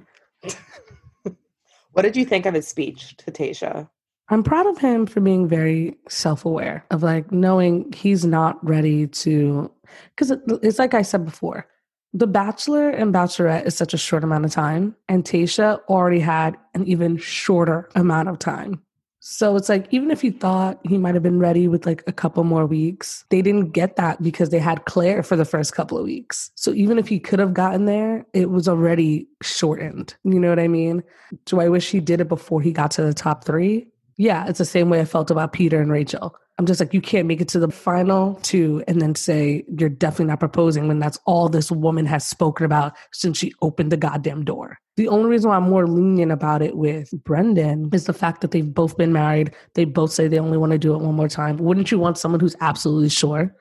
what 1.92 2.02
did 2.02 2.16
you 2.16 2.24
think 2.24 2.46
of 2.46 2.54
his 2.54 2.66
speech 2.66 3.16
to 3.18 3.30
Tayshia? 3.30 3.88
I'm 4.28 4.42
proud 4.42 4.66
of 4.66 4.78
him 4.78 5.06
for 5.06 5.20
being 5.20 5.46
very 5.46 5.96
self 6.08 6.44
aware 6.44 6.86
of 6.90 7.02
like 7.02 7.30
knowing 7.32 7.92
he's 7.92 8.24
not 8.24 8.64
ready 8.66 9.06
to, 9.08 9.70
because 10.14 10.32
it's 10.62 10.78
like 10.78 10.94
I 10.94 11.02
said 11.02 11.24
before, 11.24 11.66
The 12.14 12.26
Bachelor 12.26 12.88
and 12.88 13.12
Bachelorette 13.12 13.66
is 13.66 13.76
such 13.76 13.92
a 13.92 13.98
short 13.98 14.24
amount 14.24 14.44
of 14.44 14.50
time, 14.50 14.96
and 15.08 15.24
Tayshia 15.24 15.80
already 15.88 16.20
had 16.20 16.56
an 16.74 16.86
even 16.86 17.18
shorter 17.18 17.90
amount 17.94 18.28
of 18.28 18.38
time. 18.38 18.82
So 19.24 19.54
it's 19.54 19.68
like, 19.68 19.86
even 19.92 20.10
if 20.10 20.20
he 20.20 20.30
thought 20.30 20.80
he 20.82 20.98
might 20.98 21.14
have 21.14 21.22
been 21.22 21.38
ready 21.38 21.68
with 21.68 21.86
like 21.86 22.02
a 22.08 22.12
couple 22.12 22.42
more 22.42 22.66
weeks, 22.66 23.24
they 23.30 23.40
didn't 23.40 23.70
get 23.70 23.94
that 23.94 24.20
because 24.20 24.50
they 24.50 24.58
had 24.58 24.84
Claire 24.84 25.22
for 25.22 25.36
the 25.36 25.44
first 25.44 25.76
couple 25.76 25.96
of 25.96 26.04
weeks. 26.04 26.50
So 26.56 26.72
even 26.72 26.98
if 26.98 27.06
he 27.06 27.20
could 27.20 27.38
have 27.38 27.54
gotten 27.54 27.84
there, 27.84 28.26
it 28.32 28.50
was 28.50 28.66
already 28.68 29.28
shortened. 29.40 30.16
You 30.24 30.40
know 30.40 30.48
what 30.48 30.58
I 30.58 30.66
mean? 30.66 31.04
Do 31.44 31.60
I 31.60 31.68
wish 31.68 31.88
he 31.88 32.00
did 32.00 32.20
it 32.20 32.26
before 32.26 32.60
he 32.60 32.72
got 32.72 32.90
to 32.92 33.04
the 33.04 33.14
top 33.14 33.44
three? 33.44 33.86
Yeah, 34.16 34.44
it's 34.48 34.58
the 34.58 34.64
same 34.64 34.90
way 34.90 35.00
I 35.00 35.04
felt 35.04 35.30
about 35.30 35.52
Peter 35.52 35.80
and 35.80 35.92
Rachel. 35.92 36.34
I'm 36.58 36.66
just 36.66 36.80
like, 36.80 36.92
you 36.92 37.00
can't 37.00 37.26
make 37.26 37.40
it 37.40 37.48
to 37.48 37.58
the 37.58 37.70
final 37.70 38.34
two 38.42 38.84
and 38.86 39.00
then 39.00 39.14
say 39.14 39.64
you're 39.78 39.88
definitely 39.88 40.26
not 40.26 40.40
proposing 40.40 40.86
when 40.86 40.98
that's 40.98 41.18
all 41.24 41.48
this 41.48 41.72
woman 41.72 42.04
has 42.06 42.26
spoken 42.26 42.66
about 42.66 42.94
since 43.12 43.38
she 43.38 43.52
opened 43.62 43.90
the 43.90 43.96
goddamn 43.96 44.44
door. 44.44 44.78
The 44.96 45.08
only 45.08 45.30
reason 45.30 45.48
why 45.48 45.56
I'm 45.56 45.70
more 45.70 45.86
lenient 45.86 46.30
about 46.30 46.60
it 46.60 46.76
with 46.76 47.10
Brendan 47.24 47.88
is 47.92 48.04
the 48.04 48.12
fact 48.12 48.42
that 48.42 48.50
they've 48.50 48.72
both 48.72 48.98
been 48.98 49.12
married. 49.12 49.54
They 49.74 49.86
both 49.86 50.12
say 50.12 50.28
they 50.28 50.38
only 50.38 50.58
want 50.58 50.72
to 50.72 50.78
do 50.78 50.94
it 50.94 51.00
one 51.00 51.14
more 51.14 51.28
time. 51.28 51.56
Wouldn't 51.56 51.90
you 51.90 51.98
want 51.98 52.18
someone 52.18 52.40
who's 52.40 52.56
absolutely 52.60 53.08
sure 53.08 53.54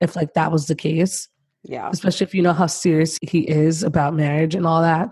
if 0.00 0.16
like 0.16 0.32
that 0.32 0.50
was 0.50 0.66
the 0.66 0.74
case? 0.74 1.28
Yeah. 1.64 1.90
Especially 1.92 2.24
if 2.24 2.34
you 2.34 2.42
know 2.42 2.54
how 2.54 2.66
serious 2.66 3.18
he 3.20 3.40
is 3.40 3.82
about 3.82 4.14
marriage 4.14 4.54
and 4.54 4.66
all 4.66 4.80
that. 4.80 5.10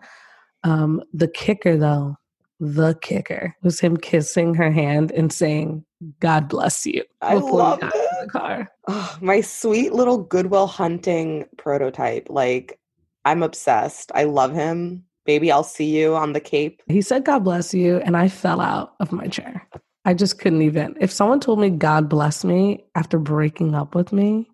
Um, 0.64 1.02
the 1.12 1.28
kicker 1.28 1.76
though 1.76 2.16
the 2.60 2.94
kicker 3.00 3.56
was 3.62 3.80
him 3.80 3.96
kissing 3.96 4.54
her 4.54 4.70
hand 4.70 5.10
and 5.12 5.32
saying, 5.32 5.84
God 6.20 6.48
bless 6.48 6.86
you. 6.86 7.04
I 7.20 7.34
love 7.34 7.80
the 7.80 8.28
car. 8.30 8.70
Oh, 8.88 9.18
my 9.20 9.40
sweet 9.40 9.92
little 9.92 10.18
Good 10.18 10.46
Will 10.46 10.66
Hunting 10.66 11.44
prototype. 11.58 12.28
Like, 12.30 12.78
I'm 13.24 13.42
obsessed. 13.42 14.10
I 14.14 14.24
love 14.24 14.54
him. 14.54 15.04
Baby, 15.26 15.52
I'll 15.52 15.62
see 15.64 15.96
you 15.96 16.16
on 16.16 16.32
the 16.32 16.40
Cape. 16.40 16.82
He 16.86 17.02
said, 17.02 17.24
God 17.24 17.44
bless 17.44 17.74
you. 17.74 17.98
And 17.98 18.16
I 18.16 18.28
fell 18.28 18.60
out 18.60 18.94
of 19.00 19.12
my 19.12 19.26
chair. 19.26 19.66
I 20.06 20.14
just 20.14 20.38
couldn't 20.38 20.62
even. 20.62 20.96
If 20.98 21.10
someone 21.12 21.40
told 21.40 21.60
me, 21.60 21.68
God 21.68 22.08
bless 22.08 22.44
me 22.44 22.84
after 22.94 23.18
breaking 23.18 23.74
up 23.74 23.94
with 23.94 24.12
me, 24.12 24.48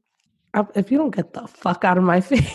if 0.75 0.91
you 0.91 0.99
don't 0.99 1.15
get 1.15 1.33
the 1.35 1.47
fuck 1.47 1.85
out 1.85 1.99
of 1.99 2.05
my 2.05 2.21
face. 2.23 2.51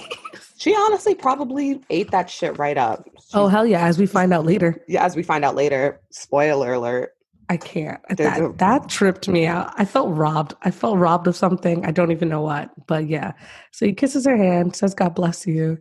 She 0.58 0.76
honestly 0.76 1.16
probably 1.16 1.82
ate 1.90 2.12
that 2.12 2.30
shit 2.30 2.58
right 2.60 2.78
up. 2.78 3.08
oh 3.34 3.48
hell 3.48 3.66
yeah! 3.66 3.84
As 3.84 3.98
we 3.98 4.06
find 4.06 4.32
out 4.32 4.46
later. 4.46 4.84
Yeah, 4.88 5.04
as 5.04 5.16
we 5.16 5.24
find 5.24 5.44
out 5.44 5.56
later. 5.56 6.02
Spoiler 6.12 6.74
alert. 6.74 7.14
I 7.52 7.58
can't. 7.58 8.00
That, 8.16 8.60
that 8.60 8.88
tripped 8.88 9.28
me 9.28 9.46
out. 9.46 9.74
I 9.76 9.84
felt 9.84 10.16
robbed. 10.16 10.54
I 10.62 10.72
felt 10.72 10.98
robbed 10.98 11.28
of 11.28 11.36
something. 11.36 11.86
I 11.86 11.92
don't 11.92 12.10
even 12.10 12.30
know 12.30 12.42
what. 12.42 12.70
But 12.88 13.10
yeah. 13.10 13.34
So 13.72 13.86
he 13.86 13.92
kisses 13.92 14.26
her 14.26 14.38
hand, 14.38 14.74
says, 14.74 14.94
God 14.94 15.16
bless 15.16 15.46
you. 15.46 15.78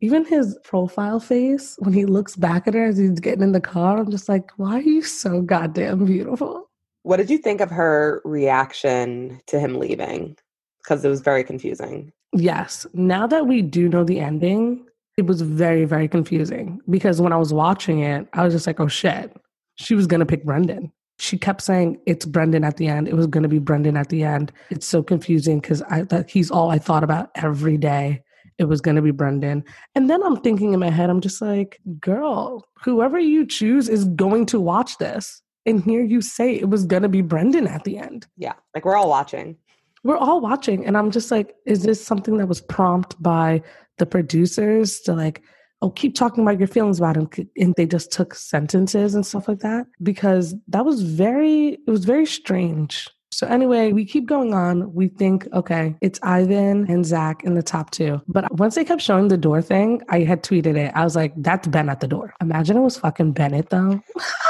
Even 0.00 0.24
his 0.24 0.58
profile 0.64 1.20
face, 1.20 1.76
when 1.80 1.92
he 1.92 2.06
looks 2.06 2.36
back 2.36 2.66
at 2.66 2.72
her 2.72 2.86
as 2.86 2.96
he's 2.96 3.20
getting 3.20 3.42
in 3.42 3.52
the 3.52 3.60
car, 3.60 3.98
I'm 3.98 4.10
just 4.10 4.30
like, 4.30 4.50
why 4.56 4.76
are 4.76 4.80
you 4.80 5.02
so 5.02 5.42
goddamn 5.42 6.06
beautiful? 6.06 6.70
What 7.02 7.18
did 7.18 7.28
you 7.28 7.36
think 7.36 7.60
of 7.60 7.70
her 7.70 8.22
reaction 8.24 9.42
to 9.48 9.60
him 9.60 9.78
leaving? 9.78 10.38
Because 10.82 11.04
it 11.04 11.10
was 11.10 11.20
very 11.20 11.44
confusing. 11.44 12.12
Yes. 12.32 12.86
Now 12.94 13.26
that 13.26 13.46
we 13.46 13.60
do 13.60 13.90
know 13.90 14.04
the 14.04 14.20
ending, 14.20 14.86
it 15.18 15.26
was 15.26 15.42
very, 15.42 15.84
very 15.84 16.08
confusing 16.08 16.80
because 16.88 17.20
when 17.20 17.34
I 17.34 17.36
was 17.36 17.52
watching 17.52 18.00
it, 18.00 18.26
I 18.32 18.42
was 18.42 18.54
just 18.54 18.66
like, 18.66 18.80
oh 18.80 18.88
shit, 18.88 19.36
she 19.76 19.94
was 19.94 20.06
going 20.06 20.20
to 20.20 20.26
pick 20.26 20.44
Brendan. 20.44 20.92
She 21.18 21.38
kept 21.38 21.62
saying 21.62 22.00
it's 22.06 22.26
Brendan 22.26 22.64
at 22.64 22.76
the 22.76 22.88
end. 22.88 23.08
It 23.08 23.14
was 23.14 23.26
going 23.26 23.44
to 23.44 23.48
be 23.48 23.58
Brendan 23.58 23.96
at 23.96 24.08
the 24.08 24.24
end. 24.24 24.52
It's 24.70 24.86
so 24.86 25.02
confusing 25.02 25.60
because 25.60 25.82
I 25.82 26.02
that 26.02 26.30
he's 26.30 26.50
all 26.50 26.70
I 26.70 26.78
thought 26.78 27.04
about 27.04 27.30
every 27.34 27.76
day. 27.76 28.22
It 28.58 28.64
was 28.64 28.80
going 28.80 28.96
to 28.96 29.02
be 29.02 29.10
Brendan. 29.10 29.64
And 29.94 30.08
then 30.08 30.22
I'm 30.22 30.36
thinking 30.36 30.74
in 30.74 30.80
my 30.80 30.90
head, 30.90 31.10
I'm 31.10 31.20
just 31.20 31.40
like, 31.40 31.80
girl, 31.98 32.68
whoever 32.84 33.18
you 33.18 33.46
choose 33.46 33.88
is 33.88 34.04
going 34.04 34.46
to 34.46 34.60
watch 34.60 34.98
this 34.98 35.42
and 35.66 35.82
hear 35.82 36.02
you 36.02 36.20
say 36.20 36.54
it 36.54 36.68
was 36.68 36.84
going 36.84 37.02
to 37.02 37.08
be 37.08 37.20
Brendan 37.20 37.66
at 37.66 37.82
the 37.84 37.98
end. 37.98 38.26
Yeah. 38.36 38.52
Like 38.74 38.84
we're 38.84 38.96
all 38.96 39.08
watching 39.08 39.56
we're 40.04 40.18
all 40.18 40.40
watching 40.40 40.86
and 40.86 40.96
i'm 40.96 41.10
just 41.10 41.30
like 41.30 41.54
is 41.66 41.82
this 41.82 42.04
something 42.04 42.36
that 42.36 42.46
was 42.46 42.60
prompted 42.60 43.20
by 43.20 43.60
the 43.98 44.06
producers 44.06 45.00
to 45.00 45.12
like 45.14 45.42
oh 45.84 45.90
keep 45.90 46.14
talking 46.14 46.42
about 46.42 46.58
your 46.58 46.68
feelings 46.68 46.98
about 46.98 47.16
him 47.16 47.28
and 47.56 47.74
they 47.76 47.86
just 47.86 48.10
took 48.10 48.34
sentences 48.34 49.14
and 49.14 49.26
stuff 49.26 49.46
like 49.46 49.60
that 49.60 49.86
because 50.02 50.54
that 50.66 50.84
was 50.84 51.02
very 51.02 51.78
it 51.86 51.90
was 51.90 52.04
very 52.04 52.26
strange 52.26 53.08
so 53.34 53.48
anyway, 53.48 53.92
we 53.92 54.04
keep 54.04 54.26
going 54.26 54.54
on. 54.54 54.94
We 54.94 55.08
think, 55.08 55.48
okay, 55.52 55.96
it's 56.00 56.20
Ivan 56.22 56.88
and 56.88 57.04
Zach 57.04 57.42
in 57.42 57.54
the 57.54 57.64
top 57.64 57.90
two. 57.90 58.22
But 58.28 58.48
once 58.60 58.76
they 58.76 58.84
kept 58.84 59.02
showing 59.02 59.26
the 59.26 59.36
door 59.36 59.60
thing, 59.60 60.02
I 60.08 60.20
had 60.20 60.44
tweeted 60.44 60.76
it. 60.76 60.92
I 60.94 61.02
was 61.02 61.16
like, 61.16 61.32
that's 61.38 61.66
Ben 61.66 61.88
at 61.88 61.98
the 61.98 62.06
door. 62.06 62.32
Imagine 62.40 62.76
it 62.76 62.82
was 62.82 62.96
fucking 62.96 63.32
Bennett 63.32 63.70
though. 63.70 64.00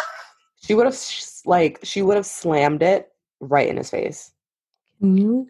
she 0.63 0.75
would 0.75 0.85
have 0.85 1.01
like 1.47 1.79
she 1.83 2.03
would 2.03 2.17
have 2.17 2.27
slammed 2.27 2.83
it 2.83 3.09
right 3.41 3.71
in 3.71 3.79
his 3.79 3.89
face. 3.89 4.33
Can 5.01 5.17
you 5.17 5.49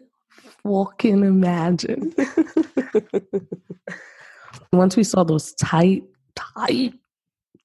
fucking 0.63 1.25
imagine? 1.25 2.15
Once 4.77 4.95
we 4.95 5.03
saw 5.03 5.23
those 5.23 5.53
tight, 5.55 6.03
tight, 6.35 6.93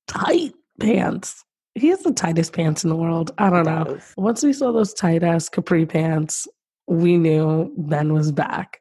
tight 0.07 0.55
pants. 0.81 1.45
He 1.75 1.89
has 1.89 2.03
the 2.03 2.13
tightest 2.13 2.53
pants 2.53 2.83
in 2.83 2.91
the 2.91 2.97
world. 2.97 3.31
I 3.39 3.49
don't 3.49 3.65
know. 3.65 3.99
Once 4.17 4.43
we 4.43 4.53
saw 4.53 4.73
those 4.73 4.93
tight 4.93 5.23
ass 5.23 5.49
capri 5.49 5.87
pants, 5.87 6.49
we 6.89 7.17
knew 7.17 7.73
Ben 7.77 8.13
was 8.13 8.33
back. 8.33 8.81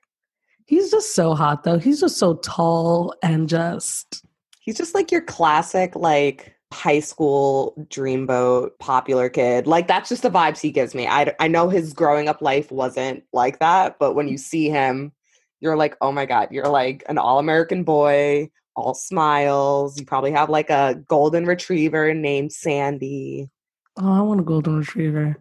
He's 0.65 0.91
just 0.91 1.15
so 1.15 1.34
hot 1.35 1.64
though. 1.64 1.77
He's 1.77 1.99
just 1.99 2.18
so 2.18 2.35
tall 2.35 3.14
and 3.23 3.47
just 3.47 4.23
he's 4.60 4.77
just 4.77 4.93
like 4.95 5.11
your 5.11 5.22
classic 5.22 5.95
like 5.95 6.56
high 6.72 6.99
school 6.99 7.73
dreamboat 7.89 8.72
popular 8.80 9.30
kid. 9.30 9.65
Like 9.65 9.88
that's 9.88 10.10
just 10.10 10.23
the 10.23 10.30
vibes 10.30 10.60
he 10.60 10.72
gives 10.72 10.93
me. 10.93 11.07
I 11.07 11.34
I 11.39 11.47
know 11.47 11.69
his 11.69 11.93
growing 11.93 12.27
up 12.27 12.41
life 12.41 12.72
wasn't 12.72 13.23
like 13.34 13.60
that, 13.60 13.97
but 13.99 14.14
when 14.14 14.27
you 14.27 14.38
see 14.38 14.69
him, 14.69 15.11
you're 15.60 15.76
like, 15.76 15.95
"Oh 16.02 16.11
my 16.11 16.26
god, 16.26 16.49
you're 16.52 16.68
like 16.68 17.03
an 17.10 17.18
all-American 17.18 17.84
boy, 17.84 18.49
all 18.76 18.94
smiles. 18.94 19.99
You 19.99 20.06
probably 20.06 20.31
have 20.31 20.49
like 20.49 20.69
a 20.69 20.95
golden 21.07 21.45
retriever 21.45 22.14
named 22.14 22.52
Sandy." 22.52 23.49
Oh, 23.98 24.11
I 24.14 24.22
want 24.22 24.40
a 24.40 24.44
golden 24.44 24.77
retriever. 24.77 25.38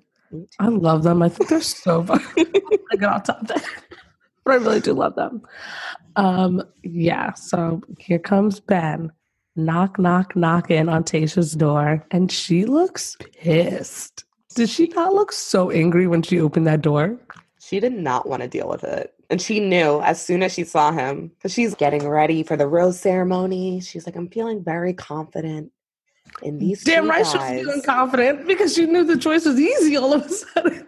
I 0.59 0.69
love 0.69 1.05
them. 1.05 1.23
I 1.23 1.29
think 1.29 1.49
they're 1.49 1.61
so 1.61 2.03
fun. 2.03 2.21
I 2.37 2.97
get 2.97 3.05
on 3.05 3.23
top 3.23 3.47
that. 3.49 3.65
But 4.45 4.53
I 4.55 4.65
really 4.65 4.81
do 4.81 4.95
love 4.95 5.15
them. 5.15 5.43
Um, 6.17 6.63
yeah, 6.83 7.35
so 7.35 7.83
here 7.99 8.19
comes 8.19 8.61
Ben 8.61 9.13
knock, 9.59 9.99
knock, 9.99 10.35
knocking 10.35 10.89
on 10.89 11.05
Tayshia's 11.05 11.53
door, 11.53 12.07
and 12.11 12.33
she 12.33 12.65
looks 12.65 13.17
pissed. 13.35 14.25
Did 14.55 14.71
she 14.71 14.87
not 14.89 15.13
look 15.13 15.33
so 15.33 15.71
angry 15.71 16.07
when 16.07 16.23
she 16.23 16.41
opened 16.41 16.67
that 16.67 16.81
door? 16.81 17.19
She 17.61 17.81
did 17.81 17.93
not 17.93 18.27
want 18.27 18.43
to 18.43 18.49
deal 18.49 18.69
with 18.69 18.85
it. 18.85 19.13
And 19.31 19.41
she 19.43 19.61
knew 19.61 20.01
as 20.01 20.25
soon 20.25 20.43
as 20.43 20.55
she 20.55 20.65
saw 20.65 20.91
him, 20.91 21.29
because 21.29 21.53
she's 21.53 21.75
getting 21.75 22.09
ready 22.09 22.43
for 22.43 22.57
the 22.57 22.67
rose 22.67 22.99
ceremony. 22.99 23.81
She's 23.81 24.07
like, 24.07 24.17
I'm 24.17 24.29
feeling 24.29 24.65
very 24.65 24.95
confident 24.95 25.71
in 26.43 26.59
these. 26.59 26.83
Damn 26.83 27.09
right, 27.09 27.25
guys. 27.25 27.33
she 27.33 27.39
was 27.39 27.49
feeling 27.51 27.83
confident 27.83 28.47
because 28.47 28.75
she 28.75 28.87
knew 28.87 29.05
the 29.05 29.19
choice 29.19 29.45
was 29.45 29.61
easy 29.61 29.97
all 29.97 30.15
of 30.15 30.25
a 30.25 30.29
sudden. 30.29 30.87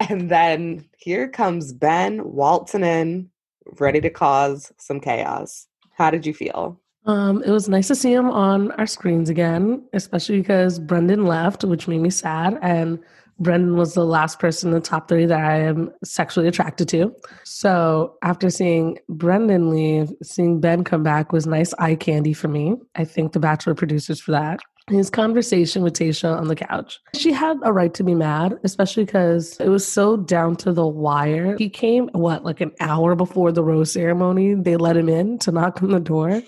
And 0.00 0.30
then 0.30 0.88
here 0.98 1.28
comes 1.28 1.72
Ben 1.72 2.22
waltzing 2.24 2.84
in, 2.84 3.30
ready 3.78 4.00
to 4.00 4.10
cause 4.10 4.72
some 4.78 5.00
chaos. 5.00 5.66
How 5.96 6.10
did 6.10 6.26
you 6.26 6.34
feel? 6.34 6.80
Um, 7.06 7.42
it 7.42 7.50
was 7.50 7.68
nice 7.68 7.88
to 7.88 7.94
see 7.94 8.12
him 8.12 8.30
on 8.30 8.72
our 8.72 8.86
screens 8.86 9.28
again, 9.28 9.86
especially 9.92 10.40
because 10.40 10.78
Brendan 10.78 11.26
left, 11.26 11.64
which 11.64 11.86
made 11.86 12.00
me 12.00 12.10
sad. 12.10 12.58
And 12.62 12.98
Brendan 13.38 13.76
was 13.76 13.94
the 13.94 14.04
last 14.04 14.38
person 14.38 14.68
in 14.70 14.74
the 14.74 14.80
top 14.80 15.08
three 15.08 15.26
that 15.26 15.40
I 15.40 15.60
am 15.60 15.90
sexually 16.04 16.48
attracted 16.48 16.88
to. 16.90 17.14
So 17.44 18.16
after 18.22 18.50
seeing 18.50 18.98
Brendan 19.08 19.70
leave, 19.70 20.12
seeing 20.22 20.60
Ben 20.60 20.84
come 20.84 21.02
back 21.02 21.32
was 21.32 21.46
nice 21.46 21.74
eye 21.74 21.96
candy 21.96 22.32
for 22.32 22.48
me. 22.48 22.76
I 22.94 23.04
thank 23.04 23.32
the 23.32 23.40
Bachelor 23.40 23.74
producers 23.74 24.20
for 24.20 24.32
that. 24.32 24.60
His 24.90 25.08
conversation 25.08 25.82
with 25.82 25.94
Tayshia 25.94 26.38
on 26.38 26.48
the 26.48 26.54
couch. 26.54 27.00
She 27.14 27.32
had 27.32 27.56
a 27.62 27.72
right 27.72 27.94
to 27.94 28.04
be 28.04 28.14
mad, 28.14 28.58
especially 28.64 29.06
because 29.06 29.58
it 29.58 29.70
was 29.70 29.86
so 29.90 30.18
down 30.18 30.56
to 30.56 30.72
the 30.72 30.86
wire. 30.86 31.56
He 31.56 31.70
came, 31.70 32.10
what, 32.12 32.44
like 32.44 32.60
an 32.60 32.72
hour 32.80 33.14
before 33.14 33.50
the 33.50 33.64
rose 33.64 33.90
ceremony? 33.92 34.54
They 34.54 34.76
let 34.76 34.96
him 34.96 35.08
in 35.08 35.38
to 35.38 35.52
knock 35.52 35.82
on 35.82 35.90
the 35.90 36.00
door. 36.00 36.42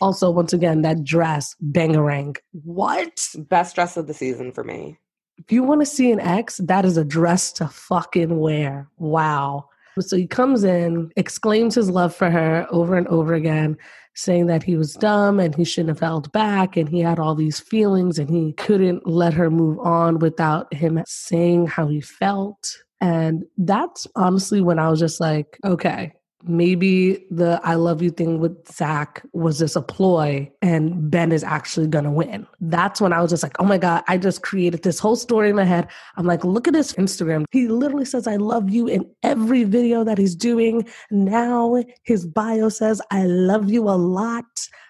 Also, 0.00 0.30
once 0.30 0.54
again, 0.54 0.80
that 0.82 1.04
dress, 1.04 1.54
bangarang. 1.62 2.38
What? 2.64 3.12
Best 3.36 3.74
dress 3.74 3.98
of 3.98 4.06
the 4.06 4.14
season 4.14 4.52
for 4.52 4.64
me. 4.64 4.98
If 5.38 5.50
you 5.50 5.62
want 5.62 5.80
to 5.80 5.86
see 5.86 6.12
an 6.12 6.20
ex, 6.20 6.58
that 6.58 6.84
is 6.84 6.96
a 6.96 7.04
dress 7.04 7.52
to 7.54 7.68
fucking 7.68 8.38
wear. 8.38 8.88
Wow. 8.98 9.68
So 10.00 10.16
he 10.16 10.26
comes 10.26 10.64
in, 10.64 11.10
exclaims 11.16 11.74
his 11.74 11.90
love 11.90 12.14
for 12.14 12.30
her 12.30 12.66
over 12.70 12.96
and 12.96 13.06
over 13.08 13.34
again, 13.34 13.76
saying 14.14 14.46
that 14.46 14.62
he 14.62 14.76
was 14.76 14.94
dumb 14.94 15.38
and 15.38 15.54
he 15.54 15.64
shouldn't 15.64 15.90
have 15.90 16.00
held 16.00 16.32
back 16.32 16.76
and 16.76 16.88
he 16.88 17.00
had 17.00 17.18
all 17.18 17.34
these 17.34 17.60
feelings 17.60 18.18
and 18.18 18.30
he 18.30 18.52
couldn't 18.54 19.06
let 19.06 19.34
her 19.34 19.50
move 19.50 19.78
on 19.80 20.18
without 20.18 20.72
him 20.72 21.02
saying 21.06 21.66
how 21.66 21.88
he 21.88 22.00
felt. 22.00 22.76
And 23.00 23.44
that's 23.58 24.06
honestly 24.14 24.60
when 24.60 24.78
I 24.78 24.88
was 24.88 25.00
just 25.00 25.20
like, 25.20 25.58
okay, 25.64 26.12
maybe 26.44 27.26
the 27.30 27.60
I 27.62 27.74
love 27.74 28.02
you 28.02 28.10
thing 28.10 28.38
with 28.38 28.70
Zach 28.70 29.22
was 29.32 29.58
just 29.58 29.76
a 29.76 29.82
ploy 29.82 30.50
and 30.60 31.10
Ben 31.10 31.32
is 31.32 31.44
actually 31.44 31.88
to 31.88 32.10
win. 32.10 32.46
That's 32.60 33.00
when 33.00 33.12
I 33.12 33.20
was 33.20 33.30
just 33.30 33.42
like, 33.42 33.56
oh 33.58 33.64
my 33.64 33.78
God, 33.78 34.02
I 34.08 34.18
just 34.18 34.42
created 34.42 34.82
this 34.82 34.98
whole 34.98 35.16
story 35.16 35.50
in 35.50 35.56
my 35.56 35.64
head. 35.64 35.88
I'm 36.16 36.26
like, 36.26 36.44
look 36.44 36.66
at 36.68 36.74
his 36.74 36.92
Instagram. 36.94 37.44
He 37.50 37.68
literally 37.68 38.04
says, 38.04 38.26
I 38.26 38.36
love 38.36 38.70
you 38.70 38.86
in 38.86 39.10
every 39.22 39.64
video 39.64 40.04
that 40.04 40.18
he's 40.18 40.34
doing. 40.34 40.86
Now 41.10 41.82
his 42.04 42.26
bio 42.26 42.68
says, 42.68 43.00
I 43.10 43.24
love 43.24 43.70
you 43.70 43.88
a 43.88 43.96
lot. 43.96 44.44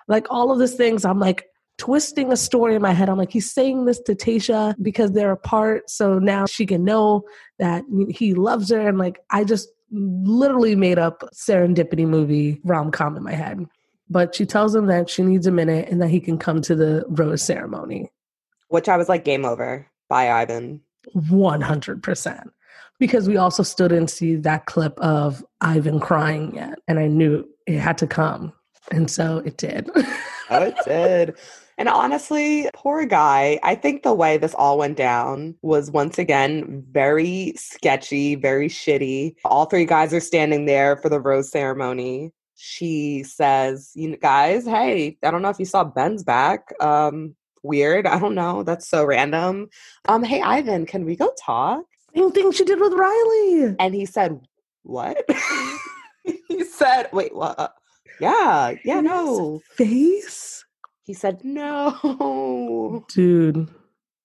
Like 0.08 0.26
all 0.30 0.50
of 0.50 0.58
these 0.58 0.74
things. 0.74 1.04
I'm 1.04 1.18
like, 1.18 1.46
twisting 1.78 2.30
a 2.30 2.36
story 2.36 2.76
in 2.76 2.82
my 2.82 2.92
head. 2.92 3.08
I'm 3.08 3.18
like, 3.18 3.32
he's 3.32 3.50
saying 3.50 3.86
this 3.86 3.98
to 4.02 4.14
Tayshia 4.14 4.76
because 4.80 5.12
they're 5.12 5.32
apart. 5.32 5.90
So 5.90 6.18
now 6.20 6.46
she 6.46 6.64
can 6.64 6.84
know 6.84 7.24
that 7.58 7.82
he 8.08 8.34
loves 8.34 8.70
her. 8.70 8.86
And 8.86 8.98
like, 8.98 9.18
I 9.30 9.42
just 9.42 9.68
literally 9.93 10.74
made 10.74 10.98
up 10.98 11.23
serendipity 11.35 12.06
movie 12.06 12.60
rom 12.64 12.90
com 12.90 13.16
in 13.16 13.23
my 13.23 13.32
head. 13.32 13.66
But 14.09 14.35
she 14.35 14.44
tells 14.44 14.74
him 14.74 14.86
that 14.86 15.09
she 15.09 15.23
needs 15.23 15.47
a 15.47 15.52
minute 15.52 15.89
and 15.89 16.01
that 16.02 16.09
he 16.09 16.20
can 16.20 16.39
come 16.39 16.60
to 16.62 16.74
the 16.74 17.05
rose 17.09 17.43
ceremony. 17.43 18.10
Which 18.69 18.89
I 18.89 18.97
was 18.97 19.09
like, 19.09 19.24
game 19.24 19.44
over. 19.44 19.86
Bye, 20.09 20.31
Ivan. 20.31 20.81
100%. 21.16 22.44
Because 22.98 23.28
we 23.28 23.36
also 23.36 23.62
still 23.62 23.89
didn't 23.89 24.10
see 24.10 24.36
that 24.36 24.66
clip 24.66 24.98
of 25.01 25.44
Ivan 25.60 25.98
crying 25.98 26.55
yet. 26.55 26.78
And 26.89 26.98
I 26.98 27.06
knew 27.06 27.47
it 27.66 27.78
had 27.78 27.98
to 27.98 28.06
come. 28.06 28.52
And 28.90 29.10
so 29.10 29.39
it 29.39 29.56
did. 29.56 29.90
oh, 30.51 30.62
it 30.62 30.77
did. 30.85 31.36
And 31.78 31.88
honestly, 31.88 32.68
poor 32.74 33.04
guy. 33.06 33.58
I 33.62 33.74
think 33.74 34.02
the 34.02 34.14
way 34.14 34.36
this 34.36 34.54
all 34.54 34.78
went 34.78 34.96
down 34.96 35.56
was 35.62 35.90
once 35.90 36.18
again 36.18 36.84
very 36.90 37.54
sketchy, 37.56 38.34
very 38.34 38.68
shitty. 38.68 39.34
All 39.44 39.66
three 39.66 39.84
guys 39.84 40.12
are 40.12 40.20
standing 40.20 40.66
there 40.66 40.96
for 40.96 41.08
the 41.08 41.20
rose 41.20 41.50
ceremony. 41.50 42.32
She 42.56 43.22
says, 43.24 43.90
"You 43.94 44.16
guys, 44.16 44.66
hey, 44.66 45.16
I 45.22 45.30
don't 45.30 45.42
know 45.42 45.48
if 45.48 45.58
you 45.58 45.64
saw 45.64 45.84
Ben's 45.84 46.22
back. 46.22 46.72
Um, 46.80 47.34
weird. 47.62 48.06
I 48.06 48.18
don't 48.18 48.34
know. 48.34 48.62
That's 48.62 48.88
so 48.88 49.04
random. 49.04 49.68
Um, 50.08 50.22
hey 50.22 50.40
Ivan, 50.40 50.86
can 50.86 51.04
we 51.04 51.16
go 51.16 51.32
talk?" 51.42 51.84
Same 52.14 52.30
thing 52.30 52.52
she 52.52 52.64
did 52.64 52.80
with 52.80 52.92
Riley. 52.92 53.74
And 53.78 53.94
he 53.94 54.06
said, 54.06 54.40
"What?" 54.82 55.28
he 56.48 56.64
said, 56.64 57.08
"Wait, 57.12 57.34
what?" 57.34 57.74
Yeah, 58.20 58.74
yeah, 58.84 59.00
no. 59.00 59.60
Face? 59.74 60.61
He 61.04 61.14
said, 61.14 61.40
no. 61.44 63.04
Dude. 63.08 63.68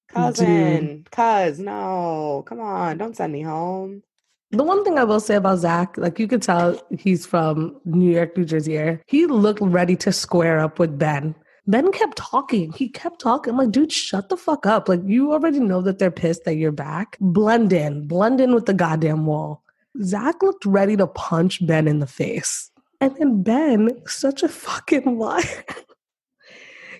Cousin, 0.10 0.88
Dude. 0.88 1.12
cuz, 1.12 1.60
no. 1.60 2.44
Come 2.48 2.62
on, 2.62 2.98
don't 2.98 3.16
send 3.16 3.34
me 3.34 3.42
home. 3.42 4.04
The 4.52 4.64
one 4.64 4.86
thing 4.86 4.98
I 4.98 5.04
will 5.04 5.20
say 5.20 5.36
about 5.36 5.58
Zach, 5.60 5.98
like 5.98 6.20
you 6.20 6.28
could 6.28 6.42
tell 6.42 6.80
he's 6.98 7.26
from 7.26 7.82
New 7.84 8.14
York, 8.14 8.38
New 8.38 8.46
Jersey 8.46 8.78
area. 8.78 9.02
He 9.08 9.26
looked 9.26 9.60
ready 9.62 9.98
to 9.98 10.14
square 10.14 10.60
up 10.60 10.80
with 10.80 10.98
Ben. 10.98 11.36
Ben 11.70 11.92
kept 11.92 12.18
talking. 12.18 12.72
He 12.72 12.88
kept 12.88 13.20
talking. 13.20 13.52
I'm 13.52 13.58
like, 13.58 13.72
dude, 13.72 13.92
shut 13.92 14.30
the 14.30 14.38
fuck 14.38 14.66
up. 14.66 14.88
Like, 14.88 15.02
you 15.06 15.34
already 15.34 15.60
know 15.60 15.82
that 15.82 16.00
they're 16.00 16.10
pissed 16.12 16.46
that 16.46 16.56
you're 16.56 16.72
back. 16.72 17.18
Blend 17.20 17.74
in, 17.74 18.08
blend 18.08 18.40
in 18.40 18.56
with 18.56 18.68
the 18.68 18.74
goddamn 18.74 19.26
wall. 19.26 19.64
Zach 20.02 20.42
looked 20.42 20.66
ready 20.66 20.96
to 20.96 21.08
punch 21.08 21.66
Ben 21.68 21.86
in 21.86 22.00
the 22.00 22.08
face. 22.08 22.72
And 23.02 23.14
then 23.18 23.44
Ben, 23.44 23.90
such 24.08 24.44
a 24.44 24.48
fucking 24.48 25.20
liar. 25.20 25.66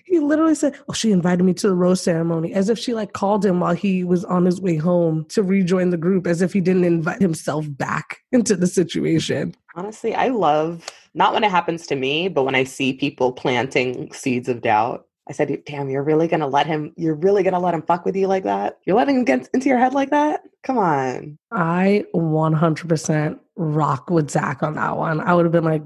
He 0.08 0.18
literally 0.20 0.54
said, 0.54 0.78
Oh, 0.88 0.92
she 0.92 1.12
invited 1.12 1.44
me 1.44 1.54
to 1.54 1.68
the 1.68 1.74
rose 1.74 2.00
ceremony, 2.00 2.54
as 2.54 2.68
if 2.68 2.78
she 2.78 2.94
like 2.94 3.12
called 3.12 3.44
him 3.44 3.60
while 3.60 3.74
he 3.74 4.04
was 4.04 4.24
on 4.24 4.44
his 4.44 4.60
way 4.60 4.76
home 4.76 5.26
to 5.26 5.42
rejoin 5.42 5.90
the 5.90 5.96
group, 5.96 6.26
as 6.26 6.40
if 6.40 6.52
he 6.52 6.60
didn't 6.60 6.84
invite 6.84 7.20
himself 7.20 7.66
back 7.68 8.18
into 8.32 8.56
the 8.56 8.66
situation. 8.66 9.54
Honestly, 9.74 10.14
I 10.14 10.28
love 10.28 10.86
not 11.14 11.34
when 11.34 11.44
it 11.44 11.50
happens 11.50 11.86
to 11.88 11.96
me, 11.96 12.28
but 12.28 12.44
when 12.44 12.54
I 12.54 12.64
see 12.64 12.92
people 12.92 13.32
planting 13.32 14.12
seeds 14.12 14.48
of 14.48 14.62
doubt. 14.62 15.04
I 15.28 15.32
said, 15.32 15.62
damn, 15.66 15.90
you're 15.90 16.02
really 16.02 16.26
gonna 16.26 16.46
let 16.46 16.66
him, 16.66 16.94
you're 16.96 17.14
really 17.14 17.42
gonna 17.42 17.60
let 17.60 17.74
him 17.74 17.82
fuck 17.82 18.06
with 18.06 18.16
you 18.16 18.26
like 18.26 18.44
that? 18.44 18.78
You're 18.86 18.96
letting 18.96 19.16
him 19.16 19.24
get 19.24 19.46
into 19.52 19.68
your 19.68 19.78
head 19.78 19.92
like 19.92 20.08
that? 20.08 20.40
Come 20.62 20.78
on. 20.78 21.38
I 21.52 22.04
100% 22.14 23.38
rock 23.56 24.08
with 24.08 24.30
Zach 24.30 24.62
on 24.62 24.74
that 24.74 24.96
one. 24.96 25.20
I 25.20 25.34
would 25.34 25.44
have 25.44 25.52
been 25.52 25.64
like, 25.64 25.82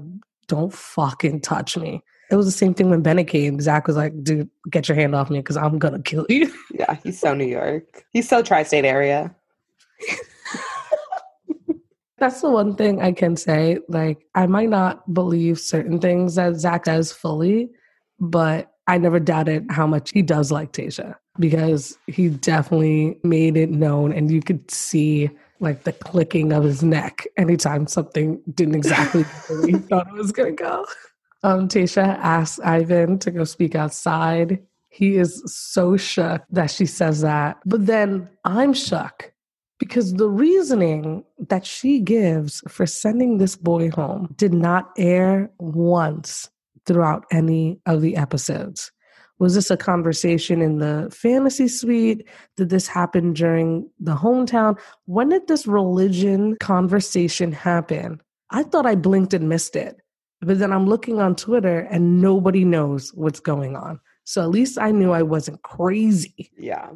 don't 0.47 0.73
fucking 0.73 1.41
touch 1.41 1.75
me. 1.75 2.03
It 2.33 2.35
was 2.35 2.47
the 2.47 2.51
same 2.51 2.73
thing 2.73 2.89
when 2.89 3.03
Bennett 3.03 3.27
came. 3.27 3.61
Zach 3.61 3.85
was 3.85 3.95
like, 3.95 4.23
dude, 4.23 4.49
get 4.71 4.89
your 4.89 4.95
hand 4.95 5.13
off 5.13 5.29
me 5.29 5.37
because 5.37 5.55
I'm 5.55 5.77
going 5.77 5.93
to 5.93 6.01
kill 6.01 6.25
you. 6.29 6.51
Yeah, 6.73 6.97
he's 7.03 7.19
so 7.19 7.35
New 7.35 7.45
York. 7.45 8.03
He's 8.11 8.27
so 8.27 8.41
tri 8.41 8.63
state 8.63 8.85
area. 8.85 9.35
That's 12.17 12.41
the 12.41 12.49
one 12.49 12.75
thing 12.75 13.03
I 13.03 13.11
can 13.11 13.35
say. 13.35 13.77
Like, 13.87 14.25
I 14.33 14.47
might 14.47 14.69
not 14.69 15.13
believe 15.13 15.59
certain 15.59 15.99
things 15.99 16.33
that 16.33 16.55
Zach 16.55 16.85
does 16.85 17.11
fully, 17.11 17.69
but 18.19 18.73
I 18.87 18.97
never 18.97 19.19
doubted 19.19 19.67
how 19.69 19.85
much 19.85 20.09
he 20.09 20.23
does 20.23 20.51
like 20.51 20.73
Tayshia 20.73 21.15
because 21.37 21.99
he 22.07 22.29
definitely 22.29 23.19
made 23.23 23.57
it 23.57 23.69
known 23.69 24.11
and 24.11 24.31
you 24.31 24.41
could 24.41 24.71
see 24.71 25.29
like 25.59 25.83
the 25.83 25.93
clicking 25.93 26.51
of 26.51 26.63
his 26.63 26.81
neck 26.81 27.27
anytime 27.37 27.85
something 27.85 28.41
didn't 28.55 28.75
exactly 28.75 29.23
where 29.23 29.67
he 29.67 29.73
thought 29.73 30.07
it 30.07 30.13
was 30.13 30.31
going 30.31 30.57
to 30.57 30.63
go. 30.63 30.85
Um, 31.43 31.67
Tayshia 31.67 32.17
asks 32.19 32.59
Ivan 32.63 33.19
to 33.19 33.31
go 33.31 33.43
speak 33.43 33.75
outside. 33.75 34.63
He 34.89 35.17
is 35.17 35.41
so 35.45 35.97
shook 35.97 36.43
that 36.51 36.71
she 36.71 36.85
says 36.85 37.21
that. 37.21 37.57
But 37.65 37.85
then 37.85 38.29
I'm 38.45 38.73
shook 38.73 39.33
because 39.79 40.13
the 40.13 40.29
reasoning 40.29 41.23
that 41.49 41.65
she 41.65 41.99
gives 41.99 42.61
for 42.67 42.85
sending 42.85 43.37
this 43.37 43.55
boy 43.55 43.89
home 43.89 44.33
did 44.37 44.53
not 44.53 44.91
air 44.97 45.51
once 45.59 46.49
throughout 46.85 47.25
any 47.31 47.79
of 47.85 48.01
the 48.01 48.15
episodes. 48.15 48.91
Was 49.39 49.55
this 49.55 49.71
a 49.71 49.77
conversation 49.77 50.61
in 50.61 50.77
the 50.77 51.09
fantasy 51.11 51.67
suite? 51.67 52.25
Did 52.55 52.69
this 52.69 52.87
happen 52.87 53.33
during 53.33 53.89
the 53.99 54.15
hometown? 54.15 54.79
When 55.05 55.29
did 55.29 55.47
this 55.47 55.67
religion 55.67 56.55
conversation 56.61 57.51
happen? 57.51 58.21
I 58.51 58.63
thought 58.63 58.85
I 58.85 58.95
blinked 58.95 59.33
and 59.33 59.49
missed 59.49 59.75
it. 59.75 59.99
But 60.45 60.59
then 60.59 60.73
I'm 60.73 60.87
looking 60.87 61.19
on 61.19 61.35
Twitter 61.35 61.79
and 61.79 62.21
nobody 62.21 62.65
knows 62.65 63.13
what's 63.13 63.39
going 63.39 63.75
on. 63.75 63.99
So 64.25 64.41
at 64.41 64.49
least 64.49 64.77
I 64.77 64.91
knew 64.91 65.11
I 65.11 65.23
wasn't 65.23 65.61
crazy. 65.63 66.51
Yeah. 66.57 66.89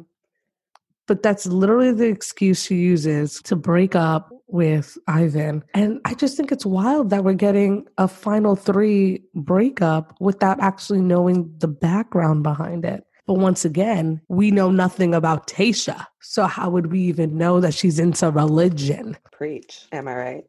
But 1.06 1.22
that's 1.22 1.46
literally 1.46 1.92
the 1.92 2.06
excuse 2.06 2.64
she 2.64 2.76
uses 2.76 3.40
to 3.42 3.56
break 3.56 3.94
up 3.94 4.30
with 4.46 4.96
Ivan. 5.06 5.62
And 5.74 6.00
I 6.04 6.14
just 6.14 6.36
think 6.36 6.52
it's 6.52 6.66
wild 6.66 7.10
that 7.10 7.24
we're 7.24 7.34
getting 7.34 7.86
a 7.98 8.08
final 8.08 8.56
three 8.56 9.22
breakup 9.34 10.14
without 10.20 10.60
actually 10.60 11.00
knowing 11.00 11.52
the 11.58 11.68
background 11.68 12.42
behind 12.42 12.84
it. 12.84 13.04
But 13.26 13.34
once 13.34 13.64
again, 13.66 14.22
we 14.28 14.50
know 14.50 14.70
nothing 14.70 15.14
about 15.14 15.46
Tayshia. 15.46 16.06
So 16.20 16.46
how 16.46 16.70
would 16.70 16.90
we 16.90 17.00
even 17.00 17.36
know 17.36 17.60
that 17.60 17.74
she's 17.74 17.98
into 17.98 18.30
religion? 18.30 19.18
Preach. 19.32 19.86
Am 19.92 20.08
I 20.08 20.14
right? 20.14 20.44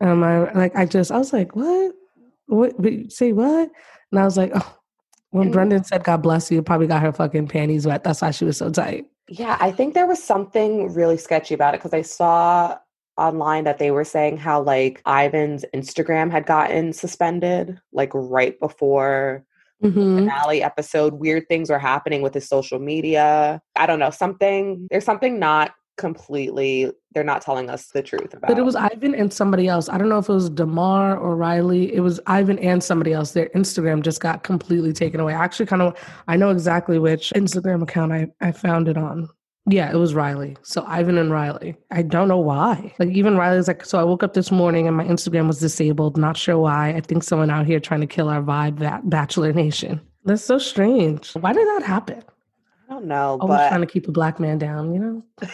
Am 0.00 0.22
I 0.22 0.52
like 0.52 0.74
I 0.76 0.86
just 0.86 1.10
I 1.10 1.18
was 1.18 1.32
like, 1.32 1.54
what? 1.54 1.94
What 2.46 2.74
say 3.12 3.32
what? 3.32 3.70
And 4.12 4.20
I 4.20 4.24
was 4.24 4.36
like, 4.36 4.52
oh, 4.54 4.78
when 5.30 5.50
Brendan 5.50 5.84
said 5.84 6.04
God 6.04 6.22
bless 6.22 6.50
you, 6.50 6.62
probably 6.62 6.86
got 6.86 7.02
her 7.02 7.12
fucking 7.12 7.48
panties 7.48 7.86
wet. 7.86 8.04
That's 8.04 8.22
why 8.22 8.30
she 8.30 8.44
was 8.44 8.56
so 8.56 8.70
tight. 8.70 9.06
Yeah, 9.28 9.56
I 9.60 9.72
think 9.72 9.94
there 9.94 10.06
was 10.06 10.22
something 10.22 10.92
really 10.94 11.16
sketchy 11.16 11.54
about 11.54 11.74
it 11.74 11.78
because 11.78 11.92
I 11.92 12.02
saw 12.02 12.78
online 13.18 13.64
that 13.64 13.78
they 13.78 13.90
were 13.90 14.04
saying 14.04 14.36
how 14.36 14.62
like 14.62 15.02
Ivan's 15.06 15.64
Instagram 15.74 16.30
had 16.30 16.46
gotten 16.46 16.92
suspended 16.92 17.80
like 17.92 18.10
right 18.14 18.58
before 18.60 19.44
mm-hmm. 19.82 20.18
finale 20.18 20.62
episode. 20.62 21.14
Weird 21.14 21.48
things 21.48 21.70
were 21.70 21.78
happening 21.78 22.22
with 22.22 22.34
his 22.34 22.48
social 22.48 22.78
media. 22.78 23.60
I 23.74 23.86
don't 23.86 23.98
know, 23.98 24.10
something 24.10 24.86
there's 24.90 25.04
something 25.04 25.38
not 25.38 25.72
completely 25.96 26.92
they're 27.12 27.24
not 27.24 27.40
telling 27.40 27.70
us 27.70 27.86
the 27.86 28.02
truth 28.02 28.34
about. 28.34 28.48
But 28.48 28.58
it 28.58 28.64
was 28.64 28.76
Ivan 28.76 29.14
and 29.14 29.32
somebody 29.32 29.68
else. 29.68 29.88
I 29.88 29.96
don't 29.96 30.10
know 30.10 30.18
if 30.18 30.28
it 30.28 30.34
was 30.34 30.50
Demar 30.50 31.16
or 31.16 31.34
Riley. 31.34 31.94
It 31.94 32.00
was 32.00 32.20
Ivan 32.26 32.58
and 32.58 32.84
somebody 32.84 33.14
else. 33.14 33.32
Their 33.32 33.48
Instagram 33.54 34.02
just 34.02 34.20
got 34.20 34.42
completely 34.42 34.92
taken 34.92 35.20
away. 35.20 35.32
I 35.32 35.42
actually 35.42 35.66
kind 35.66 35.80
of 35.80 35.96
I 36.28 36.36
know 36.36 36.50
exactly 36.50 36.98
which 36.98 37.32
Instagram 37.34 37.82
account 37.82 38.12
I, 38.12 38.28
I 38.40 38.52
found 38.52 38.88
it 38.88 38.98
on. 38.98 39.28
Yeah, 39.68 39.90
it 39.90 39.96
was 39.96 40.14
Riley. 40.14 40.56
So 40.62 40.84
Ivan 40.86 41.18
and 41.18 41.32
Riley. 41.32 41.74
I 41.90 42.02
don't 42.02 42.28
know 42.28 42.38
why. 42.38 42.94
Like 43.00 43.08
even 43.08 43.36
Riley's 43.36 43.66
like, 43.66 43.84
so 43.84 43.98
I 43.98 44.04
woke 44.04 44.22
up 44.22 44.34
this 44.34 44.52
morning 44.52 44.86
and 44.86 44.96
my 44.96 45.04
Instagram 45.04 45.48
was 45.48 45.58
disabled. 45.58 46.16
Not 46.16 46.36
sure 46.36 46.58
why. 46.58 46.90
I 46.90 47.00
think 47.00 47.24
someone 47.24 47.50
out 47.50 47.66
here 47.66 47.80
trying 47.80 48.00
to 48.02 48.06
kill 48.06 48.28
our 48.28 48.42
vibe, 48.42 48.78
that 48.78 49.10
Bachelor 49.10 49.52
Nation. 49.52 50.00
That's 50.24 50.44
so 50.44 50.58
strange. 50.58 51.32
Why 51.32 51.52
did 51.52 51.66
that 51.66 51.82
happen? 51.82 52.22
I 52.88 52.92
don't 52.92 53.06
know. 53.06 53.38
Always 53.40 53.58
but... 53.58 53.68
trying 53.68 53.80
to 53.80 53.86
keep 53.86 54.06
a 54.06 54.12
black 54.12 54.38
man 54.38 54.58
down, 54.58 54.92
you 54.92 55.00
know? 55.00 55.24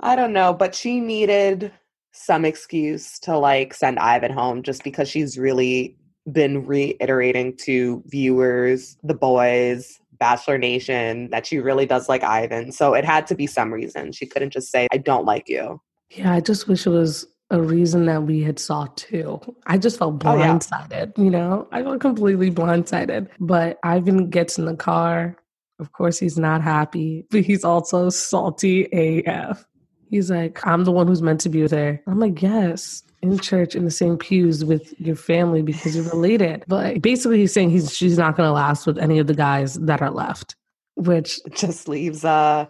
I 0.00 0.16
don't 0.16 0.32
know, 0.32 0.52
but 0.52 0.74
she 0.74 1.00
needed 1.00 1.72
some 2.12 2.44
excuse 2.44 3.18
to 3.20 3.38
like 3.38 3.74
send 3.74 3.98
Ivan 3.98 4.32
home 4.32 4.62
just 4.62 4.82
because 4.84 5.08
she's 5.08 5.38
really 5.38 5.96
been 6.30 6.66
reiterating 6.66 7.56
to 7.58 8.02
viewers, 8.06 8.96
the 9.02 9.14
boys, 9.14 9.98
Bachelor 10.18 10.58
Nation 10.58 11.30
that 11.30 11.46
she 11.46 11.58
really 11.58 11.86
does 11.86 12.08
like 12.08 12.22
Ivan. 12.22 12.72
So 12.72 12.94
it 12.94 13.04
had 13.04 13.26
to 13.28 13.34
be 13.34 13.46
some 13.46 13.72
reason. 13.72 14.12
She 14.12 14.26
couldn't 14.26 14.50
just 14.50 14.70
say, 14.70 14.86
I 14.92 14.98
don't 14.98 15.24
like 15.24 15.48
you. 15.48 15.80
Yeah, 16.10 16.32
I 16.32 16.40
just 16.40 16.68
wish 16.68 16.86
it 16.86 16.90
was 16.90 17.26
a 17.50 17.60
reason 17.60 18.06
that 18.06 18.22
we 18.24 18.42
had 18.42 18.58
saw 18.58 18.86
too. 18.96 19.40
I 19.66 19.78
just 19.78 19.98
felt 19.98 20.18
blindsided, 20.18 21.12
oh, 21.16 21.20
yeah. 21.20 21.24
you 21.24 21.30
know? 21.30 21.66
I 21.72 21.82
felt 21.82 22.00
completely 22.00 22.50
blindsided. 22.50 23.28
But 23.40 23.78
Ivan 23.82 24.30
gets 24.30 24.58
in 24.58 24.66
the 24.66 24.76
car. 24.76 25.36
Of 25.80 25.92
course, 25.92 26.18
he's 26.18 26.38
not 26.38 26.62
happy, 26.62 27.26
but 27.30 27.40
he's 27.40 27.64
also 27.64 28.10
salty 28.10 28.84
AF. 29.24 29.64
He's 30.08 30.30
like, 30.30 30.64
I'm 30.66 30.84
the 30.84 30.92
one 30.92 31.06
who's 31.06 31.22
meant 31.22 31.40
to 31.40 31.48
be 31.48 31.66
her. 31.66 32.02
I'm 32.06 32.20
like, 32.20 32.40
yes 32.42 33.02
in 33.22 33.38
church 33.38 33.74
in 33.74 33.84
the 33.84 33.90
same 33.90 34.16
pews 34.16 34.64
with 34.64 34.98
your 34.98 35.16
family 35.16 35.62
because 35.62 35.94
you're 35.94 36.04
related. 36.04 36.64
But 36.66 37.02
basically, 37.02 37.38
he's 37.38 37.52
saying 37.52 37.70
he's 37.70 37.94
she's 37.94 38.18
not 38.18 38.36
going 38.36 38.46
to 38.46 38.52
last 38.52 38.86
with 38.86 38.98
any 38.98 39.18
of 39.18 39.26
the 39.26 39.34
guys 39.34 39.74
that 39.74 40.00
are 40.00 40.10
left, 40.10 40.56
which 40.96 41.40
just 41.54 41.88
leaves 41.88 42.24
uh 42.24 42.66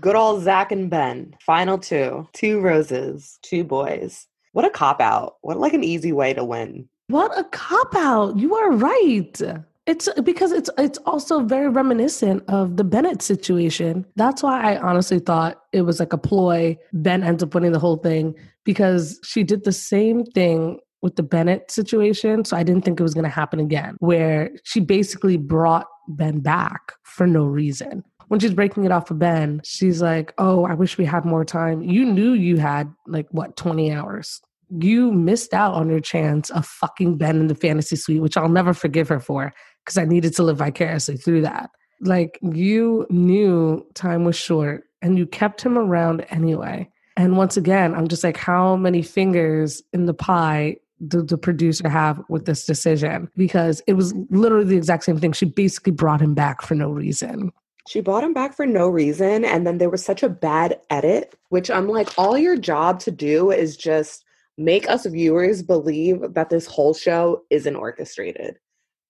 good 0.00 0.16
old 0.16 0.42
Zach 0.42 0.72
and 0.72 0.90
Ben. 0.90 1.34
Final 1.40 1.78
two, 1.78 2.28
two 2.32 2.60
roses, 2.60 3.38
two 3.42 3.64
boys. 3.64 4.26
What 4.52 4.64
a 4.64 4.70
cop 4.70 5.00
out! 5.00 5.36
What 5.42 5.58
like 5.58 5.74
an 5.74 5.84
easy 5.84 6.12
way 6.12 6.34
to 6.34 6.44
win. 6.44 6.88
What 7.08 7.36
a 7.38 7.44
cop 7.44 7.94
out! 7.94 8.36
You 8.38 8.54
are 8.54 8.72
right. 8.72 9.40
It's 9.90 10.08
because 10.22 10.52
it's 10.52 10.70
it's 10.78 10.98
also 10.98 11.40
very 11.40 11.68
reminiscent 11.68 12.44
of 12.46 12.76
the 12.76 12.84
Bennett 12.84 13.22
situation. 13.22 14.06
That's 14.14 14.40
why 14.40 14.74
I 14.74 14.78
honestly 14.78 15.18
thought 15.18 15.62
it 15.72 15.82
was 15.82 15.98
like 15.98 16.12
a 16.12 16.18
ploy. 16.18 16.78
Ben 16.92 17.24
ends 17.24 17.42
up 17.42 17.52
winning 17.56 17.72
the 17.72 17.80
whole 17.80 17.96
thing 17.96 18.36
because 18.64 19.18
she 19.24 19.42
did 19.42 19.64
the 19.64 19.72
same 19.72 20.24
thing 20.24 20.78
with 21.02 21.16
the 21.16 21.24
Bennett 21.24 21.72
situation. 21.72 22.44
So 22.44 22.56
I 22.56 22.62
didn't 22.62 22.84
think 22.84 23.00
it 23.00 23.02
was 23.02 23.14
going 23.14 23.24
to 23.24 23.30
happen 23.30 23.58
again, 23.58 23.96
where 23.98 24.52
she 24.62 24.78
basically 24.78 25.36
brought 25.36 25.88
Ben 26.06 26.38
back 26.38 26.92
for 27.02 27.26
no 27.26 27.42
reason. 27.42 28.04
When 28.28 28.38
she's 28.38 28.54
breaking 28.54 28.84
it 28.84 28.92
off 28.92 29.10
of 29.10 29.18
Ben, 29.18 29.60
she's 29.64 30.00
like, 30.00 30.32
Oh, 30.38 30.66
I 30.66 30.74
wish 30.74 30.98
we 30.98 31.04
had 31.04 31.24
more 31.24 31.44
time. 31.44 31.82
You 31.82 32.04
knew 32.04 32.32
you 32.34 32.58
had 32.58 32.94
like 33.08 33.26
what, 33.32 33.56
20 33.56 33.92
hours. 33.92 34.40
You 34.78 35.10
missed 35.10 35.52
out 35.52 35.74
on 35.74 35.90
your 35.90 35.98
chance 35.98 36.48
of 36.50 36.64
fucking 36.64 37.18
Ben 37.18 37.40
in 37.40 37.48
the 37.48 37.56
fantasy 37.56 37.96
suite, 37.96 38.22
which 38.22 38.36
I'll 38.36 38.48
never 38.48 38.72
forgive 38.72 39.08
her 39.08 39.18
for 39.18 39.52
because 39.90 40.00
I 40.00 40.04
needed 40.04 40.36
to 40.36 40.44
live 40.44 40.58
vicariously 40.58 41.16
through 41.16 41.42
that. 41.42 41.70
Like, 42.00 42.38
you 42.42 43.08
knew 43.10 43.84
time 43.94 44.24
was 44.24 44.36
short 44.36 44.84
and 45.02 45.18
you 45.18 45.26
kept 45.26 45.60
him 45.62 45.76
around 45.76 46.24
anyway. 46.30 46.88
And 47.16 47.36
once 47.36 47.56
again, 47.56 47.96
I'm 47.96 48.06
just 48.06 48.22
like, 48.22 48.36
how 48.36 48.76
many 48.76 49.02
fingers 49.02 49.82
in 49.92 50.06
the 50.06 50.14
pie 50.14 50.76
did 51.08 51.28
the 51.28 51.36
producer 51.36 51.88
have 51.88 52.22
with 52.28 52.46
this 52.46 52.66
decision? 52.66 53.28
Because 53.36 53.82
it 53.88 53.94
was 53.94 54.14
literally 54.30 54.64
the 54.64 54.76
exact 54.76 55.04
same 55.04 55.18
thing. 55.18 55.32
She 55.32 55.46
basically 55.46 55.92
brought 55.92 56.22
him 56.22 56.34
back 56.34 56.62
for 56.62 56.76
no 56.76 56.90
reason. 56.90 57.50
She 57.88 58.00
brought 58.00 58.22
him 58.22 58.32
back 58.32 58.54
for 58.54 58.66
no 58.66 58.88
reason. 58.88 59.44
And 59.44 59.66
then 59.66 59.78
there 59.78 59.90
was 59.90 60.04
such 60.04 60.22
a 60.22 60.28
bad 60.28 60.78
edit, 60.90 61.34
which 61.48 61.68
I'm 61.68 61.88
like, 61.88 62.16
all 62.16 62.38
your 62.38 62.56
job 62.56 63.00
to 63.00 63.10
do 63.10 63.50
is 63.50 63.76
just 63.76 64.24
make 64.56 64.88
us 64.88 65.04
viewers 65.04 65.64
believe 65.64 66.22
that 66.34 66.48
this 66.48 66.66
whole 66.66 66.94
show 66.94 67.42
isn't 67.50 67.74
orchestrated 67.74 68.56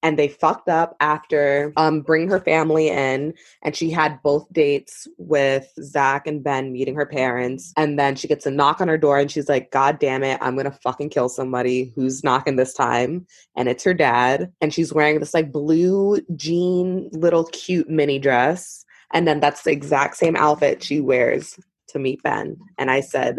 and 0.03 0.19
they 0.19 0.29
fucked 0.29 0.69
up 0.69 0.97
after 1.01 1.73
um 1.77 2.01
bringing 2.01 2.29
her 2.29 2.41
family 2.41 2.89
in 2.89 3.35
and 3.63 3.77
she 3.77 3.91
had 3.91 4.21
both 4.23 4.51
dates 4.53 5.07
with 5.19 5.73
zach 5.83 6.27
and 6.27 6.43
ben 6.43 6.73
meeting 6.73 6.95
her 6.95 7.07
parents 7.07 7.73
and 7.77 7.99
then 7.99 8.17
she 8.17 8.29
gets 8.29 8.47
a 8.47 8.51
knock 8.51 8.81
on 8.81 8.89
her 8.89 8.99
door 8.99 9.19
and 9.19 9.31
she's 9.31 9.49
like 9.49 9.71
god 9.71 9.99
damn 9.99 10.23
it 10.23 10.39
i'm 10.41 10.57
gonna 10.57 10.71
fucking 10.71 11.09
kill 11.09 11.29
somebody 11.29 11.93
who's 11.95 12.25
knocking 12.25 12.57
this 12.57 12.75
time 12.75 13.27
and 13.57 13.69
it's 13.69 13.85
her 13.85 13.95
dad 13.95 14.53
and 14.61 14.73
she's 14.73 14.93
wearing 14.93 15.19
this 15.21 15.35
like 15.35 15.53
blue 15.53 16.21
jean 16.37 17.09
little 17.13 17.45
cute 17.47 17.89
mini 17.89 18.19
dress 18.19 18.85
and 19.13 19.27
then 19.27 19.41
that's 19.41 19.63
the 19.63 19.73
exact 19.73 20.17
same 20.17 20.37
outfit 20.37 20.83
she 20.83 21.01
wears 21.01 21.59
to 21.89 21.99
meet 21.99 22.23
ben 22.23 22.57
and 22.79 22.91
i 22.91 23.01
said 23.01 23.39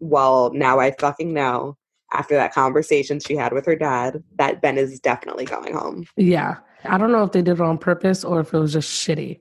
well 0.00 0.50
now 0.54 0.78
i 0.80 0.90
fucking 0.92 1.32
know 1.32 1.76
after 2.12 2.34
that 2.34 2.52
conversation 2.52 3.20
she 3.20 3.36
had 3.36 3.52
with 3.52 3.66
her 3.66 3.76
dad 3.76 4.22
that 4.36 4.62
Ben 4.62 4.78
is 4.78 4.98
definitely 5.00 5.44
going 5.44 5.74
home. 5.74 6.06
Yeah. 6.16 6.56
I 6.84 6.96
don't 6.96 7.12
know 7.12 7.24
if 7.24 7.32
they 7.32 7.42
did 7.42 7.54
it 7.54 7.60
on 7.60 7.78
purpose 7.78 8.24
or 8.24 8.40
if 8.40 8.54
it 8.54 8.58
was 8.58 8.72
just 8.72 8.88
shitty. 8.88 9.40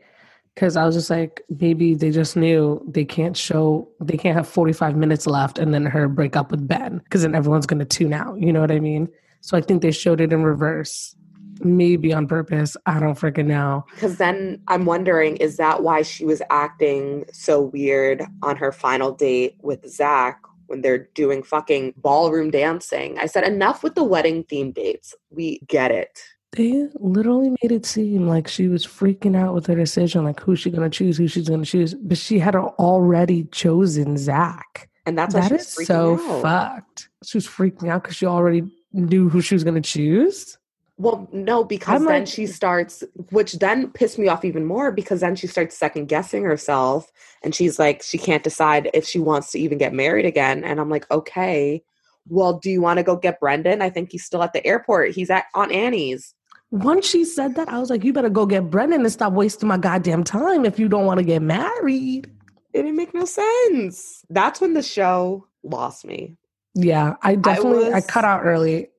Cause 0.56 0.76
I 0.76 0.85
was 0.85 0.95
just 0.95 1.11
like, 1.11 1.44
maybe 1.60 1.94
they 1.94 2.10
just 2.10 2.35
knew 2.35 2.84
they 2.88 3.06
can't 3.06 3.38
show, 3.38 3.88
they 4.02 4.18
can't 4.18 4.35
have 4.35 4.48
45 4.48 4.98
minutes 4.98 5.27
left 5.27 5.60
and 5.60 5.72
then 5.72 5.85
her 5.85 6.07
break 6.07 6.35
up 6.35 6.49
with 6.49 6.68
Ben. 6.68 7.02
Cause 7.11 7.22
then 7.22 7.35
everyone's 7.35 7.68
going 7.68 7.80
to 7.80 7.85
tune 7.85 8.11
out. 8.11 8.41
You 8.41 8.52
know 8.52 8.61
what 8.61 8.72
I 8.72 8.80
mean? 8.80 9.07
So 9.41 9.56
I 9.56 9.61
think 9.61 9.84
they 9.84 9.91
showed 9.91 10.19
it 10.19 10.34
in 10.34 10.44
reverse. 10.44 11.15
Maybe 11.61 12.11
on 12.11 12.27
purpose. 12.27 12.76
I 12.85 12.99
don't 12.99 13.18
freaking 13.18 13.45
know. 13.45 13.85
Because 13.94 14.18
then 14.18 14.61
I'm 14.68 14.85
wondering, 14.85 15.38
is 15.38 15.57
that 15.57 15.84
why 15.84 16.02
she 16.02 16.26
was 16.26 16.41
acting 16.49 17.26
so 17.31 17.61
weird 17.61 18.23
on 18.41 18.57
her 18.57 18.72
final 18.72 19.11
date 19.11 19.57
with 19.61 19.88
Zach 19.88 20.39
when 20.68 20.81
they're 20.81 21.10
doing 21.15 21.44
fucking 21.44 21.95
ballroom 21.98 22.52
dancing. 22.52 23.18
I 23.18 23.26
said, 23.26 23.44
enough 23.44 23.84
with 23.84 23.95
the 23.95 24.03
wedding 24.03 24.44
theme 24.44 24.72
dates. 24.72 25.15
We 25.30 25.60
get 25.68 25.91
it. 25.91 26.19
They 26.53 26.88
literally 26.95 27.49
made 27.61 27.72
it 27.72 27.85
seem 27.85 28.27
like 28.27 28.48
she 28.48 28.68
was 28.68 28.85
freaking 28.85 29.35
out 29.35 29.53
with 29.53 29.68
her 29.68 29.76
decision, 29.76 30.23
like 30.23 30.39
who's 30.39 30.60
she 30.60 30.69
gonna 30.72 30.89
choose, 30.89 31.18
who 31.18 31.27
she's 31.27 31.49
gonna 31.49 31.65
choose. 31.65 31.94
But 31.94 32.18
she 32.18 32.39
had 32.39 32.56
already 32.56 33.44
chosen 33.45 34.18
Zach. 34.18 34.89
And 35.06 35.18
that's 35.18 35.34
that 35.34 35.52
is 35.52 35.68
so 35.68 36.15
out. 36.15 36.41
fucked. 36.41 37.10
She 37.23 37.38
was 37.38 37.48
freaking 37.48 37.89
out 37.89 38.03
because 38.03 38.15
she 38.15 38.26
already 38.26 38.64
knew 38.94 39.30
who 39.30 39.41
she 39.41 39.56
was 39.56 39.64
gonna 39.64 39.81
choose. 39.81 40.57
Well, 40.99 41.30
no, 41.32 41.64
because 41.64 42.03
then 42.03 42.26
she 42.26 42.48
starts, 42.48 43.03
which 43.30 43.53
then 43.53 43.91
pissed 43.91 44.18
me 44.18 44.28
off 44.28 44.44
even 44.44 44.65
more 44.65 44.91
because 44.91 45.22
then 45.22 45.36
she 45.36 45.45
starts 45.45 45.78
second 45.78 46.07
guessing 46.07 46.44
herself 46.44 47.11
and 47.44 47.53
she's 47.53 47.78
like, 47.78 48.02
she 48.02 48.18
can't 48.18 48.44
decide 48.44 48.90
if 48.95 49.06
she 49.06 49.19
wants 49.19 49.52
to 49.52 49.60
even 49.60 49.78
get 49.78 49.94
married 49.94 50.26
again. 50.26 50.64
And 50.64 50.80
I'm 50.80 50.90
like, 50.90 51.10
okay, 51.11 51.84
well, 52.28 52.57
do 52.57 52.72
you 52.72 52.82
want 52.82 52.98
to 52.98 53.03
go 53.03 53.15
get 53.15 53.40
Brendan? 53.40 53.84
I 53.84 53.91
think 53.91 54.11
he's 54.11 54.26
still 54.26 54.41
at 54.41 54.53
the 54.53 54.65
airport. 54.65 55.11
He's 55.11 55.30
at 55.30 55.45
Auntie 55.53 55.76
Anne's. 55.76 56.34
Once 56.72 57.07
she 57.07 57.24
said 57.24 57.53
that, 57.56 57.69
I 57.69 57.80
was 57.80 57.91
like, 57.91 58.03
you 58.03 58.11
better 58.11 58.30
go 58.30 58.48
get 58.48 58.72
Brendan 58.72 59.02
and 59.02 59.11
stop 59.11 59.34
wasting 59.34 59.69
my 59.69 59.78
goddamn 59.78 60.24
time 60.24 60.65
if 60.65 60.80
you 60.80 60.90
don't 60.90 61.06
want 61.06 61.19
to 61.19 61.24
get 61.24 61.44
married. 61.44 62.30
It 62.74 62.82
didn't 62.82 62.95
make 62.95 63.14
no 63.14 63.26
sense. 63.26 64.26
That's 64.32 64.60
when 64.60 64.74
the 64.74 64.82
show 64.82 65.48
lost 65.64 66.06
me. 66.06 66.38
Yeah, 66.74 67.15
I 67.22 67.36
definitely 67.36 67.86
I, 67.86 67.90
was, 67.90 68.03
I 68.03 68.07
cut 68.07 68.26
out 68.26 68.41
early 68.44 68.90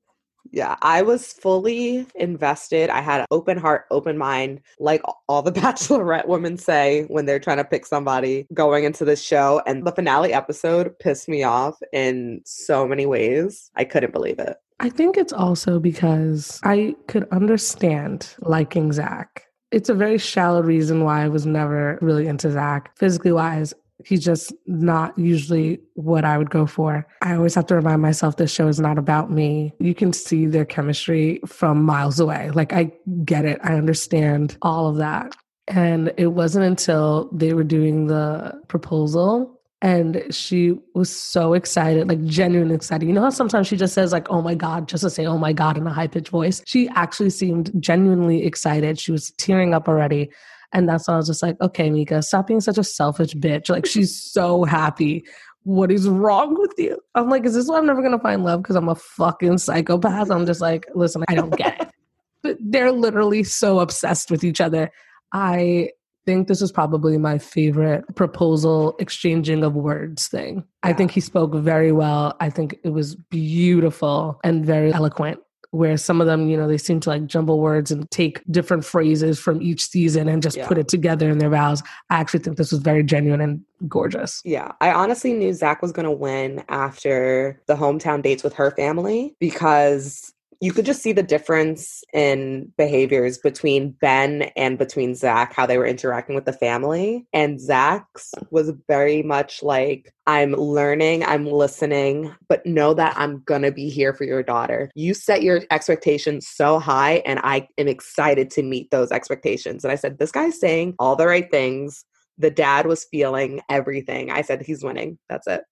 yeah, 0.51 0.77
I 0.83 1.03
was 1.03 1.33
fully 1.33 2.07
invested. 2.15 2.91
I 2.91 3.01
had 3.01 3.21
an 3.21 3.27
open 3.31 3.59
heart, 3.59 3.85
open 3.91 4.19
mind, 4.19 4.61
like 4.79 5.03
all 5.29 5.43
the 5.43 5.53
bachelorette 5.61 6.27
women 6.27 6.57
say 6.57 7.05
when 7.09 7.27
they're 7.27 7.39
trying 7.39 7.59
to 7.59 7.65
pick 7.65 7.87
somebody 7.87 8.47
going 8.55 8.85
into 8.85 9.05
this 9.05 9.23
show. 9.23 9.63
And 9.67 9.87
the 9.87 9.93
finale 9.93 10.33
episode 10.33 10.99
pissed 10.99 11.29
me 11.29 11.43
off 11.43 11.77
in 11.93 12.41
so 12.45 12.87
many 12.87 13.07
ways. 13.07 13.71
I 13.77 13.85
couldn't 13.85 14.13
believe 14.13 14.39
it. 14.39 14.57
I 14.81 14.89
think 14.91 15.17
it's 15.17 15.33
also 15.33 15.81
because 15.81 16.61
I 16.63 16.95
could 17.09 17.27
understand 17.33 18.35
liking 18.41 18.93
Zach. 18.93 19.45
It's 19.71 19.89
a 19.89 19.95
very 19.95 20.19
shallow 20.19 20.63
reason 20.63 21.05
why 21.05 21.25
I 21.25 21.29
was 21.29 21.45
never 21.45 21.99
really 22.01 22.27
into 22.27 22.51
Zach. 22.51 22.97
Physically 22.97 23.33
wise, 23.33 23.75
he's 24.05 24.25
just 24.25 24.53
not 24.67 25.19
usually 25.19 25.81
what 25.95 26.25
I 26.25 26.39
would 26.39 26.51
go 26.51 26.67
for. 26.67 27.07
I 27.23 27.35
always 27.35 27.55
have 27.55 27.67
to 27.67 27.75
remind 27.75 28.03
myself 28.03 28.37
this 28.37 28.53
show 28.53 28.69
is 28.69 28.81
not 28.81 28.99
about 28.99 29.31
me. 29.31 29.73
You 29.81 29.95
can 29.95 30.13
see 30.13 30.47
their 30.47 30.65
chemistry 30.65 31.41
from 31.47 31.83
miles 31.83 32.21
away. 32.21 32.51
Like, 32.51 32.73
I 32.73 32.93
get 33.25 33.45
it, 33.45 33.59
I 33.63 33.75
understand 33.75 34.57
all 34.63 34.89
of 34.89 34.97
that. 34.97 35.37
And 35.67 36.13
it 36.17 36.29
wasn't 36.29 36.65
until 36.65 37.29
they 37.33 37.53
were 37.53 37.65
doing 37.65 38.07
the 38.07 38.59
proposal 38.69 39.59
and 39.81 40.23
she 40.31 40.77
was 40.95 41.15
so 41.15 41.53
excited, 41.53 42.09
like 42.09 42.25
genuinely 42.25 42.75
excited. 42.75 43.07
You 43.07 43.13
know 43.13 43.23
how 43.23 43.31
sometimes 43.31 43.69
she 43.69 43.77
just 43.77 43.95
says, 43.95 44.13
like, 44.13 44.29
oh 44.29 44.43
my 44.43 44.55
God, 44.55 44.89
just 44.89 45.05
to 45.05 45.11
say, 45.11 45.25
oh 45.27 45.39
my 45.39 45.53
God, 45.53 45.77
in 45.77 45.87
a 45.87 45.93
high 45.93 46.09
pitched 46.09 46.31
voice? 46.31 46.63
She 46.67 46.89
actually 46.89 47.31
seemed 47.31 47.71
genuinely 47.79 48.45
excited. 48.45 48.99
She 48.99 49.13
was 49.13 49.31
tearing 49.33 49.75
up 49.75 49.87
already. 49.87 50.31
And 50.73 50.89
that's 50.89 51.09
when 51.09 51.15
I 51.15 51.19
was 51.19 51.27
just 51.27 51.43
like, 51.43 51.61
okay, 51.61 51.91
Mika, 51.91 52.23
stop 52.23 52.47
being 52.47 52.61
such 52.61 52.79
a 52.79 52.85
selfish 52.85 53.35
bitch. 53.35 53.69
Like 53.69 53.87
she's 53.87 54.21
so 54.33 54.65
happy. 54.65 55.25
What 55.65 55.91
is 55.91 56.09
wrong 56.09 56.59
with 56.59 56.75
you? 56.79 56.99
I'm 57.15 57.29
like, 57.29 57.45
is 57.45 57.55
this 57.55 57.69
why 57.69 57.79
I'm 57.79 57.87
never 57.87 58.03
gonna 58.03 58.19
find 58.19 58.45
love? 58.45 58.63
Because 58.63 58.77
I'm 58.77 58.89
a 58.89 58.95
fucking 58.95 59.59
psychopath. 59.59 60.31
I'm 60.31 60.47
just 60.47 60.61
like, 60.61 60.87
listen, 60.95 61.25
I 61.29 61.35
don't 61.35 61.57
get 61.57 61.81
it. 61.81 61.89
But 62.41 62.57
they're 62.61 62.93
literally 62.93 63.43
so 63.43 63.81
obsessed 63.81 64.31
with 64.31 64.45
each 64.45 64.61
other. 64.61 64.93
I 65.33 65.91
think 66.25 66.47
this 66.47 66.63
is 66.63 66.71
probably 66.71 67.19
my 67.19 67.37
favorite 67.37 68.05
proposal 68.15 68.95
exchanging 69.01 69.65
of 69.65 69.75
words 69.75 70.29
thing. 70.29 70.57
Yeah. 70.57 70.91
I 70.91 70.93
think 70.93 71.11
he 71.11 71.21
spoke 71.21 71.53
very 71.55 71.91
well. 71.91 72.37
I 72.39 72.49
think 72.49 72.79
it 72.85 72.91
was 72.91 73.17
beautiful 73.17 74.39
and 74.45 74.65
very 74.65 74.93
eloquent 74.93 75.41
where 75.71 75.97
some 75.97 76.21
of 76.21 76.27
them, 76.27 76.49
you 76.49 76.57
know, 76.57 76.67
they 76.67 76.79
seem 76.79 77.01
to 77.01 77.11
like 77.11 77.27
jumble 77.27 77.61
words 77.61 77.91
and 77.91 78.11
take 78.11 78.43
different 78.51 78.85
phrases 78.85 79.39
from 79.39 79.61
each 79.61 79.87
season 79.87 80.29
and 80.29 80.43
just 80.43 80.57
yeah. 80.57 80.67
put 80.67 80.79
it 80.79 80.89
together 80.89 81.31
in 81.31 81.39
their 81.39 81.51
vows. 81.51 81.83
I 82.11 82.19
actually 82.19 82.41
think 82.41 82.57
this 82.57 82.73
was 82.73 82.81
very 82.81 83.03
genuine 83.03 83.41
and 83.41 83.63
gorgeous. 83.87 84.41
Yeah. 84.45 84.73
I 84.81 84.93
honestly 84.93 85.35
knew 85.35 85.53
Zach 85.53 85.83
was 85.83 85.93
going 85.93 86.05
to 86.05 86.13
win 86.13 86.65
after 86.69 87.61
the 87.67 87.77
hometown 87.77 88.23
dates 88.23 88.43
with 88.43 88.55
her 88.55 88.71
family 88.71 89.37
because 89.41 90.33
you 90.61 90.73
could 90.73 90.85
just 90.85 91.03
see 91.03 91.13
the 91.13 91.23
difference 91.23 92.03
in 92.13 92.73
behaviors 92.77 93.39
between 93.39 93.93
Ben 94.01 94.51
and 94.57 94.77
between 94.77 95.15
Zach, 95.15 95.53
how 95.53 95.67
they 95.67 95.79
were 95.79 95.87
interacting 95.87 96.35
with 96.35 96.47
the 96.47 96.53
family. 96.53 97.27
And 97.33 97.61
Zach's 97.61 98.33
was 98.51 98.73
very 98.89 99.23
much 99.23 99.63
like, 99.63 100.13
I'm 100.27 100.53
learning, 100.53 101.25
I'm 101.25 101.47
listening, 101.47 102.35
but 102.49 102.67
know 102.67 102.93
that 102.95 103.15
I'm 103.17 103.43
gonna 103.45 103.71
be 103.71 103.89
here 103.89 104.13
for 104.13 104.25
your 104.25 104.43
daughter. 104.43 104.91
You 104.95 105.15
set 105.15 105.43
your 105.43 105.63
expectations 105.71 106.49
so 106.49 106.81
high, 106.81 107.23
and 107.25 107.41
I 107.45 107.69
am 107.79 107.87
excited 107.89 108.51
to 108.53 108.63
meet 108.63 108.91
those 108.91 109.13
expectations. 109.13 109.85
And 109.85 109.93
I 109.93 109.97
said, 109.97 110.19
This 110.19 110.33
guy's 110.33 110.59
saying 110.59 110.95
all 110.99 111.15
the 111.15 111.27
right 111.27 111.51
things. 111.51 112.05
The 112.37 112.51
dad 112.51 112.87
was 112.87 113.07
feeling 113.11 113.61
everything. 113.71 114.31
I 114.31 114.43
said, 114.43 114.63
He's 114.63 114.83
winning. 114.83 115.19
That's 115.29 115.47
it 115.47 115.63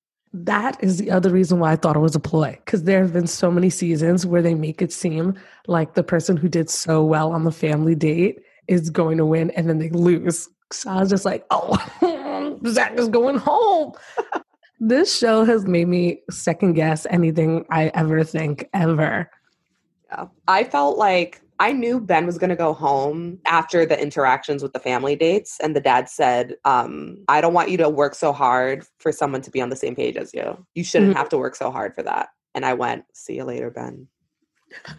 that 0.44 0.82
is 0.82 0.98
the 0.98 1.10
other 1.10 1.30
reason 1.30 1.58
why 1.58 1.72
I 1.72 1.76
thought 1.76 1.96
it 1.96 2.00
was 2.00 2.14
a 2.14 2.20
ploy. 2.20 2.58
Because 2.64 2.84
there 2.84 3.00
have 3.00 3.12
been 3.12 3.26
so 3.26 3.50
many 3.50 3.70
seasons 3.70 4.26
where 4.26 4.42
they 4.42 4.54
make 4.54 4.82
it 4.82 4.92
seem 4.92 5.34
like 5.66 5.94
the 5.94 6.02
person 6.02 6.36
who 6.36 6.48
did 6.48 6.68
so 6.68 7.04
well 7.04 7.32
on 7.32 7.44
the 7.44 7.52
family 7.52 7.94
date 7.94 8.40
is 8.68 8.90
going 8.90 9.18
to 9.18 9.24
win 9.24 9.50
and 9.52 9.68
then 9.68 9.78
they 9.78 9.90
lose. 9.90 10.48
So 10.72 10.90
I 10.90 11.00
was 11.00 11.10
just 11.10 11.24
like, 11.24 11.44
oh, 11.50 12.58
Zach 12.66 12.98
is 12.98 13.08
going 13.08 13.38
home. 13.38 13.92
this 14.80 15.16
show 15.16 15.44
has 15.44 15.66
made 15.66 15.88
me 15.88 16.20
second 16.30 16.74
guess 16.74 17.06
anything 17.08 17.64
I 17.70 17.88
ever 17.94 18.24
think 18.24 18.68
ever. 18.74 19.30
Yeah. 20.10 20.26
I 20.46 20.64
felt 20.64 20.98
like 20.98 21.40
I 21.58 21.72
knew 21.72 22.00
Ben 22.00 22.26
was 22.26 22.38
going 22.38 22.50
to 22.50 22.56
go 22.56 22.72
home 22.72 23.38
after 23.46 23.86
the 23.86 24.00
interactions 24.00 24.62
with 24.62 24.72
the 24.72 24.78
family 24.78 25.16
dates. 25.16 25.58
And 25.60 25.74
the 25.74 25.80
dad 25.80 26.08
said, 26.08 26.56
um, 26.64 27.24
I 27.28 27.40
don't 27.40 27.54
want 27.54 27.70
you 27.70 27.76
to 27.78 27.88
work 27.88 28.14
so 28.14 28.32
hard 28.32 28.84
for 28.98 29.12
someone 29.12 29.42
to 29.42 29.50
be 29.50 29.60
on 29.60 29.70
the 29.70 29.76
same 29.76 29.94
page 29.94 30.16
as 30.16 30.34
you. 30.34 30.66
You 30.74 30.84
shouldn't 30.84 31.12
mm-hmm. 31.12 31.18
have 31.18 31.30
to 31.30 31.38
work 31.38 31.56
so 31.56 31.70
hard 31.70 31.94
for 31.94 32.02
that. 32.02 32.28
And 32.54 32.64
I 32.64 32.74
went, 32.74 33.04
see 33.12 33.36
you 33.36 33.44
later, 33.44 33.70
Ben. 33.70 34.08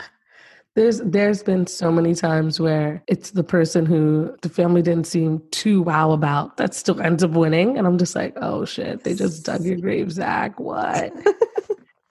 There's 0.76 1.00
there's 1.00 1.42
been 1.42 1.66
so 1.66 1.92
many 1.92 2.14
times 2.14 2.60
where 2.60 3.02
it's 3.08 3.32
the 3.32 3.44
person 3.44 3.84
who 3.84 4.38
the 4.44 4.50
family 4.50 4.84
didn't 4.84 5.08
seem 5.08 5.42
too 5.50 5.82
wow 5.82 6.12
about 6.12 6.58
that 6.58 6.76
still 6.76 7.02
ends 7.02 7.24
up 7.24 7.32
winning, 7.32 7.80
and 7.80 7.88
I'm 7.88 7.98
just 7.98 8.16
like, 8.16 8.34
oh 8.36 8.64
shit, 8.64 9.04
they 9.04 9.16
just 9.16 9.44
dug 9.44 9.64
your 9.64 9.78
grave, 9.78 10.12
Zach. 10.12 10.60
What? 10.60 11.12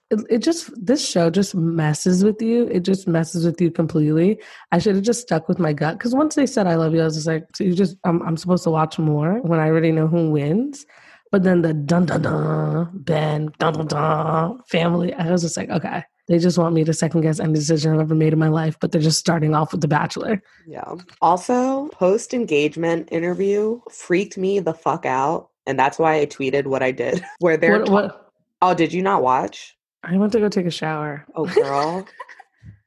it, 0.09 0.19
it 0.29 0.37
just 0.39 0.71
this 0.83 1.07
show 1.07 1.29
just 1.29 1.55
messes 1.55 2.23
with 2.23 2.41
you. 2.41 2.67
It 2.67 2.81
just 2.81 3.07
messes 3.07 3.45
with 3.45 3.59
you 3.59 3.71
completely. 3.71 4.39
I 4.71 4.79
should 4.79 4.95
have 4.95 5.03
just 5.03 5.21
stuck 5.21 5.47
with 5.47 5.59
my 5.59 5.73
gut 5.73 5.97
because 5.97 6.15
once 6.15 6.35
they 6.35 6.45
said 6.45 6.67
I 6.67 6.75
love 6.75 6.93
you, 6.93 7.01
I 7.01 7.05
was 7.05 7.15
just 7.15 7.27
like, 7.27 7.45
so 7.55 7.63
you 7.63 7.73
just 7.73 7.97
I'm 8.03 8.21
I'm 8.23 8.37
supposed 8.37 8.63
to 8.63 8.71
watch 8.71 8.97
more 8.99 9.41
when 9.41 9.59
I 9.59 9.67
already 9.67 9.91
know 9.91 10.07
who 10.07 10.29
wins. 10.29 10.85
But 11.29 11.43
then 11.43 11.61
the 11.61 11.73
dun 11.73 12.05
dun 12.05 12.21
dun 12.21 12.89
Ben 12.93 13.51
dun 13.59 13.73
dun 13.73 13.87
dun 13.87 14.63
family, 14.69 15.13
I 15.13 15.29
was 15.29 15.41
just 15.41 15.57
like, 15.57 15.69
okay, 15.69 16.03
they 16.27 16.39
just 16.39 16.57
want 16.57 16.75
me 16.75 16.83
to 16.83 16.93
second 16.93 17.21
guess 17.21 17.39
any 17.39 17.53
decision 17.53 17.93
I've 17.93 18.01
ever 18.01 18.15
made 18.15 18.33
in 18.33 18.39
my 18.39 18.49
life, 18.49 18.77
but 18.79 18.91
they're 18.91 19.01
just 19.01 19.19
starting 19.19 19.55
off 19.55 19.71
with 19.71 19.81
The 19.81 19.87
Bachelor. 19.87 20.41
Yeah. 20.65 20.95
Also, 21.21 21.87
post 21.89 22.33
engagement 22.33 23.09
interview 23.11 23.81
freaked 23.89 24.37
me 24.37 24.59
the 24.59 24.73
fuck 24.73 25.05
out. 25.05 25.49
And 25.65 25.77
that's 25.77 25.99
why 25.99 26.19
I 26.19 26.25
tweeted 26.25 26.65
what 26.65 26.81
I 26.81 26.91
did. 26.91 27.23
Where 27.39 27.57
they're. 27.57 27.79
What, 27.79 27.89
what? 27.89 28.31
Oh, 28.61 28.73
did 28.73 28.93
you 28.93 29.01
not 29.01 29.21
watch? 29.21 29.76
I 30.07 30.17
went 30.17 30.31
to 30.33 30.39
go 30.39 30.47
take 30.49 30.65
a 30.65 30.71
shower. 30.71 31.25
Oh, 31.35 31.45
girl. 31.45 32.07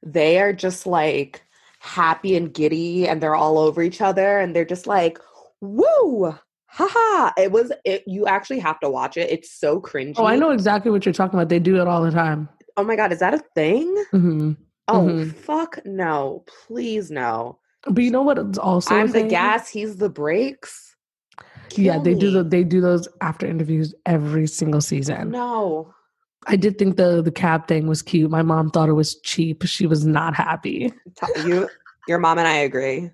they 0.02 0.40
are 0.40 0.52
just 0.54 0.86
like 0.86 1.42
happy 1.80 2.34
and 2.36 2.52
giddy 2.52 3.06
and 3.06 3.20
they're 3.22 3.34
all 3.34 3.58
over 3.58 3.82
each 3.82 4.00
other 4.00 4.38
and 4.38 4.56
they're 4.56 4.64
just 4.64 4.86
like, 4.86 5.18
woo, 5.60 6.34
haha. 6.66 7.32
It 7.36 7.52
was, 7.52 7.72
it, 7.84 8.04
you 8.06 8.26
actually 8.26 8.60
have 8.60 8.80
to 8.80 8.88
watch 8.88 9.18
it. 9.18 9.30
It's 9.30 9.52
so 9.52 9.80
cringy. 9.80 10.14
Oh, 10.16 10.24
I 10.24 10.36
know 10.36 10.50
exactly 10.50 10.90
what 10.90 11.04
you're 11.04 11.12
talking 11.12 11.38
about. 11.38 11.50
They 11.50 11.58
do 11.58 11.78
it 11.80 11.86
all 11.86 12.02
the 12.02 12.10
time. 12.10 12.48
Oh 12.76 12.84
my 12.84 12.96
god, 12.96 13.12
is 13.12 13.18
that 13.18 13.34
a 13.34 13.42
thing? 13.54 13.86
Mm-hmm. 14.14 14.52
Oh 14.88 15.06
Mhm. 15.06 15.34
fuck 15.34 15.78
no! 15.84 16.44
Please 16.66 17.10
no. 17.10 17.58
But 17.86 18.02
you 18.02 18.10
know 18.10 18.22
what? 18.22 18.38
It's 18.38 18.58
also 18.58 18.94
I'm 18.94 19.10
the 19.12 19.24
gas. 19.24 19.68
He's 19.68 19.96
the 19.96 20.08
brakes. 20.08 20.96
Yeah, 21.76 21.94
Kill 21.94 22.02
they 22.02 22.14
do 22.14 22.30
the, 22.30 22.44
they 22.44 22.64
do 22.64 22.80
those 22.80 23.06
after 23.20 23.46
interviews 23.46 23.94
every 24.06 24.46
single 24.46 24.80
season. 24.80 25.30
No. 25.30 25.92
I 26.46 26.56
did 26.56 26.78
think 26.78 26.96
the 26.96 27.22
the 27.22 27.30
cab 27.30 27.68
thing 27.68 27.86
was 27.86 28.02
cute. 28.02 28.30
My 28.30 28.42
mom 28.42 28.70
thought 28.70 28.88
it 28.88 28.94
was 28.94 29.20
cheap. 29.20 29.62
She 29.66 29.86
was 29.86 30.06
not 30.06 30.34
happy. 30.34 30.92
You, 31.44 31.68
your 32.08 32.18
mom 32.18 32.38
and 32.38 32.48
I 32.48 32.56
agree. 32.56 33.10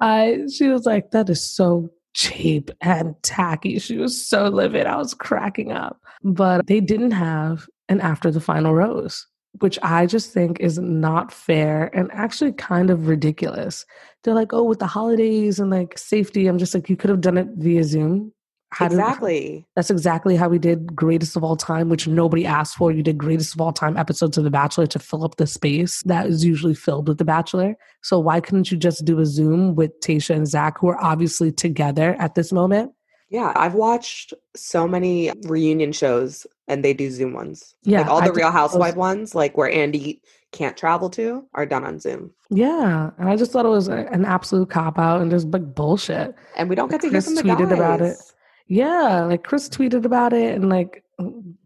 I 0.00 0.40
she 0.52 0.68
was 0.68 0.86
like, 0.86 1.10
that 1.10 1.28
is 1.28 1.42
so 1.42 1.90
cheap 2.14 2.70
and 2.80 3.14
tacky. 3.22 3.78
She 3.78 3.98
was 3.98 4.24
so 4.24 4.48
livid. 4.48 4.86
I 4.86 4.96
was 4.96 5.14
cracking 5.14 5.72
up. 5.72 6.00
But 6.22 6.66
they 6.66 6.80
didn't 6.80 7.10
have 7.10 7.68
an 7.88 8.00
after 8.00 8.30
the 8.30 8.40
final 8.40 8.74
rose, 8.74 9.26
which 9.60 9.78
I 9.82 10.06
just 10.06 10.32
think 10.32 10.58
is 10.60 10.78
not 10.78 11.32
fair 11.32 11.90
and 11.94 12.10
actually 12.12 12.52
kind 12.52 12.88
of 12.88 13.08
ridiculous. 13.08 13.84
They're 14.22 14.34
like, 14.34 14.52
oh, 14.52 14.62
with 14.62 14.78
the 14.78 14.86
holidays 14.86 15.58
and 15.58 15.70
like 15.70 15.98
safety, 15.98 16.46
I'm 16.46 16.58
just 16.58 16.74
like, 16.74 16.88
you 16.88 16.96
could 16.96 17.10
have 17.10 17.20
done 17.20 17.36
it 17.36 17.48
via 17.56 17.84
Zoom. 17.84 18.32
How 18.74 18.86
exactly. 18.86 19.64
that's 19.76 19.90
exactly 19.90 20.34
how 20.36 20.48
we 20.48 20.58
did 20.58 20.96
Greatest 20.96 21.36
of 21.36 21.44
All 21.44 21.56
Time, 21.56 21.88
which 21.88 22.08
nobody 22.08 22.44
asked 22.44 22.76
for. 22.76 22.90
You 22.90 23.02
did 23.02 23.16
Greatest 23.18 23.54
of 23.54 23.60
All 23.60 23.72
Time 23.72 23.96
episodes 23.96 24.36
of 24.36 24.44
The 24.44 24.50
Bachelor 24.50 24.86
to 24.88 24.98
fill 24.98 25.24
up 25.24 25.36
the 25.36 25.46
space 25.46 26.02
that 26.06 26.26
is 26.26 26.44
usually 26.44 26.74
filled 26.74 27.06
with 27.06 27.18
The 27.18 27.24
Bachelor. 27.24 27.76
So 28.02 28.18
why 28.18 28.40
couldn't 28.40 28.70
you 28.72 28.76
just 28.76 29.04
do 29.04 29.20
a 29.20 29.26
Zoom 29.26 29.76
with 29.76 29.98
Tayshia 30.00 30.34
and 30.34 30.48
Zach, 30.48 30.78
who 30.80 30.88
are 30.88 31.02
obviously 31.02 31.52
together 31.52 32.16
at 32.18 32.34
this 32.34 32.52
moment? 32.52 32.92
Yeah, 33.30 33.52
I've 33.56 33.74
watched 33.74 34.34
so 34.54 34.86
many 34.86 35.32
reunion 35.44 35.92
shows, 35.92 36.46
and 36.68 36.84
they 36.84 36.92
do 36.94 37.10
Zoom 37.10 37.32
ones. 37.32 37.74
Yeah, 37.82 38.02
like 38.02 38.10
all 38.10 38.20
the 38.20 38.26
did 38.26 38.36
Real 38.36 38.50
Housewife 38.50 38.96
ones, 38.96 39.34
like 39.34 39.56
where 39.56 39.70
Andy 39.70 40.20
can't 40.52 40.76
travel 40.76 41.10
to, 41.10 41.44
are 41.54 41.66
done 41.66 41.84
on 41.84 41.98
Zoom, 41.98 42.32
Yeah, 42.48 43.10
and 43.18 43.28
I 43.28 43.34
just 43.34 43.50
thought 43.50 43.66
it 43.66 43.70
was 43.70 43.88
a, 43.88 44.06
an 44.12 44.24
absolute 44.24 44.70
cop 44.70 45.00
out 45.00 45.20
and 45.20 45.30
just 45.30 45.48
like 45.48 45.74
bullshit. 45.74 46.32
and 46.56 46.68
we 46.68 46.76
don't 46.76 46.90
get 46.90 47.00
to 47.00 47.10
hear 47.10 47.20
from 47.20 47.34
the 47.34 47.42
tweeted 47.42 47.70
guys 47.70 47.72
about 47.72 48.00
it. 48.02 48.16
Yeah, 48.66 49.24
like 49.24 49.44
Chris 49.44 49.68
tweeted 49.68 50.04
about 50.04 50.32
it 50.32 50.54
and 50.54 50.68
like 50.68 51.04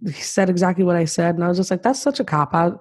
he 0.05 0.12
said 0.12 0.51
exactly 0.51 0.85
what 0.85 0.97
I 0.97 1.05
said, 1.05 1.35
and 1.35 1.45
I 1.45 1.49
was 1.49 1.57
just 1.57 1.70
like, 1.70 1.83
that's 1.83 2.01
such 2.01 2.20
a 2.20 2.25
cop 2.25 2.55
out. 2.55 2.81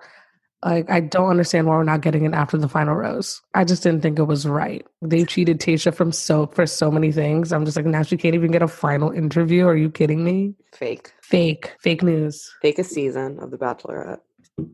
Like 0.65 0.89
I 0.89 1.01
don't 1.01 1.29
understand 1.29 1.67
why 1.67 1.75
we're 1.75 1.83
not 1.83 2.01
getting 2.01 2.25
it 2.25 2.33
after 2.33 2.57
the 2.57 2.67
final 2.67 2.95
rose. 2.95 3.41
I 3.53 3.63
just 3.63 3.83
didn't 3.83 4.01
think 4.01 4.17
it 4.17 4.23
was 4.23 4.47
right. 4.47 4.85
They 5.03 5.23
cheated 5.23 5.59
Tayshia 5.59 5.93
from 5.93 6.11
so 6.11 6.47
for 6.47 6.65
so 6.65 6.89
many 6.89 7.11
things. 7.11 7.53
I'm 7.53 7.63
just 7.63 7.77
like 7.77 7.85
now 7.85 8.01
she 8.01 8.17
can't 8.17 8.33
even 8.33 8.51
get 8.51 8.63
a 8.63 8.67
final 8.67 9.11
interview. 9.11 9.67
Are 9.67 9.77
you 9.77 9.91
kidding 9.91 10.23
me? 10.23 10.55
Fake, 10.73 11.13
Fake, 11.21 11.75
fake 11.79 12.01
news. 12.01 12.51
fake 12.61 12.79
a 12.79 12.83
season 12.83 13.39
of 13.39 13.51
The 13.51 13.57
Bachelorette. 13.57 14.19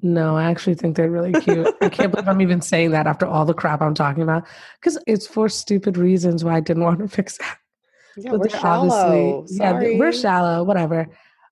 No, 0.02 0.38
I 0.38 0.46
actually 0.46 0.76
think 0.76 0.96
they're 0.96 1.12
really 1.12 1.34
cute. 1.34 1.68
I 1.82 1.90
can't 1.90 2.12
believe 2.12 2.30
I'm 2.30 2.42
even 2.42 2.62
saying 2.62 2.92
that 2.92 3.06
after 3.06 3.26
all 3.26 3.44
the 3.44 3.54
crap 3.54 3.82
I'm 3.82 3.94
talking 3.94 4.24
about 4.24 4.48
because 4.80 4.98
it's 5.06 5.28
for 5.28 5.50
stupid 5.50 5.98
reasons 5.98 6.46
why 6.46 6.56
I 6.56 6.60
didn't 6.62 6.84
want 6.84 7.00
to 7.00 7.10
fix 7.10 7.36
it. 7.38 7.46
Yeah, 8.18 8.32
But 8.32 8.40
we're 8.42 8.50
shallow. 8.50 9.46
yeah, 9.50 9.74
we're 9.74 10.12
shallow, 10.12 10.64
whatever. 10.64 11.08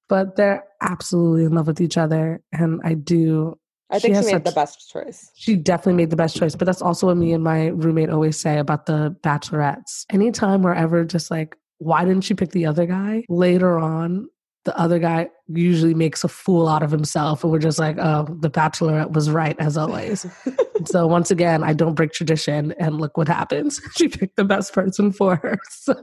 But 0.10 0.36
they're 0.36 0.64
absolutely 0.82 1.46
in 1.46 1.54
love 1.54 1.68
with 1.68 1.80
each 1.80 1.98
other, 1.98 2.42
and 2.52 2.82
I 2.84 2.96
do. 2.96 3.58
I 3.90 4.00
think 4.00 4.14
she, 4.14 4.16
has 4.16 4.32
made 4.32 4.44
the 4.46 4.52
best 4.52 4.90
choice. 4.90 5.32
She 5.36 5.56
definitely 5.56 5.94
made 5.94 6.10
the 6.10 6.16
best 6.16 6.36
choice, 6.38 6.56
but 6.56 6.66
that's 6.66 6.82
also 6.82 7.08
what 7.08 7.18
me 7.18 7.34
and 7.34 7.44
my 7.44 7.68
roommate 7.68 8.10
always 8.10 8.40
say 8.40 8.58
about 8.58 8.86
the 8.86 9.16
bachelorettes. 9.22 10.06
Anytime 10.10 10.62
we're 10.62 10.74
ever 10.74 11.04
just 11.04 11.30
like, 11.30 11.58
why 11.80 12.06
didn't 12.06 12.22
she 12.22 12.34
pick 12.34 12.52
the 12.52 12.66
other 12.66 12.86
guy? 12.86 13.24
Later 13.28 13.80
on, 13.80 14.28
the 14.64 14.78
other 14.78 15.00
guy 15.00 15.30
usually 15.48 15.94
makes 15.94 16.24
a 16.24 16.28
fool 16.28 16.68
out 16.68 16.84
of 16.84 16.92
himself, 16.92 17.44
and 17.44 17.52
we're 17.52 17.60
just 17.60 17.80
like, 17.80 17.98
oh, 17.98 18.28
the 18.40 18.50
bachelorette 18.50 19.12
was 19.12 19.30
right 19.30 19.56
as 19.60 19.78
always. 19.78 20.26
so 20.86 21.08
once 21.08 21.32
again, 21.32 21.64
I 21.64 21.74
don't 21.74 21.96
break 21.96 22.12
tradition, 22.12 22.74
and 22.80 23.00
look 23.00 23.18
what 23.18 23.28
happens. 23.28 23.82
She 23.98 24.08
picked 24.08 24.36
the 24.36 24.46
best 24.46 24.74
person 24.74 25.12
for 25.12 25.36
her. 25.38 25.58
So 25.70 25.96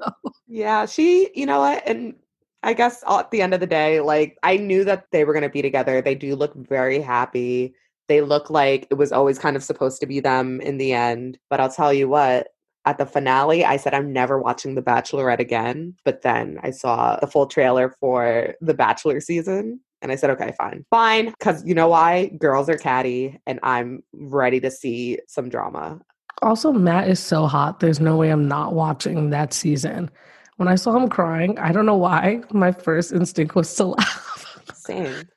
Yeah, 0.47 0.86
she, 0.86 1.30
you 1.35 1.47
know 1.47 1.60
what? 1.60 1.86
And 1.86 2.14
I 2.62 2.72
guess 2.72 3.05
at 3.09 3.30
the 3.30 3.43
end 3.43 3.55
of 3.55 3.60
the 3.60 3.66
day, 3.66 4.01
like 4.01 4.36
I 4.43 4.56
knew 4.56 4.85
that 4.85 5.06
they 5.12 5.24
were 5.24 5.32
going 5.32 5.43
to 5.44 5.48
be 5.48 5.62
together. 5.62 6.02
They 6.02 6.14
do 6.14 6.35
look 6.35 6.55
very 6.55 7.01
happy. 7.01 7.74
They 8.09 8.20
look 8.22 8.51
like 8.51 8.89
it 8.90 8.94
was 8.94 9.12
always 9.12 9.39
kind 9.39 9.56
of 9.56 9.62
supposed 9.62 10.01
to 10.01 10.06
be 10.06 10.20
them 10.20 10.60
in 10.60 10.78
the 10.78 10.93
end. 10.93 11.39
But 11.51 11.60
I'll 11.60 11.70
tell 11.70 11.93
you 11.93 12.09
what, 12.09 12.48
at 12.84 12.98
the 12.98 13.06
finale, 13.06 13.64
I 13.64 13.76
said 13.76 13.94
I'm 13.94 14.12
never 14.12 14.38
watching 14.38 14.74
The 14.74 14.82
Bachelorette 14.82 15.40
again. 15.40 15.94
But 16.05 16.22
then 16.22 16.59
I 16.62 16.70
saw 16.70 17.16
the 17.16 17.26
full 17.26 17.46
trailer 17.46 17.94
for 18.00 18.55
the 18.60 18.74
Bachelor 18.74 19.20
season. 19.20 19.80
And 20.00 20.12
I 20.12 20.16
said, 20.16 20.30
okay, 20.30 20.55
fine. 20.56 20.84
Fine. 20.90 21.30
Because 21.30 21.64
you 21.66 21.74
know 21.74 21.88
why? 21.88 22.28
Girls 22.38 22.68
are 22.68 22.76
catty, 22.76 23.40
and 23.46 23.59
I'm 23.62 24.05
ready 24.12 24.60
to 24.60 24.70
see 24.70 25.18
some 25.26 25.48
drama. 25.48 26.00
Also, 26.40 26.72
Matt 26.72 27.09
is 27.09 27.18
so 27.18 27.46
hot. 27.46 27.80
There's 27.80 27.98
no 27.98 28.16
way 28.16 28.30
I'm 28.30 28.46
not 28.46 28.74
watching 28.74 29.30
that 29.30 29.52
season. 29.52 30.09
When 30.56 30.68
I 30.68 30.76
saw 30.76 30.96
him 30.96 31.09
crying, 31.09 31.59
I 31.59 31.72
don't 31.72 31.86
know 31.86 31.96
why, 31.96 32.42
my 32.52 32.70
first 32.70 33.12
instinct 33.12 33.56
was 33.56 33.74
to 33.74 33.84
laugh. 33.96 34.60
Same. 34.74 35.28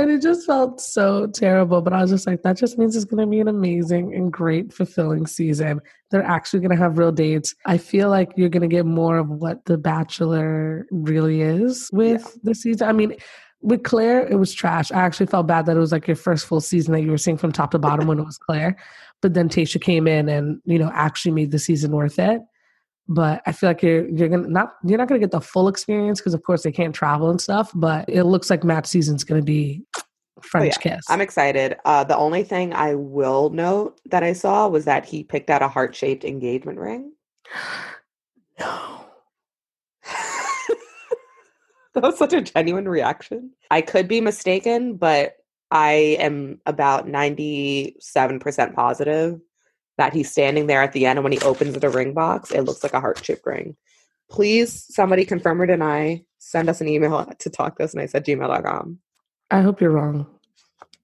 And 0.00 0.10
it 0.10 0.22
just 0.22 0.46
felt 0.46 0.80
so 0.80 1.26
terrible. 1.26 1.82
But 1.82 1.92
I 1.92 2.00
was 2.00 2.10
just 2.10 2.26
like, 2.26 2.42
that 2.42 2.56
just 2.56 2.78
means 2.78 2.96
it's 2.96 3.04
going 3.04 3.20
to 3.20 3.30
be 3.30 3.40
an 3.40 3.48
amazing 3.48 4.14
and 4.14 4.32
great, 4.32 4.72
fulfilling 4.72 5.26
season. 5.26 5.80
They're 6.10 6.22
actually 6.22 6.60
going 6.60 6.70
to 6.70 6.76
have 6.82 6.96
real 6.96 7.12
dates. 7.12 7.54
I 7.66 7.76
feel 7.76 8.08
like 8.08 8.32
you're 8.34 8.48
going 8.48 8.62
to 8.62 8.74
get 8.74 8.86
more 8.86 9.18
of 9.18 9.28
what 9.28 9.66
The 9.66 9.76
Bachelor 9.76 10.86
really 10.90 11.42
is 11.42 11.90
with 11.92 12.38
the 12.42 12.54
season. 12.54 12.88
I 12.88 12.92
mean, 12.92 13.14
with 13.60 13.82
Claire, 13.82 14.26
it 14.26 14.36
was 14.36 14.54
trash. 14.54 14.90
I 14.90 15.00
actually 15.00 15.26
felt 15.26 15.46
bad 15.46 15.66
that 15.66 15.76
it 15.76 15.80
was 15.80 15.92
like 15.92 16.06
your 16.06 16.16
first 16.16 16.46
full 16.46 16.62
season 16.62 16.94
that 16.94 17.02
you 17.02 17.10
were 17.10 17.18
seeing 17.18 17.36
from 17.36 17.52
top 17.52 17.72
to 17.72 17.78
bottom 17.78 18.06
when 18.06 18.18
it 18.18 18.24
was 18.24 18.38
Claire. 18.38 18.78
But 19.20 19.34
then 19.34 19.50
Tayshia 19.50 19.82
came 19.82 20.08
in 20.08 20.30
and, 20.30 20.62
you 20.64 20.78
know, 20.78 20.90
actually 20.94 21.32
made 21.32 21.50
the 21.50 21.58
season 21.58 21.92
worth 21.92 22.18
it. 22.18 22.40
But 23.12 23.42
I 23.44 23.52
feel 23.52 23.68
like 23.68 23.82
you're 23.82 24.08
you're 24.08 24.28
gonna 24.28 24.46
not 24.48 24.74
you're 24.84 24.96
not 24.96 25.08
gonna 25.08 25.18
get 25.18 25.32
the 25.32 25.40
full 25.40 25.66
experience 25.66 26.20
because 26.20 26.32
of 26.32 26.44
course 26.44 26.62
they 26.62 26.70
can't 26.70 26.94
travel 26.94 27.28
and 27.28 27.40
stuff. 27.40 27.72
But 27.74 28.08
it 28.08 28.22
looks 28.22 28.48
like 28.50 28.62
Matt's 28.62 28.88
season's 28.88 29.24
gonna 29.24 29.42
be 29.42 29.82
French 30.42 30.74
Oh, 30.76 30.80
yeah. 30.84 30.94
kiss. 30.96 31.04
I'm 31.08 31.20
excited. 31.20 31.76
Uh, 31.84 32.04
the 32.04 32.16
only 32.16 32.44
thing 32.44 32.72
I 32.72 32.94
will 32.94 33.50
note 33.50 34.00
that 34.06 34.22
I 34.22 34.32
saw 34.32 34.68
was 34.68 34.84
that 34.84 35.04
he 35.04 35.24
picked 35.24 35.50
out 35.50 35.60
a 35.60 35.68
heart 35.68 35.94
shaped 35.96 36.24
engagement 36.24 36.78
ring. 36.78 37.12
no. 38.60 39.04
that 41.94 42.02
was 42.02 42.16
such 42.16 42.32
a 42.32 42.40
genuine 42.40 42.88
reaction. 42.88 43.50
I 43.70 43.80
could 43.82 44.06
be 44.06 44.20
mistaken, 44.20 44.96
but 44.96 45.34
I 45.72 46.16
am 46.20 46.60
about 46.66 47.06
97% 47.06 48.74
positive 48.74 49.40
that 50.00 50.14
he's 50.14 50.30
standing 50.30 50.66
there 50.66 50.82
at 50.82 50.94
the 50.94 51.04
end. 51.04 51.18
And 51.18 51.24
when 51.24 51.32
he 51.32 51.40
opens 51.40 51.78
the 51.78 51.90
ring 51.90 52.14
box, 52.14 52.50
it 52.50 52.62
looks 52.62 52.82
like 52.82 52.94
a 52.94 53.00
heart 53.00 53.22
shaped 53.22 53.44
ring. 53.44 53.76
Please, 54.30 54.86
somebody 54.88 55.26
confirm 55.26 55.60
or 55.60 55.66
deny. 55.66 56.24
Send 56.38 56.70
us 56.70 56.80
an 56.80 56.88
email 56.88 57.26
to 57.26 57.50
talk 57.50 57.76
to 57.76 57.84
us 57.84 57.92
and 57.92 58.00
I 58.02 58.06
gmail.com. 58.06 58.98
I 59.50 59.60
hope 59.60 59.80
you're 59.80 59.90
wrong. 59.90 60.26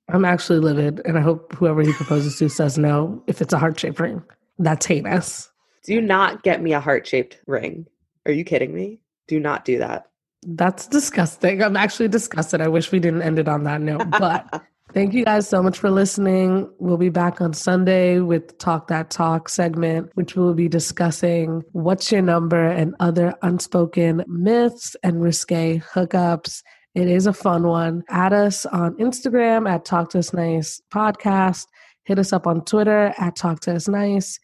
I'm 0.08 0.24
actually 0.24 0.60
livid, 0.60 1.02
and 1.04 1.18
I 1.18 1.20
hope 1.20 1.52
whoever 1.52 1.82
he 1.82 1.92
proposes 1.92 2.38
to 2.38 2.48
says 2.48 2.78
no 2.78 3.22
if 3.26 3.42
it's 3.42 3.52
a 3.52 3.58
heart 3.58 3.78
shaped 3.78 4.00
ring. 4.00 4.22
That's 4.58 4.86
heinous. 4.86 5.50
Do 5.84 6.00
not 6.00 6.42
get 6.42 6.62
me 6.62 6.72
a 6.72 6.80
heart 6.80 7.06
shaped 7.06 7.38
ring. 7.46 7.86
Are 8.24 8.32
you 8.32 8.44
kidding 8.44 8.72
me? 8.72 9.00
Do 9.26 9.40
not 9.40 9.64
do 9.64 9.78
that. 9.78 10.06
That's 10.46 10.86
disgusting. 10.86 11.62
I'm 11.62 11.76
actually 11.76 12.08
disgusted. 12.08 12.60
I 12.60 12.68
wish 12.68 12.92
we 12.92 13.00
didn't 13.00 13.22
end 13.22 13.38
it 13.38 13.48
on 13.48 13.64
that 13.64 13.80
note, 13.80 14.08
but 14.10 14.62
Thank 14.92 15.14
you 15.14 15.24
guys 15.24 15.48
so 15.48 15.62
much 15.62 15.78
for 15.78 15.90
listening. 15.90 16.70
We'll 16.78 16.96
be 16.96 17.08
back 17.08 17.40
on 17.40 17.52
Sunday 17.52 18.20
with 18.20 18.56
Talk 18.58 18.88
That 18.88 19.10
Talk 19.10 19.48
segment, 19.48 20.10
which 20.14 20.36
we 20.36 20.42
will 20.42 20.54
be 20.54 20.68
discussing 20.68 21.62
what's 21.72 22.10
your 22.10 22.22
number 22.22 22.66
and 22.66 22.94
other 23.00 23.34
unspoken 23.42 24.24
myths 24.26 24.96
and 25.02 25.20
risque 25.20 25.82
hookups. 25.92 26.62
It 26.94 27.08
is 27.08 27.26
a 27.26 27.32
fun 27.32 27.66
one. 27.66 28.04
Add 28.08 28.32
us 28.32 28.64
on 28.64 28.96
Instagram 28.96 29.68
at 29.68 29.84
Talk 29.84 30.10
to 30.10 30.20
Us 30.20 30.32
Nice 30.32 30.80
Podcast. 30.92 31.66
Hit 32.04 32.18
us 32.18 32.32
up 32.32 32.46
on 32.46 32.64
Twitter 32.64 33.12
at 33.18 33.36
Talk 33.36 33.60
to 33.60 33.74
Us 33.74 33.88
Nice. 33.88 34.38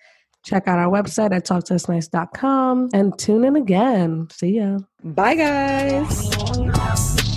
Check 0.45 0.67
out 0.67 0.79
our 0.79 0.91
website 0.91 1.33
at 1.33 1.47
talktousnice.com 1.47 2.89
and 2.93 3.17
tune 3.19 3.45
in 3.45 3.57
again. 3.57 4.29
See 4.33 4.57
ya. 4.57 4.79
Bye, 5.05 5.37
guys. 5.37 7.32